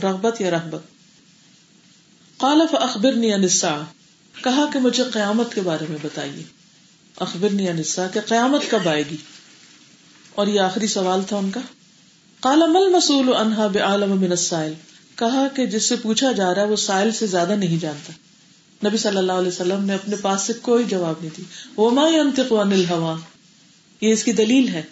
رغبت 0.05 0.41
یا 0.41 0.51
رحبت 0.51 0.83
قالف 2.37 2.75
اخبر 2.75 3.13
نسا 3.13 3.81
کہا 4.43 4.65
کہ 4.73 4.79
مجھے 4.79 5.05
قیامت 5.13 5.55
کے 5.55 5.61
بارے 5.61 5.85
میں 5.89 5.99
بتائیے۔ 6.03 6.43
اخبر 7.17 7.49
نسا 7.53 8.07
کہ 8.07 8.21
قیامت 8.21 8.71
کب 8.71 8.89
آئے 8.89 9.05
گی؟ 9.11 9.17
اور 10.35 10.47
یہ 10.47 10.61
آخری 10.61 10.87
سوال 10.87 11.23
تھا 11.23 11.37
ان 11.37 11.51
کا۔ 11.51 11.61
کالا 12.41 12.67
مل 12.67 12.89
مسول 12.89 13.37
انہا 13.37 13.67
بے 13.67 13.79
عالم 13.79 14.21
من 14.21 14.31
السائل؟ 14.31 14.73
کہا 15.15 15.49
کہ 15.57 15.67
جس 15.67 15.89
سے 15.89 15.97
پوچھا 15.97 16.33
جا 16.33 16.55
رہا 16.55 16.63
ہے 16.63 16.67
وہ 16.67 16.77
سائل 16.77 17.11
سے 17.11 17.27
زیادہ 17.27 17.53
نہیں 17.53 17.77
جانتا۔ 17.81 18.13
نبی 18.89 18.97
صلی 18.97 19.17
اللہ 19.17 19.33
علیہ 19.33 19.49
وسلم 19.49 19.85
نے 19.85 19.95
اپنے 19.95 20.17
پاس 20.17 20.43
سے 20.43 20.53
کوئی 20.63 20.85
جواب 20.85 21.15
نہیں 21.21 21.31
دی۔ 21.37 21.43
وہ 21.77 21.91
ما 21.91 22.09
ينطق 22.09 22.53
عن 22.53 22.73
الهوى؟ 22.73 23.21
یہ 24.01 24.13
اس 24.13 24.25
کی 24.25 24.33
دلیل 24.33 24.69
ہے 24.69 24.83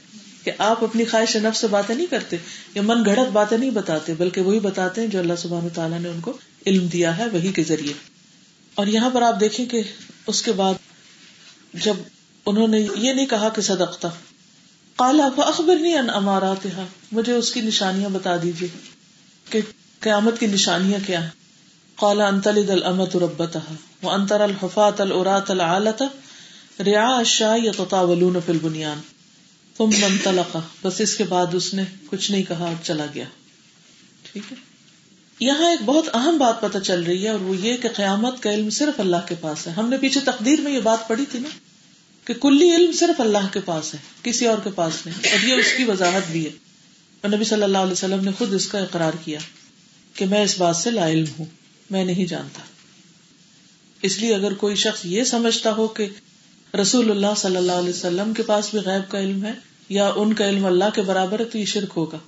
کہ 0.45 0.53
آپ 0.59 0.85
اپنی 0.85 1.05
خواہش 1.05 1.37
نفس 1.37 1.59
سے 1.61 1.67
باتیں 1.67 1.95
نہیں 1.95 2.07
کرتے، 2.07 2.37
یا 2.75 2.83
من 2.83 3.05
گھڑت 3.05 3.31
باتیں 3.33 3.59
نہیں 3.59 3.71
بتاتے، 3.71 4.15
بلکہ 4.19 4.41
وہی 4.41 4.61
بتاتے 4.61 5.01
ہیں 5.01 5.09
جو 5.09 5.19
اللہ 5.19 5.33
سبحانہ 5.39 5.69
تعالیٰ 5.69 6.01
نے 6.01 6.09
ان 6.09 6.21
کو 6.21 6.37
علم 6.67 6.87
دیا 6.87 7.19
ہے 7.19 7.29
وہی 7.29 7.53
کے 7.53 7.65
ذریعے۔ 7.65 8.18
اور 8.79 8.87
یہاں 8.87 9.11
پر 9.11 9.23
آپ 9.23 9.41
دیکھیں 9.41 9.67
کہ 9.67 9.83
اس 10.27 10.43
کے 10.43 10.53
بعد 10.53 10.75
جب 11.75 11.95
انہوں 12.47 12.69
نے 12.69 12.81
یہ 12.97 13.13
نہیں 13.13 13.27
کہا 13.27 13.49
کہ 13.49 13.63
صدقتا 13.63 14.09
کالا 14.97 15.29
اخبر 15.37 15.77
نہیں 15.77 15.99
ان 15.99 16.11
امارات 16.11 16.67
مجھے 17.13 17.33
اس 17.33 17.53
کی 17.53 17.61
نشانیاں 17.61 18.09
بتا 18.09 18.37
دیجیے 18.43 18.69
کہ 19.51 19.61
قیامت 20.01 20.41
کی 20.41 20.47
نشانیاں 20.47 20.99
کیا 21.07 21.25
ہے 21.25 21.29
کالا 21.97 22.27
انتل 22.27 22.69
دل 22.69 22.85
امت 22.85 23.17
ربت 23.17 23.57
وہ 24.03 24.11
انتر 24.11 24.41
الحفاط 24.41 25.01
العرات 25.01 25.51
العالت 25.51 26.03
ریا 26.81 27.23
شاہ 27.27 27.57
یا 27.59 27.73
تطاولون 27.77 28.39
فی 28.47 28.53
البنیان۔ 28.53 29.01
تم 29.77 29.91
منطلقا 30.01 30.61
بس 30.83 31.01
اس 31.01 31.17
کے 31.17 31.25
بعد 31.25 31.47
اس 31.53 31.75
نے 31.75 31.85
کچھ 32.11 32.31
نہیں 32.31 32.43
کہا 32.43 32.73
چلا 32.83 33.07
گیا۔ 33.15 33.25
ٹھیک 34.23 34.53
ہے؟ 34.53 34.68
یہاں 35.41 35.71
ایک 35.71 35.83
بہت 35.85 36.05
اہم 36.15 36.39
بات 36.39 36.61
پتہ 36.61 36.79
چل 36.79 37.03
رہی 37.03 37.25
ہے 37.25 37.29
اور 37.29 37.41
وہ 37.41 37.57
یہ 37.57 37.77
کہ 37.77 37.89
قیامت 37.89 38.43
کا 38.43 38.55
علم 38.55 38.71
صرف 38.71 39.01
اللہ 39.01 39.17
کے 39.29 39.35
پاس 39.41 39.67
ہے۔ 39.67 39.73
ہم 39.73 39.89
نے 39.89 39.99
پیچھے 39.99 40.21
تقدیر 40.21 40.61
میں 40.61 40.73
یہ 40.73 40.81
بات 40.81 41.09
پڑھی 41.09 41.25
تھی 41.31 41.39
نا۔ 41.39 41.49
کہ 42.25 42.35
کلی 42.35 42.77
علم 42.77 42.93
صرف 42.93 43.21
اللہ 43.21 43.53
کے 43.53 43.61
پاس 43.61 43.95
ہے، 43.95 43.99
کسی 44.23 44.47
اور 44.47 44.59
کے 44.65 44.71
پاس 44.75 45.07
نہیں۔ 45.07 45.31
اور 45.33 45.45
یہ 45.45 45.55
اس 45.55 45.67
کی 45.77 45.85
وضاحت 45.85 46.23
بھی 46.33 46.45
ہے۔ 46.45 46.51
اور 47.21 47.31
نبی 47.31 47.45
صلی 47.45 47.63
اللہ 47.63 47.79
علیہ 47.79 47.93
وسلم 47.93 48.25
نے 48.25 48.31
خود 48.39 48.55
اس 48.55 48.69
کا 48.69 48.79
اقرار 48.79 49.13
کیا 49.25 49.39
کہ 50.15 50.27
میں 50.27 50.45
اس 50.45 50.59
بات 50.59 50.77
سے 50.77 50.91
لا 50.91 51.09
علم 51.09 51.25
ہوں، 51.39 51.47
میں 51.91 52.05
نہیں 52.05 52.27
جانتا۔ 52.27 52.63
اس 54.03 54.19
لیے 54.19 54.35
اگر 54.35 54.55
کوئی 54.55 54.75
شخص 54.75 55.01
یہ 55.05 55.25
سمجھتا 55.25 55.73
ہو 55.73 55.89
کہ 55.89 56.09
رسول 56.83 57.11
اللہ 57.11 57.35
صلی 57.37 57.57
اللہ 57.57 57.73
علیہ 57.73 57.91
وسلم 57.91 58.35
کے 58.35 58.43
پاس 58.43 58.71
بھی 58.71 58.79
غیب 58.79 59.11
کا 59.11 59.21
علم 59.21 59.45
ہے 59.45 59.53
یا 59.89 60.13
ان 60.17 60.33
کا 60.33 60.49
علم 60.49 60.65
اللہ 60.65 60.85
کے 60.95 61.03
برابر 61.03 61.41
ہے، 61.41 61.45
تو 61.45 61.59
یہ 61.59 61.65
شرک 61.65 61.93
ہوگا۔ 61.97 62.19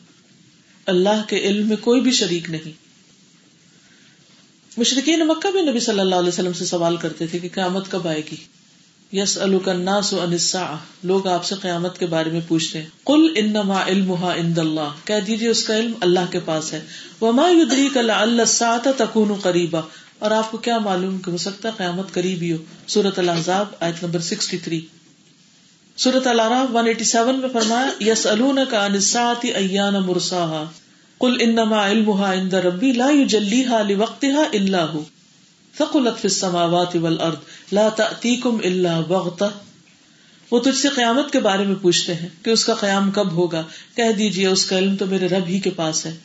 اللہ 0.86 1.22
کے 1.28 1.36
علم 1.38 1.68
میں 1.68 1.76
کوئی 1.76 2.00
بھی 2.00 2.12
شریک 2.12 2.50
نہیں۔ 2.50 2.89
مشرقین 4.76 5.20
مکہ 5.26 5.50
بھی 5.50 5.62
نبی 5.62 5.80
صلی 5.80 6.00
اللہ 6.00 6.14
علیہ 6.14 6.28
وسلم 6.28 6.52
سے 6.52 6.64
سوال 6.64 6.96
کرتے 6.96 7.26
تھے 7.26 7.38
کہ 7.38 7.48
قیامت 7.54 7.90
کب 7.90 8.08
آئے 8.08 8.22
گی؟ 8.32 8.36
یس 9.12 9.38
الناس 9.38 10.14
انسا 10.14 10.74
لوگ 11.04 11.26
آپ 11.26 11.44
سے 11.44 11.54
قیامت 11.54 11.98
کے 11.98 12.06
بارے 12.06 12.30
میں 12.30 12.40
پوچھتے 12.48 12.78
ہیں۔ 12.78 12.86
کل 13.06 13.32
انما 13.36 13.86
علم 13.86 14.12
عند 14.12 14.58
اللہ. 14.58 14.90
کہہ 15.04 15.20
دیجیے 15.26 15.48
اس 15.48 15.64
کا 15.64 15.78
علم 15.78 15.92
اللہ 16.00 16.20
کے 16.30 16.40
پاس 16.44 16.72
ہے۔ 16.72 16.80
وما 17.20 17.48
یدری 17.48 17.88
کل 17.94 18.10
اللہ 18.10 18.78
تکون 18.84 19.34
قریبا. 19.42 19.80
اور 20.18 20.30
آپ 20.30 20.50
کو 20.50 20.58
کیا 20.58 20.78
معلوم 20.78 21.18
کہ 21.18 21.30
ہو 21.30 21.36
سکتا 21.36 21.68
ہے 21.68 21.74
قیامت 21.76 22.12
قریب 22.12 22.42
ہی 22.42 22.52
ہو؟ 22.52 22.56
سورت 22.86 23.18
الحضاب 23.18 23.66
آیت 23.80 24.04
نمبر 24.04 24.18
سکسٹی 24.18 24.58
تھری 24.58 24.80
سورت 25.96 26.26
العراف 26.26 26.74
ون 26.74 26.86
ایٹی 26.86 27.04
سیون 27.04 27.40
میں 27.40 27.48
فرمایا 27.52 28.10
یس 28.10 28.26
کا 28.70 28.84
انساتی 28.84 29.48
ایان 29.48 29.94
مرسا 29.94 30.64
کل 31.20 31.36
انما 31.40 31.90
علم 31.90 32.10
عند 32.10 32.54
ربی 32.54 32.92
لا 32.92 33.10
یجلیها 33.10 33.82
لوقتها 33.82 34.42
الا 34.52 34.86
هو. 34.92 35.02
ثقلت 35.78 36.20
في 36.20 36.28
السماوات 36.28 36.96
والارض 36.96 37.36
لا 37.72 37.88
تأتيكم 37.88 38.58
الا 38.64 39.00
بغتہ 39.00 39.44
وہ 40.50 40.60
تجھ 40.60 40.78
سے 40.78 40.88
قیامت 40.88 41.32
کے 41.32 41.40
بارے 41.40 41.64
میں 41.64 41.74
پوچھتے 41.74 42.14
ہیں 42.14 42.28
کہ 42.42 42.50
اس 42.50 42.64
کا 42.64 42.74
قیام 42.74 43.10
کب 43.10 43.32
ہوگا؟ 43.32 43.62
کہہ 43.96 44.12
دیجیے 44.18 44.46
اس 44.46 44.66
کا 44.66 44.78
علم 44.78 44.96
تو 44.96 45.06
میرے 45.06 45.28
رب 45.28 45.46
ہی 45.46 45.60
کے 45.60 45.70
پاس 45.70 46.06
ہے۔ 46.06 46.16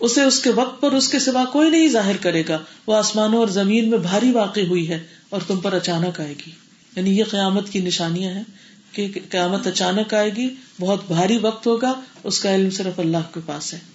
اسے 0.00 0.22
اس 0.22 0.42
کے 0.42 0.50
وقت 0.50 0.80
پر 0.80 0.92
اس 0.92 1.08
کے 1.08 1.18
سوا 1.18 1.44
کوئی 1.44 1.70
نہیں 1.70 1.88
ظاہر 1.88 2.16
کرے 2.16 2.42
گا۔ 2.48 2.58
وہ 2.86 2.94
آسمانوں 2.94 3.38
اور 3.38 3.48
زمین 3.48 3.90
میں 3.90 3.98
بھاری 3.98 4.32
واقع 4.32 4.60
ہوئی 4.60 4.88
ہے 4.88 5.02
اور 5.30 5.40
تم 5.46 5.60
پر 5.60 5.72
اچانک 5.72 6.20
آئے 6.20 6.34
گی۔ 6.46 6.50
یعنی 6.96 7.18
یہ 7.18 7.24
قیامت 7.24 7.68
کی 7.70 7.80
نشانیاں 7.80 8.32
ہیں 8.32 8.44
کہ 8.92 9.08
قیامت 9.30 9.66
اچانک 9.66 10.14
آئے 10.14 10.30
گی، 10.36 10.54
بہت 10.80 11.06
بھاری 11.06 11.38
وقت 11.38 11.66
ہوگا، 11.66 12.00
اس 12.24 12.38
کا 12.40 12.54
علم 12.54 12.70
صرف 12.70 13.00
اللہ 13.00 13.34
کے 13.34 13.40
پاس 13.46 13.74
ہے۔ 13.74 13.93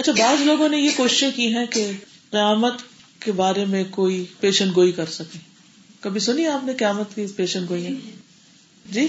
اچھا 0.00 0.12
بعض 0.18 0.40
لوگوں 0.40 0.68
نے 0.68 0.78
یہ 0.78 0.90
کوششیں 0.96 1.30
کی 1.36 1.54
ہیں 1.56 1.66
کہ 1.66 1.90
قیامت 2.30 2.74
کے 3.18 3.32
بارے 3.32 3.64
میں 3.64 3.84
کوئی 3.90 4.24
پیشن 4.40 4.70
گوئی 4.76 4.92
کر 4.92 5.06
سکے 5.06 5.38
کبھی 6.00 6.20
سنی 6.20 6.46
آپ 6.46 6.64
نے 6.64 6.74
قیامت 6.74 7.14
کی 7.14 7.26
پیشن 7.26 7.64
گوئی 7.68 7.86
ہے؟ 7.86 7.92
جی؟ 8.90 9.08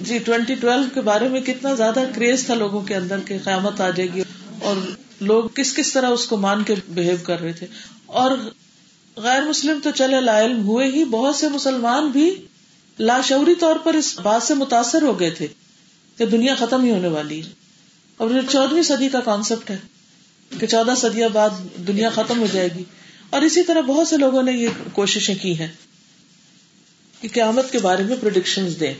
جی 0.00 0.18
ٹوینٹی 0.18 0.54
ٹویلو 0.54 0.82
کے 0.94 1.00
بارے 1.00 1.28
میں 1.28 1.40
کتنا 1.40 1.74
زیادہ 1.74 2.04
کریز 2.14 2.46
تھا 2.46 2.54
لوگوں 2.54 2.80
کے 2.80 2.94
اندر 2.94 3.20
کہ 3.20 3.38
قیامت 3.44 3.80
آ 3.80 3.90
جائے 3.90 4.08
گی 4.14 4.22
اور 4.62 4.76
لوگ 5.20 5.44
کس 5.54 5.74
کس 5.74 5.92
طرح 5.92 6.08
اس 6.08 6.26
کو 6.26 6.36
مان 6.36 6.64
کے 6.64 6.74
بہیو 6.94 7.16
کر 7.22 7.40
رہے 7.40 7.52
تھے۔ 7.52 7.66
اور 8.06 8.38
غیر 9.16 9.42
مسلم 9.42 9.78
تو 9.82 9.90
چلے، 9.90 10.20
لا 10.20 10.40
علم 10.40 10.68
ہوئے 10.68 10.86
ہی، 10.86 11.04
بہت 11.04 11.36
سے 11.36 11.48
مسلمان 11.48 12.08
بھی 12.08 12.34
لاشعوری 12.98 13.54
طور 13.54 13.76
پر 13.76 13.94
اس 13.94 14.20
بات 14.20 14.42
سے 14.42 14.54
متاثر 14.54 15.02
ہو 15.02 15.20
گئے 15.20 15.30
تھے 15.30 15.46
کہ 16.16 16.26
دنیا 16.26 16.54
ختم 16.54 16.84
ہی 16.84 16.90
ہونے 16.90 17.08
والی 17.08 17.42
ہے۔ 17.42 17.50
اور 18.16 18.30
چودہویں 18.50 18.82
صدی 18.82 19.08
کا 19.08 19.20
کانسیپٹ 19.20 19.70
ہے۔ 19.70 19.76
کہ 20.60 20.66
چودہ 20.66 20.94
صدیوں 20.96 21.28
بعد 21.28 21.50
دنیا 21.86 22.10
ختم 22.10 22.38
ہو 22.38 22.46
جائے 22.52 22.68
گی۔ 22.74 22.84
اور 23.30 23.42
اسی 23.42 23.62
طرح 23.62 23.80
بہت 23.80 24.08
سے 24.08 24.16
لوگوں 24.16 24.42
نے 24.42 24.52
یہ 24.52 24.68
کوششیں 24.92 25.34
کی 25.42 25.58
ہیں 25.58 25.68
کہ 27.20 27.28
قیامت 27.32 27.72
کے 27.72 27.78
بارے 27.78 28.02
میں 28.02 28.16
پروڈکشن 28.20 28.66
دیں۔ 28.80 28.94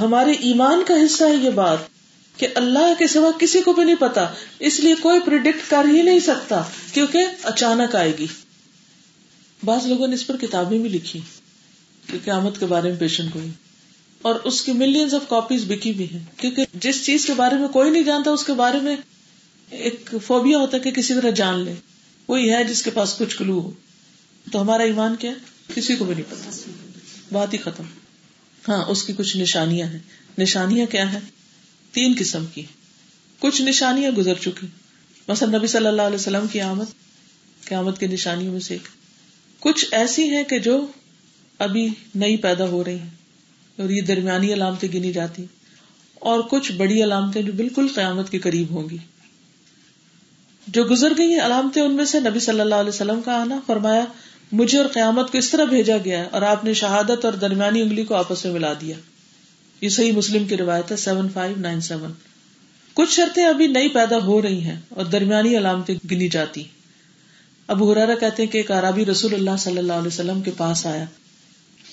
ہمارے 0.00 0.32
ایمان 0.32 0.82
کا 0.86 0.94
حصہ 0.94 1.24
ہے 1.24 1.36
یہ 1.36 1.50
بات 1.50 1.78
کہ 2.36 2.46
اللہ 2.54 2.94
کے 2.98 3.06
سوا 3.06 3.30
کسی 3.38 3.60
کو 3.60 3.72
بھی 3.72 3.84
نہیں 3.84 3.94
پتا، 3.94 4.26
اس 4.58 4.80
لیے 4.80 4.94
کوئی 4.94 5.20
پرڈکٹ 5.20 5.70
کر 5.70 5.84
ہی 5.92 6.02
نہیں 6.02 6.18
سکتا 6.18 6.62
کیونکہ 6.92 7.26
اچانک 7.42 7.94
آئے 7.94 8.12
گی۔ 8.18 8.26
بعض 9.64 9.86
لوگوں 9.86 10.06
نے 10.06 10.14
اس 10.14 10.26
پر 10.26 10.36
کتابیں 10.36 10.78
بھی 10.78 10.88
لکھی 10.88 11.20
کہ 12.12 12.18
قیامت 12.24 12.60
کے 12.60 12.66
بارے 12.66 12.88
میں 12.88 13.00
پیشن 13.00 13.26
گوئی 13.34 13.50
اور 14.22 14.34
اس 14.34 14.62
کی 14.62 14.72
ملینز 14.72 15.14
آف 15.14 15.28
کاپیز 15.28 15.64
بکی 15.64 15.92
بھی 15.92 16.06
ہیں۔ 16.12 16.20
کیونکہ 16.36 16.66
جس 16.74 17.06
چیز 17.06 17.26
کے 17.26 17.34
بارے 17.34 17.54
میں 17.54 17.68
کوئی 17.68 17.90
نہیں 17.90 18.02
جانتا، 18.02 18.30
اس 18.30 18.44
کے 18.44 18.52
بارے 18.52 18.78
میں 18.80 18.96
ایک 19.70 20.14
فوبیا 20.26 20.58
ہوتا 20.58 20.76
ہے 20.76 20.82
کہ 20.82 20.90
کسی 20.90 21.14
طرح 21.14 21.30
جان 21.30 21.60
لے۔ 21.60 21.74
کوئی 22.26 22.52
ہے 22.52 22.64
جس 22.64 22.82
کے 22.82 22.90
پاس 22.90 23.18
کچھ 23.18 23.36
کلو 23.36 23.60
ہو۔ 23.60 23.70
تو 24.52 24.60
ہمارا 24.60 24.82
ایمان 24.82 25.16
کیا 25.16 25.30
کسی 25.74 25.96
کو 25.96 26.04
بھی 26.04 26.14
نہیں 26.14 26.24
پتا۔ 26.28 26.50
بات 27.32 27.52
ہی 27.52 27.58
ختم۔ 27.58 27.84
ہاں 28.68 28.84
اس 28.84 29.02
کی 29.02 29.12
کچھ 29.16 29.36
نشانیاں 29.36 29.86
ہیں۔ 29.86 29.98
نشانیاں 30.38 30.86
کیا 30.86 31.12
ہیں؟ 31.12 31.20
تین 31.92 32.14
قسم 32.18 32.46
کی۔ 32.54 32.62
کچھ 33.38 33.62
نشانیاں 33.62 34.10
گزر 34.10 34.34
چکی۔ 34.34 34.66
مثلا 35.28 35.58
نبی 35.58 35.66
صلی 35.66 35.86
اللہ 35.86 36.02
علیہ 36.02 36.16
وسلم 36.16 36.46
کی 36.52 36.60
آمد۔ 36.60 36.84
قیامت 37.64 38.00
کی 38.00 38.06
نشانیوں 38.06 38.52
میں 38.52 38.60
سے 38.60 38.74
ایک۔ 38.74 38.88
کچھ 39.60 39.86
ایسی 39.90 40.30
ہیں 40.30 40.44
کہ 40.44 40.58
جو 40.58 40.86
ابھی 41.58 41.88
نئی 42.14 42.36
پیدا 42.36 42.68
ہو 42.68 42.84
رہی 42.84 42.98
ہیں 42.98 43.10
اور 43.78 43.90
یہ 43.90 44.00
درمیانی 44.00 44.52
علامتیں 44.52 44.88
گنی 44.94 45.12
جاتی۔ 45.12 45.44
اور 46.14 46.40
کچھ 46.40 46.72
بڑی 46.72 47.04
علامتیں 47.04 47.42
جو 47.42 47.52
بالکل 47.52 47.86
قیامت 47.94 48.30
کے 48.30 48.38
قریب 48.38 48.70
ہوں 48.70 48.90
گی۔ 48.90 48.96
جو 50.66 50.84
گزر 50.84 51.12
گئی 51.18 51.40
علامتیں 51.40 51.82
ان 51.82 51.92
میں 51.92 52.04
سے 52.04 52.20
نبی 52.20 52.40
صلی 52.40 52.60
اللہ 52.60 52.74
علیہ 52.74 52.88
وسلم 52.88 53.20
کا 53.20 53.40
آنا 53.40 53.60
فرمایا، 53.66 54.04
مجھے 54.52 54.78
اور 54.78 54.86
قیامت 54.86 55.32
کو 55.32 55.38
اس 55.38 55.50
طرح 55.50 55.64
بھیجا 55.64 55.96
گیا 56.04 56.24
اور 56.30 56.42
آپ 56.42 56.64
نے 56.64 56.74
شہادت 56.74 57.24
اور 57.24 57.32
درمیانی 57.32 57.82
انگلی 57.82 58.04
کو 58.04 58.14
آپس 58.14 58.44
میں 58.44 58.52
ملا 58.52 58.72
دیا۔ 58.80 58.96
یہ 59.80 59.88
صحیح 59.88 60.12
مسلم 60.12 60.44
کی 60.44 60.56
روایت 60.56 60.92
ہے 60.92 60.96
سیون 60.96 61.28
فائیو 61.34 61.56
نائن 61.58 61.80
سیون 61.80 62.12
کچھ 62.94 63.10
شرطیں 63.10 63.44
ابھی 63.44 63.66
نئی 63.66 63.88
پیدا 63.88 64.18
ہو 64.18 64.42
رہی 64.42 64.60
ہیں 64.60 64.80
اور 64.88 65.04
درمیانی 65.04 65.56
علامتیں 65.56 65.94
گنی 66.10 66.28
جاتی۔ 66.28 66.64
اب 67.66 67.92
ہرارا 67.92 68.14
کہتے 68.14 68.42
ہیں 68.42 68.50
کہ 68.50 68.58
ایک 68.58 68.70
عربی 68.70 69.04
رسول 69.04 69.34
اللہ 69.34 69.56
صلی 69.58 69.78
اللہ 69.78 69.92
علیہ 69.92 70.06
وسلم 70.06 70.42
کے 70.42 70.50
پاس 70.56 70.86
آیا۔ 70.86 71.04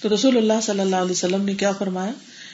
تو 0.02 0.14
رسول 0.14 0.38
اللہ 0.38 0.54
صلی 0.64 0.80
اللہ 0.80 0.96
علیہ 0.96 1.12
وسلم 1.12 1.46
نے 1.46 1.54
کیا 1.54 1.72
فرمایا؟ 1.72 2.12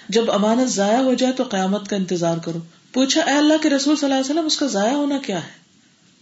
جب 0.09 0.31
امانت 0.31 0.69
ضائع 0.69 0.99
ہو 0.99 1.13
جائے 1.13 1.33
تو 1.33 1.43
قیامت 1.43 1.87
کا 1.87 1.95
انتظار 1.95 2.37
کرو۔ 2.37 2.59
پوچھا، 2.93 3.21
اے 3.21 3.33
اللہ 3.33 3.53
کے 3.61 3.69
رسول 3.69 3.95
صلی 3.95 4.05
اللہ 4.05 4.21
علیہ 4.21 4.31
وسلم، 4.31 4.45
اس 4.45 4.57
کا 4.57 4.65
ضائع 4.65 4.93
ہونا 4.93 5.17
کیا 5.25 5.37
ہے؟ 5.37 5.66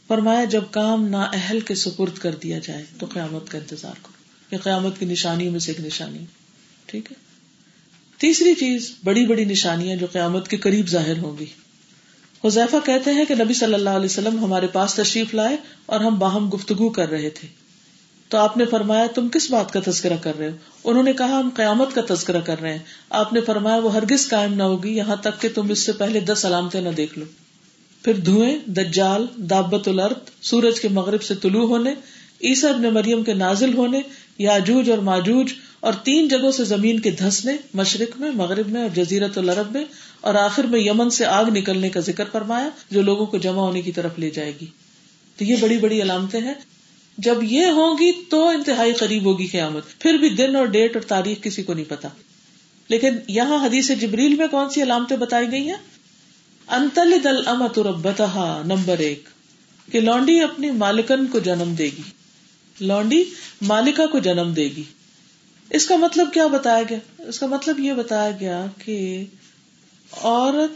فرمایا 0.07 0.43
جب 0.43 0.63
کام 0.71 1.07
نا 1.07 1.21
اہل 1.33 1.59
کے 1.59 1.75
سپرد 1.75 2.17
کر 2.17 2.35
دیا 2.35 2.59
جائے 2.59 2.85
تو 2.99 3.05
قیامت 3.13 3.49
کا 3.49 3.57
انتظار 3.57 3.93
کرو۔ 3.93 4.11
یہ 4.51 4.57
قیامت 4.57 4.99
کی 4.99 5.05
نشانیوں 5.05 5.51
میں 5.51 5.59
سے 5.59 5.71
ایک 5.71 5.85
نشانی 5.85 6.25
ٹھیک 6.85 7.11
ہے؟ 7.11 7.15
تیسری 8.17 8.53
چیز، 8.53 8.91
بڑی 9.03 9.25
بڑی 9.25 9.45
نشانیاں 9.45 9.95
جو 9.95 10.07
قیامت 10.11 10.47
کے 10.47 10.57
قریب 10.57 10.87
ظاہر 10.87 11.17
ہوں 11.17 11.37
گی۔ 11.39 11.45
حذیفہ 12.45 12.75
کہتے 12.85 13.11
ہیں 13.11 13.25
کہ 13.25 13.35
نبی 13.35 13.53
صلی 13.53 13.73
اللہ 13.73 13.89
علیہ 13.89 14.05
وسلم 14.05 14.43
ہمارے 14.43 14.67
پاس 14.67 14.93
تشریف 14.93 15.33
لائے 15.33 15.57
اور 15.85 15.99
ہم 15.99 16.19
باہم 16.19 16.49
گفتگو 16.53 16.89
کر 16.89 17.09
رہے 17.09 17.29
تھے۔ 17.29 17.47
تو 18.29 18.37
آپ 18.37 18.57
نے 18.57 18.65
فرمایا، 18.65 19.07
تم 19.15 19.29
کس 19.29 19.51
بات 19.51 19.73
کا 19.73 19.79
تذکرہ 19.85 20.17
کر 20.17 20.37
رہے 20.37 20.49
ہو؟ 20.49 20.55
انہوں 20.83 21.03
نے 21.03 21.13
کہا، 21.13 21.39
ہم 21.39 21.49
قیامت 21.55 21.95
کا 21.95 22.01
تذکرہ 22.09 22.39
کر 22.39 22.61
رہے 22.61 22.71
ہیں۔ 22.71 22.83
آپ 23.09 23.33
نے 23.33 23.41
فرمایا، 23.41 23.77
وہ 23.77 23.93
ہرگز 23.93 24.29
قائم 24.29 24.53
نہ 24.53 24.63
ہوگی، 24.63 24.97
یہاں 24.97 25.15
تک 25.15 25.41
کہ 25.41 25.49
تم 25.55 25.69
اس 25.69 25.79
سے 25.79 25.91
پہلے 25.91 26.19
دس 26.19 26.45
علامتیں 26.45 26.81
نہ 26.81 26.89
دیکھ 26.89 27.19
لو۔ 27.19 27.25
پھر 28.05 28.13
دھوئیں، 28.13 28.57
دجال، 28.65 29.25
دابت 29.37 29.87
الرد 29.87 30.43
سورج 30.43 30.79
کے 30.79 30.87
مغرب 30.87 31.23
سے 31.23 31.35
طلوع 31.35 31.67
ہونے 31.67 31.91
عیسا 32.43 32.69
ابن 32.69 32.83
مریم 32.83 33.23
کے 33.23 33.33
نازل 33.33 33.73
ہونے، 33.73 34.01
یاجوج 34.37 34.89
اور 34.89 34.97
ماجوج، 34.97 35.53
اور 35.79 35.93
تین 35.93 36.27
جگہوں 36.27 36.51
سے 36.51 36.63
زمین 36.63 36.99
کے 36.99 37.11
دھسنے، 37.11 37.53
مشرق 37.73 38.19
میں، 38.19 38.31
مغرب 38.31 38.67
میں، 38.67 38.81
اور 38.81 38.89
جزیرت 38.89 39.37
العرب 39.37 39.71
میں، 39.71 39.85
اور 40.21 40.35
آخر 40.35 40.63
میں 40.63 40.79
یمن 40.79 41.09
سے 41.09 41.25
آگ 41.25 41.45
نکلنے 41.45 41.89
کا 41.89 41.99
ذکر 41.99 42.23
فرمایا، 42.31 42.69
جو 42.91 43.01
لوگوں 43.01 43.25
کو 43.25 43.37
جمع 43.37 43.61
ہونے 43.61 43.81
کی 43.81 43.91
طرف 43.91 44.19
لے 44.19 44.29
جائے 44.29 44.51
گی۔ 44.61 44.65
تو 45.37 45.43
یہ 45.43 45.55
بڑی 45.59 45.77
بڑی 45.77 46.01
علامتیں 46.01 46.41
ہیں۔ 46.41 46.53
جب 47.17 47.35
یہ 47.41 47.65
ہوگی 47.65 48.11
تو 48.29 48.47
انتہائی 48.47 48.93
قریب 48.93 49.25
ہوگی 49.25 49.47
قیامت۔ 49.47 49.83
پھر 49.99 50.13
بھی 50.13 50.29
دن 50.29 50.55
اور 50.55 50.65
ڈیٹ 50.65 50.95
اور 50.95 51.03
تاریخ 51.03 51.43
کسی 51.43 51.63
کو 51.63 51.73
نہیں 51.73 51.89
پتا۔ 51.89 52.09
لیکن 52.89 53.15
یہاں 53.27 53.65
حدیث 53.65 53.91
جبریل 54.01 54.35
میں 54.35 54.47
کون 54.47 54.69
سی 54.69 54.83
علامتیں 54.83 55.17
بتائی 55.17 55.51
گئی 55.51 55.67
ہیں؟ 55.67 55.94
انتل 56.67 57.13
دل 57.23 57.47
امت 57.47 57.79
ربتہا، 57.79 58.61
نمبر 58.65 58.97
ایک، 58.97 59.29
کہ 59.91 59.99
لونڈی 59.99 60.41
اپنی 60.41 60.71
مالکن 60.71 61.27
کو 61.27 61.39
جنم 61.39 61.75
دے 61.77 61.85
گی۔ 61.85 62.01
لونڈی 62.79 63.23
مالکا 63.61 64.05
کو 64.05 64.19
جنم 64.19 64.53
دے 64.55 64.63
گی۔ 64.63 64.83
اس 65.69 65.87
کا 65.87 65.95
مطلب 65.95 66.33
کیا 66.33 66.47
بتایا 66.47 66.83
گیا؟ 66.89 67.21
اس 67.27 67.39
کا 67.39 67.47
مطلب 67.47 67.79
یہ 67.79 67.93
بتایا 67.93 68.31
گیا 68.39 68.65
کہ 68.85 69.23
عورت 70.11 70.71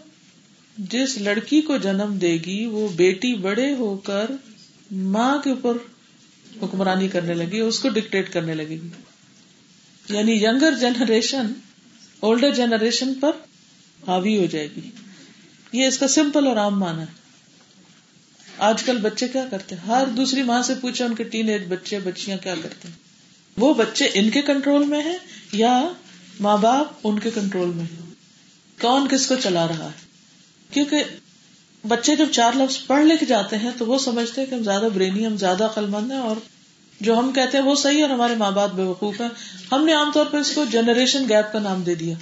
جس 0.78 1.18
لڑکی 1.18 1.62
کو 1.62 1.78
جنم 1.78 2.18
دے 2.22 2.38
گی، 2.46 2.66
وہ 2.66 2.88
بیٹی 2.88 3.36
بڑے 3.36 3.74
ہو 3.74 3.98
کر 3.98 4.26
ماں 4.92 5.38
کے 5.38 5.50
اوپر 5.50 5.78
حکمرانی 6.62 7.08
کرنے 7.08 7.34
لگی، 7.34 7.60
اس 7.60 7.80
کو 7.80 7.90
ڈکٹیٹ 7.90 8.34
کرنے 8.34 8.54
لگے 8.54 8.78
گی 8.82 8.88
یعنی 10.10 10.32
یگر 10.32 10.74
جنریشن 10.82 11.54
اولڈر 12.20 12.54
جنریشن 12.54 13.14
پر 13.14 13.32
حاوی 14.08 14.38
ہو 14.38 14.46
جائے 14.46 14.68
گی۔ 14.76 14.90
یہ 15.72 15.88
اس 15.88 15.98
کا 15.98 16.08
سمپل 16.08 16.48
اور 16.48 16.58
عام 16.58 16.80
مانا 16.80 17.02
ہے۔ 17.02 17.30
آج 18.58 18.84
کل 18.84 18.98
بچے 18.98 19.28
کیا 19.28 19.46
کرتے 19.52 19.76
ہیں؟ 19.76 19.88
ہر 19.88 20.08
دوسری 20.08 20.42
ماں 20.44 20.62
سے 20.62 20.74
پوچھا 20.82 21.06
ان 21.06 21.16
کے 21.16 21.24
ٹین 21.24 21.50
ایج 21.50 21.64
بچے، 21.68 22.00
بچیاں 22.00 22.38
کیا 22.38 22.56
کرتے 22.64 22.88
ہیں؟ 22.88 22.96
وہ 23.58 23.74
بچے 23.74 24.10
ان 24.14 24.30
کے 24.30 24.42
کنٹرول 24.42 24.86
میں 24.86 25.04
ہے 25.04 25.18
یا 25.52 25.88
ماں 26.40 26.58
باپ 26.58 26.88
ان 27.04 27.20
کے 27.20 27.30
کنٹرول 27.36 27.70
میں 27.76 27.84
ہے 27.84 28.14
کون 28.82 29.08
کس 29.08 29.28
کو 29.28 29.36
چلا 29.36 29.68
رہا 29.68 29.86
ہے؟ 29.86 30.10
کیونکہ 30.74 31.04
بچے 31.88 32.16
جب 32.16 32.26
چار 32.32 32.52
لفظ 32.56 32.88
پڑھ 32.88 33.06
لکھ 33.06 33.24
جاتے 33.24 33.58
ہیں 33.58 33.72
تو 33.78 33.86
وہ 33.86 33.98
سمجھتے 33.98 34.42
ہیں 34.42 34.50
کہ 34.50 34.56
ہم 34.56 34.64
زیادہ 34.64 34.88
برینی، 34.94 35.28
ہم 35.28 35.38
زیادہ 35.38 35.66
عقل 35.66 35.86
مند 35.86 36.12
ہیں 36.12 36.20
اور 36.20 36.36
جو 37.02 37.20
ہم 37.20 37.32
کہتے 37.32 37.58
ہیں 37.58 37.66
وہ 37.66 37.76
صحیح 37.76 38.02
اور 38.02 38.10
ہمارے 38.10 38.36
ماں 38.36 38.52
باپ 38.52 38.74
بے 38.74 38.82
وقوف 38.82 39.22
ہے 39.22 39.28
ہم 39.72 39.86
نے 39.86 39.94
عام 39.94 40.12
طور 40.14 40.26
پہ 40.26 40.38
اس 40.38 40.52
کو 40.52 40.66
جنریشن 40.72 41.30
گیپ 41.30 41.54
کا 41.54 41.60
نام 41.60 41.82
دے 41.82 41.96
دیا 41.96 42.16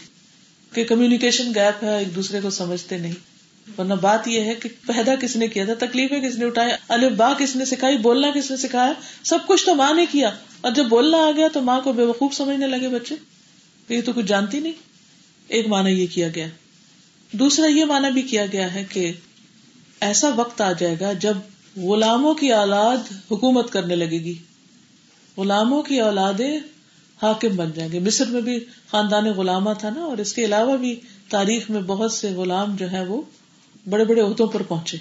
کہ 0.74 0.84
کمیونیکیشن 0.84 1.52
گیپ 1.56 1.84
ہے، 1.84 1.98
ایک 1.98 2.16
دوسرے 2.16 2.42
کو 2.42 2.50
سمجھتے 2.50 2.98
نہیں۔ 2.98 3.37
ورنہ 3.78 3.94
بات 3.94 4.28
یہ 4.28 4.42
ہے 4.42 4.56
کہ 4.56 4.70
پیدا 4.88 5.16
کس 5.16 5.36
نے 5.36 5.48
کیا 5.48 5.66
تھا؟ 5.66 5.86
تکلیفیں 5.86 6.22
کس 6.22 6.36
نے 6.36 6.46
اٹھائی؟ 6.46 6.72
الف 6.88 7.12
با 7.12 7.34
کس 7.38 7.56
نے 7.56 7.66
سکھائی؟ 7.66 7.98
بولنا 7.98 8.28
کس 8.36 8.52
نے 8.52 8.58
سکھایا؟ 8.58 8.94
سب 9.24 9.40
کچھ 9.48 9.66
تو 9.66 9.76
ماں 9.76 9.94
نے 9.94 10.06
کیا۔ 10.12 10.32
اور 10.62 10.72
جب 10.72 10.86
بولنا 10.86 11.18
آ 11.18 11.32
گیا 11.32 11.48
تو 11.54 11.62
ماں 11.62 11.82
کو 11.82 11.94
بے 11.94 12.04
وقوف 12.04 12.34
سمجھنے 12.34 12.68
لگے 12.68 12.90
بچے۔ 12.90 13.16
یہ 13.90 14.02
تو 14.06 14.12
کچھ 14.14 14.26
جانتی 14.26 14.60
نہیں۔ 14.60 14.74
ایک 15.48 15.68
معنی 15.68 15.92
یہ 15.92 16.08
کیا 16.12 16.28
گیا۔ 16.36 16.48
دوسرا 17.32 17.66
یہ 17.68 17.86
معنی 17.86 18.12
بھی 18.12 18.22
کیا 18.22 18.46
گیا 18.46 18.74
ہے 18.74 18.86
کہ 18.90 19.12
ایسا 20.02 20.30
وقت 20.36 20.62
آ 20.62 20.72
جائے 20.72 20.96
گا 21.00 21.14
جب 21.14 21.38
غلاموں 21.78 22.34
کی 22.34 22.54
اولاد 22.54 22.98
حکومت 23.32 23.72
کرنے 23.72 23.96
لگے 23.96 24.20
گی۔ 24.20 24.38
غلاموں 25.38 25.82
کی 25.82 26.00
اولادیں 26.00 26.58
حاکم 27.22 27.56
بن 27.56 27.72
جائیں 27.76 27.92
گے۔ 27.92 28.00
مصر 28.00 28.26
میں 28.26 28.42
بھی 28.42 28.60
خاندان 28.92 29.26
غلامہ 29.26 29.70
تھا 29.80 29.90
نا، 29.90 30.02
اور 30.02 30.18
اس 30.18 30.34
کے 30.34 30.46
علاوہ 30.46 30.78
بھی 30.78 31.00
تاریخ 31.30 31.70
میں 31.70 31.82
بہت 31.82 32.12
سے 32.12 32.30
غلام 32.30 32.76
جو 32.76 32.92
ہے 32.92 33.06
وہ 33.06 33.22
بڑے 33.90 34.04
بڑے 34.06 34.22
عہدوں 34.22 34.48
پر 34.48 34.62
پہنچے۔ 34.62 34.98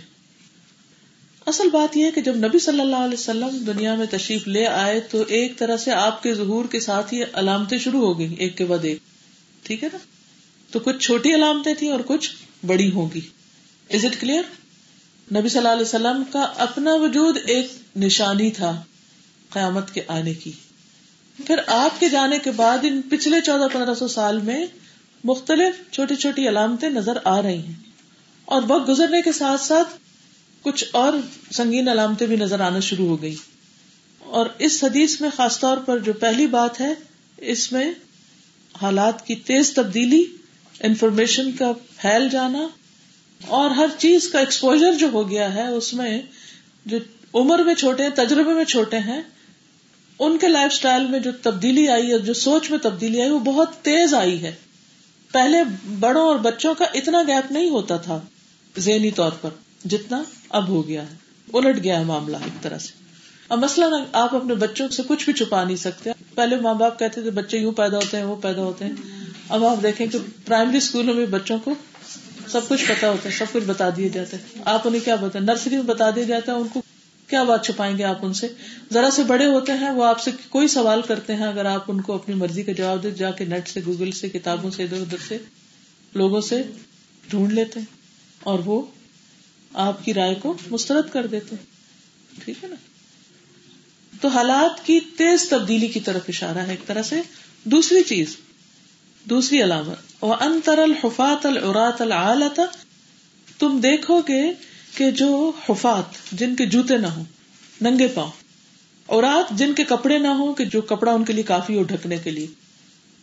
اصل 1.47 1.69
بات 1.71 1.97
یہ 1.97 2.05
ہے 2.05 2.11
کہ 2.11 2.21
جب 2.21 2.37
نبی 2.37 2.59
صلی 2.59 2.81
اللہ 2.81 2.97
علیہ 2.97 3.15
وسلم 3.15 3.49
دنیا 3.49 3.95
میں 3.95 4.07
تشریف 4.07 4.49
لے 4.49 4.67
آئے 4.67 5.01
تو 5.01 5.25
ایک 5.29 5.59
طرح 5.59 5.77
سے 5.77 5.93
آپ 5.93 6.23
کے 6.23 6.35
ظہور 6.35 6.65
کے 6.65 6.81
ساتھ 6.81 7.15
ہی 7.15 7.23
علامتیں 7.33 7.79
شروع 7.79 8.01
ہو 8.01 8.19
گئی 8.19 8.35
ایک 8.35 8.57
کے 8.57 8.65
بعد 8.65 8.79
ایک۔ 8.83 8.99
ٹھیک 9.63 9.85
ہے 9.85 9.89
نا؟ 9.93 9.99
تو 10.71 10.79
کچھ 10.79 10.99
چھوٹی 10.99 11.35
علامتیں 11.35 11.75
تھیں 11.75 11.91
اور 11.91 12.01
کچھ 12.07 12.31
بڑی 12.67 12.91
ہوں 12.91 13.09
گی۔ 13.15 13.21
از 13.91 14.05
اٹ 14.05 14.21
کلیئر 14.21 14.43
نبی 15.37 15.49
صلی 15.49 15.59
اللہ 15.59 15.69
علیہ 15.69 15.83
وسلم 15.83 16.23
کا 16.33 16.41
اپنا 16.41 16.95
وجود 16.95 17.37
ایک 17.47 17.73
نشانی 17.97 18.51
تھا 18.51 18.83
قیامت 19.51 19.95
کے 19.95 20.01
آنے 20.09 20.35
کی۔ 20.35 20.53
پھر 21.47 21.61
آپ 21.67 22.01
کے 22.01 22.09
جانے 22.09 22.39
کے 22.39 22.51
بعد 22.51 22.79
ان 22.83 23.01
پچھلے 23.03 23.41
چودہ 23.41 23.69
پندرہ 23.73 23.95
سو 23.95 24.09
سال 24.09 24.39
میں 24.41 24.67
مختلف 25.25 25.93
چھوٹی 25.93 26.15
چھوٹی 26.15 26.49
علامتیں 26.49 26.91
نظر 26.91 27.19
آ 27.25 27.43
رہی 27.43 27.59
ہیں۔ 27.59 27.86
اور 28.47 28.63
وقت 28.69 28.89
گزرنے 28.89 29.23
کے 29.23 29.33
ساتھ 29.33 29.61
ساتھ 29.61 29.89
کچھ 30.63 30.85
اور 30.93 31.13
سنگین 31.53 31.89
علامتیں 31.89 32.27
بھی 32.27 32.37
نظر 32.37 32.61
آنا 32.61 32.81
شروع 32.81 33.09
ہو 33.09 33.23
گئی 33.23 33.35
اور 34.19 34.47
اس 34.59 34.85
حدیث 34.85 35.21
میں 35.21 35.31
خاص 35.37 35.59
طور 35.59 35.77
پر 35.77 35.99
جو 35.99 36.13
پہلی 36.13 36.47
بات 36.47 36.81
ہے، 36.81 36.95
اس 37.37 37.73
میں 37.73 37.91
حالات 38.83 39.27
کی 39.27 39.35
تیز 39.35 39.73
تبدیلی، 39.75 40.25
انفارمیشن 40.81 41.53
کا 41.53 41.73
پھیل 41.97 42.29
جانا 42.29 42.67
اور 43.47 43.71
ہر 43.71 43.87
چیز 43.99 44.29
کا 44.29 44.39
ایکسپوجر 44.39 44.93
جو 44.93 45.09
ہو 45.13 45.31
گیا 45.31 45.55
ہے، 45.55 45.67
اس 45.67 45.95
میں 45.95 46.21
جو 46.87 46.99
عمر 47.35 47.59
میں 47.59 47.75
چھوٹے 47.75 48.03
ہیں، 48.03 48.11
تجربے 48.11 48.53
میں 48.53 48.65
چھوٹے 48.65 48.99
ہیں، 48.99 49.23
ان 50.19 50.39
کے 50.39 50.49
لائف 50.49 50.73
اسٹائل 50.73 51.07
میں 51.07 51.19
جو 51.19 51.31
تبدیلی 51.43 51.89
آئی 51.89 52.13
اور 52.13 52.21
جو 52.21 52.33
سوچ 52.33 52.71
میں 52.71 52.79
تبدیلی 52.79 53.21
آئی، 53.21 53.31
وہ 53.31 53.39
بہت 53.39 53.77
تیز 53.83 54.15
آئی 54.15 54.43
ہے۔ 54.43 54.55
پہلے 55.33 55.59
بڑوں 56.01 56.27
اور 56.27 56.37
بچوں 56.37 56.75
کا 56.75 56.85
اتنا 56.95 57.23
گیپ 57.23 57.53
نہیں 57.53 57.71
ہوتا 57.71 57.97
تھا۔ 57.97 58.21
ذہنی 58.79 59.11
طور 59.11 59.33
پر 59.41 59.51
جتنا 59.85 60.23
اب 60.49 60.69
ہو 60.69 60.89
گیا 60.89 61.03
ہے، 61.03 61.15
الٹ 61.53 61.83
گیا 61.83 61.99
ہے 61.99 62.05
معاملہ 62.05 62.37
ایک 62.37 62.63
طرح 62.63 62.79
سے۔ 62.79 62.93
اب 63.49 63.59
مثلاً 63.59 63.93
آپ 64.13 64.35
اپنے 64.35 64.55
بچوں 64.55 64.89
سے 64.89 65.03
کچھ 65.07 65.25
بھی 65.25 65.33
چھپا 65.33 65.65
نہیں 65.65 65.77
سکتے۔ 65.77 66.11
پہلے 66.35 66.57
ماں 66.57 66.75
باپ 66.75 66.99
کہتے 66.99 67.23
تھے، 67.23 67.31
بچے 67.31 67.59
یوں 67.59 67.73
پیدا 67.73 67.97
ہوتے 67.97 68.17
ہیں، 68.17 68.25
وہ 68.25 68.37
پیدا 68.37 68.63
ہوتے 68.63 68.85
ہیں۔ 68.85 68.93
اب 69.49 69.65
آپ 69.65 69.83
دیکھیں 69.83 70.07
کہ 70.07 70.19
پرائمری 70.45 70.77
اسکولوں 70.77 71.15
میں 71.15 71.27
بچوں 71.27 71.59
کو 71.65 71.75
سب 72.49 72.61
کچھ 72.69 72.85
پتا 72.89 73.11
ہوتا 73.11 73.29
ہے، 73.29 73.35
سب 73.35 73.45
کچھ 73.53 73.65
بتا 73.65 73.89
دیے 73.97 74.09
جاتے 74.09 74.37
ہیں۔ 74.37 74.63
آپ 74.65 74.81
انہیں 74.85 75.05
کیا 75.05 75.15
بتا 75.15 75.39
نرسری 75.39 75.75
میں 75.75 75.85
بتا 75.85 76.11
دیا 76.11 76.25
جاتا 76.25 76.53
ہے 76.53 76.57
ان 76.57 76.69
کو 76.69 76.83
کیا 77.27 77.43
بات 77.43 77.65
چھپائیں 77.65 77.99
گے 77.99 78.05
آپ 78.05 78.19
ان 78.23 78.33
سے؟ 78.33 78.49
ذرا 78.93 79.11
سے 79.11 79.23
بڑے 79.23 79.47
ہوتے 79.47 79.73
ہیں، 79.73 79.91
وہ 79.91 80.05
آپ 80.05 80.21
سے 80.21 80.31
کوئی 80.49 80.69
سوال 80.69 81.03
کرتے 81.03 81.37
ہیں۔ 81.37 81.47
اگر 81.47 81.65
آپ 81.65 81.85
ان 81.89 82.01
کو 82.01 82.15
اپنی 82.15 82.35
مرضی 82.35 82.63
کا 82.63 82.73
جواب 82.73 83.03
دے 83.03 83.11
جا 83.11 83.31
کے 83.31 83.45
نیٹ 83.45 83.69
سے 83.69 83.81
گوگل 83.87 84.11
سے، 84.11 84.29
کتابوں 84.29 84.71
سے، 84.71 84.85
ادھر 84.85 84.97
ادھر 84.97 85.17
سے 85.29 85.39
لوگوں 86.15 86.41
سے 86.41 86.63
ڈھونڈ 87.31 87.53
لیتے 87.53 87.81
ہیں۔ 87.81 87.96
اور 88.47 88.59
وہ 88.59 88.83
آپ 89.73 90.05
کی 90.05 90.15
رائے 90.15 90.35
کو 90.35 90.55
مسترد 90.71 91.11
کر 91.13 91.27
دیتے 91.27 91.57
ٹھیک 92.45 92.65
ہے 92.65 92.69
نا؟ 92.69 92.77
تو 94.21 94.29
حالات 94.29 94.87
کی 94.87 95.01
تیز 95.17 95.49
تبدیلی 95.49 95.89
کی 95.89 96.01
طرف 96.01 96.23
اشارہ 96.29 96.59
ہے 96.59 96.71
ایک 96.71 96.87
طرح 96.87 97.03
سے۔ 97.03 97.21
دوسری 97.65 98.03
چیز، 98.03 98.37
دوسری 99.25 99.63
علامت 99.63 100.25
وہ 100.25 100.35
انتر 100.41 100.79
الحفات 100.79 101.47
العرات 101.47 102.01
العالتا 102.01 102.63
تم 103.59 103.79
دیکھو 103.83 104.21
گے 104.29 104.43
کہ 104.97 105.11
جو 105.11 105.53
حفات، 105.69 106.19
جن 106.33 106.57
کے 106.57 106.67
جوتے 106.67 106.97
نہ 106.97 107.07
ہوں، 107.07 107.25
ننگے 107.81 108.09
پاؤں 108.09 108.31
اورات 109.07 109.59
جن 109.59 109.75
کے 109.75 109.85
کپڑے 109.85 110.19
نہ 110.19 110.29
ہوں، 110.29 110.55
کہ 110.55 110.65
جو 110.65 110.81
کپڑا 110.83 111.13
ان 111.13 111.25
کے 111.25 111.33
لیے 111.33 111.43
کافی 111.43 111.77
ہو 111.77 111.83
ڈھکنے 111.83 112.17
کے 112.17 112.31
لیے 112.31 112.47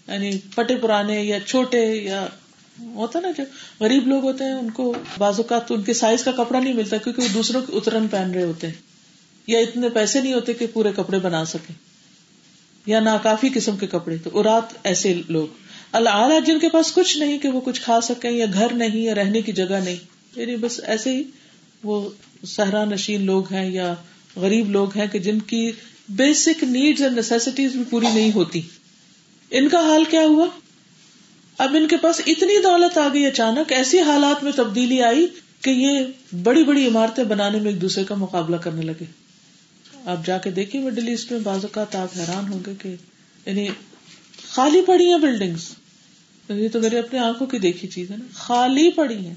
یعنی 0.07 0.37
پٹے 0.55 0.75
پرانے 0.75 1.23
یا 1.23 1.39
چھوٹے 1.39 1.85
یا 1.95 2.27
ہوتا 2.79 3.19
نا 3.19 3.27
جو 3.37 3.43
غریب 3.79 4.07
لوگ 4.07 4.23
ہوتے 4.23 4.43
ہیں، 4.43 4.51
ان 4.51 4.69
کو 4.69 4.93
بعض 5.17 5.33
اوقات 5.37 5.71
ان 5.71 5.81
کے 5.81 5.93
سائز 5.93 6.23
کا 6.23 6.31
کپڑا 6.31 6.59
نہیں 6.59 6.73
ملتا 6.73 6.97
کیونکہ 6.97 7.21
وہ 7.21 7.27
دوسروں 7.33 7.61
کے 7.61 7.77
اترن 7.77 8.07
پہن 8.07 8.31
رہے 8.31 8.43
ہوتے 8.43 8.67
ہیں۔ 8.67 8.73
یا 9.47 9.59
اتنے 9.59 9.89
پیسے 9.89 10.21
نہیں 10.21 10.33
ہوتے 10.33 10.53
کہ 10.53 10.67
پورے 10.73 10.89
کپڑے 10.95 11.19
بنا 11.19 11.45
سکے 11.45 11.73
یا 12.85 12.99
ناکافی 12.99 13.49
قسم 13.53 13.77
کے 13.77 13.87
کپڑے۔ 13.87 14.17
تو 14.17 14.39
ارات 14.39 14.63
ایسے 14.83 15.21
لوگ۔ 15.29 15.47
اللہ 15.91 16.39
جن 16.45 16.59
کے 16.59 16.69
پاس 16.69 16.93
کچھ 16.93 17.17
نہیں 17.17 17.39
کہ 17.39 17.49
وہ 17.49 17.61
کچھ 17.61 17.81
کھا 17.81 18.01
سکیں 18.01 18.31
یا 18.31 18.45
گھر 18.53 18.73
نہیں 18.73 19.01
یا 19.01 19.15
رہنے 19.15 19.41
کی 19.41 19.51
جگہ 19.51 19.79
نہیں۔ 19.83 19.95
یعنی 20.35 20.55
بس 20.55 20.79
ایسے 20.83 21.17
ہی 21.17 21.23
وہ 21.83 22.09
سہرا 22.47 22.85
نشین 22.85 23.25
لوگ 23.25 23.53
ہیں 23.53 23.71
یا 23.71 23.93
غریب 24.35 24.69
لوگ 24.69 24.97
ہیں 24.97 25.07
کہ 25.07 25.19
جن 25.19 25.39
کی 25.39 25.71
بیسک 26.09 26.63
نیڈس 26.63 27.01
اینڈ 27.01 27.15
نیسٹیز 27.15 27.71
بھی 27.71 27.83
پوری 27.89 28.07
نہیں 28.13 28.31
ہوتی۔ 28.35 28.61
ان 29.51 29.69
کا 29.69 29.79
حال 29.79 30.03
کیا 30.03 30.21
ہوا؟ 30.21 30.45
اب 31.57 31.75
ان 31.75 31.88
کے 31.88 31.97
پاس 31.97 32.21
اتنی 32.27 32.61
دولت 32.63 32.97
آ 32.97 33.07
گئی 33.13 33.25
اچانک، 33.25 33.71
ایسی 33.71 34.01
حالات 34.01 34.43
میں 34.43 34.51
تبدیلی 34.55 35.01
آئی 35.01 35.27
کہ 35.61 35.69
یہ 35.69 35.99
بڑی 36.43 36.63
بڑی 36.63 36.88
عمارتیں 36.88 37.23
بنانے 37.23 37.59
میں 37.59 37.71
ایک 37.71 37.81
دوسرے 37.81 38.03
کا 38.03 38.15
مقابلہ 38.15 38.55
کرنے 38.55 38.81
لگے۔ 38.81 39.05
آپ 40.05 40.25
جا 40.25 40.38
کے 40.38 40.49
دیکھیے 40.49 40.81
مڈل 40.81 41.07
ایسٹ 41.07 41.31
میں 41.31 41.39
بعض 41.39 41.57
اوقات 41.57 41.95
آپ 41.95 42.07
حیران 42.17 42.53
ہوں 42.53 42.59
گے 42.65 42.71
کہ 42.81 42.95
یعنی 43.45 43.67
خالی 44.49 44.81
پڑی 44.81 45.09
ہیں 45.11 45.17
بلڈنگس 45.17 45.71
یہ 46.49 46.69
تو 46.69 46.80
میرے 46.80 46.99
اپنے 46.99 47.19
آنکھوں 47.19 47.47
کی 47.47 47.59
دیکھی 47.59 47.88
چیز 47.88 48.11
ہے 48.11 48.17
نا۔ 48.17 48.25
خالی 48.34 48.91
پڑی 48.91 49.25
ہے 49.25 49.34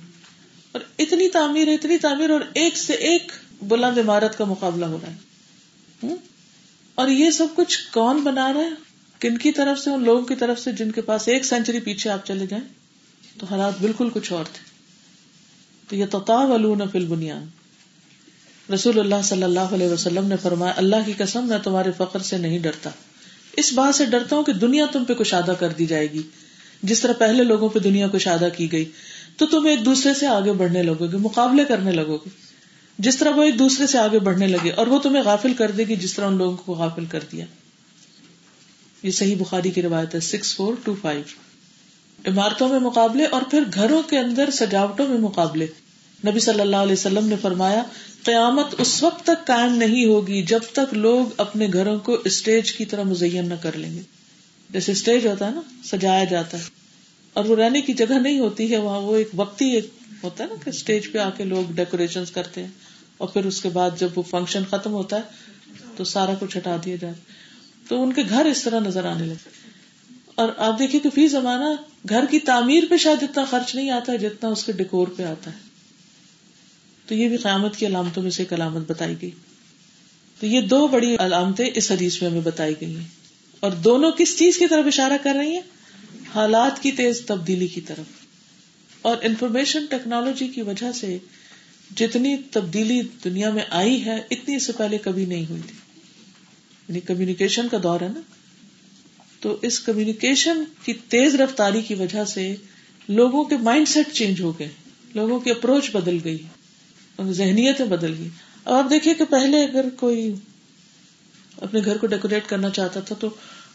اور 0.72 0.80
اتنی 0.98 1.28
تعمیر 1.28 1.68
اتنی 1.68 1.98
تعمیر 1.98 2.30
اور 2.30 2.40
ایک 2.54 2.76
سے 2.76 2.92
ایک 2.92 3.32
بلند 3.62 3.98
عمارت 3.98 4.38
کا 4.38 4.44
مقابلہ 4.44 4.86
ہو 4.86 4.98
رہا 5.02 5.12
ہے۔ 5.12 6.14
اور 6.94 7.08
یہ 7.08 7.30
سب 7.30 7.46
کچھ 7.54 7.78
کون 7.92 8.16
بنا 8.16 8.52
رہا 8.52 8.60
ہے؟ 8.60 8.85
کن 9.28 9.38
کی 9.38 9.52
طرف 9.52 9.78
سے 9.78 9.90
ان 9.90 10.04
لوگوں 10.04 10.22
کی 10.22 10.34
طرف 10.34 10.60
سے 10.60 10.72
جن 10.72 10.90
کے 10.90 11.00
پاس 11.00 11.28
ایک 11.28 11.44
سینچری 11.44 11.80
پیچھے 11.80 12.10
آپ 12.10 12.26
چلے 12.26 12.46
جائیں 12.46 12.64
تو 13.38 13.46
حالات 13.50 13.72
بالکل 13.80 14.08
کچھ 14.12 14.32
اور 14.32 14.44
تھے۔ 14.44 14.76
تو 15.88 15.96
یہ 15.96 16.06
تو 16.10 16.88
فل 16.92 17.04
بنیاد 17.04 17.56
رسول 18.72 18.98
اللہ 18.98 19.14
صلی 19.24 19.42
اللہ 19.42 19.60
علیہ 19.60 19.88
وسلم 19.88 20.26
نے 20.26 20.36
فرمایا، 20.42 20.72
اللہ 20.76 20.96
کی 21.06 21.12
قسم، 21.18 21.48
میں 21.48 21.58
تمہارے 21.58 21.90
فخر 21.96 22.18
سے 22.18 22.38
نہیں 22.38 22.58
ڈرتا۔ 22.58 22.90
اس 23.56 23.72
بات 23.72 23.94
سے 23.94 24.04
ڈرتا 24.04 24.36
ہوں 24.36 24.42
کہ 24.42 24.52
دنیا 24.52 24.86
تم 24.92 25.04
پہ 25.04 25.14
کشادہ 25.14 25.54
کر 25.60 25.68
دی 25.68 25.86
جائے 25.86 26.12
گی۔ 26.12 26.22
جس 26.82 27.00
طرح 27.00 27.12
پہلے 27.12 27.44
لوگوں 27.44 27.68
پہ 27.68 27.78
دنیا 27.78 28.08
کو 28.08 28.18
شادہ 28.18 28.48
کی 28.56 28.72
گئی، 28.72 28.84
تو 29.36 29.46
تم 29.46 29.66
ایک 29.66 29.84
دوسرے 29.84 30.14
سے 30.14 30.26
آگے 30.26 30.52
بڑھنے 30.52 30.82
لگو 30.82 31.06
گے، 31.12 31.16
مقابلے 31.16 31.64
کرنے 31.64 31.92
لگو 31.92 32.16
گے۔ 32.16 32.28
جس 32.98 33.16
طرح 33.16 33.30
وہ 33.30 33.42
ایک 33.42 33.58
دوسرے 33.58 33.86
سے 33.86 33.98
آگے 33.98 34.18
بڑھنے 34.18 34.46
لگے 34.46 34.70
اور 34.70 34.86
وہ 34.86 34.98
تمہیں 34.98 35.22
غافل 35.22 35.54
کر 35.54 35.70
دے 35.70 35.84
گی، 35.84 35.96
جس 35.96 36.14
طرح 36.14 36.26
ان 36.26 36.36
لوگوں 36.36 36.56
کو 36.56 36.74
غافل 36.74 37.04
کر 37.04 37.20
دیا۔ 37.32 37.44
یہ 39.02 39.10
صحیح 39.10 39.36
بخاری 39.36 39.70
کی 39.70 39.82
روایت 39.82 40.14
ہے 40.14 40.20
سکس 40.20 40.54
فور 40.56 40.74
ٹو 40.84 40.94
فائیو 41.02 41.22
عمارتوں 42.26 42.68
میں 42.68 42.78
مقابلے 42.78 43.24
اور 43.24 43.42
پھر 43.50 43.62
گھروں 43.74 44.02
کے 44.02 44.18
اندر 44.18 44.50
سجاوٹوں 44.52 45.08
میں 45.08 45.18
مقابلے۔ 45.18 45.66
نبی 46.26 46.40
صلی 46.40 46.60
اللہ 46.60 46.76
علیہ 46.76 46.92
وسلم 46.92 47.26
نے 47.26 47.36
فرمایا، 47.42 47.82
قیامت 48.22 48.74
اس 48.78 49.02
وقت 49.02 49.26
تک 49.26 49.46
قائم 49.46 49.74
نہیں 49.74 50.06
ہوگی 50.06 50.42
جب 50.42 50.58
تک 50.72 50.94
لوگ 50.94 51.26
اپنے 51.36 51.68
گھروں 51.72 51.98
کو 51.98 52.12
اسٹیج 52.24 52.72
کی 52.72 52.84
طرح 52.84 53.02
مزین 53.02 53.48
نہ 53.48 53.54
کر 53.62 53.76
لیں 53.76 53.94
گے۔ 53.94 54.02
جیسے 54.70 54.92
اسٹیج 54.92 55.26
ہوتا 55.26 55.46
ہے 55.46 55.50
نا، 55.50 55.60
سجایا 55.84 56.24
جاتا 56.24 56.58
ہے۔ 56.58 56.62
اور 57.32 57.44
وہ 57.44 57.56
رہنے 57.56 57.80
کی 57.80 57.92
جگہ 57.92 58.14
نہیں 58.14 58.38
ہوتی 58.38 58.72
ہے، 58.72 58.76
وہاں 58.76 59.00
وہ 59.00 59.16
ایک 59.16 59.28
وقتی 59.34 59.64
ایک 59.64 59.90
ہوتا 60.22 60.44
ہے 60.44 60.48
نا 60.48 60.54
کہ 60.64 60.70
اسٹیج 60.70 61.12
پہ 61.12 61.18
آ 61.18 61.30
کے 61.30 61.44
لوگ 61.44 61.72
ڈیکوریشن 61.72 62.24
کرتے 62.32 62.60
ہیں۔ 62.60 62.70
اور 63.18 63.28
پھر 63.28 63.44
اس 63.44 63.62
کے 63.62 63.68
بعد 63.68 63.90
جب 63.98 64.08
وہ 64.14 64.22
فنکشن 64.22 64.62
ختم 64.70 64.92
ہوتا 64.92 65.16
ہے، 65.16 65.22
تو 65.96 66.04
سارا 66.04 66.32
کچھ 66.40 66.56
ہٹا 66.56 66.76
دیا 66.84 66.96
جائے 67.00 67.14
تو 67.88 68.02
ان 68.02 68.12
کے 68.12 68.22
گھر 68.28 68.44
اس 68.44 68.62
طرح 68.62 68.80
نظر 68.80 69.04
آنے 69.04 69.26
لگے۔ 69.26 69.48
اور 70.34 70.48
آپ 70.56 70.78
دیکھیے 70.78 71.00
کہ 71.00 71.10
فی 71.10 71.28
زمانہ 71.28 71.64
گھر 72.08 72.24
کی 72.30 72.38
تعمیر 72.38 72.82
پہ 72.90 72.96
شاید 72.96 73.22
اتنا 73.22 73.44
خرچ 73.44 73.74
نہیں 73.74 73.90
آتا 73.90 74.12
ہے 74.12 74.18
جتنا 74.18 74.48
اس 74.48 74.64
کے 74.64 74.72
ڈیکور 74.72 75.08
پہ 75.08 75.22
آتا 75.22 75.50
ہے۔ 75.52 75.58
تو 77.06 77.14
یہ 77.14 77.28
بھی 77.28 77.36
قیامت 77.36 77.76
کی 77.76 77.86
علامتوں 77.86 78.22
میں 78.22 78.30
سے 78.30 78.42
ایک 78.42 78.52
علامت 78.52 78.90
بتائی 78.90 79.14
گئی۔ 79.22 79.30
تو 80.40 80.46
یہ 80.46 80.60
دو 80.60 80.88
بڑی 80.88 81.16
علامتیں 81.18 81.70
اس 81.74 81.90
حدیث 81.90 82.22
میں 82.22 82.30
ہمیں 82.30 82.40
بتائی 82.40 82.74
گئی 82.80 82.96
ہیں۔ 82.96 83.04
اور 83.60 83.72
دونوں 83.72 84.10
کس 84.10 84.38
چیز 84.38 84.58
کی 84.58 84.66
طرف 84.66 84.84
اشارہ 84.86 85.12
کر 85.22 85.34
رہی 85.38 85.54
ہیں؟ 85.54 85.62
حالات 86.34 86.82
کی 86.82 86.92
تیز 86.92 87.22
تبدیلی 87.26 87.66
کی 87.66 87.80
طرف۔ 87.80 88.26
اور 89.02 89.16
انفارمیشن 89.22 89.84
ٹیکنالوجی 89.90 90.48
کی 90.48 90.62
وجہ 90.62 90.92
سے 90.92 91.18
جتنی 91.96 92.36
تبدیلی 92.50 93.00
دنیا 93.24 93.50
میں 93.50 93.64
آئی 93.70 94.04
ہے، 94.04 94.20
اتنی 94.30 94.56
اس 94.56 94.66
سے 94.66 94.72
پہلے 94.72 94.98
کبھی 94.98 95.24
نہیں 95.24 95.46
ہوئی 95.50 95.62
تھی۔ 95.66 95.85
یعنی 96.88 97.00
کمیونیکیشن 97.00 97.68
کا 97.68 97.78
دور 97.82 98.00
ہے 98.00 98.08
نا 98.08 98.20
تو 99.40 99.56
اس 99.62 99.80
کمیونیکیشن 99.80 100.64
کی 100.84 100.92
تیز 100.92 101.34
رفتاری 101.34 101.80
کی 101.80 101.94
وجہ 101.94 102.24
سے 102.24 102.56
لوگوں 103.08 103.44
کے 103.44 103.56
مائنڈ 103.56 103.88
سیٹ 103.88 104.12
چینج 104.12 104.40
ہو 104.40 104.58
گئے 104.58 104.68
لوگوں 105.14 105.40
کی 105.40 105.50
اپروچ 105.50 105.90
بدل 105.90 106.18
گئی 106.24 106.38
ذہنیتیں 107.30 107.86
بدل 107.86 108.14
گئی۔ 108.18 108.28
اب 108.64 108.74
آپ 108.74 108.90
دیکھیے 108.90 109.14
کہ 109.14 109.24
پہلے 109.24 109.64
اگر 109.64 109.88
کوئی 109.96 110.34
اپنے 111.56 111.80
گھر 111.84 111.98
کو 111.98 112.06
ڈیکوریٹ 112.06 112.42
کرنا 112.46 112.70
چاہتا 112.70 113.00
تھا 113.00 113.14
تو 113.20 113.28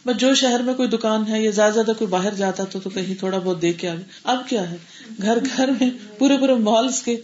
بس 0.06 0.18
جو 0.18 0.36
شہر 0.36 0.60
میں 0.60 0.74
کوئی 0.74 0.90
دکان 0.90 1.24
ہے 1.30 1.44
یا 1.44 1.52
زیادہ 1.52 1.74
زیادہ 1.74 1.92
کوئی 1.98 2.08
باہر 2.08 2.34
جاتا 2.34 2.64
تو, 2.64 2.80
تو 2.80 2.90
کہیں 2.90 3.16
تھوڑا 3.16 3.38
بہت 3.38 3.62
دیکھ 3.62 3.78
کے 3.80 3.90
آ 3.90 3.96
گیا 3.96 4.04
اب 4.24 4.50
کیا 4.50 4.72
ہے؟ 4.72 4.76
گھر 5.22 5.38
گھر 5.58 5.70
میں 5.80 5.90
پورے 6.18 6.38
پورے 6.38 6.54
مالس 6.54 7.02
کے 7.04 7.18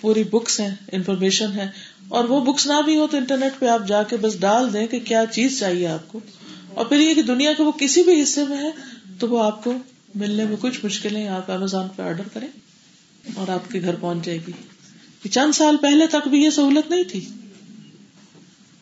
پوری 0.00 0.24
بکس 0.24 0.60
ہیں 0.60 0.74
انفارمیشن 0.92 1.52
ہے۔ 1.52 1.70
اور 2.08 2.24
وہ 2.24 2.52
بکس 2.52 2.66
نہ 2.66 2.82
بھی 2.84 2.96
ہو 2.96 3.06
تو 3.06 3.16
انٹرنیٹ 3.16 3.52
پہ 3.58 3.66
آپ 3.66 3.88
جا 3.88 4.02
کے 4.02 4.16
بس 4.16 4.40
ڈال 4.40 4.72
دیں 4.72 4.86
کہ 4.86 5.00
کیا 5.00 5.24
چیز 5.32 5.60
چاہیے 5.60 5.86
آپ 5.86 6.08
کو۔ 6.08 6.20
اور 6.74 6.86
پھر 6.86 6.98
یہ 6.98 7.14
کہ 7.14 7.22
دنیا 7.22 7.52
کے 7.52 7.62
وہ 7.62 7.72
کسی 7.72 8.02
بھی 8.02 8.22
حصے 8.22 8.44
میں 8.44 8.56
ہے 8.56 8.70
تو 9.18 9.28
وہ 9.28 9.42
آپ 9.42 9.64
کو 9.64 9.72
ملنے 10.14 10.44
میں 10.44 10.56
کچھ 10.60 10.84
مشکلیں 10.84 11.28
آپ 11.28 11.50
امیزون 11.50 11.86
پہ 11.96 12.02
آرڈر 12.02 12.28
کریں 12.32 12.48
اور 13.34 13.48
آپ 13.48 13.70
کے 13.70 13.80
گھر 13.80 13.94
پہنچ 13.94 14.26
جائے 14.26 14.38
گی۔ 14.48 14.52
چند 15.30 15.52
سال 15.52 15.76
پہلے 15.76 16.06
تک 16.06 16.28
بھی 16.28 16.44
یہ 16.44 16.50
سہولت 16.50 16.90
نہیں 16.90 17.02
تھی۔ 17.02 17.28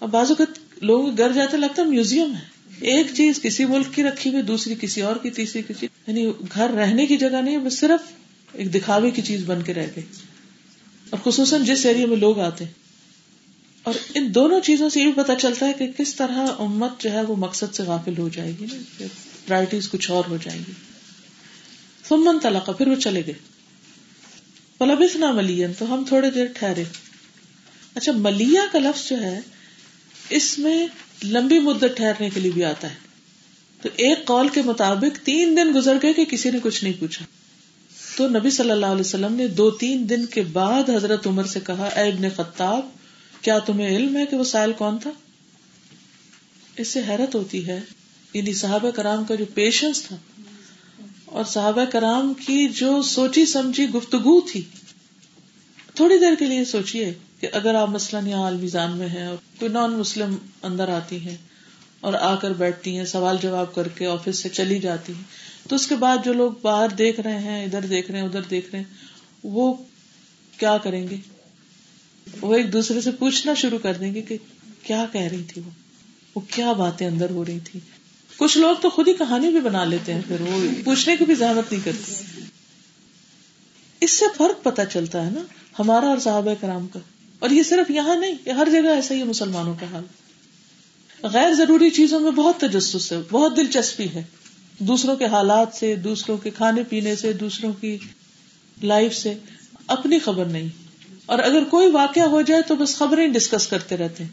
اب 0.00 0.10
بازو 0.10 0.34
کا 0.34 0.44
لوگ 0.82 1.18
گھر 1.18 1.32
جاتے 1.32 1.56
لگتا 1.56 1.82
ہے 1.82 1.86
میوزیم 1.86 2.34
ہے۔ 2.34 2.54
ایک 2.80 3.06
چیز 3.14 3.42
کسی 3.42 3.64
ملک 3.64 3.86
کی 3.94 4.02
رکھی 4.02 4.30
ہوئی، 4.30 4.42
دوسری 4.42 4.74
کسی 4.80 5.02
اور 5.02 5.16
کی، 5.16 5.30
تیسری 5.30 5.62
کسی۔ 5.68 5.86
یعنی 6.06 6.30
گھر 6.54 6.70
رہنے 6.70 7.06
کی 7.06 7.16
جگہ 7.16 7.42
نہیں، 7.42 7.58
بس 7.58 7.78
صرف 7.78 8.12
ایک 8.52 8.74
دکھاوے 8.74 9.10
کی 9.10 9.22
چیز 9.22 9.44
بن 9.46 9.62
کے 9.62 9.74
رہ 9.74 9.86
گئی۔ 9.96 10.04
اور 11.10 11.18
خصوصاً 11.24 11.64
جس 11.64 11.86
ایریا 11.86 12.06
میں 12.06 12.16
لوگ 12.16 12.38
آتے 12.38 12.64
اور 13.84 13.94
ان 14.14 14.34
دونوں 14.34 14.60
چیزوں 14.60 14.88
سے 14.88 15.00
یہ 15.00 15.04
بھی 15.04 15.22
پتا 15.22 15.34
چلتا 15.34 15.66
ہے 15.66 15.72
کہ 15.72 15.86
کس 15.98 16.14
طرح 16.14 16.46
امت 16.58 17.00
جو 17.00 17.10
ہے 17.12 17.22
وہ 17.22 17.36
مقصد 17.36 17.74
سے 17.74 17.82
غافل 17.82 18.18
ہو 18.18 18.28
جائے 18.28 18.52
گی 18.60 18.66
نا 18.72 19.04
پرائرٹیز 19.46 19.90
کچھ 19.90 20.10
اور 20.10 20.24
ہو 20.28 20.36
جائیں 20.36 20.62
گی۔ 20.68 20.72
سمن 22.08 22.38
طلاق 22.38 22.78
پھر 22.78 22.88
وہ 22.88 22.94
چلے 22.94 23.22
گئے۔ 23.26 23.34
پلبس 24.78 25.16
نہ 25.16 25.32
ملین 25.32 25.72
تو 25.78 25.94
ہم 25.94 26.04
تھوڑی 26.08 26.30
دیر 26.30 26.46
ٹھہرے۔ 26.54 26.84
اچھا 27.94 28.12
ملیا 28.12 28.62
کا 28.72 28.78
لفظ 28.78 29.08
جو 29.08 29.22
ہے، 29.22 29.40
اس 30.30 30.58
میں 30.58 30.86
لمبی 31.24 31.58
مدت 31.58 31.96
ٹھہرنے 31.96 32.30
کے 32.30 32.40
لیے 32.40 32.50
بھی 32.50 32.64
آتا 32.64 32.90
ہے۔ 32.90 32.94
تو 33.82 33.88
ایک 33.96 34.24
کال 34.24 34.48
کے 34.48 34.62
مطابق 34.62 35.24
تین 35.24 35.56
دن 35.56 35.72
گزر 35.74 35.96
گئے 36.02 36.12
کہ 36.12 36.24
کسی 36.24 36.50
نے 36.50 36.58
کچھ 36.62 36.84
نہیں 36.84 37.00
پوچھا۔ 37.00 37.24
تو 38.16 38.28
نبی 38.28 38.50
صلی 38.50 38.70
اللہ 38.70 38.86
علیہ 38.86 39.00
وسلم 39.00 39.34
نے 39.34 39.48
دو 39.48 39.70
تین 39.70 40.08
دن 40.08 40.26
کے 40.26 40.42
بعد 40.42 40.90
حضرت 40.90 41.26
عمر 41.26 41.44
سے 41.44 41.60
کہا، 41.66 41.84
اے 41.84 42.10
ابن 42.10 42.28
خطاب 42.36 42.88
کیا 43.44 43.58
تمہیں 43.58 43.96
علم 43.96 44.16
ہے 44.16 44.26
کہ 44.26 44.36
وہ 44.36 44.44
سائل 44.44 44.72
کون 44.72 44.98
تھا؟ 44.98 45.10
اس 46.76 46.88
سے 46.88 47.00
حیرت 47.08 47.34
ہوتی 47.34 47.66
ہے 47.66 47.80
یعنی 48.32 48.52
صحابہ 48.52 48.90
کرام 48.90 49.24
کا 49.24 49.34
جو 49.34 49.44
پیشنس 49.54 50.02
تھا 50.02 50.16
اور 51.24 51.44
صحابہ 51.44 51.84
کرام 51.84 52.34
کی 52.34 52.68
جو 52.68 53.02
سوچی 53.02 53.46
سمجھی 53.46 53.90
گفتگو 53.90 54.40
تھی۔ 54.40 54.62
تھوڑی 55.94 56.18
دیر 56.18 56.34
کے 56.38 56.46
لیے 56.46 56.64
سوچیے 56.64 57.14
کہ 57.40 57.48
اگر 57.52 57.74
آپ 57.74 57.88
مثلاً 57.88 58.26
یہاں 58.26 58.46
المیزان 58.46 58.98
میں 58.98 59.08
ہیں 59.08 59.26
اور 59.26 59.36
کوئی 59.58 59.72
نان 59.72 59.92
مسلم 59.92 60.36
اندر 60.62 60.88
آتی 60.88 61.18
ہیں 61.18 61.36
اور 62.00 62.14
آ 62.14 62.34
کر 62.36 62.52
بیٹھتی 62.52 62.96
ہیں، 62.98 63.04
سوال 63.04 63.36
جواب 63.42 63.74
کر 63.74 63.88
کے 63.88 64.06
آفس 64.06 64.38
سے 64.38 64.48
چلی 64.48 64.78
جاتی 64.78 65.12
ہیں، 65.12 65.22
تو 65.68 65.76
اس 65.76 65.86
کے 65.86 65.94
بعد 65.94 66.24
جو 66.24 66.32
لوگ 66.32 66.52
باہر 66.62 66.88
دیکھ 66.88 67.20
رہے 67.20 67.38
ہیں، 67.38 67.64
ادھر 67.64 67.80
دیکھ 67.80 68.10
رہے 68.10 68.20
ہیں، 68.20 68.26
ادھر 68.26 68.42
دیکھ 68.50 68.70
رہے 68.70 68.78
ہیں، 68.78 68.92
وہ 69.44 69.74
کیا 70.58 70.76
کریں 70.78 71.08
گے؟ 71.08 71.16
وہ 72.40 72.54
ایک 72.54 72.72
دوسرے 72.72 73.00
سے 73.00 73.10
پوچھنا 73.10 73.54
شروع 73.54 73.78
کر 73.78 73.94
دیں 73.94 74.14
گے 74.14 74.22
کہ 74.22 74.36
کیا 74.82 75.06
کہہ 75.12 75.20
رہی 75.20 75.42
تھی 75.42 75.62
وہ؟ 75.64 75.70
وہ 76.34 76.40
کیا 76.40 76.72
باتیں 76.72 77.06
اندر 77.06 77.30
ہو 77.30 77.44
رہی 77.44 77.58
تھی؟ 77.64 77.80
کچھ 78.36 78.58
لوگ 78.58 78.76
تو 78.82 78.90
خود 78.90 79.08
ہی 79.08 79.12
کہانی 79.14 79.48
بھی 79.48 79.60
بنا 79.60 79.84
لیتے 79.84 80.14
ہیں 80.14 80.20
پھر، 80.28 80.40
وہ 80.40 80.84
پوچھنے 80.84 81.16
کی 81.16 81.24
بھی 81.24 81.34
زحمت 81.34 81.72
نہیں 81.72 81.84
کرتے۔ 81.84 82.12
اس 84.00 84.10
سے 84.10 84.24
فرق 84.36 84.64
پتا 84.64 84.84
چلتا 84.84 85.26
ہے 85.26 85.30
نا، 85.30 85.40
ہمارا 85.78 86.06
اور 86.06 86.18
صحابہ 86.18 86.54
کرام 86.60 86.86
کا۔ 86.86 87.00
اور 87.38 87.50
یہ 87.50 87.62
صرف 87.62 87.90
یہاں 87.90 88.16
نہیں 88.16 88.50
ہر 88.50 88.68
جگہ 88.72 88.88
ایسا 88.88 89.14
ہی 89.14 89.18
ہے 89.18 89.24
مسلمانوں 89.24 89.74
کا 89.80 89.86
حال۔ 89.90 90.04
غیر 91.22 91.52
ضروری 91.52 91.90
چیزوں 91.90 92.20
میں 92.20 92.30
بہت 92.30 92.56
تجسس 92.60 93.12
ہے، 93.12 93.16
بہت 93.30 93.56
دلچسپی 93.56 94.08
ہے۔ 94.14 94.22
دوسروں 94.78 95.16
کے 95.16 95.26
حالات 95.26 95.68
سے، 95.74 95.96
دوسروں 95.96 96.36
کے 96.36 96.50
کھانے 96.50 96.82
پینے 96.82 97.16
سے، 97.16 97.32
دوسروں 97.32 97.72
کی 97.72 97.98
لائف 98.82 99.16
سے۔ 99.16 99.34
اپنی 99.86 100.18
خبر 100.18 100.44
نہیں۔ 100.44 100.83
اور 101.26 101.38
اگر 101.38 101.64
کوئی 101.64 101.90
واقعہ 101.90 102.22
ہو 102.22 102.42
جائے 102.42 102.62
تو 102.62 102.74
بس 102.74 102.96
خبریں 102.96 103.28
ڈسکس 103.28 103.66
کرتے 103.66 103.96
رہتے 103.96 104.24
ہیں۔ 104.24 104.30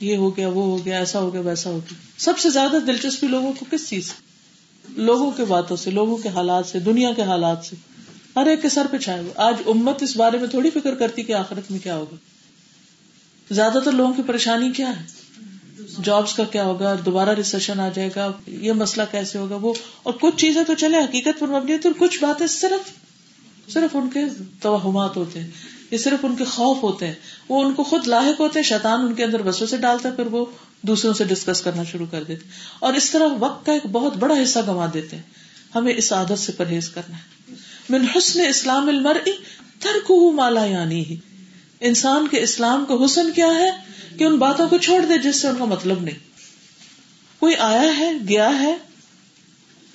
یہ 0.00 0.16
ہو 0.16 0.36
گیا، 0.36 0.48
وہ 0.48 0.64
ہو 0.64 0.84
گیا، 0.84 0.98
ایسا 0.98 1.20
ہو 1.20 1.32
گیا، 1.32 1.40
ویسا 1.40 1.70
ہو 1.70 1.76
گیا۔ 1.76 1.94
سب 2.18 2.38
سے 2.38 2.50
زیادہ 2.50 2.76
دلچسپی 2.86 3.26
لوگوں 3.26 3.52
کو 3.52 3.64
کس 3.70 3.88
چیز 3.88 4.06
سے؟ 4.06 4.30
لوگوں 5.00 5.30
کے 5.30 5.44
باتوں 5.44 5.76
سے، 5.76 5.90
لوگوں 5.90 6.16
کے 6.16 6.28
حالات 6.28 6.66
سے، 6.66 6.78
دنیا 6.78 7.12
کے 7.12 7.22
حالات 7.22 7.64
سے۔ 7.64 7.76
ہر 8.36 8.46
ایک 8.46 8.62
کے 8.62 8.68
سر 8.68 8.86
پہ 8.90 8.96
چھائے 8.96 9.20
ہوئے 9.20 9.32
آج 9.36 9.54
امت 9.66 10.02
اس 10.02 10.16
بارے 10.16 10.38
میں 10.38 10.48
تھوڑی 10.48 10.70
فکر 10.70 10.94
کرتی 10.94 11.22
کہ 11.22 11.32
آخرت 11.32 11.70
میں 11.70 11.78
کیا 11.78 11.96
ہوگا۔ 11.96 12.16
زیادہ 13.54 13.78
تر 13.84 13.92
لوگوں 13.92 14.12
کی 14.12 14.22
پریشانی 14.22 14.70
کیا 14.70 15.00
ہے؟ 15.00 15.04
جابس 16.04 16.34
کا 16.34 16.44
کیا 16.44 16.64
ہوگا؟ 16.64 16.94
دوبارہ 17.06 17.30
ریسیشن 17.30 17.80
آ 17.80 17.88
جائے 17.88 18.10
گا، 18.16 18.32
یہ 18.46 18.72
مسئلہ 18.72 19.06
کیسے 19.10 19.38
ہوگا؟ 19.38 19.56
وہ 19.60 19.74
اور 20.02 20.12
کچھ 20.20 20.36
چیزیں 20.36 20.64
تو 20.64 20.74
چلے 20.74 20.98
حقیقت 20.98 21.38
پر 21.38 21.46
مبنی 21.46 21.72
ہوتی 21.72 21.88
اور 21.88 22.08
کچھ 22.08 22.20
باتیں 22.20 22.46
صرف 22.46 22.90
صرف 23.72 23.96
ان 23.96 24.10
کے 24.10 24.20
توہمات 24.62 25.16
ہوتے 25.16 25.40
ہیں۔ 25.40 25.79
یہ 25.90 25.98
صرف 25.98 26.24
ان 26.24 26.36
کے 26.36 26.44
خوف 26.44 26.82
ہوتے 26.82 27.06
ہیں، 27.06 27.14
وہ 27.48 27.64
ان 27.64 27.74
کو 27.74 27.82
خود 27.84 28.06
لاحق 28.06 28.40
ہوتے 28.40 28.58
ہیں، 28.58 28.64
شیطان 28.64 29.00
ان 29.00 29.14
کے 29.14 29.24
اندر 29.24 29.42
بسوں 29.42 29.66
سے 29.66 29.76
ڈالتا 29.76 30.08
ہے، 30.08 30.14
پھر 30.14 30.26
وہ 30.26 30.46
دوسروں 30.82 31.14
سے 31.14 31.24
ڈسکس 31.24 31.60
کرنا 31.60 31.84
شروع 31.84 32.06
کر 32.10 32.22
دیتے 32.22 32.44
اور 32.78 32.92
اس 32.92 33.10
طرح 33.10 33.28
وقت 33.38 33.66
کا 33.66 33.72
ایک 33.72 33.86
بہت 33.86 34.16
بڑا 34.16 34.34
حصہ 34.42 34.58
گنوا 34.58 34.86
دیتے 34.94 35.16
ہیں۔ 35.16 35.22
ہمیں 35.74 35.94
اس 35.96 36.12
عادت 36.12 36.38
سے 36.38 36.52
پرہیز 36.52 36.88
کرنا 36.88 37.16
ہے۔ 37.16 37.54
من 37.88 38.04
حسن 38.16 38.40
اسلام 38.48 38.90
مالا 40.36 40.64
یعنی 40.64 41.04
ہی 41.04 41.16
انسان 41.80 42.28
کے 42.28 42.40
اسلام 42.42 42.84
کا 42.84 42.94
حسن 43.04 43.32
کیا 43.32 43.46
ہے؟ 43.46 43.70
کہ 44.18 44.24
ان 44.24 44.36
باتوں 44.36 44.68
کو 44.68 44.78
چھوڑ 44.78 45.06
دے، 45.06 45.18
جس 45.18 45.36
سے 45.36 45.48
ان 45.48 45.56
کا 45.58 45.64
مطلب 45.64 46.02
نہیں۔ 46.02 46.18
کوئی 47.40 47.54
آیا 47.56 47.98
ہے، 47.98 48.12
گیا 48.28 48.60
ہے، 48.60 48.76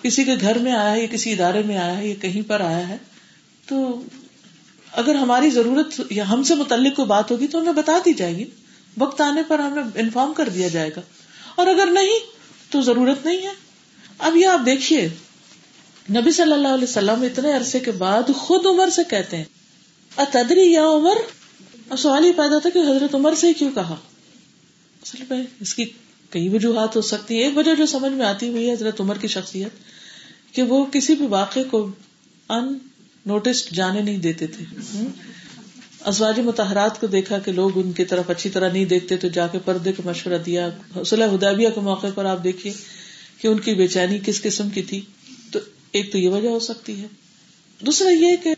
کسی 0.01 0.23
کے 0.23 0.35
گھر 0.41 0.57
میں 0.57 0.71
آیا 0.71 0.91
ہے 0.91 1.01
یا 1.01 1.07
کسی 1.11 1.31
ادارے 1.31 1.63
میں 1.65 1.77
آیا 1.77 1.97
ہے 1.97 2.07
یا 2.07 2.15
کہیں 2.21 2.41
پر 2.47 2.61
آیا 2.61 2.87
ہے، 2.87 2.97
تو 3.67 4.01
اگر 4.95 5.15
ہماری 5.15 5.49
ضرورت 5.49 6.01
یا 6.09 6.29
ہم 6.29 6.43
سے 6.43 6.55
متعلق 6.55 6.95
کوئی 6.95 7.05
بات 7.05 7.31
ہوگی 7.31 7.47
تو 7.47 7.59
ہمیں 7.59 7.73
بتا 7.73 7.97
دی 8.05 8.13
جائے 8.13 8.35
گی۔ 8.35 8.45
وقت 8.97 9.21
آنے 9.21 9.41
پر 9.47 9.59
ہمیں 9.59 9.83
انفارم 9.95 10.33
کر 10.33 10.49
دیا 10.49 10.67
جائے 10.67 10.89
گا۔ 10.95 11.01
اور 11.55 11.67
اگر 11.67 11.87
نہیں، 11.91 12.19
تو 12.69 12.81
ضرورت 12.81 13.25
نہیں 13.25 13.37
ہے۔ 13.37 13.51
اب 14.17 14.37
یہ 14.37 14.47
آپ 14.47 14.59
دیکھیے، 14.65 15.09
نبی 16.09 16.31
صلی 16.31 16.53
اللہ 16.53 16.67
علیہ 16.67 16.83
وسلم 16.83 17.21
اتنے 17.21 17.53
عرصے 17.53 17.79
کے 17.79 17.91
بعد 17.91 18.23
خود 18.35 18.65
عمر 18.65 18.89
سے 18.89 19.01
کہتے 19.09 19.37
ہیں، 19.37 19.43
اتدری 20.17 20.71
یا 20.71 20.87
عمر؟ 20.87 21.17
اب 21.89 21.99
سوال 21.99 22.25
یہ 22.25 22.31
پیدا 22.31 22.59
تھا 22.59 22.69
کہ 22.69 22.79
حضرت 22.79 23.15
عمر 23.15 23.33
سے 23.33 23.53
کیوں 23.53 23.71
کہا؟ 23.71 23.95
اصل 25.03 25.23
میں 25.29 25.43
اس 25.59 25.75
کی 25.75 25.85
کئی 26.29 26.49
وجوہات 26.49 26.95
ہو 26.95 27.01
سکتی 27.01 27.35
ہیں۔ 27.35 27.43
ایک 27.43 27.57
وجہ 27.57 27.75
جو 27.75 27.85
سمجھ 27.85 28.11
میں 28.11 28.25
آتی 28.25 28.49
ہوئی 28.49 28.67
ہے 28.67 28.73
حضرت 28.73 29.01
عمر 29.01 29.17
کی 29.17 29.27
شخصیت، 29.27 29.69
کہ 30.55 30.61
وہ 30.61 30.85
کسی 30.85 31.15
بھی 31.15 31.27
واقعے 31.27 31.63
کو 31.63 31.89
ان 32.49 32.77
نوٹس 33.25 33.71
جانے 33.71 34.01
نہیں 34.01 34.17
دیتے 34.17 34.47
تھے۔ 34.47 34.65
ازواج 36.01 36.39
متحرات 36.39 37.01
کو 37.01 37.07
دیکھا 37.07 37.39
کہ 37.39 37.51
لوگ 37.51 37.85
ان 37.85 37.91
کی 37.91 38.05
طرف 38.05 38.29
اچھی 38.29 38.49
طرح 38.49 38.71
نہیں 38.71 38.85
دیکھتے، 38.85 39.17
تو 39.17 39.27
جا 39.27 39.47
کے 39.47 39.59
پردے 39.65 39.91
کو 39.91 40.03
مشورہ 40.05 40.37
دیا۔ 40.45 40.69
صلاح 41.05 41.35
ہدابیہ 41.35 41.69
کے 41.69 41.79
موقع 41.79 42.07
پر 42.15 42.25
آپ 42.25 42.43
دیکھیے 42.43 42.73
کہ 43.37 43.47
ان 43.47 43.59
کی 43.59 43.73
بے 43.73 43.87
چینی 43.87 44.19
کس 44.25 44.41
قسم 44.41 44.69
کی 44.69 44.81
تھی۔ 44.81 45.01
تو 45.51 45.59
ایک 45.91 46.11
تو 46.11 46.17
یہ 46.17 46.29
وجہ 46.29 46.47
ہو 46.47 46.59
سکتی 46.59 47.01
ہے۔ 47.01 47.07
دوسرا 47.85 48.09
یہ 48.09 48.35
کہ 48.43 48.55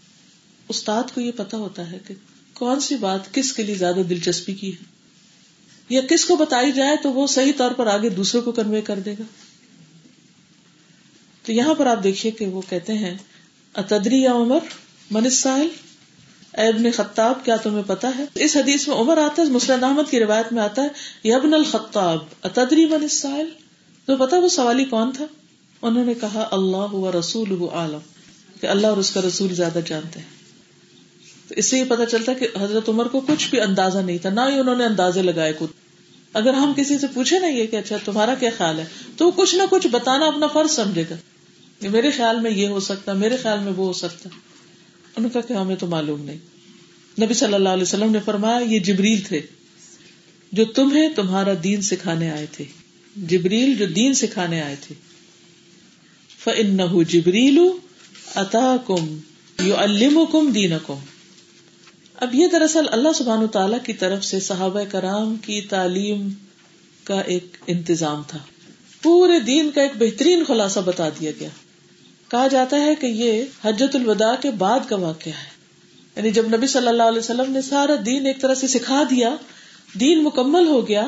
استاد 0.70 1.04
کو 1.14 1.22
یہ 1.22 1.32
پتا 1.36 1.58
ہوتا 1.58 1.92
ہے 1.92 1.98
کہ 2.08 2.14
کون 2.54 2.80
سی 2.80 2.96
بات 2.96 3.34
کس 3.34 3.54
کے 3.54 3.64
لیے 3.64 3.76
زیادہ 3.76 4.00
دلچسپی 4.10 4.54
کی 4.54 4.72
ہے۔ 4.72 4.84
یا 5.90 6.02
کس 6.10 6.26
کو 6.26 6.36
بتائی 6.36 6.72
جائے 6.72 6.96
تو 7.04 7.14
وہ 7.14 7.28
صحیح 7.28 7.52
طور 7.58 7.72
پر 7.72 7.88
آگے 7.88 8.10
دوسروں 8.10 8.42
کو 8.42 8.52
کنوے 8.52 8.82
کر 8.82 9.00
دے 9.00 9.14
گا۔ 9.14 9.24
تو 11.44 11.52
یہاں 11.52 11.74
پر 11.74 11.86
آپ 11.86 12.04
دیکھیے 12.04 12.32
کہ 12.32 12.46
وہ 12.46 12.62
کہتے 12.70 12.94
ہیں 12.94 13.18
اتدری 13.78 14.22
یا 14.22 14.34
عمر؟ 14.34 14.60
من 15.12 15.30
ساحل 15.30 15.68
ابن 16.54 16.92
خطاب، 16.92 17.46
کیا 17.46 17.56
تمہیں 17.56 17.84
پتا 17.88 18.12
ہے؟ 18.18 18.26
اس 18.36 18.58
حدیث 18.58 18.88
میں 18.88 18.96
عمر 18.96 19.18
آتا 19.18 19.42
ہے 19.42 19.48
مسلم 19.48 19.84
احمد 19.84 20.12
کی 20.12 20.20
روایت 20.20 20.54
میں 20.54 20.64
آتا 20.64 20.82
ہے 20.82 20.88
یبن 21.24 21.54
الخطاب، 21.54 22.18
اتدری 22.44 22.86
من 22.86 23.08
ساحل 23.08 23.50
تو 24.06 24.18
پتا 24.18 24.38
وہ 24.38 24.48
سوالی 24.48 24.86
کون 24.86 25.12
تھا؟ 25.12 25.26
انہوں 25.82 26.06
نے 26.06 26.14
کہا، 26.14 26.48
اللہ 26.52 26.94
و 26.94 27.12
رسول 27.20 27.68
عالم 27.74 27.98
کہ 28.62 28.68
اللہ 28.68 28.88
اور 28.88 28.98
اس 28.98 29.12
کا 29.12 29.22
رسول 29.28 29.56
زیادہ 29.56 29.80
جانتے 29.86 30.20
ہیں۔ 30.20 30.38
تو 31.48 31.56
اس 31.58 31.70
سے 31.70 31.80
یہ 31.80 31.84
پتا 31.88 32.06
چلتا 32.06 32.32
ہے 32.32 32.38
کہ 32.38 32.48
حضرت 32.62 32.90
عمر 32.90 33.08
کو 33.08 33.20
کچھ 33.20 33.50
بھی 33.50 33.62
اندازہ 33.62 33.98
نہیں 33.98 34.18
تھا، 34.18 34.30
نہ 34.30 34.42
ہی 34.42 34.60
انہوں 34.60 34.76
نے 34.76 34.86
اندازے 34.86 35.22
لگائے 35.22 35.54
خود 35.60 35.70
اگر 36.34 36.54
ہم 36.54 36.74
کسی 36.76 37.00
سے 37.00 37.08
پوچھے 37.14 37.40
نا 37.40 37.48
یہ 37.48 37.68
کہ 37.68 37.76
اچھا 37.76 37.98
تمہارا 38.06 38.36
کیا 38.36 38.50
خیال 38.58 38.80
ہے؟ 38.80 38.86
تو 39.18 39.32
کچھ 39.32 39.56
نہ 39.56 39.64
کچھ 39.70 39.88
بتانا 39.88 40.26
اپنا 40.26 40.48
فرض 40.48 40.72
سمجھے 40.72 41.04
گا۔ 41.10 41.16
کہ 41.80 41.90
میرے 41.90 42.12
خیال 42.12 42.40
میں 42.40 42.52
یہ 42.52 42.68
ہو 42.68 42.80
سکتا، 42.80 43.14
میرے 43.14 43.38
خیال 43.38 43.60
میں 43.60 43.72
وہ 43.72 43.86
ہو 43.86 43.94
سکتا۔ 43.94 44.30
ان 45.18 45.30
کا 45.30 45.42
کہ 45.42 45.54
ہمیں 45.54 45.76
تو 45.76 45.88
معلوم 45.88 46.26
نہیں۔ 46.26 46.38
نبی 47.22 47.34
صلی 47.34 47.54
اللہ 47.54 47.70
علیہ 47.70 47.84
وسلم 47.84 48.12
نے 48.12 48.20
فرمایا، 48.26 48.58
یہ 48.58 48.80
جبریل 48.80 49.22
تھے۔ 49.22 49.42
جو 50.52 50.66
تمہیں 50.66 51.10
تمہارا 51.10 51.54
دین 51.64 51.82
سکھانے 51.82 52.32
آئے 52.32 52.46
تھے۔ 52.52 52.66
جبریل 53.16 53.76
جو 53.78 53.86
دین 53.86 54.14
سکھانے 54.14 54.62
آئے 54.62 54.76
تھے۔ 54.82 54.96
فن 56.44 57.04
جبریل 57.04 57.60
اتا 58.36 58.76
کم 58.88 59.18
یو 59.66 59.78
الم 59.78 60.20
کم 60.32 60.52
دین 60.52 60.72
کم 60.88 60.96
اب 62.16 62.36
یہ 62.36 62.48
دراصل 62.48 62.86
اللہ 62.92 63.10
سبحان 63.16 63.48
تعالی 63.48 63.78
کی 63.86 63.94
طرف 63.94 64.26
سے 64.26 64.40
صحابہ 64.40 64.84
کرام 64.92 65.36
کی 65.36 65.62
تعلیم 65.62 66.30
کا 67.04 67.20
ایک 67.20 67.58
انتظام 67.68 68.22
تھا۔ 68.28 68.40
پورے 69.02 69.40
دین 69.40 69.72
کا 69.76 69.82
ایک 69.82 69.92
بہترین 69.98 70.44
خلاصہ 70.48 70.80
بتا 70.80 71.10
دیا 71.10 71.32
گیا۔ 71.40 71.50
کہا 72.28 72.48
جاتا 72.48 72.78
ہے 72.78 72.96
کہ 72.96 73.06
یہ 73.06 73.44
حجت 73.66 73.96
الوداع 73.96 74.36
کے 74.42 74.52
بعد 74.52 74.80
کا 74.90 74.96
واقعہ 74.96 75.34
ہے۔ 75.34 75.56
یعنی 76.16 76.32
جب 76.32 76.48
نبی 76.56 76.68
صلی 76.68 76.88
اللہ 76.88 77.04
علیہ 77.04 77.20
وسلم 77.20 77.52
نے 77.52 77.62
سارا 77.62 77.94
دین 78.06 78.26
ایک 78.26 78.42
طرح 78.42 78.56
سے 78.56 78.68
سکھا 78.68 79.04
دیا، 79.10 79.36
دین 80.00 80.24
مکمل 80.24 80.68
ہو 80.68 80.88
گیا، 80.88 81.06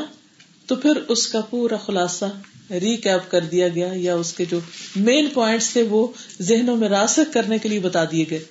تو 0.65 0.75
پھر 0.75 0.95
اس 1.07 1.27
کا 1.27 1.41
پورا 1.41 1.77
خلاصہ 1.77 2.25
ریکیپ 2.71 3.31
کر 3.31 3.45
دیا 3.45 3.67
گیا 3.67 3.87
یا 3.93 4.15
اس 4.15 4.33
کے 4.33 4.45
جو 4.45 4.59
مین 4.95 5.27
پوائنٹس 5.27 5.71
تھے 5.73 5.83
وہ 5.83 6.07
ذہنوں 6.41 6.75
میں 6.77 6.89
راسک 6.89 7.33
کرنے 7.33 7.57
کے 7.57 7.69
لیے 7.69 7.79
بتا 7.79 8.03
دیے 8.11 8.25
گئے۔ 8.29 8.43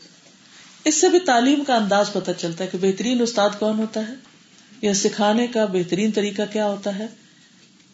اس 0.85 0.95
سے 0.95 1.09
بھی 1.09 1.19
تعلیم 1.19 1.65
کا 1.65 1.77
انداز 1.77 2.13
پتہ 2.13 2.31
چلتا 2.39 2.65
ہے 2.65 2.69
کہ 2.73 2.79
بہترین 2.81 3.23
استاد 3.23 3.51
کون 3.59 3.79
ہوتا 3.79 4.09
ہے 4.09 4.15
یا 4.83 4.95
سکھانے 4.95 5.47
کا 5.47 5.65
بہترین 5.65 6.11
طریقہ 6.11 6.43
کیا 6.53 6.69
ہوتا 6.69 6.99
ہے، 6.99 7.07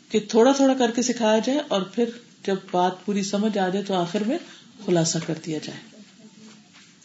کہ 0.09 0.21
تھوڑا 0.29 0.53
تھوڑا 0.53 0.75
کر 0.75 0.91
کے 0.91 1.03
سکھایا 1.03 1.39
جائے 1.39 1.59
اور 1.69 1.83
پھر 1.83 2.05
جب 2.47 2.57
بات 2.71 3.05
پوری 3.05 3.23
سمجھ 3.23 3.59
آ 3.59 3.69
جائے 3.69 3.85
تو 3.85 3.95
آخر 3.95 4.23
میں 4.27 4.39
خلاصہ 4.87 5.19
کر 5.27 5.35
دیا 5.47 5.59
جائے۔ 5.63 6.03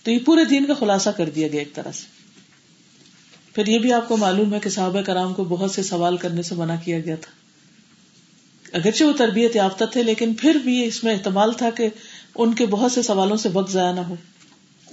تو 0.03 0.11
یہ 0.11 0.19
پورے 0.25 0.45
دین 0.45 0.65
کا 0.65 0.73
خلاصہ 0.73 1.09
کر 1.09 1.29
دیا 1.29 1.47
گیا 1.47 1.59
ایک 1.59 1.73
طرح 1.73 1.91
سے۔ 1.91 2.05
پھر 3.55 3.67
یہ 3.67 3.79
بھی 3.79 3.93
آپ 3.93 4.07
کو 4.07 4.17
معلوم 4.17 4.53
ہے 4.53 4.59
کہ 4.59 4.69
صحابہ 4.69 5.01
کرام 5.01 5.33
کو 5.33 5.43
بہت 5.43 5.71
سے 5.71 5.83
سوال 5.83 6.17
کرنے 6.17 6.41
سے 6.41 6.55
منع 6.55 6.75
کیا 6.83 6.99
گیا 6.99 7.15
تھا۔ 7.15 7.31
اگرچہ 8.77 9.03
وہ 9.03 9.13
تربیت 9.17 9.55
یافتہ 9.55 9.85
تھے، 9.85 10.03
لیکن 10.03 10.33
پھر 10.33 10.55
بھی 10.55 10.85
اس 10.85 11.03
میں 11.03 11.13
احتمال 11.13 11.53
تھا 11.53 11.69
کہ 11.69 11.87
ان 12.35 12.53
کے 12.53 12.65
بہت 12.65 12.91
سے 12.91 13.01
سوالوں 13.01 13.37
سے 13.37 13.49
وقت 13.53 13.71
ضائع 13.71 13.93
نہ 13.93 13.99
ہو۔ 13.99 14.15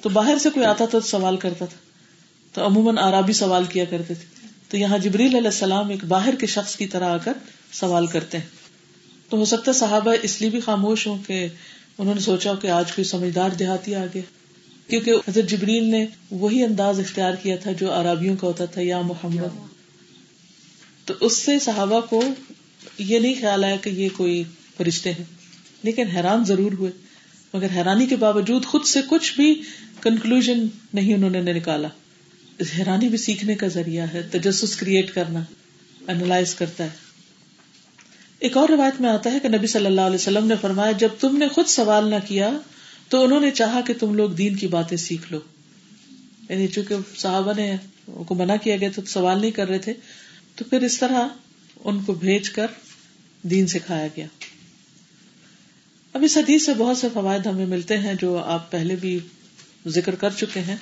تو 0.03 0.09
باہر 0.09 0.39
سے 0.39 0.51
کوئی 0.51 0.67
آتا 0.67 0.87
تھا 0.87 0.99
تو 0.99 1.07
سوال 1.07 1.37
کرتا 1.37 1.67
تھا۔ 1.67 1.77
تو 2.53 2.67
عموماً 2.67 2.99
آرابی 2.99 3.33
سوال 3.33 3.65
کیا 3.65 3.85
کرتے 3.85 4.15
تھے۔ 4.15 4.49
تو 4.69 4.77
یہاں 4.77 4.99
جبریل 4.99 5.35
علیہ 5.35 5.49
السلام 5.49 5.89
ایک 5.89 6.05
باہر 6.05 6.35
کے 6.35 6.47
شخص 6.47 6.77
کی 6.77 6.87
طرح 6.87 7.05
آ 7.05 7.17
کر 7.17 7.33
سوال 7.73 8.07
کرتے 8.07 8.39
ہیں۔ 8.39 8.47
تو 9.29 9.37
ہو 9.37 9.45
سکتا 9.45 9.73
ہے 9.73 9.79
صحابہ 9.79 10.15
اس 10.23 10.41
لیے 10.41 10.51
بھی 10.51 10.61
خاموش 10.61 11.07
ہوں 11.07 11.19
کہ 11.27 11.49
انہوں 11.99 12.15
نے 12.15 12.21
سوچا 12.21 12.55
کہ 12.55 12.67
آج 12.67 12.93
کوئی 12.93 13.05
سمجھدار 13.05 13.51
دیہاتی 13.51 13.95
آ 13.95 14.05
گیا۔ 14.15 14.23
کیونکہ 14.89 15.11
حضرت 15.11 15.51
جبریل 15.51 15.85
نے 15.85 16.07
وہی 16.31 16.63
انداز 16.63 17.01
اختیار 17.01 17.35
کیا 17.43 17.57
تھا 17.57 17.73
جو 17.73 17.93
عرابیوں 17.93 18.37
کا 18.37 18.47
ہوتا 18.47 18.65
تھا، 18.65 18.81
یا 18.81 19.01
محمد۔ 19.01 19.67
تو 21.05 21.15
اس 21.21 21.37
سے 21.37 21.59
صحابہ 21.59 22.01
کو 22.01 22.23
یہ 22.99 23.19
نہیں 23.19 23.35
خیال 23.41 23.65
آیا 23.65 23.77
کہ 23.77 23.91
یہ 23.91 24.09
کوئی 24.17 24.45
فرشتے 24.77 25.13
ہیں۔ 25.13 25.25
لیکن 25.83 26.07
حیران 26.07 26.45
ضرور 26.45 26.73
ہوئے۔ 26.73 26.91
مگر 27.55 27.67
حیرانی 27.77 28.07
کے 28.07 28.17
باوجود 28.17 28.65
خود 28.65 28.85
سے 28.85 29.01
کچھ 29.09 29.37
بھی 29.37 29.63
کنکلوژ 30.01 30.51
نہیں 30.95 31.15
انہوں 31.15 31.31
نے 31.31 31.41
نکالا۔ 31.41 31.89
حیرانی 32.79 33.09
بھی 33.09 33.19
سیکھنے 33.19 33.55
کا 33.55 33.67
ذریعہ 33.67 34.07
ہے، 34.15 34.23
تجسس 34.31 34.77
کریٹ 34.77 35.15
کرنا 35.15 35.41
اینالائز 36.07 36.55
کرتا 36.55 36.85
ہے۔ 36.85 37.06
ایک 38.39 38.57
اور 38.57 38.69
روایت 38.69 39.01
میں 39.01 39.11
آتا 39.11 39.33
ہے 39.33 39.41
کہ 39.41 39.49
نبی 39.49 39.67
صلی 39.67 39.87
اللہ 39.87 40.01
علیہ 40.01 40.15
وسلم 40.15 40.47
نے 40.47 40.55
فرمایا، 40.61 40.93
جب 40.93 41.09
تم 41.21 41.37
نے 41.37 41.49
خود 41.49 41.67
سوال 41.67 42.09
نہ 42.09 42.15
کیا 42.29 42.51
تو 43.09 43.25
انہوں 43.25 43.41
نے 43.41 43.51
چاہا 43.51 43.81
کہ 43.81 43.95
تم 44.01 44.15
لوگ 44.15 44.31
دین 44.31 44.57
کی 44.57 44.67
باتیں 44.67 44.97
سیکھ 44.97 45.33
لو۔ 45.33 45.41
یعنی 46.49 46.69
چونکہ 46.69 46.95
صحابہ 47.17 47.53
نے 47.57 47.77
کو 48.27 48.35
منع 48.35 48.57
کیا 48.63 48.77
گیا 48.77 48.89
تو 48.97 49.03
سوال 49.07 49.41
نہیں 49.41 49.51
کر 49.51 49.69
رہے 49.69 49.79
تھے، 49.79 49.93
تو 50.55 50.65
پھر 50.65 50.83
اس 50.83 50.99
طرح 50.99 51.29
ان 51.85 52.03
کو 52.03 52.15
بھیج 52.15 52.51
کر 52.51 52.67
دین 53.43 53.67
سکھایا 53.67 54.07
گیا۔ 54.17 54.27
اب 56.13 56.23
اس 56.23 56.37
حدیث 56.37 56.65
سے 56.65 56.75
بہت 56.75 56.99
سے 56.99 57.09
فوائد 57.13 57.47
ہمیں 57.47 57.67
ملتے 57.67 57.99
ہیں 57.99 58.15
جو 58.15 58.39
آپ 58.39 58.71
پہلے 58.71 58.97
بھی 58.97 59.19
ذکر 59.87 60.15
کر 60.15 60.31
چکے 60.31 60.61
ہیں۔ 60.61 60.77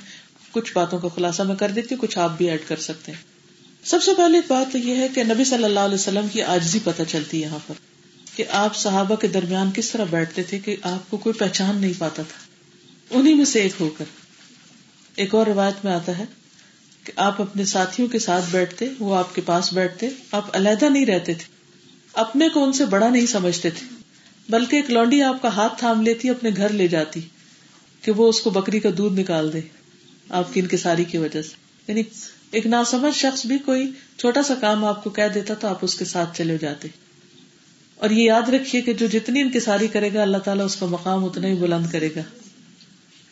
کچھ 0.51 0.73
باتوں 0.75 0.99
کا 0.99 1.09
خلاصہ 1.09 1.43
میں 1.43 1.57
کر 1.57 1.71
دیتی 1.71 1.95
ہوں، 1.95 2.03
کچھ 2.03 2.19
آپ 2.19 2.39
بھی 2.39 2.51
ایڈ 2.51 2.61
کر 2.69 2.77
سکتے 2.77 3.13
ہیں۔ 3.13 3.34
سب 3.85 4.03
سے 4.03 4.11
پہلی 4.17 4.39
بات 4.49 4.77
یہ 4.77 4.97
ہے 4.97 5.09
کہ 5.09 5.25
نبی 5.25 5.45
صلی 5.45 5.65
اللہ 5.65 5.81
علیہ 5.81 5.95
وسلم 5.95 6.29
کی 6.29 6.43
آجزی 6.43 6.79
پتہ 6.85 7.03
چلتی 7.09 7.41
یہاں 7.41 7.59
پر 7.67 7.75
کہ 8.37 8.45
آپ 8.51 8.77
صحابہ 8.77 9.17
کے 9.17 9.29
درمیان 9.29 9.71
کس 9.75 9.91
طرح 9.91 10.05
بیٹھتے 10.05 10.43
تھے 10.43 10.59
کہ 10.59 10.77
آپ 10.83 11.11
کو 11.11 11.17
کوئی 11.17 11.39
پہچان 11.39 11.81
نہیں 11.81 11.93
پاتا 11.99 12.23
تھا۔ 12.23 12.45
انہیں 13.11 13.35
میں 13.35 13.45
سے 13.45 13.61
ایک 13.61 13.73
ہو 13.81 13.91
کر۔ 13.99 14.05
ایک 15.17 15.35
اور 15.35 15.47
روایت 15.47 15.85
میں 15.85 15.93
آتا 15.93 16.19
ہے 16.19 16.25
کہ 17.05 17.13
آپ 17.17 17.43
اپنے 17.43 17.65
ساتھیوں 17.65 18.09
کے 18.09 18.19
ساتھ 18.19 18.45
بیٹھتے، 18.51 18.89
وہ 18.99 19.17
آپ 19.17 19.35
کے 19.35 19.41
پاس 19.41 19.73
بیٹھتے، 19.73 20.09
آپ 20.31 20.57
علیحدہ 20.57 20.85
نہیں 20.85 21.07
رہتے 21.07 21.35
تھے۔ 21.35 21.45
اپنے 22.13 22.49
کو 22.49 22.65
ان 22.65 22.73
سے 22.73 22.85
بڑا 22.85 23.09
نہیں 23.09 23.27
سمجھتے 23.27 23.71
تھے۔ 23.71 23.87
بلکہ 24.49 24.77
ایک 24.77 24.91
لونڈی 24.91 25.23
آپ 25.23 25.43
کا 25.43 25.49
ہاتھ 25.49 25.79
تھام 25.79 26.03
لیتی، 26.03 26.31
اپنے 26.31 26.51
گھر 26.57 26.69
لے 26.69 26.89
جاتی 26.89 27.21
کہ 28.03 28.13
وہ 28.13 28.29
اس 28.29 28.41
کو 28.41 28.51
بکری 28.51 28.81
کا 28.81 28.89
دودھ 28.99 29.21
نکال 29.21 29.53
دے، 29.53 29.61
آپ 30.29 30.55
کی 30.55 30.61
انکساری 30.61 31.05
کی 31.05 31.19
وجہ 31.19 31.43
سے۔ 31.43 31.55
یعنی 31.89 32.03
ایک 32.55 32.67
ناسمجھ 32.67 33.17
شخص 33.17 33.47
بھی 33.47 33.59
کوئی 33.59 33.91
چھوٹا 34.19 34.43
سا 34.43 34.55
کام 34.55 34.85
آپ 34.85 35.05
کو 35.05 35.11
کہہ 35.11 35.29
دیتا 35.35 35.55
تو 35.55 35.69
آپ 35.69 35.79
اس 35.83 35.95
کے 35.95 36.05
ساتھ 36.05 36.39
چلے 36.39 36.59
جاتے۔ 36.59 36.89
اور 37.97 38.11
یہ 38.11 38.23
یاد 38.23 38.49
رکھیے 38.49 38.83
کہ 38.83 38.93
جو 38.93 39.07
جتنی 39.07 39.41
انکساری 39.41 39.89
کرے 39.89 40.15
گا، 40.15 40.23
اللہ 40.23 40.37
تعالیٰ 40.37 40.65
اس 40.65 40.77
کا 40.77 40.87
مقام 40.87 41.25
اتنا 41.25 41.49
ہی 41.49 41.55
بلند 41.55 41.87
کرے 41.93 42.09
گا۔ 42.17 42.23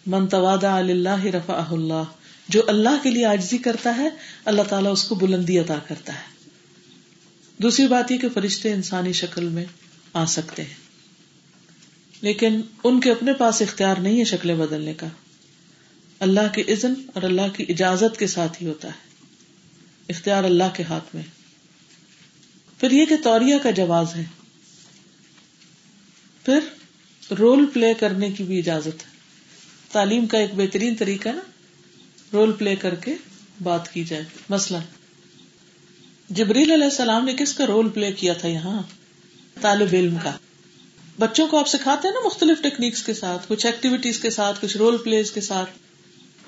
منتواد 0.07 0.65
اللہ 0.65 1.25
رفا 1.25 1.65
اللہ، 1.71 2.03
جو 2.49 2.63
اللہ 2.67 3.03
کے 3.03 3.11
لیے 3.11 3.27
آجزی 3.27 3.59
کرتا 3.59 3.97
ہے، 3.97 4.09
اللہ 4.45 4.63
تعالیٰ 4.63 4.93
اس 4.93 5.05
کو 5.05 5.15
بلندی 5.15 5.59
عطا 5.59 5.79
کرتا 5.89 6.15
ہے۔ 6.15 6.51
دوسری 7.59 7.87
بات 7.87 8.13
یہ 8.13 8.19
کہ 8.19 8.29
فرشتے 8.29 8.73
انسانی 8.73 9.13
شکل 9.13 9.49
میں 9.49 9.65
آ 10.13 10.25
سکتے 10.25 10.65
ہیں۔ 10.65 10.83
لیکن 12.21 12.61
ان 12.85 13.01
کے 13.01 13.11
اپنے 13.11 13.33
پاس 13.33 13.63
اختیار 13.63 13.97
نہیں 13.97 14.19
ہے 14.19 14.25
شکلیں 14.25 14.55
بدلنے 14.55 14.95
کا۔ 14.95 15.07
اللہ 16.21 16.55
کے 16.55 16.63
عزن 16.69 16.95
اور 17.15 17.23
اللہ 17.23 17.49
کی 17.57 17.65
اجازت 17.69 18.19
کے 18.19 18.27
ساتھ 18.27 18.63
ہی 18.63 18.69
ہوتا 18.69 18.89
ہے۔ 18.89 19.12
اختیار 20.09 20.45
اللہ 20.45 20.65
کے 20.75 20.83
ہاتھ 20.83 21.15
میں۔ 21.15 21.23
پھر 22.81 22.91
یہ 22.91 23.05
کہ 23.05 23.17
توریا 23.25 23.59
کا 23.59 23.71
جواز 23.71 24.07
ہے۔ 24.17 24.25
پھر 26.45 26.59
رول 27.39 27.67
پلے 27.67 27.95
کرنے 27.95 28.31
کی 28.31 28.45
بھی 28.45 28.59
اجازت 28.59 29.07
ہے۔ 29.07 29.13
تعلیم 29.93 30.27
کا 30.27 30.39
ایک 30.39 30.51
بہترین 30.55 30.95
طریقہ 30.95 31.29
نا۔ 31.29 31.41
رول 32.33 32.53
پلے 32.53 32.77
کر 32.77 32.95
کے 32.95 33.15
بات 33.63 33.93
کی 33.93 34.05
جائے۔ 34.05 34.25
مثلا، 34.49 34.79
جبریل 36.31 36.71
علیہ 36.71 36.85
السلام 36.85 37.25
نے 37.25 37.35
کس 37.39 37.55
کا 37.55 37.67
رول 37.67 37.89
پلے 37.89 38.13
کیا 38.13 38.33
تھا 38.33 38.49
یہاں؟ 38.49 38.83
طالب 39.61 39.89
علم 39.93 40.17
کا۔ 40.23 40.37
بچوں 41.19 41.47
کو 41.47 41.59
آپ 41.59 41.69
سکھاتے 41.69 42.09
ہیں 42.09 42.15
نا 42.15 42.27
مختلف 42.27 42.63
ٹیکنیکس 42.63 43.03
کے 43.03 43.15
ساتھ، 43.15 43.43
کچھ 43.49 43.67
ایکٹیویٹیز 43.67 44.19
کے 44.19 44.31
ساتھ، 44.31 44.59
کچھ 44.63 44.77
رول 44.77 44.97
پلے 44.97 45.23
کے 45.23 45.41
ساتھ، 45.41 45.71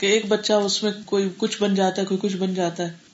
کہ 0.01 0.07
ایک 0.07 0.27
بچہ 0.27 0.53
اس 0.53 0.83
میں 0.83 0.93
کوئی 1.05 1.29
کچھ 1.37 1.63
بن 1.63 1.75
جاتا 1.75 2.03
ہے، 2.03 2.07
کوئی 2.07 2.19
کچھ 2.23 2.37
بن 2.37 2.55
جاتا 2.55 2.83
ہے۔ 2.83 3.14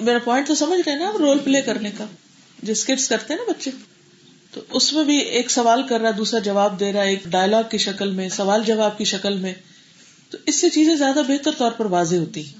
میرا 0.00 0.18
پوائنٹ 0.18 0.46
تو 0.48 0.54
سمجھ 0.54 0.88
رہے 0.88 0.96
نا 0.96 1.12
رول 1.18 1.38
پلے 1.38 1.60
کرنے 1.60 1.90
کا، 1.98 2.04
جو 2.62 2.72
اسکٹس 2.72 3.08
کرتے 3.08 3.34
ہیں 3.34 3.40
نا 3.40 3.52
بچے۔ 3.52 3.70
تو 4.54 4.60
اس 4.70 4.92
میں 4.92 5.04
بھی 5.04 5.18
ایک 5.18 5.50
سوال 5.50 5.86
کر 5.86 6.00
رہا 6.00 6.08
ہے، 6.08 6.14
دوسرا 6.14 6.40
جواب 6.40 6.80
دے 6.80 6.92
رہا 6.92 7.02
ہے 7.02 7.10
ایک 7.10 7.24
ڈائلگ 7.24 7.68
کی 7.70 7.78
شکل 7.78 8.10
میں، 8.10 8.28
سوال 8.28 8.62
جواب 8.66 8.98
کی 8.98 9.04
شکل 9.04 9.36
میں۔ 9.36 9.54
تو 10.30 10.38
اس 10.46 10.54
سے 10.54 10.70
چیزیں 10.70 10.94
زیادہ 10.94 11.18
بہتر 11.28 11.50
طور 11.58 11.72
پر 11.72 11.84
واضح 11.84 12.16
ہوتی 12.16 12.46
ہیں۔ 12.46 12.52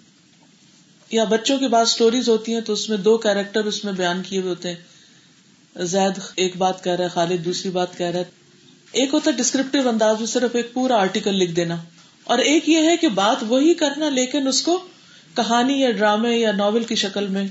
یا 1.11 1.25
بچوں 1.25 1.59
کی 1.59 1.69
بات 1.69 1.87
اسٹوریز 1.87 2.29
ہوتی 2.29 2.55
ہیں 2.55 2.61
تو 2.61 2.73
اس 2.73 2.89
میں 2.89 2.97
دو 2.97 3.19
کیریکٹر 3.19 3.65
اس 3.65 3.85
میں 3.85 3.93
بیان 3.93 4.23
کیے 4.23 4.39
ہوئے 4.39 4.51
ہوتے 4.51 4.69
ہیں۔ 4.69 4.77
زید 5.85 6.21
ایک 6.35 6.57
بات 6.57 6.85
کہہ 6.85 6.93
رہا 6.93 7.05
ہے، 7.05 7.09
خالد 7.09 7.45
دوسری 7.45 7.71
بات 7.71 7.99
کہہ 7.99 8.07
رہا 8.07 8.19
ہے۔ 8.19 8.25
ایک 8.93 9.11
ہوتا 9.12 9.31
ہے 9.31 9.37
ڈسکرپٹیو 9.37 9.89
انداز 9.89 10.19
میں 10.19 10.27
صرف 10.27 10.57
ایک 10.57 10.73
پورا 10.73 10.97
آرٹیکل 10.97 11.35
لکھ 11.35 11.53
دینا۔ 11.53 11.77
اور 12.25 12.39
ایک 12.39 12.69
یہ 12.69 12.79
ہے 12.79 12.97
کہ 12.97 13.09
بات 13.09 13.45
وہی 13.49 13.75
کرنا، 13.75 14.09
لیکن 14.09 14.49
اس 14.49 14.62
کو 14.62 14.85
کہانی 15.36 15.81
یا 15.81 15.90
ڈرامے 15.90 16.36
یا 16.36 16.52
ناول 16.52 16.85
کی 16.85 16.94
شکل 16.94 17.27
میں، 17.27 17.48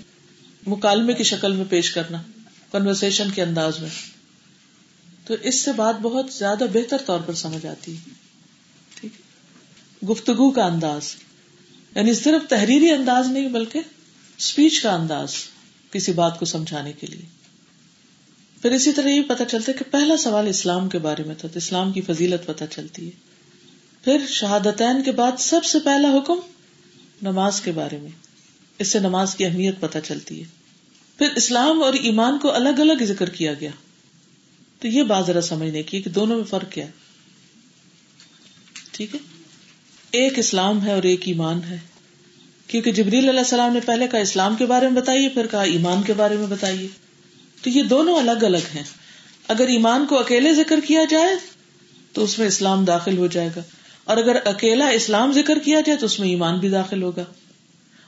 مکالمے 0.68 1.14
کی 1.14 1.24
شکل 1.24 1.52
میں 1.52 1.66
پیش 1.70 1.92
کرنا 1.92 2.22
کنورسن 2.72 3.32
کے 3.32 3.44
انداز 3.44 3.80
میں۔ 3.80 3.90
تو 5.26 5.36
اس 5.42 5.62
سے 5.62 5.72
بات 5.72 5.96
بہت 6.02 6.26
زیادہ 6.34 6.64
بہتر 6.74 6.98
طور 7.06 7.20
پر 7.20 7.34
سمجھ 7.34 7.66
آتی 7.66 7.98
ہے۔ 7.98 8.10
ٹھیک 8.96 9.12
گفتگو 10.10 10.52
کا 10.52 10.66
انداز۔ 10.66 11.16
یعنی 11.96 12.14
صرف 12.14 12.50
تحریری 12.50 12.90
انداز 12.90 13.28
نہیں، 13.28 13.50
بلکہ 13.50 13.80
اسپیچ 14.38 14.82
کا 14.82 14.94
انداز 14.94 15.34
کسی 15.92 16.12
بات 16.12 16.40
کو 16.40 16.46
سمجھانے 16.46 16.94
کے 16.94 17.08
لیے۔ 17.08 17.26
پھر 18.62 18.72
اسی 18.72 18.92
طرح 18.92 19.08
یہ 19.08 19.22
پتا 19.22 19.46
چلتا 19.46 19.72
ہے 19.72 19.78
کہ 19.78 19.92
پہلا 19.92 20.18
سوال 20.18 20.48
اسلام 20.48 20.90
کے 20.90 20.98
بارے 20.98 21.24
میں 21.24 21.36
تھا، 21.36 21.48
تو 21.48 21.58
اسلام 21.58 21.92
کی 21.92 22.02
فضیلت 22.02 22.46
پتہ 22.46 22.64
چلتی 22.70 23.06
ہے۔ 23.06 23.12
پھر 24.04 24.26
شہادتین 24.28 25.04
کے 25.04 25.12
بعد 25.12 25.32
سب 25.40 25.64
سے 25.64 25.80
پہلا 25.80 26.08
حکم 26.18 26.40
نماز 27.22 27.62
کے 27.62 27.72
بارے 27.72 27.98
میں۔ 27.98 28.12
اس 28.80 28.88
سے 28.88 29.00
نماز 29.00 29.36
کی 29.36 29.46
اہمیت 29.46 29.80
پتہ 29.80 29.98
چلتی 30.04 30.40
ہے۔ 30.40 30.46
پھر 31.18 31.28
اسلام 31.36 31.84
اور 31.84 31.94
ایمان 31.94 32.40
کو 32.40 32.54
الگ 32.54 32.70
الگ 32.70 33.04
ذکر 33.04 33.30
کیا 33.30 33.54
گیا۔ 33.54 33.70
تو 34.80 34.88
یہ 34.88 35.04
بات 35.04 35.28
ذرا 35.28 35.42
سمجھنے 35.42 35.84
کی 35.84 36.02
کہ 36.02 36.10
دونوں 36.10 36.36
میں 36.36 36.44
فرق 36.44 36.72
کیا 36.72 36.86
ہے۔ 36.86 36.92
ٹھیک 38.92 39.16
ہے؟ 39.16 39.20
ایک 40.12 40.40
اسلام 40.40 40.86
ہے 40.86 40.94
اور 40.94 41.04
ایک 41.04 41.22
ایمان 41.26 41.64
ہے۔ 41.64 41.78
کیونکہ 42.68 42.92
جبریل 42.92 43.30
علیہ 43.30 43.40
السلام 43.40 43.74
نے 43.74 43.80
پہلے 43.86 44.08
کہا 44.08 44.20
اسلام 44.20 44.56
کے 44.56 44.66
بارے 44.66 44.90
میں 44.90 45.02
بتائیے، 45.02 45.30
پھر 45.30 45.48
کہا 45.48 45.62
ایمان 45.62 46.04
کے 46.04 46.14
بارے 46.14 46.38
میں 46.38 46.48
بتائیے۔ 46.48 46.88
تو 47.62 47.70
یہ 47.70 47.84
دونوں 47.84 48.18
الگ 48.18 48.44
الگ 48.44 48.76
ہیں۔ 48.76 48.84
اگر 49.48 49.68
ایمان 49.68 50.06
کو 50.06 50.20
اکیلے 50.20 50.54
ذکر 50.54 50.80
کیا 50.88 51.02
جائے 51.10 51.36
تو 52.14 52.24
اس 52.24 52.40
میں 52.40 52.48
اسلام 52.48 52.86
داخل 52.86 53.18
ہو 53.18 53.28
جائے 53.28 53.50
گا۔ 53.56 53.62
اور 54.10 54.18
اگر 54.18 54.38
اکیلا 54.46 54.88
اسلام 54.88 55.32
ذکر 55.32 55.60
کیا 55.60 55.82
جائے 55.82 55.98
تو 55.98 56.06
اس 56.06 56.20
میں 56.20 56.30
ایمان 56.30 56.60
بھی 56.60 56.70
داخل 56.70 57.04
ہوگا۔ 57.04 57.24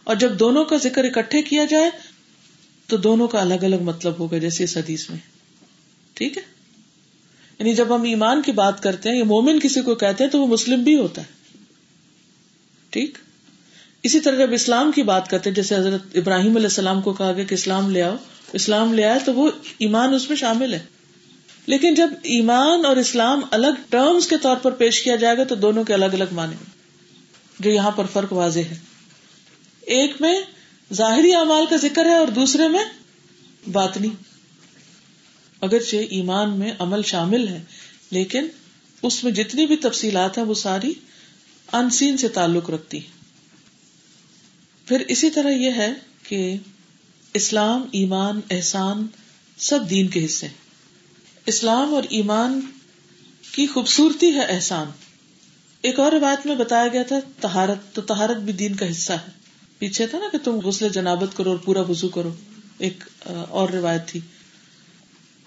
اور 0.03 0.15
جب 0.15 0.39
دونوں 0.39 0.65
کا 0.65 0.77
ذکر 0.77 1.03
اکٹھے 1.03 1.41
کیا 1.41 1.65
جائے 1.65 1.89
تو 2.87 2.97
دونوں 2.97 3.27
کا 3.27 3.41
الگ 3.41 3.53
الگ 3.53 3.75
مطلب 3.75 4.13
ہوگا 4.19 4.37
جیسے 4.37 4.63
اس 4.63 4.77
حدیث 4.77 5.09
میں۔ 5.09 5.17
ٹھیک 6.13 6.37
ہے؟ 6.37 6.41
یعنی 7.59 7.73
جب 7.73 7.95
ہم 7.95 8.03
ایمان 8.03 8.41
کی 8.41 8.51
بات 8.51 8.83
کرتے 8.83 9.09
ہیں 9.09 9.17
یا 9.17 9.23
مومن 9.23 9.59
کسی 9.59 9.81
کو 9.81 9.95
کہتے 9.95 10.23
ہیں 10.23 10.31
تو 10.31 10.41
وہ 10.41 10.47
مسلم 10.47 10.83
بھی 10.83 10.97
ہوتا 10.97 11.21
ہے۔ 11.21 11.57
ٹھیک؟ 12.89 13.17
اسی 14.03 14.19
طرح 14.19 14.35
جب 14.35 14.53
اسلام 14.53 14.91
کی 14.91 15.03
بات 15.03 15.29
کرتے 15.29 15.49
ہیں، 15.49 15.55
جیسے 15.55 15.75
حضرت 15.75 16.01
ابراہیم 16.15 16.55
علیہ 16.55 16.67
السلام 16.67 17.01
کو 17.01 17.13
کہا 17.13 17.31
گیا 17.31 17.43
کہ 17.43 17.53
اسلام 17.53 17.89
لے 17.91 18.03
آؤ، 18.03 18.15
اسلام 18.53 18.93
لے 18.93 19.05
آئے 19.05 19.19
تو 19.25 19.33
وہ 19.33 19.51
ایمان 19.77 20.13
اس 20.13 20.29
میں 20.29 20.37
شامل 20.37 20.73
ہے۔ 20.73 20.79
لیکن 21.67 21.93
جب 21.93 22.09
ایمان 22.23 22.85
اور 22.85 22.95
اسلام 22.95 23.41
الگ 23.51 23.81
ٹرمز 23.89 24.27
کے 24.27 24.37
طور 24.37 24.57
پر 24.57 24.71
پیش 24.71 25.01
کیا 25.01 25.15
جائے 25.15 25.37
گا 25.37 25.43
تو 25.43 25.55
دونوں 25.55 25.83
کے 25.83 25.93
الگ 25.93 26.05
الگ 26.05 26.23
معنی 26.31 26.55
جو 27.59 27.69
یہاں 27.69 27.91
پر 27.91 28.05
فرق 28.05 28.33
واضح 28.33 28.59
ہے۔ 28.59 28.79
ایک 29.81 30.21
میں 30.21 30.41
ظاہری 30.93 31.33
اعمال 31.33 31.65
کا 31.65 31.75
ذکر 31.75 32.05
ہے 32.05 32.15
اور 32.15 32.27
دوسرے 32.27 32.67
میں 32.67 32.83
باطنی۔ 33.71 34.09
اگرچہ 35.61 35.95
ایمان 35.95 36.59
میں 36.59 36.71
عمل 36.79 37.01
شامل 37.03 37.47
ہے، 37.47 37.63
لیکن 38.11 38.47
اس 39.03 39.23
میں 39.23 39.31
جتنی 39.31 39.65
بھی 39.65 39.77
تفصیلات 39.77 40.37
ہیں، 40.37 40.45
وہ 40.45 40.53
ساری 40.53 40.93
انسین 41.71 42.17
سے 42.17 42.27
تعلق 42.27 42.69
رکھتی 42.69 42.97
ہیں۔ 42.97 43.21
پھر 44.87 44.99
اسی 44.99 45.29
طرح 45.29 45.49
یہ 45.49 45.71
ہے 45.71 45.93
کہ 46.23 46.57
اسلام، 47.33 47.81
ایمان، 47.91 48.39
احسان 48.49 49.07
سب 49.57 49.89
دین 49.89 50.07
کے 50.07 50.25
حصے 50.25 50.47
ہیں۔ 50.47 50.60
اسلام 51.45 51.93
اور 51.93 52.03
ایمان 52.09 52.61
کی 53.51 53.67
خوبصورتی 53.67 54.33
ہے 54.35 54.45
احسان۔ 54.49 54.87
ایک 55.81 55.99
اور 55.99 56.11
روایت 56.11 56.45
میں 56.45 56.55
بتایا 56.55 56.87
گیا 56.87 57.03
تھا 57.03 57.19
تہارت 57.39 57.95
تو 57.95 58.01
تہارت 58.01 58.37
بھی 58.37 58.53
دین 58.53 58.75
کا 58.75 58.91
حصہ 58.91 59.13
ہے۔ 59.13 59.31
پیچھے 59.77 60.07
تھا 60.07 60.19
نا 60.19 60.25
کہ 60.31 60.37
تم 60.37 60.59
غسل 60.59 60.89
جنابت 60.89 61.37
کرو 61.37 61.49
اور 61.49 61.57
پورا 61.57 61.81
وزو 61.81 62.09
کرو۔ 62.09 62.33
ایک 62.77 63.03
اور 63.49 63.69
روایت 63.69 64.07
تھی۔ 64.07 64.19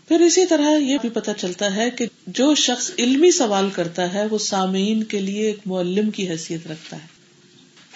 پھر 0.09 0.21
اسی 0.21 0.47
طرح 0.47 0.71
یہ 0.71 0.99
بھی 1.01 1.09
پتا 1.09 1.35
چلتا 1.35 1.75
ہے 1.75 1.91
کہ 1.91 2.07
جو 2.27 2.55
شخص 2.55 2.91
علمی 2.99 3.31
سوال 3.31 3.71
کرتا 3.71 4.15
ہے، 4.15 4.27
وہ 4.27 4.39
سامعین 4.39 5.03
کے 5.03 5.21
لیے 5.21 5.47
ایک 5.47 5.59
معلم 5.67 6.11
کی 6.11 6.29
حیثیت 6.29 6.67
رکھتا 6.67 6.97
ہے۔ 6.97 7.07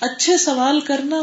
اچھے 0.01 0.37
سوال 0.37 0.81
کرنا 0.81 1.17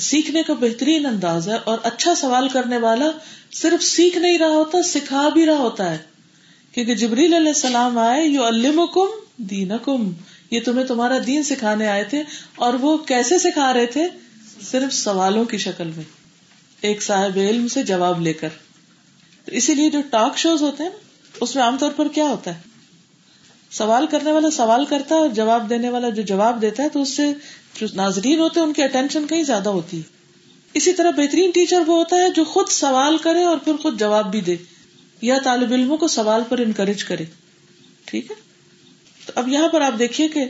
سیکھنے 0.00 0.42
کا 0.42 0.54
بہترین 0.54 1.06
انداز 1.06 1.48
ہے 1.48 1.56
اور 1.64 1.78
اچھا 1.82 2.14
سوال 2.14 2.48
کرنے 2.48 2.78
والا 2.78 3.06
صرف 3.52 3.84
سیکھ 3.84 4.18
نہیں 4.18 4.38
رہا 4.38 4.48
ہوتا، 4.48 4.82
سکھا 4.82 5.28
بھی 5.28 5.46
رہا 5.46 5.58
ہوتا 5.58 5.90
ہے۔ 5.90 6.11
کیونکہ 6.72 6.94
جبریل 6.94 7.34
علیہ 7.34 7.48
السلام 7.48 7.98
آئے 7.98 8.26
یو 8.26 8.44
الم 8.44 8.86
کم 8.94 9.06
دین 9.36 9.72
کم 9.82 10.12
یہ 10.50 10.60
تمہیں 10.64 10.86
تمہارا 10.86 11.18
دین 11.26 11.42
سکھانے 11.42 11.86
آئے 11.86 12.04
تھے 12.04 12.22
اور 12.56 12.74
وہ 12.74 12.96
کیسے 12.96 13.38
سکھا 13.38 13.72
رہے 13.72 13.86
تھے؟ 13.86 14.08
صرف 14.70 14.94
سوالوں 14.94 15.44
کی 15.44 15.58
شکل 15.58 15.90
میں۔ 15.96 16.04
ایک 16.80 17.02
صاحب 17.02 17.36
علم 17.36 17.68
سے 17.68 17.82
جواب 17.82 18.20
لے 18.20 18.32
کر۔ 18.32 18.48
تو 19.44 19.52
اسی 19.52 19.74
لیے 19.74 19.90
جو 19.90 20.00
ٹاک 20.10 20.38
شوز 20.38 20.62
ہوتے 20.62 20.82
ہیں 20.82 20.90
نا 20.90 20.96
اس 21.40 21.54
میں 21.54 21.64
عام 21.64 21.78
طور 21.78 21.90
پر 21.90 22.08
کیا 22.08 22.24
ہوتا 22.24 22.54
ہے؟ 22.54 22.60
سوال 23.70 24.06
کرنے 24.06 24.32
والا 24.32 24.50
سوال 24.50 24.84
کرتا 24.84 25.14
ہے 25.14 25.20
اور 25.20 25.28
جواب 25.28 25.70
دینے 25.70 25.88
والا 25.88 26.08
جو 26.08 26.22
جواب 26.22 26.62
دیتا 26.62 26.82
ہے، 26.82 26.88
تو 26.88 27.02
اس 27.02 27.16
سے 27.16 27.32
جو 27.80 27.86
ناظرین 27.94 28.38
ہوتے 28.38 28.60
ہیں، 28.60 28.66
ان 28.66 28.72
کی 28.72 28.82
اٹینشن 28.82 29.26
کہیں 29.26 29.42
زیادہ 29.42 29.68
ہوتی 29.68 29.96
ہے۔ 29.96 30.02
اسی 30.74 30.92
طرح 30.92 31.10
بہترین 31.10 31.50
ٹیچر 31.50 31.80
وہ 31.86 31.98
ہوتا 31.98 32.16
ہے 32.16 32.30
جو 32.30 32.44
خود 32.44 32.68
سوال 32.68 33.18
کرے 33.18 33.42
اور 33.44 33.56
پھر 33.56 33.76
خود 33.76 34.00
جواب 34.00 34.30
بھی 34.30 34.40
دے۔ 34.40 34.56
یا 35.22 35.38
طالب 35.44 35.72
علموں 35.72 35.96
کو 35.96 36.08
سوال 36.08 36.42
پر 36.48 36.58
انکریج 36.58 37.04
کرے۔ 37.04 37.24
ٹھیک 38.04 38.30
ہے؟ 38.30 38.36
تو 39.26 39.32
اب 39.34 39.48
یہاں 39.48 39.68
پر 39.68 39.80
آپ 39.80 39.98
دیکھیے 39.98 40.28
کہ 40.28 40.44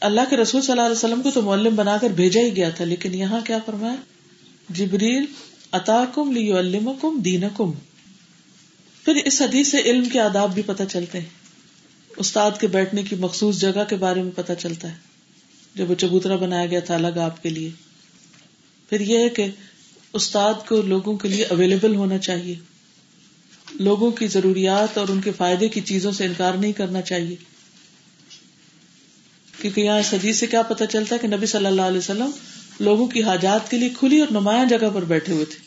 اللہ 0.00 0.20
کے 0.30 0.36
رسول 0.36 0.62
صلی 0.62 0.72
اللہ 0.72 0.82
علیہ 0.82 0.96
وسلم 0.96 1.22
کو 1.22 1.30
تو 1.30 1.42
معلم 1.42 1.76
بنا 1.76 1.96
کر 2.00 2.10
بھیجا 2.10 2.40
ہی 2.40 2.56
گیا 2.56 2.70
تھا، 2.70 2.84
لیکن 2.84 3.14
یہاں 3.14 3.40
کیا 3.46 3.58
فرمایا؟ 3.66 3.94
جبریل 4.68 5.24
اتا 5.72 6.04
کم 6.14 6.32
لی 6.32 6.52
کم 7.00 7.18
دین 7.18 7.44
کم 7.56 7.72
پھر 9.04 9.14
اس 9.24 9.42
حدیث 9.42 9.70
سے 9.70 9.78
علم 9.78 10.08
کے 10.08 10.20
آداب 10.20 10.54
بھی 10.54 10.62
پتہ 10.66 10.82
چلتے 10.90 11.20
ہیں۔ 11.20 11.26
استاد 12.16 12.50
کے 12.60 12.66
بیٹھنے 12.66 13.02
کی 13.02 13.16
مخصوص 13.16 13.60
جگہ 13.60 13.84
کے 13.88 13.96
بارے 13.96 14.22
میں 14.22 14.30
پتہ 14.34 14.52
چلتا 14.58 14.90
ہے۔ 14.90 14.96
جب 15.74 15.90
وہ 15.90 15.94
چبوترا 15.94 16.36
بنایا 16.36 16.66
گیا 16.66 16.80
تھا 16.80 16.94
الگ 16.94 17.18
آپ 17.18 17.42
کے 17.42 17.48
لیے۔ 17.48 17.70
پھر 18.88 19.00
یہ 19.00 19.18
ہے 19.18 19.28
کہ 19.28 19.46
استاد 20.12 20.54
کو 20.68 20.82
لوگوں 20.82 21.16
کے 21.16 21.28
لیے 21.28 21.44
اویلیبل 21.44 21.94
ہونا 21.94 22.18
چاہیے۔ 22.18 22.54
لوگوں 23.74 24.10
کی 24.10 24.26
ضروریات 24.26 24.98
اور 24.98 25.08
ان 25.08 25.20
کے 25.20 25.32
فائدے 25.32 25.68
کی 25.68 25.80
چیزوں 25.80 26.12
سے 26.12 26.26
انکار 26.26 26.54
نہیں 26.54 26.72
کرنا 26.72 27.00
چاہیے۔ 27.00 27.36
کیونکہ 29.60 29.80
یہاں 29.80 29.98
اس 29.98 30.14
حدیث 30.14 30.38
سے 30.38 30.46
کیا 30.46 30.62
پتا 30.62 30.86
چلتا 30.86 31.14
ہے 31.14 31.20
کہ 31.20 31.36
نبی 31.36 31.46
صلی 31.46 31.66
اللہ 31.66 31.82
علیہ 31.82 31.98
وسلم 31.98 32.30
لوگوں 32.80 33.06
کی 33.06 33.22
حاجات 33.22 33.70
کے 33.70 33.78
لیے 33.78 33.88
کھلی 33.88 34.20
اور 34.20 34.28
نمایاں 34.30 34.64
جگہ 34.64 34.90
پر 34.94 35.04
بیٹھے 35.04 35.32
ہوئے 35.32 35.44
تھے۔ 35.44 35.58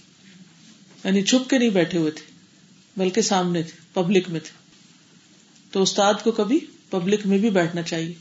یعنی 1.04 1.24
چھپ 1.24 1.50
کے 1.50 1.58
نہیں 1.58 1.70
بیٹھے 1.70 1.98
ہوئے 1.98 2.12
تھے، 2.12 2.32
بلکہ 2.98 3.22
سامنے 3.22 3.64
تھے 3.64 3.80
پبلک 3.94 4.30
میں 4.30 4.40
تھے۔ 4.40 4.58
تو 5.72 5.82
استاد 5.82 6.14
کو 6.24 6.32
کبھی 6.32 6.60
پبلک 6.90 7.26
میں 7.26 7.38
بھی 7.38 7.50
بیٹھنا 7.50 7.82
چاہیے۔ 7.82 8.14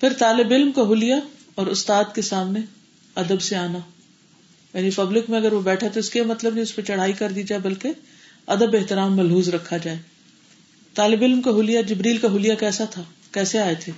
پھر 0.00 0.12
طالب 0.12 0.52
علم 0.52 0.72
کا 0.72 0.82
حلیہ 0.82 1.14
اور 1.54 1.66
استاد 1.66 2.04
کے 2.14 2.22
سامنے 2.22 2.60
ادب 3.14 3.42
سے 3.42 3.56
آنا۔ 3.56 3.78
یعنی 4.74 4.90
پبلک 4.90 5.30
میں 5.30 5.38
اگر 5.38 5.52
وہ 5.52 5.60
بیٹھا 5.60 5.88
تو 5.88 6.00
اس 6.00 6.10
کے 6.10 6.22
مطلب 6.22 6.52
نہیں 6.52 6.62
اس 6.62 6.76
پہ 6.76 6.82
چڑھائی 6.82 7.12
کر 7.12 7.32
دی 7.32 7.42
جائے، 7.42 7.60
بلکہ 7.60 7.88
ادب 8.46 8.76
احترام 8.76 9.16
ملحوظ 9.16 9.48
رکھا 9.48 9.76
جائے۔ 9.76 9.98
طالب 10.94 11.22
علم 11.22 11.42
کا 11.42 11.50
حلیہ، 11.50 11.82
جبریل 11.82 12.18
کا 12.18 12.28
حلیہ 12.36 12.54
کیسا 12.54 12.84
تھا؟ 12.84 13.02
کیسے 13.32 13.58
آئے 13.58 13.74
تھے؟ 13.74 13.92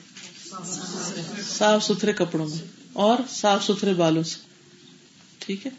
صاف 1.58 1.84
ستھرے 1.84 2.12
کپڑوں 2.12 2.46
میں 2.46 2.58
اور 2.92 3.16
صاف 3.30 3.64
ستھرے 3.64 3.94
بالوں 3.94 4.22
سے۔ 4.22 4.36
ٹھیک 5.38 5.66
ہے؟ 5.66 5.70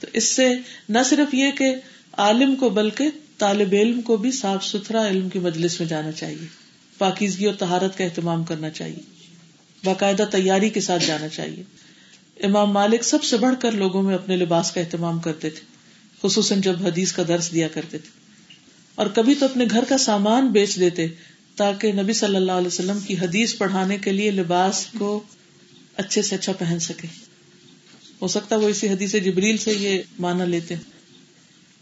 تو 0.00 0.06
اس 0.12 0.24
سے 0.24 0.54
نہ 0.88 0.98
صرف 1.04 1.34
یہ 1.34 1.50
کہ 1.50 1.74
عالم 2.12 2.56
کو، 2.56 2.70
بلکہ 2.70 3.10
طالب 3.38 3.68
علم 3.72 4.00
کو 4.00 4.16
بھی 4.16 4.32
صاف 4.32 4.64
ستھرا 4.64 5.08
علم 5.08 5.28
کی 5.28 5.38
مجلس 5.38 5.80
میں 5.80 5.88
جانا 5.88 6.12
چاہیے۔ 6.12 6.46
پاکیزگی 6.98 7.46
اور 7.46 7.54
تہارت 7.54 7.98
کا 7.98 8.04
اہتمام 8.04 8.44
کرنا 8.44 8.70
چاہیے۔ 8.70 9.00
باقاعدہ 9.84 10.24
تیاری 10.30 10.70
کے 10.70 10.80
ساتھ 10.80 11.06
جانا 11.06 11.28
چاہیے۔ 11.28 11.62
امام 12.42 12.70
مالک 12.70 13.04
سب 13.04 13.24
سے 13.24 13.36
بڑھ 13.36 13.54
کر 13.60 13.72
لوگوں 13.72 14.02
میں 14.02 14.14
اپنے 14.14 14.36
لباس 14.36 14.70
کا 14.70 14.80
اہتمام 14.80 15.18
کرتے 15.18 15.50
تھے۔ 15.50 15.77
خصوصاً 16.22 16.60
جب 16.60 16.86
حدیث 16.86 17.12
کا 17.12 17.22
درس 17.28 17.52
دیا 17.52 17.68
کرتے 17.68 17.98
تھے۔ 17.98 18.08
اور 18.94 19.06
کبھی 19.06 19.34
تو 19.34 19.44
اپنے 19.44 19.64
گھر 19.70 19.84
کا 19.84 19.98
سامان 19.98 20.48
بیچ 20.48 20.80
دیتے 20.80 21.06
تاکہ 21.56 21.92
نبی 21.92 22.12
صلی 22.12 22.36
اللہ 22.36 22.52
علیہ 22.52 22.66
وسلم 22.66 22.98
کی 23.00 23.18
حدیث 23.18 23.58
پڑھانے 23.58 23.98
کے 23.98 24.12
لیے 24.12 24.30
لباس 24.30 24.86
کو 24.98 25.22
اچھے 25.96 26.22
سے 26.22 26.34
اچھا 26.34 26.52
پہن 26.52 26.78
سکے۔ 26.80 27.08
ہو 28.22 28.28
سکتا 28.28 28.56
وہ 28.56 28.68
اسی 28.68 28.88
حدیث 28.88 29.12
جبریل 29.12 29.56
سے 29.56 29.72
یہ 29.72 30.02
مانا 30.18 30.44
لیتے 30.44 30.74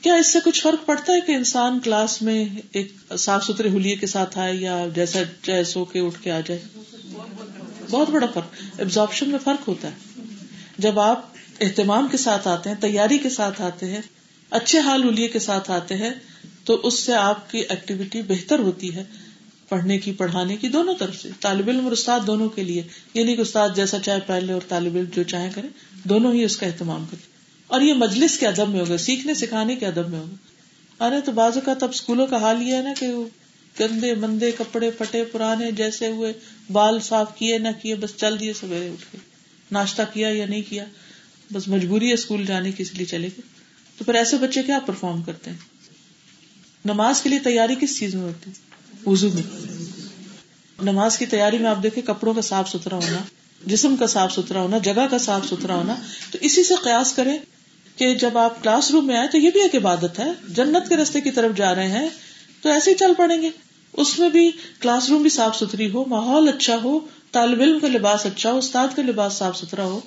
کیا 0.00 0.14
اس 0.14 0.32
سے 0.32 0.38
کچھ 0.44 0.62
فرق 0.62 0.86
پڑتا 0.86 1.12
ہے 1.12 1.20
کہ 1.20 1.32
انسان 1.32 1.80
کلاس 1.80 2.22
میں 2.22 2.44
ایک 2.72 2.92
صاف 3.18 3.44
ستھرے 3.44 3.68
ہولیے 3.68 3.96
کے 3.96 4.06
ساتھ 4.06 4.38
آئے 4.38 4.56
یا 4.56 4.86
جیسا 4.94 5.18
چاہے 5.42 5.64
سو 5.64 5.84
کے 5.84 6.00
اٹھ 6.00 6.22
کے 6.22 6.30
آ 6.30 6.40
جائے؟ 6.40 6.60
بہت 7.90 8.10
بڑا 8.10 8.26
فرق۔ 8.26 8.48
ابزاربشن 8.78 9.30
میں 9.30 9.38
فرق 9.44 9.68
ہوتا 9.68 9.88
ہے۔ 9.88 10.20
جب 10.78 11.00
آپ 11.00 11.30
اہتمام 11.60 12.08
کے 12.08 12.16
ساتھ 12.16 12.48
آتے 12.48 12.70
ہیں، 12.70 12.76
تیاری 12.80 13.18
کے 13.18 13.30
ساتھ 13.30 13.62
آتے 13.62 13.86
ہیں 13.86 14.00
اچھے 14.50 14.78
حال 14.78 15.04
ہولیے 15.04 15.28
کے 15.28 15.38
ساتھ 15.38 15.70
آتے 15.70 15.94
ہیں، 15.94 16.10
تو 16.64 16.80
اس 16.82 16.98
سے 16.98 17.14
آپ 17.14 17.50
کی 17.50 17.58
ایکٹیویٹی 17.58 18.22
بہتر 18.22 18.58
ہوتی 18.58 18.94
ہے، 18.94 19.04
پڑھنے 19.68 19.98
کی، 19.98 20.12
پڑھانے 20.12 20.56
کی، 20.56 20.68
دونوں 20.68 20.94
طرف 20.94 21.22
سے۔ 21.22 21.28
طالب 21.40 21.68
علم 21.68 21.84
اور 21.84 21.92
استاد 21.92 22.20
دونوں 22.26 22.48
کے 22.48 22.64
لیے 22.64 22.82
یہ 23.14 23.24
نہیں 23.24 23.36
کہ 23.36 23.40
استاد 23.40 23.68
جیسا 23.74 23.98
چاہے 23.98 24.20
پہلے 24.26 24.52
اور 24.52 24.60
طالب 24.68 24.96
علم 24.96 25.04
جو 25.12 25.22
چاہے 25.22 25.50
کرے 25.54 25.68
دونوں 26.04 26.32
ہی 26.32 26.44
اس 26.44 26.56
کا 26.56 26.66
اہتمام 26.66 27.04
کرے 27.10 27.26
اور 27.66 27.80
یہ 27.80 27.94
مجلس 27.94 28.38
کے 28.38 28.46
ادب 28.46 28.68
میں 28.68 28.80
ہوگا، 28.80 28.98
سیکھنے، 28.98 29.34
سکھانے 29.34 29.76
کے 29.76 29.86
ادب 29.86 30.08
میں 30.08 30.18
ہوگا۔ 30.18 31.06
ارے 31.06 31.20
تو 31.20 31.32
بازو 31.32 31.60
کا 31.64 31.74
تب 31.74 31.88
اسکولوں 31.90 32.26
کا 32.26 32.36
حال 32.36 32.62
یہ 32.62 32.74
ہے 32.74 32.82
نا 32.82 32.92
کہ 33.00 33.06
گندے، 33.80 34.14
مندے 34.14 34.50
کپڑے 34.50 34.90
پٹے 34.90 35.24
پرانے 35.24 35.70
جیسے 35.70 36.06
ہوئے، 36.06 36.32
بال 36.72 37.00
صاف 37.00 37.38
کیے، 37.38 37.58
نہ 37.58 37.68
کیے، 37.82 37.94
بس 37.94 38.16
چل 38.16 38.40
دیے، 38.40 38.52
سویرے 38.52 38.88
اٹھ 38.88 39.12
کے 39.12 39.18
ناشتہ 39.72 40.02
کیا 40.12 40.28
یا 40.28 40.46
نہیں 40.46 40.62
کیا؟ 40.68 40.84
بس 41.52 41.68
مجبوری 41.68 42.08
ہے 42.08 42.14
اسکول 42.14 42.46
جانے 42.46 42.72
کی، 42.72 42.82
اس 42.82 42.94
لیے 42.94 43.06
چلے 43.06 43.26
گئے۔ 43.26 43.55
تو 43.98 44.04
پھر 44.04 44.14
ایسے 44.14 44.36
بچے 44.36 44.62
کیا 44.62 44.78
پرفارم 44.86 45.22
کرتے 45.22 45.50
ہیں؟ 45.50 45.56
نماز 46.84 47.22
کے 47.22 47.28
لیے 47.28 47.38
تیاری 47.38 47.74
کس 47.80 47.98
چیز 47.98 48.14
میں 48.14 48.22
ہوتی 48.22 48.50
ہے؟ 48.50 48.54
وزو 49.10 49.28
میں۔ 49.34 49.42
نماز 50.82 51.18
کی 51.18 51.26
تیاری 51.26 51.58
میں 51.58 51.70
آپ 51.70 51.82
دیکھیں 51.82 52.02
کپڑوں 52.02 52.34
کا 52.34 52.40
صاف 52.40 52.68
ستھرا 52.68 52.96
ہونا، 52.96 53.18
جسم 53.66 53.96
کا 53.96 54.06
صاف 54.06 54.32
ستھرا 54.32 54.60
ہونا، 54.60 54.78
جگہ 54.78 55.06
کا 55.10 55.18
صاف 55.18 55.46
ستھرا 55.46 55.74
ہونا، 55.74 55.94
تو 56.30 56.38
اسی 56.40 56.64
سے 56.64 56.74
قیاس 56.82 57.12
کریں 57.12 57.38
کہ 57.96 58.14
جب 58.14 58.38
آپ 58.38 58.62
کلاس 58.62 58.90
روم 58.90 59.06
میں 59.06 59.16
آئے 59.16 59.28
تو 59.28 59.38
یہ 59.38 59.50
بھی 59.50 59.62
ایک 59.62 59.74
عبادت 59.74 60.18
ہے۔ 60.18 60.32
جنت 60.48 60.88
کے 60.88 60.96
رستے 60.96 61.20
کی 61.20 61.30
طرف 61.30 61.56
جا 61.56 61.74
رہے 61.74 61.88
ہیں 61.88 62.08
تو 62.62 62.68
ایسے 62.68 62.90
ہی 62.90 62.96
چل 62.96 63.12
پڑیں 63.16 63.42
گے۔ 63.42 63.50
اس 63.92 64.18
میں 64.18 64.28
بھی 64.28 64.50
کلاس 64.80 65.08
روم 65.08 65.22
بھی 65.22 65.30
صاف 65.30 65.56
ستھری 65.56 65.90
ہو، 65.90 66.04
ماحول 66.04 66.48
اچھا 66.48 66.76
ہو، 66.84 67.00
طالب 67.32 67.60
علم 67.60 67.78
کا 67.78 67.88
لباس 67.88 68.26
اچھا 68.26 68.52
ہو، 68.52 68.58
استاد 68.58 68.88
کا 68.96 69.02
لباس 69.02 69.32
صاف 69.32 69.58
ستھرا 69.58 69.84
ہو 69.84 70.00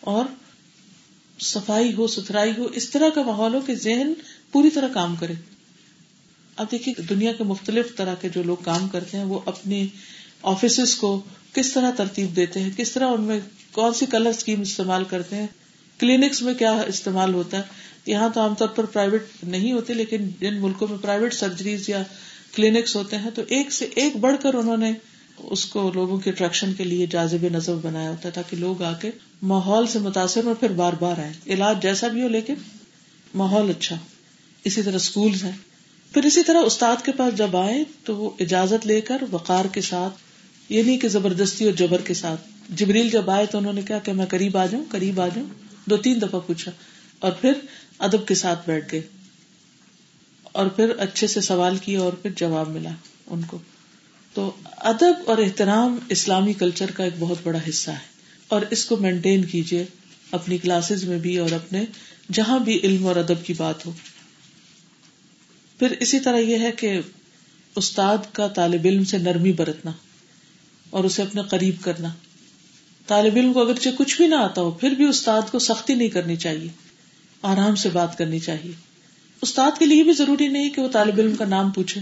اور 0.00 0.24
صفائی 1.38 1.94
ہو، 1.94 2.06
ستھرائی 2.06 2.52
ہو، 2.58 2.64
اس 2.64 2.90
طرح 2.90 3.08
کا 3.08 3.22
ماحول 3.22 3.54
ہو 3.54 3.60
کہ 3.60 3.74
ذہن 3.74 4.12
پوری 4.52 4.70
طرح 4.70 4.88
کام 4.88 5.16
کرے۔ 5.16 5.32
اب 6.56 6.66
دیکھیے 6.70 7.02
دنیا 7.02 7.32
کے 7.32 7.44
مختلف 7.44 7.96
طرح 7.96 8.14
کے 8.14 8.28
جو 8.28 8.42
لوگ 8.42 8.56
کام 8.64 8.88
کرتے 8.88 9.16
ہیں، 9.16 9.24
وہ 9.24 9.40
اپنے 9.46 9.86
آفیسز 10.42 10.94
کو 10.94 11.22
کس 11.52 11.72
طرح 11.72 11.90
ترتیب 11.90 12.36
دیتے 12.36 12.60
ہیں؟ 12.60 12.70
کس 12.76 12.92
طرح 12.92 13.06
ان 13.06 13.22
میں 13.22 13.40
کون 13.72 13.94
سی 13.94 14.06
کلر 14.06 14.30
اسکیم 14.30 14.60
استعمال 14.60 15.04
کرتے 15.04 15.36
ہیں؟ 15.36 15.46
کلینکس 15.98 16.42
میں 16.42 16.54
کیا 16.54 16.72
استعمال 16.72 17.34
ہوتا 17.34 17.56
ہے؟ 17.56 17.62
یہاں 18.06 18.28
تو 18.28 18.40
عام 18.40 18.54
طور 18.54 18.68
پر 18.68 18.84
پرائیویٹ 18.84 19.26
نہیں 19.42 19.72
ہوتے، 19.72 19.94
لیکن 19.94 20.28
جن 20.40 20.54
ملکوں 20.54 20.88
میں 20.88 20.98
پرائیویٹ 20.98 21.34
سرجریز 21.34 21.88
یا 21.88 22.02
کلینکس 22.54 22.96
ہوتے 22.96 23.16
ہیں، 23.16 23.30
تو 23.34 23.42
ایک 23.48 23.72
سے 23.72 23.84
ایک 23.94 24.16
بڑھ 24.16 24.36
کر 24.42 24.54
انہوں 24.54 24.76
نے 24.76 24.92
اس 25.38 25.66
کو 25.66 25.90
لوگوں 25.94 26.18
کے 26.18 26.30
اٹریکشن 26.30 26.74
کے 26.74 26.84
لیے 26.84 27.06
جازب 27.06 27.38
نظر 27.42 27.74
بنایا 27.74 28.10
ہوتا 28.10 28.28
ہے 28.28 28.32
تاکہ 28.34 28.56
لوگ 28.56 28.82
آ 28.82 28.92
کے 28.92 29.10
ماحول 29.42 29.86
سے 29.86 29.98
متاثر 29.98 30.44
ہو 30.44 30.54
پھر 30.60 30.70
بار 30.70 30.92
بار 30.92 31.18
آئے 31.18 31.32
علاج 31.46 31.82
جیسا 31.82 32.08
بھی 32.08 32.22
ہو 32.22 32.28
لیکن 32.28 32.54
ماحول 33.34 33.70
اچھا 33.70 33.96
اسی 34.64 34.82
طرح 34.82 34.96
اسکول 34.96 35.34
ہیں۔ 35.34 35.52
پھر 36.12 36.24
اسی 36.24 36.42
طرح 36.42 36.58
استاد 36.58 36.96
کے 37.04 37.12
پاس 37.12 37.38
جب 37.38 37.56
آئے 37.56 37.84
تو 38.04 38.16
وہ 38.16 38.30
اجازت 38.40 38.86
لے 38.86 39.00
کر 39.00 39.22
وقار 39.30 39.64
کے 39.64 39.80
ساتھ، 39.80 40.14
یہ 40.68 40.82
نہیں 40.82 40.98
کہ 40.98 41.08
زبردستی 41.08 41.64
اور 41.64 41.72
جبر 41.72 42.00
کے 42.00 42.14
ساتھ۔ 42.14 42.40
جبریل 42.68 43.10
جب 43.10 43.30
آئے 43.30 43.46
تو 43.46 43.58
انہوں 43.58 43.72
نے 43.72 43.82
کہا 43.82 43.98
کہ 43.98 44.12
میں 44.12 44.26
قریب 44.26 44.56
آ 44.56 44.66
جاؤں، 44.66 44.84
قریب 44.88 45.20
آ 45.20 45.28
جاؤں۔ 45.28 45.46
دو 45.86 45.96
تین 45.96 46.22
دفعہ 46.22 46.40
پوچھا۔ 46.40 46.70
اور 47.18 47.32
پھر 47.32 47.52
ادب 47.98 48.26
کے 48.26 48.34
ساتھ 48.34 48.66
بیٹھ 48.66 48.92
گئے۔ 48.92 49.02
اور 50.42 50.66
پھر 50.66 50.88
اچھے 50.98 51.26
سے 51.26 51.40
سوال 51.40 51.76
کیا 51.76 52.00
اور 52.00 52.12
پھر 52.12 52.30
جواب 52.36 52.68
ملا 52.68 52.90
ان 53.26 53.40
کو۔ 53.42 53.58
تو 54.34 54.52
ادب 54.76 55.14
اور 55.26 55.38
احترام 55.38 55.98
اسلامی 56.08 56.52
کلچر 56.52 56.90
کا 56.90 57.04
ایک 57.04 57.12
بہت 57.18 57.38
بڑا 57.42 57.58
حصہ 57.68 57.90
ہے۔ 57.90 58.14
اور 58.48 58.62
اس 58.70 58.84
کو 58.84 58.96
مینٹین 58.96 59.44
کیجیے 59.44 59.84
اپنی 60.30 60.58
کلاسز 60.58 61.04
میں 61.04 61.18
بھی 61.18 61.38
اور 61.38 61.52
اپنے 61.52 61.84
جہاں 62.32 62.58
بھی 62.58 62.80
علم 62.82 63.06
اور 63.06 63.16
ادب 63.16 63.46
کی 63.46 63.52
بات 63.52 63.86
ہو۔ 63.86 63.92
پھر 65.78 65.90
اسی 66.00 66.20
طرح 66.20 66.36
یہ 66.36 66.58
ہے 66.58 66.72
کہ 66.72 67.00
استاد 67.76 68.18
کا 68.32 68.48
طالب 68.48 68.80
علم 68.84 69.04
سے 69.04 69.18
نرمی 69.18 69.52
برتنا 69.52 69.92
اور 70.90 71.04
اسے 71.04 71.22
اپنے 71.22 71.42
قریب 71.50 71.74
کرنا۔ 71.80 72.08
طالب 73.06 73.36
علم 73.36 73.52
کو 73.52 73.60
اگرچہ 73.60 73.88
کچھ 73.98 74.16
بھی 74.16 74.26
نہ 74.26 74.34
آتا 74.34 74.60
ہو، 74.60 74.70
پھر 74.70 74.90
بھی 74.90 75.04
استاد 75.04 75.42
کو 75.52 75.58
سختی 75.58 75.94
نہیں 75.94 76.08
کرنی 76.08 76.36
چاہیے، 76.36 76.68
آرام 77.42 77.74
سے 77.74 77.88
بات 77.88 78.18
کرنی 78.18 78.38
چاہیے۔ 78.38 78.72
استاد 79.42 79.70
کے 79.78 79.86
لیے 79.86 80.04
بھی 80.04 80.12
ضروری 80.12 80.48
نہیں 80.48 80.70
کہ 80.70 80.82
وہ 80.82 80.88
طالب 80.88 81.14
علم 81.18 81.36
کا 81.36 81.44
نام 81.44 81.70
پوچھے۔ 81.70 82.00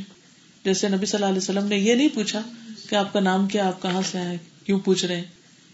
جیسے 0.65 0.89
نبی 0.89 1.07
صلی 1.07 1.17
اللہ 1.17 1.27
علیہ 1.27 1.39
وسلم 1.39 1.67
نے 1.67 1.79
یہ 1.79 1.95
نہیں 1.95 2.09
پوچھا 2.09 2.43
کہ 2.91 2.95
آپ 2.95 3.13
کا 3.13 3.21
نام 3.21 3.47
کیا، 3.47 3.69
آپ 3.69 3.83
کہاں 3.83 4.03
سے 4.11 4.19
آئے 4.19 4.39
کیوں 4.65 4.81
پوچھ 4.81 5.05
رہے 5.05 5.17
ہیں؟ 5.17 5.25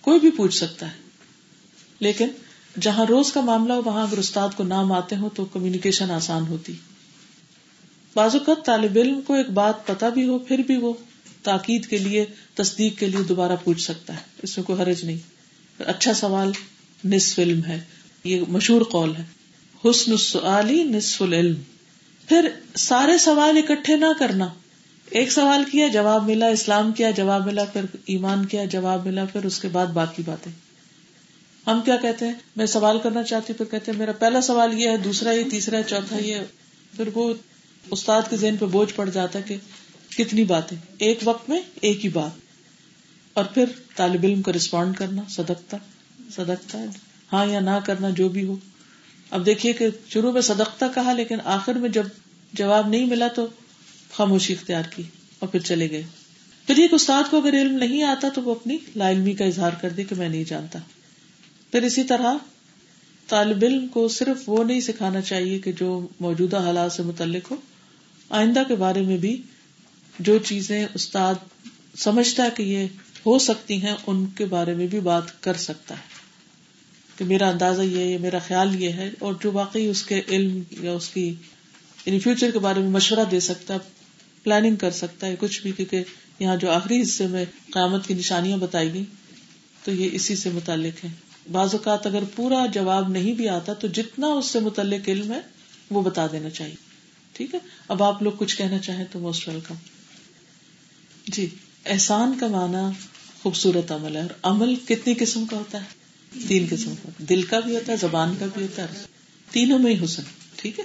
کوئی 0.01 0.21
بھی 0.21 0.31
پوچھ 0.31 0.57
سکتا 0.57 0.87
ہے۔ 0.87 0.97
لیکن 2.01 2.29
جہاں 2.81 3.07
روز 3.07 3.33
کا 3.33 3.41
معاملہ 3.41 3.73
ہو، 3.73 3.83
وہاں 3.85 4.03
اگر 4.03 4.19
استاد 4.19 4.49
کو 4.57 4.65
نام 4.65 4.93
آتے 4.93 5.17
ہو 5.17 5.29
تو 5.29 5.45
کمیونیکیشن 5.45 6.11
آسان 6.11 6.47
ہوتی۔ 6.47 6.73
بعض 8.15 8.35
اوقات 8.35 8.67
طالب 8.67 8.97
علم 8.97 9.21
کو 9.21 9.35
ایک 9.35 9.51
بات 9.51 9.87
پتا 9.87 10.09
بھی 10.09 10.29
ہو، 10.29 10.39
پھر 10.39 10.59
بھی 10.59 10.77
وہ 10.77 10.93
تاکید 11.43 11.87
کے 11.87 11.99
لیے، 11.99 12.27
تصدیق 12.55 12.99
کے 12.99 13.07
لیے 13.07 13.23
دوبارہ 13.23 13.53
پوچھ 13.65 13.81
سکتا 13.81 14.15
ہے۔ 14.15 14.21
اس 14.43 14.59
میں 14.59 14.65
کوئی 14.65 14.83
حرج 14.83 15.05
نہیں۔ 15.05 15.19
اچھا 15.79 16.15
سوال، 16.15 16.53
نصف 17.05 17.39
علم 17.39 17.65
ہے۔ 17.65 17.81
یہ 18.25 18.41
مشہور 18.49 18.83
قول 18.83 19.17
ہے۔ 19.17 19.25
حسن 19.85 20.13
السؤالی 20.13 20.83
نصف 20.83 21.23
العلم۔ 21.23 21.57
پھر 22.29 22.49
سارے 22.77 23.19
سوال 23.19 23.57
اکٹھے 23.57 23.97
نہ 23.97 24.07
کرنا۔ 24.19 24.49
ایک 25.11 25.33
سوال 25.33 25.65
کیا، 25.65 25.89
جواب 25.89 26.25
ملا 26.25 26.47
اسلام 26.47 26.93
کیا، 26.93 27.11
جواب 27.11 27.47
ملا 27.47 27.65
پھر 27.65 27.81
ایمان 28.07 28.47
کیا، 28.47 28.65
جواب 28.65 29.07
ملا 29.07 29.25
پھر 29.25 29.45
اس 29.45 29.61
کے 29.61 29.69
بعد 29.69 29.87
باقی 29.87 30.23
باتیں۔ 30.27 30.53
ہم 31.67 31.81
کیا 31.85 31.97
کہتے 31.97 32.27
ہیں؟ 32.27 32.33
میں 32.57 32.67
سوال 32.67 32.99
کرنا 32.99 33.23
چاہتی 33.23 33.53
ہوں، 33.53 33.59
پھر 33.59 33.67
کہتے 33.67 33.93
ہیں، 33.93 33.99
میرا 33.99 34.13
پہلا 34.13 34.41
سوال 34.41 34.81
یہ 34.81 34.89
ہے، 34.89 34.97
دوسرا 34.97 35.31
یہ، 35.31 35.45
تیسرا، 35.51 35.83
چوتھا 35.83 36.17
یہ۔ 36.19 36.37
پھر 36.97 37.09
وہ 37.15 37.35
استاد 37.91 38.23
کے 38.31 38.37
ذہن 38.37 38.57
پہ 38.57 38.67
بوجھ 38.67 38.95
پڑ 38.95 39.11
جاتا 39.11 39.39
ہے 39.39 39.45
کہ 39.45 39.57
کتنی 40.17 40.45
باتیں، 40.45 40.77
ایک 40.99 41.19
وقت 41.25 41.49
میں 41.49 41.61
ایک 41.81 42.05
ہی 42.05 42.11
بات۔ 42.11 42.31
اور 43.33 43.45
پھر 43.45 43.65
طالب 43.97 44.21
علم 44.23 44.43
کو 44.43 44.53
رسپونڈ 44.53 44.97
کرنا 44.97 45.23
صدقتا 45.29 45.77
صدقتا 46.37 46.79
ہاں 47.33 47.47
یا 47.47 47.61
نہ 47.61 47.79
کرنا، 47.87 48.11
جو 48.11 48.29
بھی 48.29 48.45
ہو۔ 48.45 48.57
اب 49.31 49.47
دیکھیے 49.47 49.73
کہ 49.73 49.89
شروع 50.09 50.33
میں 50.33 50.43
صدقتا 50.43 50.89
کہا، 50.89 51.13
لیکن 51.13 51.39
آخر 51.45 51.75
میں 51.75 51.89
جب 51.89 52.05
جواب 52.53 52.89
نہیں 52.89 53.07
ملا 53.07 53.29
تو 53.29 53.47
خاموشی 54.13 54.53
اختیار 54.53 54.83
کی 54.97 55.03
اور 55.39 55.49
پھر 55.49 55.61
چلے 55.61 55.91
گئے۔ 55.91 56.03
پھر 56.67 56.77
ایک 56.77 56.95
استاد 56.95 57.23
کو 57.31 57.37
اگر 57.37 57.55
علم 57.63 57.77
نہیں 57.77 58.03
آتا 58.03 58.29
تو 58.35 58.43
وہ 58.43 58.55
اپنی 58.55 58.77
لا 58.97 59.11
علمی 59.11 59.33
کا 59.33 59.45
اظہار 59.45 59.71
کر 59.81 59.89
دے 59.89 60.05
کہ 60.05 60.15
میں 60.15 60.29
نہیں 60.29 60.45
جانتا۔ 60.45 60.79
پھر 61.71 61.83
اسی 61.83 62.05
طرح 62.05 62.35
طالب 63.29 63.59
علم 63.63 63.89
کو 63.89 64.09
صرف 64.09 64.49
وہ 64.49 64.65
نہیں 64.65 64.81
سکھانا 64.81 65.21
چاہیے 65.21 65.59
کہ 65.59 65.73
جو 65.73 66.09
موجودہ 66.21 66.57
حالات 66.57 66.93
سے 66.93 67.03
متعلق 67.03 67.51
ہو، 67.51 67.57
آئندہ 68.31 68.63
کے 68.69 68.75
بارے 68.75 69.01
میں 69.01 69.17
بھی 69.17 69.43
جو 70.19 70.39
چیزیں 70.39 70.87
استاد 70.95 71.35
سمجھتا 71.97 72.45
ہے 72.45 72.49
کہ 72.57 72.63
یہ 72.63 72.87
ہو 73.27 73.39
سکتی 73.39 73.83
ہیں، 73.83 73.95
ان 74.07 74.27
کے 74.27 74.45
بارے 74.45 74.75
میں 74.75 74.87
بھی 74.87 75.01
بات 75.01 75.43
کر 75.43 75.55
سکتا 75.55 75.95
ہے۔ 75.95 76.19
کہ 77.19 77.25
میرا 77.25 77.49
اندازہ 77.49 77.83
یہ 77.83 78.13
ہے، 78.13 78.19
میرا 78.19 78.39
خیال 78.39 78.83
یہ 78.83 78.89
ہے 78.89 79.11
اور 79.19 79.35
جو 79.43 79.53
واقعی 79.53 79.87
اس 79.87 80.03
کے 80.03 80.23
علم 80.29 80.63
یا 80.71 80.93
اس 80.93 81.09
کی 81.09 81.35
یعنی 82.07 82.19
فیوچر 82.19 82.51
کے 82.51 82.59
بارے 82.59 82.81
میں 82.81 82.91
مشورہ 82.91 83.25
دے 83.31 83.41
سکتا 83.41 83.75
ہے 83.75 83.79
پلاننگ 84.45 84.77
کر 84.77 84.91
سکتا 84.91 85.27
ہے 85.27 85.35
کچھ 85.39 85.63
بھی، 85.63 85.73
کیونکہ 85.73 86.03
یہاں 86.39 86.57
جو 86.57 86.71
آخری 86.71 87.01
حصے 87.03 87.27
میں 87.27 87.45
قیامت 87.73 88.07
کی 88.07 88.15
نشانیاں 88.15 88.57
بتائی 88.57 88.93
گئی 88.95 89.05
تو 89.85 89.93
یہ 89.93 90.09
اسی 90.13 90.37
سے 90.37 90.51
متعلق 90.51 91.05
ہے 91.05 91.11
بعض 91.53 91.75
اوقات 91.75 92.07
اگر 92.07 92.25
پورا 92.37 92.67
جواب 92.73 93.09
نہیں 93.09 93.33
بھی 93.33 93.49
آتا، 93.49 93.73
تو 93.73 93.89
جتنا 93.89 94.27
اس 94.27 94.47
سے 94.47 94.61
متعلق 94.61 95.09
علم 95.09 95.33
ہے، 95.33 95.41
وہ 95.91 96.03
بتا 96.03 96.27
دینا 96.33 96.51
چاہیے۔ 96.51 96.75
ٹھیک 97.33 97.55
ہے؟ 97.55 97.61
اب 97.89 98.03
آپ 98.03 98.23
لوگ 98.23 98.33
کچھ 98.39 98.57
کہنا 98.57 98.79
چاہیں 98.79 99.05
تو 99.13 99.19
موسٹ 99.19 99.49
ویلکم 99.49 99.75
جی 101.27 101.47
احسان 101.87 102.39
کا 102.41 102.47
معنی 102.47 102.85
خوبصورت 103.43 103.93
عمل 103.93 104.17
ہے، 104.17 104.23
اور 104.23 104.31
عمل 104.43 104.75
کتنی 104.89 105.15
قسم 105.15 105.45
کا 105.45 105.57
ہوتا 105.57 105.79
ہے؟ 105.79 106.47
تین 106.49 106.67
قسم 106.71 106.95
کا۔ 107.03 107.09
دل 107.19 107.43
کا 107.43 107.61
بھی 107.61 107.75
ہوتا 107.75 107.93
ہے، 107.93 107.97
زبان 107.97 108.35
کا 108.39 108.47
بھی 108.55 108.63
ہوتا 108.63 108.83
ہے۔ 108.83 109.05
تینوں 109.51 109.79
میں 109.79 109.95
ہی 109.95 110.05
حسن۔ 110.05 110.23
ٹھیک 110.57 110.79
ہے؟ 110.79 110.85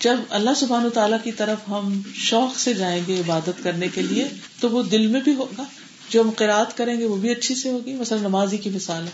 جب 0.00 0.16
اللہ 0.30 0.50
سبحان 0.56 0.84
و 0.84 0.90
تعالیٰ 0.90 1.18
کی 1.24 1.32
طرف 1.32 1.68
ہم 1.68 2.02
شوق 2.14 2.58
سے 2.58 2.74
جائیں 2.74 3.02
گے 3.06 3.20
عبادت 3.20 3.62
کرنے 3.62 3.88
کے 3.88 4.02
لیے، 4.02 4.28
تو 4.60 4.68
وہ 4.68 4.82
دل 4.82 5.06
میں 5.06 5.20
بھی 5.20 5.34
ہوگا۔ 5.34 5.64
جو 6.10 6.22
ہم 6.22 6.30
قرآد 6.30 6.76
کریں 6.76 7.00
گے، 7.00 7.04
وہ 7.04 7.16
بھی 7.16 7.30
اچھی 7.30 7.54
سے 7.54 7.68
ہوگی۔ 7.68 7.94
مثلا 7.94 8.18
نمازی 8.20 8.56
کی 8.56 8.70
مثال 8.70 9.04
ہے۔ 9.04 9.10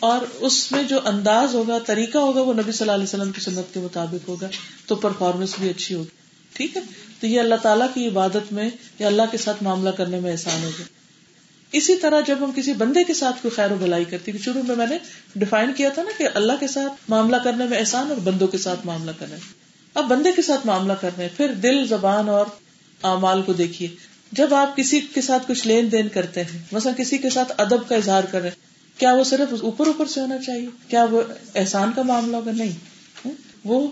اور 0.00 0.20
اس 0.34 0.72
میں 0.72 0.82
جو 0.82 0.98
انداز 1.04 1.54
ہوگا، 1.54 1.78
طریقہ 1.78 2.18
ہوگا، 2.18 2.40
وہ 2.40 2.52
نبی 2.52 2.72
صلی 2.72 2.76
اللہ 2.80 2.92
علیہ 2.92 3.04
وسلم 3.04 3.32
کی 3.32 3.40
سنت 3.40 3.74
کے 3.74 3.80
مطابق 3.80 4.28
ہوگا۔ 4.28 4.48
تو 4.86 4.96
پرفارمنس 4.96 5.54
بھی 5.60 5.70
اچھی 5.70 5.94
ہوگی۔ 5.94 6.08
ٹھیک 6.52 6.76
ہے؟ 6.76 6.82
تو 7.20 7.26
یہ 7.26 7.40
اللہ 7.40 7.54
تعالیٰ 7.62 7.86
کی 7.94 8.08
عبادت 8.08 8.52
میں 8.52 8.70
یا 8.98 9.06
اللہ 9.06 9.22
کے 9.30 9.38
ساتھ 9.38 9.62
معاملہ 9.62 9.90
کرنے 9.90 10.20
میں 10.20 10.32
احسان 10.32 10.64
ہوگا۔ 10.64 10.82
اسی 11.72 11.96
طرح 11.96 12.20
جب 12.20 12.36
ہم 12.40 12.50
کسی 12.56 12.72
بندے 12.72 13.04
کے 13.04 13.14
ساتھ 13.14 13.42
کوئی 13.42 13.56
خیر 13.56 13.72
و 13.72 13.74
بلائی 13.74 14.04
کرتی 14.04 14.32
شروع 14.38 14.62
میں 14.62 14.76
میں 14.76 14.86
نے 14.86 14.98
ڈیفائن 15.36 15.72
کیا 15.72 15.88
تھا 15.88 16.02
نا 16.02 16.10
کہ 16.18 16.28
اللہ 16.34 16.52
کے 16.60 16.66
ساتھ 16.66 17.10
معاملہ 17.10 17.36
کرنے 17.36 17.64
میں 17.64 17.78
احسان 17.78 18.08
اور 18.08 18.16
بندوں 18.16 18.48
کے 18.48 18.58
ساتھ 18.58 18.86
معاملہ 18.86 19.10
کرنے 19.18 19.34
میں۔ 19.34 19.59
اب 19.94 20.04
بندے 20.04 20.32
کے 20.32 20.42
ساتھ 20.42 20.66
معاملہ 20.66 20.92
کر 20.92 21.10
رہے 21.16 21.24
ہیں، 21.24 21.36
پھر 21.36 21.54
دل، 21.54 21.86
زبان 21.86 22.28
اور 22.28 22.46
اعمال 23.02 23.42
کو 23.42 23.52
دیکھیے۔ 23.52 23.88
جب 24.32 24.54
آپ 24.54 24.76
کسی 24.76 25.00
کے 25.00 25.20
ساتھ 25.20 25.42
کچھ 25.48 25.66
لین 25.66 25.92
دین 25.92 26.08
کرتے 26.08 26.44
ہیں، 26.44 26.58
مثلا 26.72 26.92
کسی 26.92 27.18
کے 27.18 27.30
ساتھ 27.30 27.52
ادب 27.56 27.88
کا 27.88 27.96
اظہار 27.96 28.24
کر 28.24 28.40
رہے 28.40 28.48
ہیں، 28.48 28.60
کیا 29.00 29.12
وہ 29.12 29.24
صرف 29.24 29.54
اوپر 29.62 29.86
اوپر 29.86 30.06
سے 30.06 30.20
ہونا 30.20 30.38
چاہیے؟ 30.38 30.66
کیا 30.88 31.04
وہ 31.10 31.22
احسان 31.54 31.92
کا 31.96 32.02
معاملہ 32.02 32.36
ہوگا؟ 32.36 32.52
نہیں۔ 32.52 33.28
وہ 33.64 33.90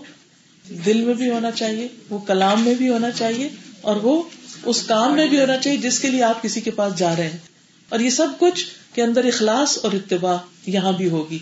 دل 0.85 1.01
میں 1.01 1.13
بھی 1.13 1.29
ہونا 1.29 1.51
چاہیے، 1.51 1.87
وہ 2.09 2.19
کلام 2.19 2.61
میں 2.61 2.75
بھی 2.75 2.89
ہونا 2.89 3.11
چاہیے 3.11 3.49
اور 3.81 3.95
وہ 3.95 4.23
اس 4.65 4.81
کام 4.81 5.15
میں 5.15 5.27
بھی 5.27 5.41
ہونا 5.41 5.57
چاہیے 5.57 5.77
جس 5.77 5.99
کے 5.99 6.07
لیے 6.07 6.23
آپ 6.23 6.43
کسی 6.43 6.61
کے 6.61 6.71
پاس 6.71 6.95
جا 6.95 7.15
رہے 7.15 7.29
ہیں۔ 7.29 7.37
اور 7.89 7.99
یہ 7.99 8.09
سب 8.09 8.27
کچھ 8.39 8.65
کے 8.93 9.03
اندر 9.03 9.25
اخلاص 9.25 9.79
اور 9.83 9.91
اتباع 9.91 10.37
یہاں 10.65 10.91
بھی 10.91 11.09
ہوگی۔ 11.09 11.39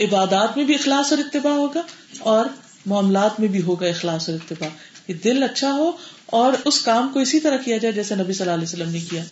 عبادات 0.00 0.56
میں 0.56 0.64
بھی 0.64 0.74
اخلاص 0.74 1.12
اور 1.12 1.18
اتباع 1.18 1.52
ہوگا 1.52 1.82
اور 2.18 2.46
معاملات 2.86 3.40
میں 3.40 3.48
بھی 3.48 3.62
ہوگا 3.62 3.86
اخلاص 3.86 4.28
اور 4.28 4.36
اتباع 4.36 4.68
یہ 5.08 5.14
دل 5.14 5.42
اچھا 5.42 5.72
ہو 5.72 5.92
اور 6.26 6.52
اس 6.64 6.80
کام 6.80 7.10
کو 7.12 7.20
اسی 7.20 7.40
طرح 7.40 7.56
کیا 7.56 7.76
جائے 7.76 7.92
جیسے 7.92 8.14
نبی 8.14 8.32
صلی 8.32 8.42
اللہ 8.42 8.54
علیہ 8.54 8.62
وسلم 8.62 8.90
نے 8.90 9.00
کیا۔ 9.10 9.24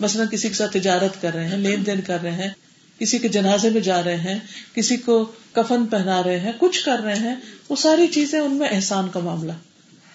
مثلاً 0.00 0.26
کسی 0.30 0.48
کے 0.48 0.54
ساتھ 0.54 0.72
تجارت 0.72 1.22
کر 1.22 1.34
رہے 1.34 1.48
ہیں، 1.48 1.56
لین 1.56 1.86
دین 1.86 2.00
کر 2.00 2.22
رہے 2.22 2.30
ہیں، 2.30 2.50
کسی 2.98 3.18
کے 3.18 3.28
جنازے 3.28 3.70
میں 3.70 3.80
جا 3.80 4.04
رہے 4.04 4.16
ہیں، 4.16 4.38
کسی 4.74 4.96
کو 4.96 5.32
کفن 5.52 5.86
پہنا 5.86 6.22
رہے 6.22 6.40
ہیں، 6.40 6.52
کچھ 6.58 6.84
کر 6.84 6.98
رہے 6.98 7.16
ہیں، 7.16 7.34
وہ 7.68 7.76
ساری 7.76 8.06
چیزیں 8.06 8.40
ان 8.40 8.54
میں 8.54 8.68
احسان 8.70 9.08
کا 9.08 9.20
معاملہ۔ 9.20 9.52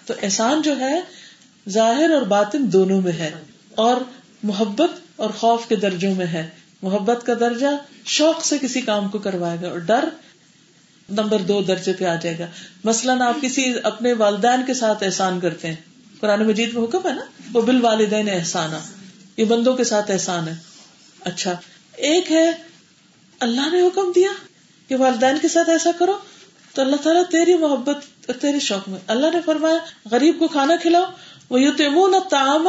تو 0.06 0.14
احسان 0.22 0.62
جو 0.62 0.80
ہے، 0.80 1.00
ظاہر 1.68 2.10
اور 2.10 2.22
باطن 2.22 2.72
دونوں 2.72 3.02
میں 3.02 3.12
ہے 3.12 3.30
اور 3.74 3.96
محبت 4.42 4.90
اور 5.16 5.30
خوف 5.30 5.68
کے 5.68 5.76
درجوں 5.76 6.14
میں 6.14 6.26
ہے۔ 6.26 6.48
محبت 6.82 7.26
کا 7.26 7.34
درجہ 7.40 7.66
شوق 8.04 8.44
سے 8.44 8.58
کسی 8.58 8.80
کام 8.80 9.08
کو 9.08 9.18
کروائے 9.18 9.58
گا 9.62 9.68
اور 9.68 9.78
ڈر 9.78 10.08
نمبر 11.08 11.38
دو 11.38 11.62
درجے 11.62 11.92
پہ 11.92 12.04
آ 12.04 12.14
جائے 12.14 12.38
گا۔ 12.38 12.46
مثلاً 12.84 13.20
آپ 13.20 13.36
کسی 13.42 13.74
اپنے 13.82 14.12
والدین 14.12 14.66
کے 14.66 14.74
ساتھ 14.74 15.04
احسان 15.04 15.40
کرتے 15.40 15.68
ہیں۔ 15.68 15.74
قرآن 16.20 16.46
مجید 16.46 16.74
میں 16.74 16.82
حکم 16.82 17.08
ہے 17.08 17.14
نا، 17.14 17.24
وہ 17.52 17.62
بال 17.62 17.84
والدین 17.84 18.28
احسان 18.32 18.70
یہ 19.36 19.44
بندوں 19.44 19.74
کے 19.74 19.84
ساتھ 19.84 20.10
احسان 20.10 20.48
ہے۔ 20.48 20.54
اچھا 21.20 21.54
ایک 21.96 22.32
ہے 22.32 22.50
اللہ 23.40 23.60
نے 23.60 23.80
حکم 23.80 24.12
دیا 24.16 24.28
کہ 24.88 24.96
والدین 24.96 25.38
کے 25.42 25.48
ساتھ 25.48 25.70
ایسا 25.70 25.90
کرو، 25.98 26.18
تو 26.74 26.82
اللہ 26.82 26.96
تعالیٰ 26.96 27.22
تیری 27.30 27.54
محبت 27.54 28.26
تیرے 28.26 28.58
شوق 28.58 28.88
میں۔ 28.88 28.98
اللہ 29.06 29.26
نے 29.32 29.38
فرمایا، 29.44 29.76
غریب 30.10 30.38
کو 30.38 30.48
کھانا 30.48 30.76
کھلاؤ 30.76 31.04
وہ 31.50 31.60
یو 31.60 31.72
تیمون 31.72 32.14
تعام 32.30 32.68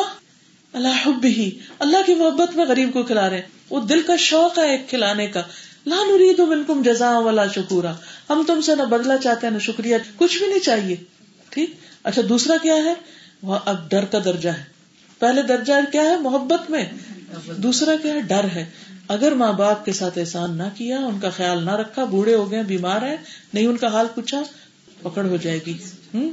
اللہ 0.73 1.07
حب 1.07 1.23
ہی 1.23 1.59
اللہ 1.79 1.97
کی 2.05 2.15
محبت 2.15 2.55
میں 2.55 2.65
غریب 2.65 2.93
کو 2.93 3.03
کھلا 3.03 3.29
رہے۔ 3.29 3.41
وہ 3.69 3.81
دل 3.81 4.01
کا 4.01 4.15
شوق 4.15 4.59
ہے 4.59 4.71
ایک 4.71 4.89
کھلانے 4.89 5.27
کا۔ 5.27 5.43
لا 5.85 5.95
نريد 6.11 6.39
منكم 6.39 6.81
جزاء 6.81 7.19
ولا 7.19 7.47
شکورا 7.47 7.93
ہم 8.29 8.43
تم 8.47 8.61
سے 8.61 8.75
نہ 8.75 8.81
بدلا 8.81 9.17
چاہتے 9.17 9.47
ہیں، 9.47 9.53
نہ 9.53 9.59
شکریہ، 9.59 9.95
کچھ 10.15 10.37
بھی 10.37 10.47
نہیں 10.47 10.59
چاہیے۔ 10.59 10.95
ٹھیک؟ 11.49 11.71
اچھا 12.03 12.21
دوسرا 12.29 12.53
کیا 12.61 12.75
ہے؟ 12.75 12.93
وہ 13.41 13.57
اب 13.65 13.91
ڈر 13.91 14.05
کا 14.05 14.19
درجہ 14.25 14.49
ہے۔ 14.49 14.63
پہلے 15.19 15.41
درجہ 15.41 15.73
کیا 15.91 16.01
ہے؟ 16.01 16.19
محبت 16.19 16.69
میں۔ 16.69 16.85
دوسرا 17.57 17.91
کیا 18.01 18.13
ہے؟ 18.13 18.21
ڈر 18.21 18.43
ہے۔ 18.43 18.65
اگر 19.07 19.31
ماں 19.31 19.53
باپ 19.53 19.85
کے 19.85 19.93
ساتھ 19.93 20.17
احسان 20.17 20.57
نہ 20.57 20.63
کیا، 20.77 20.97
ان 20.97 21.19
کا 21.19 21.29
خیال 21.29 21.63
نہ 21.63 21.71
رکھا، 21.71 22.03
بوڑھے 22.03 22.35
ہو 22.35 22.51
گئے، 22.51 22.63
بیمار 22.63 23.01
ہیں، 23.01 23.17
نہیں 23.53 23.67
ان 23.67 23.77
کا 23.77 23.87
حال 23.87 24.05
پوچھا، 24.15 24.41
پکڑ 25.03 25.25
ہو 25.25 25.37
جائے 25.37 25.59
گی۔ 25.65 25.77
ہوں 26.13 26.29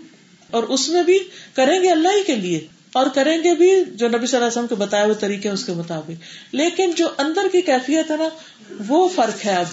اور 0.51 0.63
اس 0.63 0.89
میں 0.89 1.03
بھی 1.03 1.19
کریں 1.55 1.83
گے 1.83 1.91
اللہ 1.91 2.09
ہی 2.09 2.23
کے 2.23 2.35
لیے۔ 2.35 2.67
اور 2.97 3.07
کریں 3.07 3.45
گے 3.45 3.55
بھی 3.55 3.71
جو 3.85 4.09
نبی 4.09 4.27
صلی 4.27 4.37
اللہ 4.37 4.37
علیہ 4.37 4.47
وسلم 4.47 4.67
کے 4.67 4.75
بتائے 4.75 5.05
ہوئے 5.05 5.15
طریقے 5.15 5.49
اس 5.49 5.65
کے 5.65 5.73
مطابق۔ 5.73 6.11
لیکن 6.53 6.91
جو 6.97 7.09
اندر 7.19 7.41
کی 7.53 7.61
کیفیت 7.61 8.11
ہے 8.11 8.17
نا، 8.17 8.29
وہ 8.89 9.09
فرق 9.09 9.47
ہے 9.47 9.55
اب۔ 9.55 9.67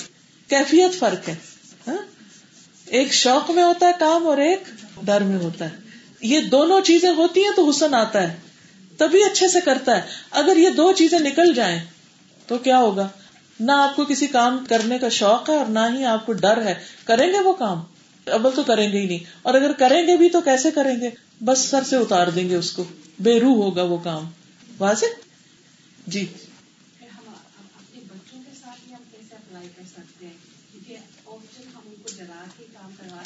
کیفیت 0.49 0.99
فرق 0.99 1.29
ہے۔ 1.29 1.35
ہاں؟ 1.87 1.97
ایک 2.85 3.13
شوق 3.13 3.51
میں 3.51 3.63
ہوتا 3.63 3.87
ہے 3.87 3.91
کام 3.99 4.27
اور 4.27 4.37
ایک 4.37 4.63
ڈر 5.03 5.21
میں 5.21 5.39
ہوتا 5.39 5.65
ہے۔ 5.65 5.75
یہ 6.21 6.39
دونوں 6.39 6.81
چیزیں 6.81 7.09
ہوتی 7.09 7.43
ہیں 7.43 7.51
تو 7.55 7.69
حسن 7.69 7.93
آتا 7.93 8.31
ہے۔ 8.31 8.35
تبھی 8.97 9.23
اچھے 9.23 9.47
سے 9.47 9.59
کرتا 9.61 9.95
ہے۔ 9.95 10.01
اگر 10.31 10.57
یہ 10.57 10.69
دو 10.69 10.91
چیزیں 10.91 11.19
نکل 11.19 11.53
جائیں 11.53 11.79
تو 12.47 12.57
کیا 12.57 12.79
ہوگا؟ 12.79 13.07
نہ 13.59 13.71
آپ 13.71 13.95
کو 13.95 14.05
کسی 14.05 14.27
کام 14.27 14.65
کرنے 14.69 14.99
کا 14.99 15.09
شوق 15.09 15.49
ہے 15.49 15.55
اور 15.55 15.65
نہ 15.65 15.79
ہی 15.97 16.05
آپ 16.05 16.25
کو 16.25 16.33
ڈر 16.33 16.61
ہے۔ 16.61 16.73
کریں 17.05 17.27
گے 17.27 17.39
وہ 17.39 17.53
کام؟ 17.53 17.79
اب 18.25 18.47
تو 18.55 18.63
کریں 18.63 18.91
گے 18.91 19.01
ہی 19.01 19.05
نہیں۔ 19.05 19.19
اور 19.41 19.53
اگر 19.53 19.71
کریں 19.71 20.07
گے 20.07 20.17
بھی 20.17 20.29
تو 20.29 20.41
کیسے 20.41 20.71
کریں 20.71 21.01
گے؟ 21.01 21.09
بس 21.41 21.59
سر 21.59 21.83
سے 21.83 21.95
اتار 21.95 22.27
دیں 22.27 22.49
گے 22.49 22.55
اس 22.55 22.71
کو۔ 22.71 22.83
بے 23.19 23.39
روح 23.39 23.55
ہوگا 23.55 23.83
وہ 23.83 23.97
کام۔ 23.97 24.29
واضح؟ 24.79 25.05
جی۔ 26.07 26.33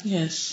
یس 0.04 0.52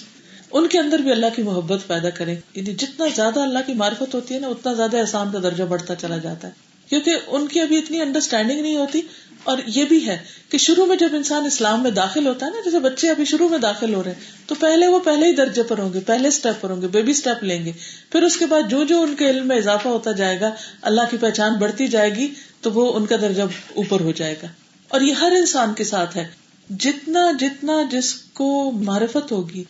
ان 0.51 0.67
کے 0.67 0.79
اندر 0.79 0.99
بھی 0.99 1.11
اللہ 1.11 1.25
کی 1.35 1.41
محبت 1.43 1.87
پیدا 1.87 2.09
کریں۔ 2.09 2.35
یعنی 2.53 2.73
جتنا 2.73 3.05
زیادہ 3.15 3.39
اللہ 3.39 3.59
کی 3.65 3.73
معرفت 3.73 4.15
ہوتی 4.15 4.33
ہے 4.33 4.39
نا 4.39 4.47
اتنا 4.47 4.73
زیادہ 4.73 4.97
احسان 4.97 5.31
کا 5.31 5.39
درجہ 5.43 5.63
بڑھتا 5.63 5.95
چلا 5.95 6.17
جاتا 6.17 6.47
ہے۔ 6.47 6.53
کیونکہ 6.89 7.15
ان 7.27 7.47
کی 7.47 7.61
ابھی 7.61 7.77
اتنی 7.77 8.01
انڈرسٹینڈنگ 8.01 8.59
نہیں 8.59 8.77
ہوتی 8.77 9.01
اور 9.45 9.57
یہ 9.67 9.85
بھی 9.85 10.07
ہے 10.07 10.17
کہ 10.49 10.57
شروع 10.57 10.85
میں 10.85 10.97
جب 10.97 11.09
انسان 11.11 11.45
اسلام 11.45 11.83
میں 11.83 11.91
داخل 11.91 12.27
ہوتا 12.27 12.45
ہے 12.45 12.51
نا، 12.51 12.57
جیسے 12.65 12.79
بچے 12.79 13.09
ابھی 13.09 13.25
شروع 13.25 13.49
میں 13.49 13.57
داخل 13.57 13.93
ہو 13.93 14.03
رہے 14.03 14.11
ہیں، 14.11 14.19
تو 14.45 14.55
پہلے 14.55 14.87
وہ 14.87 14.99
پہلے 14.99 15.27
ہی 15.27 15.33
درجے 15.33 15.63
پر 15.63 15.77
ہوں 15.77 15.93
گے، 15.93 15.99
پہلے 15.99 16.27
اسٹیپ 16.27 16.61
پر 16.61 16.69
ہوں 16.69 16.81
گے 16.81 16.87
بیبی 16.87 17.11
اسٹیپ 17.11 17.43
لیں 17.43 17.65
گے۔ 17.65 17.71
پھر 18.11 18.23
اس 18.23 18.37
کے 18.37 18.45
بعد 18.45 18.69
جو 18.69 18.83
جو 18.83 19.01
ان 19.01 19.15
کے 19.15 19.29
علم 19.29 19.47
میں 19.47 19.57
اضافہ 19.57 19.87
ہوتا 19.87 20.11
جائے 20.11 20.39
گا، 20.39 20.51
اللہ 20.81 21.01
کی 21.11 21.17
پہچان 21.17 21.53
بڑھتی 21.53 21.87
جائے 21.87 22.15
گی، 22.15 22.33
تو 22.61 22.71
وہ 22.71 22.93
ان 22.93 23.05
کا 23.05 23.15
درجہ 23.15 23.43
اوپر 23.75 23.99
ہو 23.99 24.11
جائے 24.11 24.35
گا۔ 24.43 24.47
اور 24.87 25.01
یہ 25.01 25.13
ہر 25.13 25.31
انسان 25.31 25.73
کے 25.73 25.83
ساتھ 25.83 26.17
ہے۔ 26.17 26.27
جتنا 26.69 27.31
جتنا 27.39 27.81
جس 27.91 28.13
کو 28.13 28.71
معرفت 28.71 29.31
ہوگی، 29.31 29.63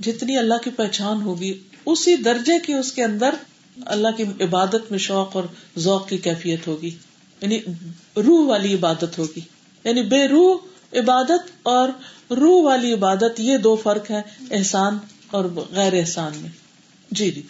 جتنی 0.00 0.38
اللہ 0.38 0.54
کی 0.64 0.70
پہچان 0.70 1.22
ہوگی، 1.22 1.58
اسی 1.86 2.16
درجے 2.16 2.58
کی 2.58 2.74
اس 2.74 2.92
کے 2.92 3.04
اندر 3.04 3.30
اللہ 3.86 4.08
کی 4.16 4.22
عبادت 4.22 4.90
میں 4.90 4.98
شوق 4.98 5.36
اور 5.36 5.44
ذوق 5.78 6.08
کی 6.08 6.16
کیفیت 6.16 6.66
ہوگی۔ 6.66 6.90
یعنی 7.42 7.60
روح 8.16 8.48
والی 8.48 8.74
عبادت 8.74 9.18
ہوگی۔ 9.18 9.40
یعنی 9.84 10.02
بے 10.02 10.28
روح 10.28 10.58
عبادت 10.92 11.50
اور 11.62 11.88
روح 12.30 12.64
والی 12.64 12.92
عبادت 12.92 13.40
یہ 13.40 13.56
دو 13.56 13.76
فرق 13.76 14.10
ہے 14.10 14.22
احسان 14.50 14.98
اور 15.26 15.44
غیر 15.70 15.92
احسان 15.92 16.32
میں۔ 16.36 16.50
جی 17.10 17.30
جی۔ 17.30 17.42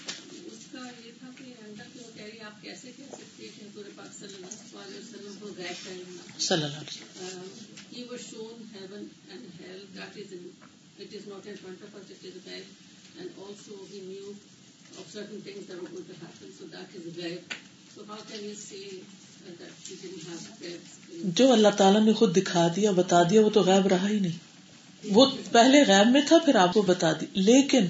صلی 6.39 6.65
اللہ 6.65 6.77
علیہ 6.77 7.03
وسلم 18.47 19.22
جو 21.25 21.53
اللہ 21.53 21.69
تعالیٰ 21.77 22.01
نے 22.01 22.13
خود 22.13 22.37
دکھا 22.37 22.69
دیا، 22.77 22.91
بتا 22.91 23.23
دیا، 23.23 23.41
وہ 23.41 23.51
تو 23.51 23.63
غائب 23.63 23.87
رہا 23.87 24.09
ہی 24.09 24.21
نہیں۔ 24.21 24.53
وہ 25.11 25.27
پہلے 25.53 25.85
غائب 25.89 26.07
میں 26.07 26.21
تھا، 26.29 26.39
پھر 26.39 26.55
آپ 26.55 26.73
کو 26.73 26.83
بتا 26.83 27.13
دی۔ 27.13 27.27
لیکن 27.33 27.87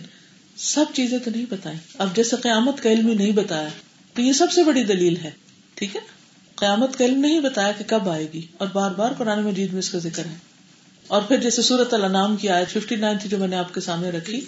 سب 0.56 0.84
چیزیں 0.94 1.18
تو 1.18 1.30
نہیں 1.30 1.46
بتائی 1.50 1.76
اب 1.98 2.16
جیسے 2.16 2.36
قیامت 2.36 2.82
کا 2.82 2.90
علم 2.90 3.08
ہی 3.08 3.14
نہیں 3.14 3.32
بتایا، 3.32 3.68
تو 4.14 4.22
یہ 4.22 4.32
سب 4.32 4.52
سے 4.52 4.64
بڑی 4.64 4.84
دلیل 4.84 5.16
ہے۔ 5.16 5.30
ٹھیک 5.74 5.96
ہے؟ 5.96 6.00
قیامت 6.54 6.98
کا 6.98 7.04
علم 7.04 7.20
نہیں 7.20 7.40
بتایا 7.40 7.72
کہ 7.72 7.84
کب 7.86 8.08
آئے 8.08 8.26
گی، 8.34 8.46
اور 8.58 8.68
بار 8.72 8.90
بار 8.90 9.12
قرآن 9.18 9.44
مجید 9.44 9.70
میں 9.70 9.78
اس 9.78 9.90
کا 9.90 9.98
ذکر 9.98 10.24
ہے۔ 10.24 10.34
اور 11.06 11.22
پھر 11.22 11.36
جیسے 11.36 11.62
سورت 11.62 11.94
الانام 11.94 12.36
کی 12.36 12.48
آیت 12.48 12.68
ففٹی 12.68 12.96
نائن 12.96 13.18
تھی 13.18 13.28
جو 13.28 13.38
میں 13.38 13.48
نے 13.48 13.56
آپ 13.56 13.74
کے 13.74 13.80
سامنے 13.80 14.10
رکھی، 14.10 14.40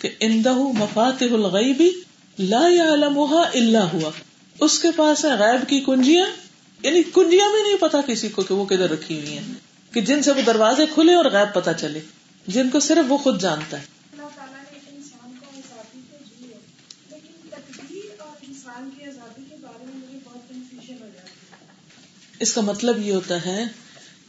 کہ 0.00 0.08
اندہ 0.20 0.52
مفات 0.54 1.22
الغیبی 1.22 1.90
لا 2.38 2.68
يعلمها 2.68 3.42
الا 3.54 3.92
ہوا 3.92 4.10
اس 4.60 4.78
کے 4.78 4.88
پاس 4.96 5.24
ہے 5.24 5.30
غیب 5.30 5.68
کی 5.68 5.80
کنجیاں 5.80 6.26
یعنی 6.82 7.02
کنجیاں 7.02 7.48
بھی 7.48 7.62
نہیں 7.62 7.76
پتا 7.80 8.00
کسی 8.06 8.28
کو 8.28 8.42
کہ 8.42 8.54
وہ 8.54 8.64
کدھر 8.64 8.90
رکھی 8.90 9.18
ہوئی 9.18 9.38
ہیں 9.38 9.54
کہ 9.92 10.00
جن 10.00 10.22
سے 10.22 10.32
وہ 10.32 10.42
دروازے 10.46 10.86
کھلے 10.94 11.14
اور 11.14 11.24
غیب 11.24 11.54
پتا 11.54 11.72
چلے 11.72 12.00
جن 12.46 12.70
کو 12.70 12.80
صرف 12.80 13.12
وہ 13.12 13.18
خود 13.18 13.42
جانتا 13.42 13.80
ہے۔ 13.80 13.84
اس 22.40 22.54
کا 22.54 22.60
مطلب 22.60 23.06
یہ 23.06 23.12
ہوتا 23.12 23.46
ہے 23.46 23.64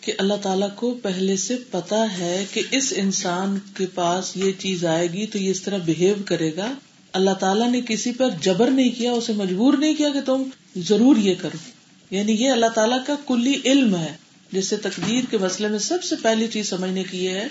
کہ 0.02 0.14
اللہ 0.18 0.34
تعالیٰ 0.42 0.68
کو 0.76 0.98
پہلے 1.02 1.38
سے 1.38 1.56
پتا 1.72 2.18
ہے 2.18 2.46
کہ 2.54 2.62
اس 2.72 2.94
انسان 2.96 3.58
کے 3.78 3.86
پاس 3.86 4.38
یہ 4.38 4.52
چیز 4.60 4.86
آئے 4.86 5.08
گی 5.08 5.28
تو 5.28 5.38
یہ 5.38 5.52
اس 5.52 5.62
طرح 5.62 5.78
بہیو 5.78 6.16
کرے 6.26 6.56
گا۔ 6.56 6.74
اللہ 7.14 7.32
تعالیٰ 7.32 7.72
نے 7.72 7.82
کسی 7.88 8.12
پر 8.12 8.30
جبر 8.42 8.72
نہیں 8.72 8.90
کیا 8.90 9.12
اسے 9.12 9.34
مجبور 9.34 9.74
نہیں 9.74 9.94
کیا 9.94 10.10
کہ 10.10 10.22
تم 10.22 10.44
ضرور 10.76 11.16
یہ 11.16 11.36
کرو۔ 11.42 11.83
یعنی 12.10 12.32
یہ 12.32 12.50
اللہ 12.50 12.66
تعالیٰ 12.66 13.06
کا 13.08 13.16
کلی 13.28 13.62
علم 13.66 13.96
ہے، 13.96 14.16
جس 14.52 14.68
سے 14.68 14.78
تقدیر 14.78 15.24
کے 15.30 15.38
مسئلے 15.38 15.68
میں 15.68 15.80
سب 15.80 16.04
سے 16.04 16.16
پہلی 16.22 16.48
چیز 16.48 16.70
سمجھنے 16.70 17.04
کی 17.04 17.26
یہ 17.26 17.30
ہے 17.30 17.48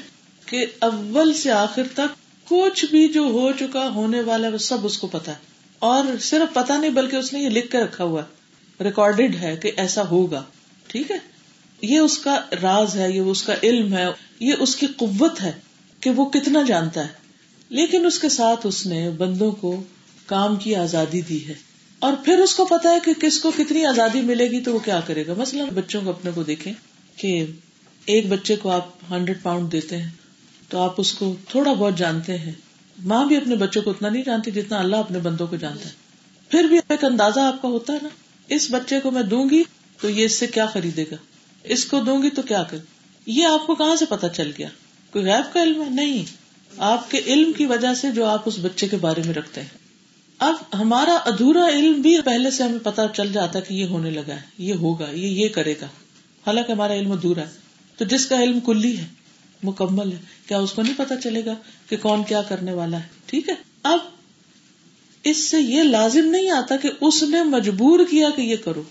کہ 0.47 0.67
اول 0.79 1.35
سے 1.35 1.51
آخر 1.51 1.83
تک 1.95 2.49
کچھ 2.49 2.85
بھی 2.85 3.09
جو 3.09 3.23
ہو 3.23 3.53
چکا 3.53 3.89
ہونے 3.89 4.21
والا 4.21 4.49
ہے، 4.49 4.53
وہ 4.53 4.59
سب 4.59 4.87
اس 4.87 4.99
کو 4.99 5.07
پتا 5.07 5.33
ہے۔ 5.33 5.37
اور 5.79 6.05
صرف 6.21 6.55
پتا 6.55 6.77
نہیں، 6.77 6.91
بلکہ 6.91 7.17
اس 7.17 7.33
نے 7.33 7.41
یہ 7.41 7.49
لکھ 7.49 7.71
کے 7.71 7.79
رکھا 7.79 8.05
ہوا 8.05 8.23
ہے 8.23 8.85
ریکارڈیڈ 8.85 9.37
ہے 9.41 9.57
کہ 9.57 9.73
ایسا 9.77 10.03
ہوگا۔ 10.09 10.45
ٹھیک 10.87 11.11
ہے؟ 11.11 11.19
یہ 11.83 11.99
اس 11.99 12.19
کا 12.19 12.41
راز 12.63 12.97
ہے، 12.97 13.11
یہ 13.11 13.21
اس 13.21 13.43
کا 13.43 13.55
علم 13.63 13.97
ہے، 13.97 14.07
یہ 14.41 14.55
اس 14.59 14.77
کی 14.77 14.87
قوت 14.87 15.43
ہے 15.43 15.53
کہ 16.01 16.11
وہ 16.11 16.31
کتنا 16.31 16.63
جانتا 16.63 17.03
ہے۔ 17.03 17.23
لیکن 17.69 18.07
اس 18.07 18.19
کے 18.19 18.29
ساتھ 18.29 18.67
اس 18.67 18.87
نے 18.87 19.11
بندوں 19.11 19.53
کو 19.53 19.83
کام 20.27 20.57
کی 20.57 20.75
آزادی 20.75 21.21
دی 21.21 21.49
ہے۔ 21.49 21.72
اور 22.03 22.13
پھر 22.25 22.39
اس 22.39 22.55
کو 22.55 22.65
پتا 22.65 22.91
ہے 22.91 22.99
کہ 23.05 23.13
کس 23.15 23.39
کو 23.39 23.51
کتنی 23.57 23.87
آزادی 23.87 24.21
ملے 24.21 24.51
گی 24.51 24.61
تو 24.61 24.75
وہ 24.75 24.79
کیا 24.79 25.01
کرے 25.01 25.27
گا؟ 25.27 25.35
مثلاً 25.39 25.69
بچوں 25.69 26.03
کو 26.03 26.11
اپنے 26.11 26.31
کو 26.35 26.43
دیکھیں 26.43 26.73
کہ 27.17 27.47
ایک 28.07 28.29
بچے 28.29 28.57
کو 28.57 28.71
آپ 28.71 28.89
ہنڈریڈ 29.11 29.43
پاؤنڈ 29.43 29.73
دیتے 29.73 29.97
ہیں 29.97 30.11
تو 30.69 30.79
آپ 30.79 30.95
اس 30.99 31.13
کو 31.13 31.37
تھوڑا 31.49 31.73
بہت 31.73 31.99
جانتے 31.99 32.39
ہیں۔ 32.39 32.53
ماں 33.05 33.27
بھی 33.27 33.37
اپنے 33.37 33.57
بچوں 33.57 33.83
کو 33.83 33.91
اتنا 33.91 34.09
نہیں 34.09 34.23
جانتی 34.23 34.51
جتنا 34.51 34.79
اللہ 34.79 34.97
اپنے 34.97 35.19
بندوں 35.19 35.47
کو 35.47 35.57
جانتا 35.57 35.85
ہے۔ 35.85 35.95
پھر 36.49 36.65
بھی 36.65 36.79
ایک 36.89 37.05
اندازہ 37.05 37.41
آپ 37.41 37.63
کا 37.63 37.69
ہوتا 37.69 37.93
ہے 37.93 37.99
نا، 38.03 38.09
اس 38.49 38.67
بچے 38.71 39.01
کو 39.01 39.11
میں 39.11 39.23
دوں 39.23 39.51
گی 39.51 39.63
تو 40.01 40.11
یہ 40.11 40.25
اس 40.25 40.33
سے 40.33 40.47
کیا 40.47 40.67
خریدے 40.67 41.05
گا؟ 41.11 41.17
اس 41.63 41.85
کو 41.85 42.01
دوں 42.01 42.23
گی 42.23 42.31
تو 42.31 42.43
کیا 42.43 42.63
کر 42.63 42.77
یہ 43.27 43.47
آپ 43.47 43.67
کو 43.67 43.75
کہاں 43.75 43.97
سے 43.97 44.05
پتا 44.09 44.29
چل 44.29 44.51
گیا؟ 44.59 44.69
کوئی 45.11 45.25
غیب 45.25 45.55
کا 45.55 45.63
علم 45.63 45.83
ہے؟ 45.83 45.91
نہیں۔ 45.91 46.25
آپ 46.79 47.11
کے 47.11 47.21
علم 47.27 47.53
کی 47.53 47.67
وجہ 47.67 47.95
سے 47.95 48.11
جو 48.11 48.25
آپ 48.25 48.43
اس 48.45 48.59
بچے 48.63 48.89
کے 48.89 48.97
بارے 48.97 49.23
میں 49.27 49.35
رکھتے 49.35 49.61
ہیں۔ 49.61 49.82
اب 50.43 50.55
ہمارا 50.75 51.15
ادھورا 51.15 51.69
علم 51.69 52.01
بھی 52.01 52.21
پہلے 52.21 52.51
سے 52.51 52.63
ہمیں 52.63 52.79
پتا 52.83 53.09
چل 53.09 53.33
جاتا 53.33 53.59
ہے 53.59 53.65
کہ 53.69 53.75
یہ 53.75 53.85
ہونے 53.85 54.11
لگا 54.11 54.35
ہے، 54.35 54.41
یہ 54.59 54.75
ہوگا، 54.75 55.11
یہ 55.11 55.27
یہ 55.27 55.49
کرے 55.49 55.75
گا۔ 55.81 55.87
حالانکہ 56.47 56.73
ہمارا 56.73 56.95
علم 56.95 57.13
ادھورا 57.13 57.41
ہے۔ 57.41 57.51
تو 57.97 58.05
جس 58.05 58.27
کا 58.27 58.43
علم 58.43 58.61
کلی 58.61 58.99
ہے، 58.99 59.07
مکمل 59.63 60.13
ہے، 60.13 60.17
کیا 60.47 60.59
اس 60.59 60.73
کو 60.73 60.83
نہیں 60.83 60.95
پتا 60.97 61.17
چلے 61.17 61.45
گا 61.45 61.55
کہ 61.89 61.97
کون 61.97 62.25
کیا 62.25 62.43
کرنے 62.43 62.73
والا 62.73 62.97
ہے؟ 62.97 63.09
ٹھیک 63.27 63.49
ہے؟ 63.49 63.55
اب 63.83 63.99
اس 65.25 65.37
سے 65.37 65.61
یہ 65.61 65.83
لازم 65.83 66.31
نہیں 66.31 66.51
آتا 66.51 66.77
کہ 66.77 66.91
اس 67.01 67.23
نے 67.23 67.43
مجبور 67.43 68.01
کیا 68.11 68.29
کہ 68.37 68.43
یہ 68.43 68.57
کرو۔ 68.65 68.83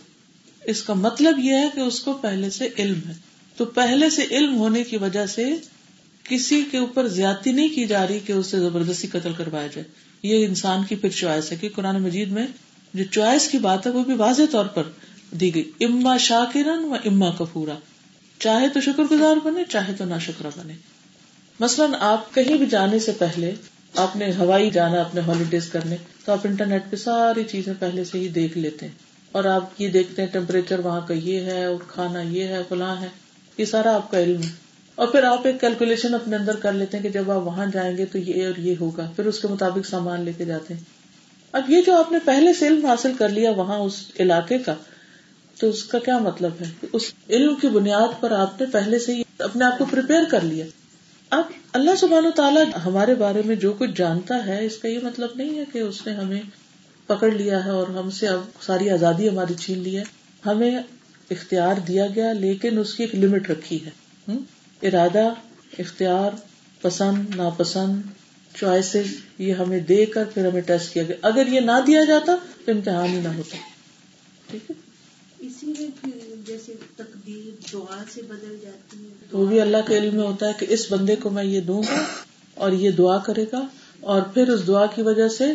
اس 0.63 0.83
کا 0.83 0.93
مطلب 0.93 1.39
یہ 1.39 1.53
ہے 1.53 1.69
کہ 1.75 1.79
اس 1.79 1.99
کو 1.99 2.13
پہلے 2.13 2.49
سے 2.49 2.69
علم 2.77 2.99
ہے۔ 3.07 3.13
تو 3.57 3.65
پہلے 3.65 4.09
سے 4.09 4.25
علم 4.31 4.57
ہونے 4.57 4.83
کی 4.83 4.97
وجہ 4.97 5.25
سے 5.25 5.55
کسی 6.23 6.63
کے 6.71 6.77
اوپر 6.77 7.07
زیادتی 7.07 7.51
نہیں 7.51 7.69
کی 7.69 7.87
جا 7.87 8.07
رہی 8.07 8.19
کہ 8.19 8.31
اسے 8.31 8.59
زبردستی 8.59 9.07
قتل 9.07 9.33
کروایا 9.37 9.67
جائے۔ 9.67 10.10
یہ 10.23 10.45
انسان 10.45 10.83
کی 10.83 10.95
پھر 10.95 11.09
چوائس 11.09 11.51
ہے 11.51 11.57
کہ 11.57 11.69
قرآن 11.75 12.01
مجید 12.01 12.31
میں 12.31 12.47
جو 12.93 13.03
چوائس 13.03 13.47
کی 13.47 13.57
بات 13.57 13.87
ہے 13.87 13.91
وہ 13.91 14.03
بھی 14.03 14.13
واضح 14.13 14.41
طور 14.51 14.65
پر 14.65 14.83
دی 15.31 15.55
گئی۔ 15.55 15.71
اما 15.79 16.17
شاکرن 16.17 16.83
و 16.83 16.95
اما 17.05 17.29
کپورا 17.29 17.75
چاہے 18.39 18.69
تو 18.69 18.81
شکر 18.81 19.03
گزار 19.03 19.35
بنے، 19.43 19.63
چاہے 19.69 19.93
تو 19.93 20.05
نہ 20.05 20.15
شکرا 20.21 20.49
بنے۔ 20.57 20.73
مثلاً 21.59 21.91
آپ 21.99 22.35
کہیں 22.35 22.57
بھی 22.57 22.65
جانے 22.65 22.99
سے 22.99 23.11
پہلے 23.11 23.53
آپ 23.95 24.15
نے 24.15 24.31
ہوائی 24.37 24.69
جانا 24.69 25.01
اپنے 25.01 25.21
ہالیڈیز 25.21 25.69
کرنے، 25.69 25.95
تو 26.25 26.31
آپ 26.31 26.39
انٹرنیٹ 26.43 26.83
پہ 26.89 26.95
ساری 26.95 27.43
چیزیں 27.43 27.73
پہلے 27.79 28.03
سے 28.03 28.19
ہی 28.19 28.27
دیکھ 28.27 28.57
لیتے 28.57 28.85
ہیں۔ 28.85 28.93
اور 29.31 29.43
آپ 29.43 29.81
یہ 29.81 29.89
دیکھتے 29.89 30.21
ہیں 30.21 30.29
ٹیمپریچر 30.29 30.79
وہاں 30.79 31.01
کا 31.07 31.13
یہ 31.13 31.39
ہے 31.39 31.65
اور 31.65 31.77
کھانا 31.87 32.21
یہ 32.21 32.43
ہے، 32.43 32.61
فلاں 32.69 33.01
ہے، 33.01 33.07
یہ 33.57 33.65
سارا 33.65 33.95
آپ 33.95 34.11
کا 34.11 34.19
علم 34.19 34.43
ہے۔ 34.43 34.70
اور 35.01 35.09
پھر 35.09 35.23
آپ 35.23 35.47
ایک 35.47 35.61
کیلکولیشن 35.61 36.13
اپنے 36.13 36.35
اندر 36.35 36.55
کر 36.55 36.71
لیتے 36.71 36.97
ہیں 36.97 37.03
کہ 37.03 37.09
جب 37.09 37.31
آپ 37.31 37.41
وہاں 37.41 37.65
جائیں 37.65 37.97
گے 37.97 38.05
تو 38.05 38.17
یہ 38.17 38.45
اور 38.45 38.59
یہ 38.59 38.75
ہوگا۔ 38.79 39.11
پھر 39.15 39.25
اس 39.25 39.39
کے 39.39 39.47
مطابق 39.47 39.87
سامان 39.87 40.21
لے 40.21 40.33
کے 40.37 40.45
جاتے 40.45 40.73
ہیں۔ 40.73 40.81
اب 41.51 41.69
یہ 41.69 41.81
جو 41.85 41.95
آپ 41.95 42.11
نے 42.11 42.17
پہلے 42.25 42.53
سے 42.53 42.67
علم 42.67 42.85
حاصل 42.85 43.11
کر 43.13 43.29
لیا 43.29 43.51
وہاں 43.51 43.77
اس 43.77 44.11
علاقے 44.19 44.57
کا، 44.57 44.75
تو 45.59 45.69
اس 45.69 45.83
کا 45.83 45.99
کیا 45.99 46.17
مطلب 46.17 46.51
ہے؟ 46.61 46.85
اس 46.93 47.01
علم 47.29 47.55
کی 47.55 47.67
بنیاد 47.67 48.21
پر 48.21 48.31
آپ 48.31 48.61
نے 48.61 48.67
پہلے 48.71 48.99
سے 48.99 49.15
ہی 49.15 49.21
اپنے 49.39 49.65
آپ 49.65 49.77
کو 49.77 49.85
پریپیئر 49.91 50.23
کر 50.31 50.41
لیا۔ 50.41 50.65
اب 51.29 51.43
اللہ 51.73 51.95
سبحانہ 51.95 52.27
و 52.27 52.31
تعالیٰ 52.31 52.63
ہمارے 52.85 53.15
بارے 53.15 53.41
میں 53.45 53.55
جو 53.55 53.73
کچھ 53.73 53.91
جانتا 53.95 54.45
ہے، 54.47 54.65
اس 54.65 54.77
کا 54.77 54.87
یہ 54.87 54.99
مطلب 55.03 55.29
نہیں 55.35 55.59
ہے 55.59 55.63
کہ 55.73 55.79
اس 55.79 56.07
نے 56.07 56.13
ہمیں 56.13 56.41
پکڑ 57.07 57.31
لیا 57.31 57.65
ہے 57.65 57.69
اور 57.69 57.87
ہم 57.87 58.09
سے 58.09 58.27
اب 58.27 58.41
ساری 58.61 58.89
آزادی 58.89 59.29
ہماری 59.29 59.53
چھین 59.53 59.79
لی 59.79 59.97
ہے۔ 59.97 60.03
ہمیں 60.45 60.79
اختیار 61.31 61.75
دیا 61.87 62.07
گیا، 62.15 62.33
لیکن 62.33 62.79
اس 62.79 62.93
کی 62.93 63.03
ایک 63.03 63.15
لمٹ 63.15 63.49
رکھی 63.49 63.85
ہے۔ 63.85 63.89
ارادہ 64.81 65.33
اختیار 65.79 66.31
پسند 66.81 67.35
ناپسند 67.35 68.01
چوائسیز 68.55 69.05
یہ 69.37 69.53
ہمیں 69.53 69.79
دے 69.79 70.05
کر 70.05 70.23
پھر 70.33 70.47
ہمیں 70.47 70.61
ٹیسٹ 70.61 70.93
کیا 70.93 71.03
گیا۔ 71.03 71.15
اگر 71.21 71.47
یہ 71.47 71.59
نہ 71.59 71.71
دیا 71.87 72.03
جاتا 72.03 72.35
تو 72.65 72.71
امتحان 72.71 73.09
ہی 73.09 73.19
نہ 73.19 73.27
ہوتا۔ 73.27 73.57
ٹھیک 74.51 74.71
ہے؟ 74.71 74.75
اسی 75.39 75.65
میں 75.65 76.11
جیسے 76.47 76.73
تقدیر 76.95 77.49
دعا 77.73 78.03
سے 78.13 78.21
بدل 78.21 78.55
جاتی 78.61 78.97
ہے۔ 79.03 79.09
وہ 79.31 79.45
بھی 79.45 79.61
اللہ 79.61 79.77
کے 79.87 79.97
علم 79.97 80.15
میں 80.15 80.23
ہوتا 80.23 80.47
ہے 80.47 80.51
کہ 80.59 80.65
اس 80.69 80.91
بندے 80.91 81.15
کو 81.15 81.29
میں 81.29 81.43
یہ 81.43 81.61
دوں 81.61 81.83
گا 81.83 82.03
اور 82.53 82.71
یہ 82.71 82.91
دعا 82.91 83.17
کرے 83.17 83.45
گا 83.51 83.65
اور 83.99 84.21
پھر 84.21 84.49
اس 84.49 84.67
دعا 84.67 84.85
کی 84.85 85.01
وجہ 85.01 85.27
سے 85.27 85.45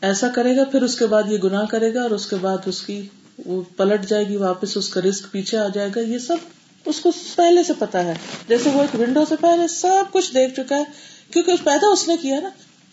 ایسا 0.00 0.28
کرے 0.28 0.56
گا 0.56 0.64
پھر 0.64 0.82
اس 0.82 0.98
کے 0.98 1.06
بعد 1.06 1.22
یہ 1.28 1.38
گناہ 1.38 1.64
کرے 1.64 1.94
گا 1.94 2.02
اور 2.02 2.10
اس 2.10 2.26
کے 2.26 2.36
بعد 2.36 2.58
اس 2.66 2.82
کی 2.82 3.08
وہ 3.46 3.62
پلٹ 3.76 4.08
جائے 4.08 4.28
گی 4.28 4.36
واپس 4.36 4.76
اس 4.76 4.88
کا 4.88 5.00
رسک 5.00 5.32
پیچھے 5.32 5.58
آ 5.58 5.68
جائے 5.68 5.88
گا۔ 5.96 6.00
یہ 6.00 6.18
سب 6.18 6.36
اس 6.84 7.00
کو 7.00 7.10
پہلے 7.36 7.62
سے 7.62 7.72
پتا 7.78 8.04
ہے۔ 8.04 8.14
جیسے 8.48 8.70
وہ 8.70 8.80
ایک 8.80 9.00
ونڈو 9.00 9.24
سے 9.28 9.34
پہلے 9.40 9.68
سب 9.68 10.04
کچھ 10.12 10.34
دیکھ 10.34 10.54
چکا 10.54 10.76
ہے۔ 10.78 10.84
کیونکہ 11.30 11.52
پیدا 11.64 11.92
اس 11.92 12.08
نے 12.08 12.16
کیا 12.16 12.40
نا۔ 12.40 12.48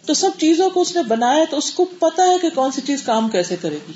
تو 0.06 0.14
سب 0.14 0.30
چیزوں 0.38 0.70
کو 0.70 0.82
اس 0.82 0.96
نے 0.96 1.04
بنایا 1.04 1.44
تو 1.50 1.58
اس 1.58 1.72
کو 1.72 1.86
پتا 1.86 2.24
ہے 2.24 2.36
کہ 2.42 2.50
کون 2.50 2.72
سی 2.72 2.82
چیز 2.82 3.04
کام 3.04 3.30
کیسے 3.30 3.56
کرے 3.62 3.78
گی۔ 3.88 3.94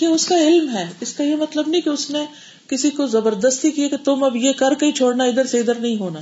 یہ 0.00 0.06
اس 0.06 0.26
کا 0.26 0.38
علم 0.38 0.76
ہے۔ 0.76 0.86
اس 1.00 1.12
کا 1.12 1.24
یہ 1.24 1.36
مطلب 1.36 1.68
نہیں 1.68 1.80
کہ 1.80 1.88
اس 1.88 2.10
نے 2.10 2.18
کسی 2.66 2.90
کو 2.90 3.06
زبردستی 3.06 3.70
کی 3.70 3.88
کہ 3.88 3.96
تم 4.04 4.24
اب 4.24 4.36
یہ 4.36 4.52
کر 4.52 4.74
کے 4.74 4.86
ہی 4.86 4.92
چھوڑنا، 4.92 5.24
ادھر 5.24 5.46
سے 5.46 5.58
ادھر 5.58 5.74
نہیں 5.74 5.96
ہونا۔ 5.96 6.20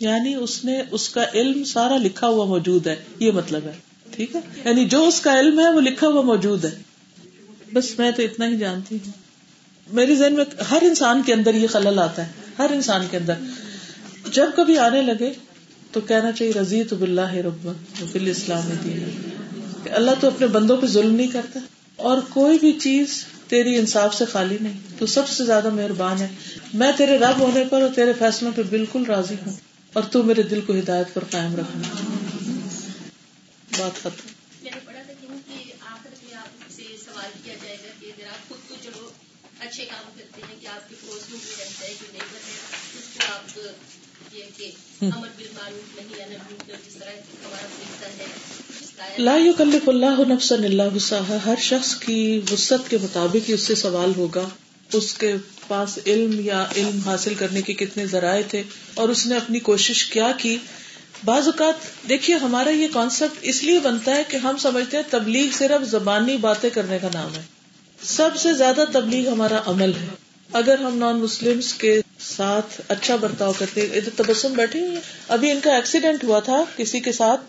یعنی 0.00 0.34
اس 0.34 0.64
نے 0.64 0.82
اس 0.90 1.08
کا 1.08 1.24
علم 1.34 1.64
سارا 1.64 1.96
لکھا 1.96 2.28
ہوا 2.28 2.44
موجود 2.44 2.86
ہے۔ 2.86 2.96
یہ 3.18 3.32
مطلب 3.32 3.64
ہے۔ 3.64 3.72
ٹھیک 4.10 4.36
ہے؟ 4.36 4.40
یعنی 4.64 4.84
جو 4.84 5.06
اس 5.08 5.20
کا 5.20 5.40
علم 5.40 5.60
ہے 5.60 5.72
وہ 5.72 5.80
لکھا 5.80 6.06
ہوا 6.06 6.22
موجود 6.22 6.64
ہے۔ 6.64 6.82
بس 7.72 7.98
میں 7.98 8.10
تو 8.10 8.22
اتنا 8.22 8.48
ہی 8.48 8.56
جانتی 8.56 8.96
ہوں۔ 8.96 9.12
میری 9.92 10.16
ذہن 10.16 10.34
میں 10.34 10.44
ہر 10.70 10.78
انسان 10.82 11.22
کے 11.22 11.34
اندر 11.34 11.54
یہ 11.54 11.66
خلل 11.66 11.98
آتا 11.98 12.26
ہے۔ 12.26 12.45
ہر 12.58 12.70
انسان 12.70 13.06
کے 13.10 13.16
اندر۔ 13.16 13.34
جب 14.32 14.46
کبھی 14.56 14.78
آنے 14.78 15.02
لگے 15.02 15.32
تو 15.92 16.00
کہنا 16.00 16.32
چاہیے 16.32 16.52
رضی 16.52 16.84
تو 16.84 16.96
بلّہ 16.96 17.34
رب 17.34 17.72
بل 18.12 18.30
اسلام 18.30 18.70
دین 18.84 19.30
اللہ 19.90 20.10
تو 20.20 20.26
اپنے 20.26 20.46
بندوں 20.46 20.76
پہ 20.76 20.86
ظلم 20.86 21.14
نہیں 21.14 21.26
کرتا۔ 21.26 21.60
اور 21.96 22.20
کوئی 22.28 22.58
بھی 22.58 22.72
چیز 22.72 23.24
تیری 23.48 23.76
انصاف 23.76 24.14
سے 24.14 24.24
خالی 24.24 24.56
نہیں۔ 24.60 24.80
تو 24.98 25.06
سب 25.06 25.28
سے 25.28 25.44
زیادہ 25.44 25.70
مہربان 25.70 26.18
ہے۔ 26.18 26.28
میں 26.74 26.92
تیرے 26.96 27.18
رب 27.18 27.40
ہونے 27.40 27.64
پر 27.70 27.82
اور 27.82 27.90
تیرے 27.96 28.12
فیصلوں 28.18 28.52
پہ 28.56 28.62
بالکل 28.62 29.04
راضی 29.04 29.34
ہوں۔ 29.46 29.52
اور 29.92 30.02
تو 30.02 30.22
میرے 30.22 30.42
دل 30.42 30.60
کو 30.60 30.78
ہدایت 30.78 31.14
پر 31.14 31.24
قائم 31.30 31.56
رکھنا۔ 31.56 31.82
بات 33.78 33.98
ختم۔ 33.98 34.28
اچھے 39.60 39.84
کام 39.84 40.10
کرتے 40.18 40.42
ہیں، 40.48 40.60
کہ 40.60 40.66
آپ 40.66 40.88
کے 40.88 40.94
پڑوس 41.00 41.30
میں 41.30 41.38
بھی 41.44 41.50
رہتا 41.58 41.84
ہے 41.86 41.94
کہ 42.00 42.06
نیبر 42.12 42.45
آپ 43.34 43.58
یہ 44.34 44.42
کہ 44.56 44.70
امر 45.00 45.28
بالمعروف 45.36 45.96
نہیں 45.96 46.20
ہے 46.20 46.36
جس 46.86 46.94
طرح 46.94 47.10
ہمارا 47.44 47.66
فرشتہ 47.76 49.02
ہے 49.02 49.18
لا 49.18 49.36
یکلف 49.36 49.88
اللہ 49.88 50.20
نفسا 50.28 50.54
الا 50.54 50.84
وسعها 50.94 51.46
ہر 51.46 51.54
شخص 51.60 51.94
کی 51.96 52.40
وسعت 52.52 52.90
کے 52.90 52.98
مطابق 53.02 53.48
ہی 53.48 53.54
اس 53.54 53.60
سے 53.60 53.74
سوال 53.74 54.12
ہوگا 54.16 54.48
اس 54.92 55.14
کے 55.14 55.34
پاس 55.66 55.98
علم 56.06 56.40
یا 56.40 56.64
علم 56.76 56.98
حاصل 57.06 57.34
کرنے 57.34 57.62
کے 57.62 57.74
کتنے 57.74 58.06
ذرائع 58.06 58.42
تھے 58.48 58.62
اور 58.94 59.08
اس 59.08 59.26
نے 59.26 59.36
اپنی 59.36 59.58
کوشش 59.60 60.04
کیا 60.04 60.32
کی۔ 60.38 60.56
بعض 61.24 61.46
اوقات 61.46 62.08
دیکھیے 62.08 62.36
ہمارا 62.36 62.70
یہ 62.70 62.88
کانسیپٹ 62.92 63.38
اس 63.42 63.62
لیے 63.62 63.78
بنتا 63.78 64.14
ہے 64.14 64.22
کہ 64.28 64.36
ہم 64.36 64.56
سمجھتے 64.56 64.96
ہیں 64.96 65.04
تبلیغ 65.10 65.46
صرف 65.52 65.88
زبانی 65.88 66.36
باتیں 66.36 66.70
کرنے 66.70 66.98
کا 67.02 67.08
نام 67.14 67.34
ہے۔ 67.34 67.42
سب 68.02 68.36
سے 68.36 68.54
زیادہ 68.54 68.84
تبلیغ 68.92 69.28
ہمارا 69.28 69.60
عمل 69.66 69.92
ہے۔ 70.00 70.06
اگر 70.52 70.78
ہم 70.78 70.98
نان 70.98 71.18
مسلم 71.18 71.60
کے 71.78 72.00
ساتھ 72.18 72.80
اچھا 72.88 73.16
برتاؤ 73.16 73.52
کرتے 73.58 73.80
ادھر 73.80 74.10
تبسم 74.16 74.52
بیٹھی 74.52 74.80
ہوئی 74.80 74.96
ابھی 75.28 75.50
ان 75.50 75.60
کا 75.62 75.74
ایکسیڈینٹ 75.74 76.24
ہوا 76.24 76.40
تھا 76.40 76.64
کسی 76.76 77.00
کے 77.00 77.12
ساتھ۔ 77.12 77.40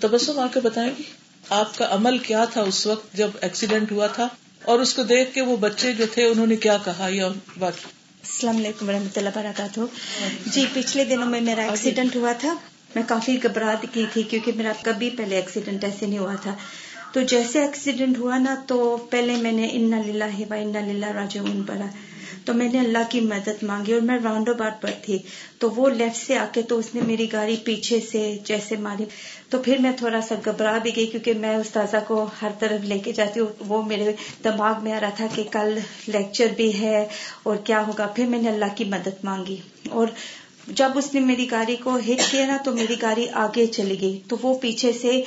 تبسم 0.00 0.38
آ 0.38 0.46
کے 0.54 0.60
بتائیں 0.60 0.92
گی 0.98 1.02
آپ 1.48 1.78
کا 1.78 1.86
عمل 1.90 2.18
کیا 2.18 2.44
تھا 2.44 2.62
اس 2.62 2.86
وقت 2.86 3.16
جب 3.16 3.30
ایکسیڈینٹ 3.40 3.92
ہوا 3.92 4.06
تھا؟ 4.06 4.28
اور 4.64 4.80
اس 4.80 4.94
کو 4.94 5.02
دیکھ 5.02 5.34
کے 5.34 5.40
وہ 5.42 5.56
بچے 5.56 5.92
جو 5.92 6.04
تھے 6.14 6.24
انہوں 6.24 6.46
نے 6.46 6.56
کیا 6.56 6.76
کہا؟ 6.84 7.08
یا 7.10 7.28
باقی 7.58 7.86
السلام 8.22 8.56
علیکم 8.56 8.88
و 8.88 8.92
رحمۃ 8.92 9.16
اللہ 9.16 9.28
وبرکاتہ۔ 9.28 9.80
جی 10.46 10.66
پچھلے 10.72 11.04
دنوں 11.04 11.26
میں 11.26 11.40
میرا 11.40 11.62
ایکسیڈنٹ 11.62 12.16
ہوا 12.16 12.32
تھا۔ 12.32 12.54
میں 12.94 13.02
کافی 13.08 13.42
گھبراہٹ 13.42 13.86
کی 13.92 14.04
تھی 14.12 14.22
کیونکہ 14.22 14.52
میرا 14.56 14.72
کبھی 14.82 15.10
پہلے 15.10 15.36
ایکسیڈنٹ 15.36 15.84
ایسے 15.84 16.06
نہیں 16.06 16.18
ہوا 16.18 16.34
تھا۔ 16.42 16.54
تو 17.12 17.20
جیسے 17.20 17.60
ایکسیڈنٹ 17.60 18.18
ہوا 18.18 18.38
نا 18.38 18.54
تو 18.66 18.96
پہلے 19.10 19.36
میں 19.36 19.52
نے 19.52 19.68
ان 19.72 20.02
للہ 20.06 20.40
و 20.50 20.54
ان 20.54 20.72
للہ 20.88 21.06
راجعون 21.06 21.62
پڑھا۔ 21.62 21.86
تو 22.44 22.54
میں 22.54 22.68
نے 22.72 22.78
اللہ 22.78 22.98
کی 23.10 23.20
مدد 23.20 23.62
مانگی 23.62 23.92
اور 23.92 24.00
میں 24.00 24.18
راؤنڈ 24.24 24.48
بار 24.48 24.70
پر 24.80 24.90
تھی۔ 25.02 25.18
تو 25.58 25.70
وہ 25.70 25.90
لیفٹ 25.90 26.16
سے 26.16 26.36
آ 26.36 26.46
کے 26.52 26.62
تو 26.62 26.78
اس 26.78 26.94
نے 26.94 27.00
میری 27.00 27.32
گاڑی 27.32 27.56
پیچھے 27.64 28.00
سے 28.00 28.38
جیسے 28.44 28.76
ماری۔ 28.76 29.04
تو 29.50 29.58
پھر 29.58 29.76
میں 29.78 29.92
تھوڑا 29.96 30.20
سا 30.20 30.34
گھبرا 30.44 30.78
بھی 30.78 30.96
گئی 30.96 31.06
کیونکہ 31.06 31.34
میں 31.34 31.56
استاذہ 31.56 31.96
کو 32.06 32.26
ہر 32.42 32.48
طرف 32.58 32.84
لے 32.84 32.98
کے 32.98 33.12
جاتی 33.12 33.40
ہوں۔ 33.40 33.46
وہ 33.68 33.82
میرے 33.82 34.12
دماغ 34.44 34.74
میں 34.82 34.92
آ 34.92 35.00
رہا 35.00 35.10
تھا 35.16 35.26
کہ 35.34 35.42
کل 35.50 35.78
لیکچر 36.06 36.46
بھی 36.56 36.80
ہے 36.80 37.06
اور 37.42 37.56
کیا 37.56 37.86
ہوگا۔ 37.86 38.06
پھر 38.06 38.26
میں 38.26 38.42
نے 38.42 38.48
اللہ 38.48 38.76
کی 38.76 38.84
مدد 38.84 39.24
مانگی 39.24 39.56
اور 39.90 40.06
جب 40.66 40.90
اس 40.94 41.14
نے 41.14 41.20
میری 41.20 41.50
گاڑی 41.50 41.76
کو 41.76 41.96
ہٹ 41.96 42.30
کیا 42.30 42.46
نا 42.46 42.56
تو 42.64 42.72
میری 42.72 42.94
گاڑی 43.02 43.26
آگے 43.32 43.66
چلی 43.66 44.00
گئی 44.00 44.18
تو 44.28 44.36
وہ 44.42 44.54
پیچھے 44.54 44.92
سے 44.92 45.20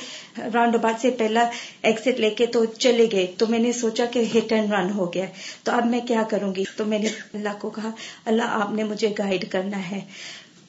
راؤنڈ 0.54 0.74
اباٹ 0.74 1.00
سے 1.00 1.10
پہلا 1.10 1.44
ایکسٹ 1.82 2.20
لے 2.20 2.30
کے 2.30 2.46
تو 2.46 2.64
چلے 2.64 3.06
گئے 3.12 3.26
تو 3.36 3.46
میں 3.46 3.58
نے 3.58 3.72
سوچا 3.72 4.04
کہ 4.04 4.22
ہٹ 4.34 4.52
اینڈ 4.52 4.72
رن 4.72 4.90
ہو 4.90 5.14
گیا 5.14 5.26
تو 5.64 5.72
اب 5.72 5.86
میں 5.86 6.00
کیا 6.00 6.22
کروں 6.30 6.54
گی؟ 6.54 6.64
تو 6.76 6.84
میں 6.84 6.98
نے 6.98 7.08
اللہ 7.34 7.58
کو 7.58 7.70
کہا، 7.70 7.90
اللہ 8.24 8.42
آپ 8.42 8.70
نے 8.70 8.84
مجھے 8.84 9.12
گائیڈ 9.18 9.50
کرنا 9.50 9.90
ہے۔ 9.90 10.00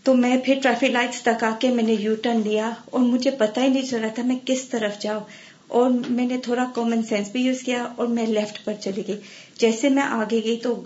تو 0.03 0.13
میں 0.13 0.37
پھر 0.45 0.59
ٹریفک 0.63 0.83
لائٹس 0.83 1.21
تک 1.21 1.43
آ 1.43 1.51
کے 1.59 1.69
میں 1.69 1.83
نے 1.83 1.93
یو 1.93 2.15
ٹرن 2.15 2.41
لیا 2.43 2.71
اور 2.85 2.99
مجھے 2.99 3.31
پتا 3.31 3.61
ہی 3.61 3.67
نہیں 3.67 3.85
چل 3.85 3.99
رہا 3.99 4.07
تھا 4.07 4.23
میں 4.23 4.35
کس 4.45 4.67
طرف 4.69 4.99
جاؤں۔ 4.99 5.21
اور 5.67 5.89
میں 6.09 6.25
نے 6.25 6.37
تھوڑا 6.37 6.65
کامن 6.75 7.03
سینس 7.03 7.29
بھی 7.31 7.41
یوز 7.41 7.61
کیا 7.63 7.87
اور 7.95 8.07
میں 8.07 8.25
لیفٹ 8.25 8.65
پر 8.65 8.73
چلی 8.73 9.01
گئی۔ 9.07 9.15
جیسے 9.57 9.89
میں 9.89 10.03
آگے 10.03 10.43
گئی 10.43 10.57
تو 10.57 10.81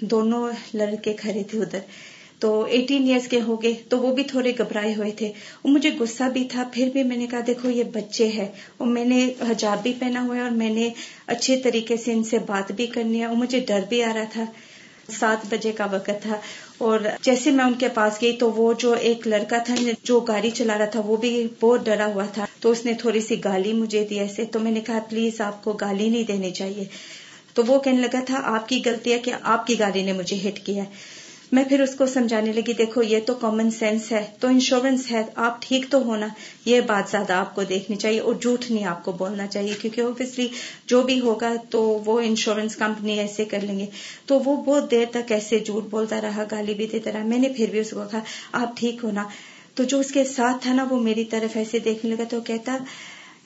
دونوں 0.00 0.46
لڑکے 0.74 1.12
کھڑے 1.12 1.42
تھے 1.42 1.58
ادھر۔ 1.58 1.78
تو 2.38 2.62
ایٹین 2.64 3.08
ایئرس 3.08 3.28
کے 3.28 3.40
ہو 3.40 3.62
گئے 3.62 3.74
تو 3.88 3.98
وہ 3.98 4.14
بھی 4.14 4.24
تھوڑے 4.24 4.52
گھبرائے 4.58 4.94
ہوئے 4.94 5.10
تھے 5.10 5.26
اور 5.26 5.70
مجھے 5.70 5.90
غصہ 6.00 6.24
بھی 6.32 6.44
تھا، 6.44 6.64
پھر 6.72 6.88
بھی 6.92 7.02
میں 7.02 7.16
نے 7.16 7.26
کہا، 7.26 7.40
دیکھو، 7.46 7.70
یہ 7.70 7.84
بچے 7.84 8.28
ہیں 8.28 8.48
اور 8.76 8.86
میں 8.86 9.04
نے 9.04 9.28
حجاب 9.50 9.82
بھی 9.82 9.92
پہنا 9.98 10.22
ہوا 10.22 10.36
ہے 10.36 10.40
اور 10.40 10.50
میں 10.50 10.70
نے 10.70 10.88
اچھے 11.26 11.60
طریقے 11.60 11.96
سے 11.96 12.12
ان 12.12 12.24
سے 12.24 12.38
بات 12.38 12.72
بھی 12.72 12.86
کرنی 12.86 13.20
ہے 13.20 13.24
اور 13.24 13.36
مجھے 13.36 13.60
ڈر 13.60 13.80
بھی 13.88 14.04
آ 14.04 14.12
رہا 14.14 14.24
تھا۔ 14.32 14.44
سات 15.18 15.46
بجے 15.50 15.72
کا 15.72 15.86
وقت 15.92 16.22
تھا 16.22 16.36
اور 16.78 17.00
جیسے 17.22 17.50
میں 17.50 17.64
ان 17.64 17.74
کے 17.74 17.88
پاس 17.88 18.22
گئی 18.22 18.32
تو 18.32 18.52
وہ 18.52 18.72
جو 18.78 18.92
ایک 18.92 19.26
لڑکا 19.26 19.58
تھا 19.58 19.74
جو 20.02 20.20
گاڑی 20.20 20.50
چلا 20.50 20.78
رہا 20.78 20.84
تھا، 20.84 21.00
وہ 21.00 21.16
بھی 21.16 21.46
بہت 21.60 21.84
ڈرا 21.84 22.06
ہوا 22.06 22.24
تھا۔ 22.24 22.46
تو 22.60 22.70
اس 22.70 22.84
نے 22.84 22.94
تھوڑی 22.94 23.20
سی 23.20 23.44
گالی 23.44 23.72
مجھے 23.72 24.06
دی 24.10 24.18
ایسے۔ 24.18 24.44
تو 24.44 24.60
میں 24.60 24.72
نے 24.72 24.80
کہا 24.80 24.98
پلیز 25.08 25.40
آپ 25.40 25.64
کو 25.64 25.72
گالی 25.72 26.08
نہیں 26.08 26.24
دینی 26.24 26.50
چاہیے۔ 26.50 26.84
تو 27.54 27.62
وہ 27.66 27.78
کہنے 27.78 28.00
لگا، 28.00 28.20
تھا، 28.26 28.40
آپ 28.44 28.68
کی 28.68 28.82
غلطی 28.84 29.12
ہے 29.12 29.18
کہ 29.18 29.32
آپ 29.42 29.66
کی 29.66 29.78
گاڑی 29.78 30.02
نے 30.02 30.12
مجھے 30.12 30.48
ہٹ 30.48 30.66
کیا 30.66 30.84
ہے۔ 30.84 31.17
میں 31.52 31.64
پھر 31.64 31.80
اس 31.80 31.94
کو 31.94 32.06
سمجھانے 32.06 32.52
لگی، 32.52 32.72
دیکھو، 32.72 33.02
یہ 33.02 33.18
تو 33.26 33.34
کامن 33.34 33.70
سینس 33.70 34.12
ہے، 34.12 34.26
تو 34.40 34.48
انشورنس 34.48 35.10
ہے، 35.10 35.22
آپ 35.34 35.62
ٹھیک 35.62 35.86
تو 35.90 36.02
ہونا 36.04 36.28
یہ 36.64 36.80
بات 36.80 37.10
زیادہ 37.10 37.32
آپ 37.32 37.54
کو 37.54 37.64
دیکھنی 37.64 37.96
چاہیے 37.96 38.20
اور 38.20 38.34
جھوٹ 38.34 38.70
نہیں 38.70 38.84
آپ 38.84 39.04
کو 39.04 39.12
بولنا 39.12 39.46
چاہیے، 39.46 39.74
کیونکہ 39.80 40.00
اوبیسلی 40.00 40.48
جو 40.86 41.02
بھی 41.02 41.20
ہوگا 41.20 41.54
تو 41.70 42.02
وہ 42.04 42.20
انشورنس 42.20 42.76
کمپنی 42.76 43.18
ایسے 43.18 43.44
کر 43.44 43.60
لیں 43.60 43.78
گے۔ 43.78 43.86
تو 44.26 44.40
وہ 44.40 44.56
بہت 44.56 44.90
دیر 44.90 45.04
تک 45.10 45.32
ایسے 45.32 45.58
جھوٹ 45.58 45.84
بولتا 45.84 46.20
رہا، 46.20 46.44
گالی 46.50 46.74
بھی 46.74 46.86
دیتا 46.86 47.10
رہا۔ 47.12 47.22
میں 47.22 47.38
نے 47.38 47.48
پھر 47.48 47.66
بھی 47.70 47.78
اس 47.78 47.90
کو 47.90 48.02
کہا، 48.10 48.20
آپ 48.52 48.76
ٹھیک 48.76 49.04
ہونا 49.04 49.24
تو 49.74 49.84
جو 49.84 49.98
اس 49.98 50.10
کے 50.10 50.24
ساتھ 50.24 50.62
تھا 50.62 50.72
نا، 50.72 50.86
وہ 50.90 51.00
میری 51.00 51.24
طرف 51.24 51.56
ایسے 51.56 51.78
دیکھنے 51.78 52.14
لگا 52.14 52.24
تو 52.30 52.40
کہتا 52.40 52.78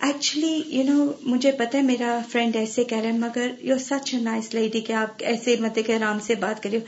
ایکچولی 0.03 0.63
یو 0.67 0.83
نو 0.83 1.13
مجھے 1.23 1.53
پتا 1.53 1.79
ہے 1.79 1.83
میرا 1.83 2.19
فرینڈ 2.31 2.57
ایسے 2.57 2.85
کہہ 2.85 2.99
رہا 2.99 3.07
ہے، 3.07 3.13
مگر 3.13 3.51
you 3.61 3.79
such 3.79 4.15
a 4.15 4.21
nice 4.21 4.55
lady 4.55 4.81
کہ 4.81 4.93
آپ 4.93 5.09
ایسے 5.19 5.57
مطلب 5.61 5.87
کہ 5.87 5.93
آرام 5.93 6.19
سے 6.21 6.35
بات 6.35 6.63
کریے۔ 6.63 6.81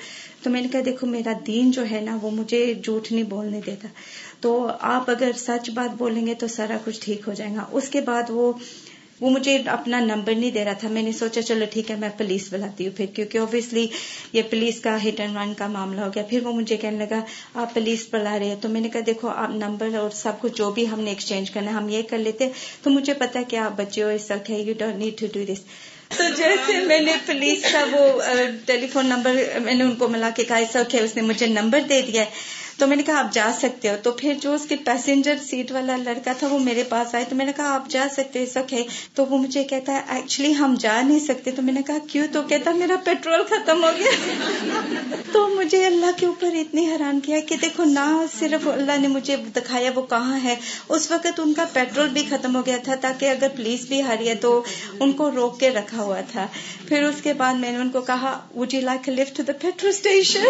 تو 0.42 0.50
میں 0.50 0.60
نے 0.60 0.68
کہا، 0.68 0.80
دیکھو، 0.84 1.06
میرا 1.06 1.32
دین 1.46 1.70
جو 1.70 1.82
ہے 1.90 2.00
نا، 2.00 2.18
وہ 2.22 2.30
مجھے 2.30 2.74
جھوٹ 2.84 3.12
نہیں 3.12 3.24
بولنے 3.24 3.60
دیتا۔ 3.66 3.88
تو 4.40 4.68
آپ 4.80 5.10
اگر 5.10 5.30
سچ 5.36 5.70
بات 5.70 5.94
بولیں 5.98 6.26
گے 6.26 6.34
تو 6.34 6.46
سارا 6.46 6.78
کچھ 6.84 7.00
ٹھیک 7.00 7.20
ہو 7.28 7.32
جائے 7.32 7.54
گا۔ 7.56 7.64
اس 7.70 7.88
کے 7.88 8.00
بعد 8.00 8.22
وہ 8.28 8.52
وہ 9.20 9.30
مجھے 9.30 9.56
اپنا 9.66 9.98
نمبر 10.00 10.34
نہیں 10.34 10.50
دے 10.50 10.64
رہا 10.64 10.72
تھا 10.72 10.88
میں 10.88 11.02
نے 11.02 11.12
سوچا 11.12 11.42
چلو 11.42 11.64
ٹھیک 11.72 11.90
ہے 11.90 11.96
میں 11.96 12.08
پولیس 12.18 12.48
بلاتی 12.52 12.86
ہوں 12.86 12.96
پھر 12.96 13.06
کیونکہ 13.14 13.38
اوبیسلی 13.38 13.86
یہ 14.32 14.42
پولیس 14.50 14.80
کا 14.80 14.96
ہٹ 15.04 15.20
اینڈ 15.20 15.36
رن 15.36 15.52
کا 15.54 15.66
معاملہ 15.66 16.00
ہو 16.00 16.10
گیا۔ 16.14 16.22
پھر 16.28 16.46
وہ 16.46 16.52
مجھے 16.52 16.76
کہنے 16.76 16.98
لگا، 16.98 17.20
آپ 17.54 17.74
پولیس 17.74 18.06
بلا 18.10 18.38
رہے 18.38 18.46
ہیں 18.46 18.56
تو 18.60 18.68
میں 18.68 18.80
نے 18.80 18.88
کہا، 18.88 19.00
دیکھو، 19.06 19.28
آپ 19.28 19.50
نمبر 19.56 19.94
اور 20.00 20.10
سب 20.14 20.40
کچھ 20.40 20.56
جو 20.56 20.70
بھی 20.70 20.88
ہم 20.90 21.00
نے 21.00 21.10
ایکسچینج 21.10 21.50
کرنا 21.50 21.78
ہم 21.78 21.88
یہ 21.88 22.02
کر 22.10 22.18
لیتے 22.18 22.48
تو 22.82 22.90
مجھے 22.90 23.14
پتا 23.18 23.42
کہ 23.48 23.56
آپ 23.56 23.76
بچے 23.76 24.02
ہو، 24.02 24.08
اس 24.08 24.30
وقت 24.30 24.50
ہے 24.50 24.60
you 24.60 24.74
don't 24.78 24.96
need 24.96 25.18
to 25.20 25.26
do 25.34 25.52
this 25.52 25.62
تو 26.16 26.24
جیسے 26.36 26.80
میں 26.86 27.00
نے 27.00 27.12
پولیس 27.26 27.64
کا 27.72 27.84
وہ 27.92 28.20
ٹیلی 28.66 28.86
فون 28.86 29.06
نمبر 29.06 29.36
میں 29.62 29.74
نے 29.74 29.84
ان 29.84 29.94
کو 29.94 30.08
ملا 30.08 30.30
کے 30.36 30.44
کہا 30.44 30.56
ایسا 30.56 30.82
ہے، 30.94 31.00
اس 31.00 31.16
نے 31.16 31.22
مجھے 31.22 31.46
نمبر 31.46 31.80
دے 31.88 32.00
دیا 32.02 32.24
تو 32.76 32.86
میں 32.86 32.96
نے 32.96 33.02
کہا، 33.02 33.18
آپ 33.18 33.32
جا 33.32 33.50
سکتے 33.58 33.90
ہو. 33.90 33.94
تو 34.02 34.12
پھر 34.12 34.34
جو 34.40 34.54
اس 34.54 34.66
کے 34.68 34.76
پیسنجر 34.76 35.34
سیٹ 35.46 35.72
والا 35.72 35.96
لڑکا 35.96 36.32
تھا، 36.38 36.46
وہ 36.46 36.58
میرے 36.58 36.82
پاس 36.82 37.14
آئے 37.14 37.24
تو 37.28 37.36
میں 37.36 37.46
نے 37.46 37.52
کہا، 37.56 37.74
آپ 37.74 37.88
جا 37.88 38.06
سکتے 38.12 38.42
اس 38.42 38.56
وقت 38.56 38.74
تو 39.14 39.26
وہ 39.26 39.38
مجھے 39.38 39.64
کہتا 39.64 39.92
ہے 39.92 40.00
ایکچولی 40.08 40.54
ہم 40.54 40.74
جا 40.78 41.02
نہیں 41.02 41.18
سکتے. 41.18 41.50
تو 41.50 41.62
میں 41.62 41.72
نے 41.72 41.82
کہا، 41.86 41.98
کیوں؟ 42.12 42.26
تو 42.32 42.42
کہتا 42.42 42.70
میرا 42.70 42.96
پیٹرول 43.04 43.44
ختم 43.44 43.84
ہو 43.84 43.90
گیا. 43.98 44.12
تو 45.32 45.48
مجھے 45.48 45.84
اللہ 45.86 46.10
کے 46.16 46.26
اوپر 46.26 46.54
اتنی 46.54 46.86
حیران 46.90 47.20
کیا 47.20 47.40
کہ 47.40 47.56
دیکھو، 47.62 47.84
نہ 47.84 48.24
صرف 48.38 48.68
اللہ 48.68 48.98
نے 49.00 49.08
مجھے 49.08 49.36
دکھایا 49.56 49.90
وہ 49.94 50.02
کہاں 50.02 50.38
ہے. 50.44 50.54
اس 50.88 51.10
وقت 51.10 51.40
ان 51.40 51.54
کا 51.54 51.64
پیٹرول 51.72 52.08
بھی 52.08 52.22
ختم 52.30 52.56
ہو 52.56 52.66
گیا 52.66 52.76
تھا، 52.84 52.94
تاکہ 53.00 53.30
اگر 53.30 53.48
پولیس 53.56 53.84
بھی 53.88 54.02
ہاری 54.02 54.28
ہے 54.28 54.34
تو 54.34 54.62
ان 55.00 55.12
کو 55.12 55.30
روک 55.30 55.60
کے 55.60 55.70
رکھا 55.70 56.02
ہوا 56.02 56.20
تھا. 56.32 56.46
پھر 56.88 57.02
اس 57.02 57.22
کے 57.22 57.32
بعد 57.32 57.54
میں 57.54 57.72
نے 57.72 57.78
ان 57.78 57.88
کو 57.88 58.00
کہا 58.00 58.38
would 58.56 58.74
you 58.74 58.80
like 58.80 59.08
lift 59.08 59.36
to 59.36 59.42
the 59.42 59.52
petrol 59.52 59.90
station 59.90 60.44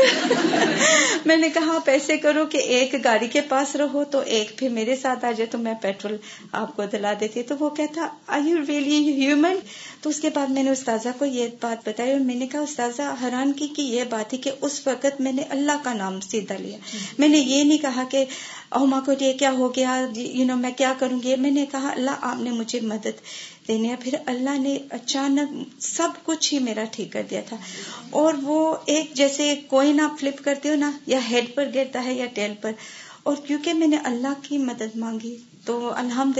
میں 1.27 1.37
نے 1.37 1.49
کہا 1.49 1.79
پیسے 1.85 2.14
کرو 2.17 2.47
کہ 2.47 2.59
ایک 2.59 3.05
گاڑی 3.05 3.29
کے 3.29 3.41
پاس 3.41 3.77
رہو 3.77 4.05
تو 4.05 4.21
ایک 4.27 4.59
پھر 4.59 4.69
میرے 4.69 4.97
ساتھ 4.97 5.25
آ 5.25 5.31
جائے 5.31 5.47
تو 5.47 5.59
میں 5.59 5.75
پیٹرول 5.81 6.17
آپ 6.53 6.77
کو 6.77 6.85
دلا 6.85 7.13
دیتی 7.21 7.43
تو 7.43 7.55
وہ 7.59 7.71
کہتا 7.71 8.07
آئی 8.27 8.51
یو 8.51 8.57
ریئلی 8.69 9.13
ہیومن 9.13 9.57
تو 10.01 10.11
اس 10.11 10.21
کے 10.21 10.31
بعد 10.35 10.47
میں 10.47 10.63
نے 10.63 10.71
استاذہ 10.71 11.09
کو 11.19 11.25
یہ 11.25 11.49
بات 11.61 11.89
بتائی 11.89 12.13
اور 12.13 12.21
میں 12.21 12.35
نے 12.35 12.47
کہا، 12.47 12.61
استاذہ، 12.61 13.03
حیران 13.23 13.53
کی 13.53 13.67
کہ 13.67 13.83
یہ 13.83 14.05
بات 14.11 14.31
تھی 14.31 14.39
کہ 14.39 14.51
اس 14.61 14.87
وقت 14.87 15.21
میں 15.21 15.33
نے 15.33 15.43
اللہ 15.43 15.73
کا 15.83 15.93
نام 15.93 16.21
سیدھا 16.21 16.55
لیا۔ 16.59 16.79
میں 17.19 17.29
نے 17.29 17.39
یہ 17.39 17.65
نہیں 17.65 17.79
کہا 17.79 18.05
کہ 18.11 18.25
او 18.69 18.87
ماں 18.87 19.01
کو 19.01 19.13
یہ 19.21 19.33
کیا 19.33 19.51
ہو 19.51 19.77
گیا؟ 19.77 20.07
یو 20.17 20.45
نو 20.45 20.57
میں 20.57 20.71
کیا 20.77 20.93
کروں 20.99 21.23
گی؟ 21.23 21.37
میں 21.37 21.51
نے 21.51 21.67
کہا، 21.73 21.89
اللہ 21.89 22.11
آپ 22.21 22.37
نے 22.41 22.51
مجھے 22.51 22.81
مدد 22.81 23.21
دینی 23.69 23.95
پھر 24.01 24.15
اللہ 24.27 24.59
نے 24.59 24.79
اچانک 24.91 25.83
سب 25.83 26.09
کچھ 26.25 26.55
ہی 26.55 26.59
میرا 26.59 26.85
ٹھیک 26.93 27.13
کر 27.13 27.23
دیا 27.31 27.41
تھا۔ 27.49 27.57
اور 28.11 28.35
وہ 28.43 28.77
ایک 28.87 29.15
جیسے 29.15 29.55
کوئن 29.69 30.01
آپ 30.01 30.21
فلپ 30.21 30.45
کرتے 30.45 30.69
ہو 30.69 30.75
نا، 30.75 30.93
یا 31.07 31.19
ہیڈ 31.31 31.55
پر 31.55 31.69
گرتا 31.75 32.05
ہے 32.05 32.15
یا 32.15 32.27
ٹیل 32.35 32.53
پر۔ 32.61 32.73
اور 33.23 33.37
کیونکہ 33.37 33.75
میں 33.75 33.87
نے 33.87 33.97
اللہ 34.05 34.35
کی 34.43 34.59
مدد 34.59 34.97
مانگی 34.97 35.37
تو 35.65 35.93
الحمد 35.95 36.39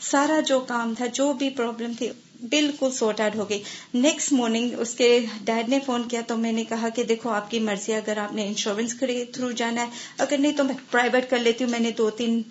سارا 0.00 0.40
جو 0.40 0.60
کام 0.60 0.94
تھا، 0.94 1.06
جو 1.06 1.32
بھی 1.32 1.50
پرابلم 1.50 1.92
تھی 1.98 2.08
بالکل 2.50 2.90
سورٹ 2.90 3.20
آؤٹ 3.20 3.36
ہو 3.36 3.48
گئی 3.48 3.62
نیکسٹ 3.94 4.32
مارننگ 4.32 4.70
اس 4.78 4.94
کے 4.94 5.18
ڈیڈ 5.44 5.68
نے 5.68 5.78
فون 5.86 6.02
کیا 6.08 6.20
تو 6.26 6.36
میں 6.36 6.52
نے 6.52 6.64
کہا 6.64 6.88
کہ 6.88 7.02
دیکھو، 7.04 7.30
آپ 7.30 7.50
کی 7.50 7.58
مرضی 7.60 7.94
اگر 7.94 8.16
آپ 8.16 8.32
نے 8.32 8.46
انشورنس 8.46 8.94
کے 8.94 9.24
تھرو 9.32 9.50
جانا 9.50 9.80
ہے۔ 9.80 9.86
اگر 10.18 10.38
نہیں 10.38 10.52
تو 10.52 10.64
میں 10.64 10.74
پرائیویٹ 10.90 11.30
کر 11.30 11.38
لیتی 11.38 11.64
ہوں۔ 11.64 11.70
میں 11.70 11.80
نے 11.80 11.90
دو 11.90 12.10
تین 12.10 12.42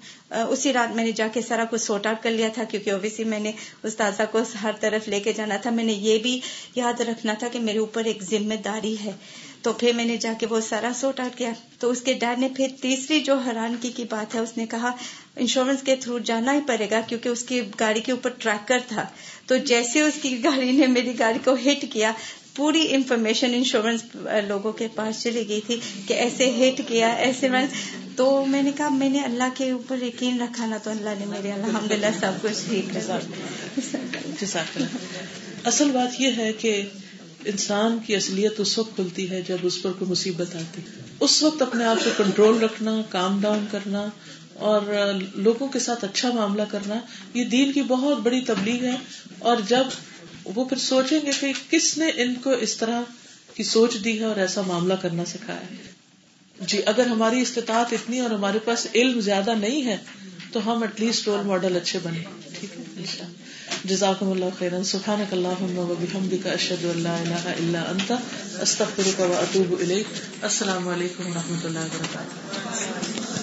اسی 0.50 0.74
رات 0.74 0.96
میں 0.96 1.04
نے 1.04 1.12
جا 1.12 1.28
کے 1.34 1.42
سارا 1.42 1.66
کچھ 1.72 1.82
سورٹ 1.82 2.06
آؤٹ 2.08 2.24
کر 2.24 2.32
لیا 2.32 2.50
تھا 2.54 2.64
کیونکہ 2.64 2.90
اوبیسلی 2.90 3.26
میں 3.26 3.40
نے 3.40 3.52
استاذہ 3.84 4.24
کو 4.32 4.40
ہر 4.64 4.72
طرف 4.80 5.08
لے 5.08 5.20
کے 5.20 5.34
جانا 5.34 5.58
تھا۔ 5.58 5.70
میں 5.70 5.84
نے 5.84 5.94
یہ 5.94 6.18
بھی 6.18 6.40
یاد 6.76 7.02
رکھنا 7.02 7.34
تھا 7.34 7.48
کہ 7.48 7.60
میرے 7.60 7.78
اوپر 7.78 8.06
ایک 8.06 8.24
ذمہ 8.24 8.54
داری 8.54 8.96
ہے۔ 9.06 9.12
تو 9.62 9.74
پھر 9.74 9.92
میں 9.96 10.06
نے 10.06 10.18
جا 10.18 10.34
کے 10.40 10.46
وہ 10.46 10.60
سارا 10.62 10.92
سورٹ 10.96 11.20
آؤٹ 11.20 11.38
کیا۔ 11.38 11.52
تو 11.80 11.90
اس 11.90 12.02
کے 12.02 12.14
ڈیڈ 12.14 12.40
نے 12.40 12.48
پھر 12.56 12.68
تیسری 12.82 13.20
جو 13.20 13.36
حیرانگی 13.38 13.92
کی 13.92 14.04
بات 14.10 14.36
ہے، 14.36 14.40
اس 14.40 14.58
نے 14.58 14.66
کہا 14.66 14.92
انشورنس 15.36 15.82
کے 15.84 15.96
تھرو 15.96 16.20
جانا 16.20 16.54
ہی 16.54 16.60
پڑے 16.68 16.88
گا 16.92 17.02
کیونکہ 17.08 17.30
اس 17.30 17.44
کی 17.44 17.62
گاڑی 17.80 18.02
کے 18.02 18.12
اوپر 18.12 18.30
ٹریکر 18.38 18.80
تھا۔ 18.88 19.06
تو 19.52 19.58
جیسے 19.58 20.02
اس 20.02 20.14
کی 20.22 20.44
گاڑی 20.44 20.72
نے 20.72 20.88
میری 20.88 21.18
گاڑی 21.20 21.40
کو 21.44 21.54
ہٹ 21.66 21.86
کیا، 21.94 22.12
پوری 22.56 22.86
انفارمیشن 22.90 23.54
انشورنس 23.54 24.04
لوگوں 24.48 24.72
کے 24.72 24.88
پاس 24.96 25.22
چلی 25.24 25.44
گئی 25.48 25.62
تھی 25.68 25.80
کہ 26.08 26.14
ایسے 26.14 26.50
ہٹ 26.60 26.82
کیا، 26.88 27.08
ایسے 27.08 27.50
میں 27.50 27.66
تو 28.16 28.46
میں 28.46 28.62
نے 28.62 28.72
کہا، 28.78 28.90
میں 28.90 29.10
نے 29.10 29.20
اللہ 29.20 29.50
کے 29.58 29.70
اوپر 29.72 30.04
یقین 30.04 30.42
رکھا 30.42 30.66
نا 30.66 30.78
تو 30.78 30.92
اللہ 30.92 31.20
نے 31.20 31.26
میرے 31.26 31.52
الحمد 31.52 31.92
للہ 31.92 32.14
سب 32.20 32.32
کچھ 32.42 32.70
ٹھیک 32.70 32.98
اصل 35.64 35.92
بات 35.92 36.22
یہ 36.22 36.32
ہے 36.38 36.52
کہ 36.54 36.82
انسان 37.46 37.98
کی 38.06 38.16
اصلیت 38.16 38.60
اس 38.60 38.78
وقت 38.78 38.96
کھلتی 38.96 39.30
ہے 39.30 39.42
جب 39.48 39.58
اس 39.64 39.82
پر 39.82 39.92
کوئی 39.92 40.12
مصیبت 40.12 40.56
آتی۔ 40.56 40.82
اس 41.20 41.44
وقت 41.44 41.62
اپنے 41.62 41.86
آپ 41.86 42.04
کو 42.04 42.24
کنٹرول 42.24 42.64
رکھنا 42.64 43.02
کام 43.10 43.42
ڈاؤن 43.42 43.66
کرنا 43.72 44.10
اور 44.62 44.82
لوگوں 45.36 45.68
کے 45.68 45.80
ساتھ 45.80 46.06
اچھا 46.06 46.32
معاملہ 46.32 46.62
کرنا، 46.72 46.96
یہ 47.34 47.44
دین 47.46 47.72
کی 47.72 47.82
بہت 47.82 48.18
بڑی 48.18 48.42
تبلیغ 48.42 48.84
ہے۔ 48.86 48.96
اور 49.40 49.58
جب 49.68 49.84
وہ 50.46 50.66
پھر 50.66 50.78
سوچیں 50.78 51.20
گے 51.26 51.32
کہ 51.40 51.54
کس 51.70 51.98
نے 51.98 52.12
ان 52.16 52.36
کو 52.44 52.52
اس 52.52 52.78
طرح 52.78 53.02
کی 53.56 53.64
سوچ 53.64 53.96
دی 54.04 54.20
ہے 54.20 54.26
اور 54.26 54.36
ایسا 54.36 54.62
معاملہ 54.68 54.94
کرنا 54.94 55.26
سکھایا 55.26 55.60
ہے۔ 55.60 55.92
جی 56.60 56.82
اگر 56.86 57.06
ہماری 57.06 57.42
استطاعت 57.42 57.94
اتنی 57.94 58.20
اور 58.20 58.30
ہمارے 58.30 58.60
پاس 58.60 58.88
علم 58.96 59.20
زیادہ 59.20 59.54
نہیں 59.56 59.86
ہے، 59.86 59.98
تو 60.52 60.60
ہم 60.66 60.82
ایٹ 60.82 61.00
لیسٹ 61.00 61.28
رول 61.28 61.46
ماڈل 61.46 61.76
اچھے 61.76 62.00
بنے 62.04 62.24
ٹھیک 62.60 62.78
ہے؟ 62.78 63.26
جزاکم 63.86 64.32
اللہ 64.32 64.46
خیرن۔ 64.60 64.84
سبحان 64.84 65.24
اللہ 65.32 66.48
اشد 66.48 66.86
اللہ 66.86 67.16
الہ 67.22 67.48
الا 67.48 67.82
انت، 67.82 68.12
استغفرک 68.62 69.20
و 69.20 69.34
اتوب 69.38 69.76
الیک۔ 69.80 70.06
السلام 70.44 70.88
علیکم 70.88 71.28
و 71.28 71.34
رحمۃ 71.34 71.66
اللہ 71.66 71.80
وبرکاتہ 71.80 73.41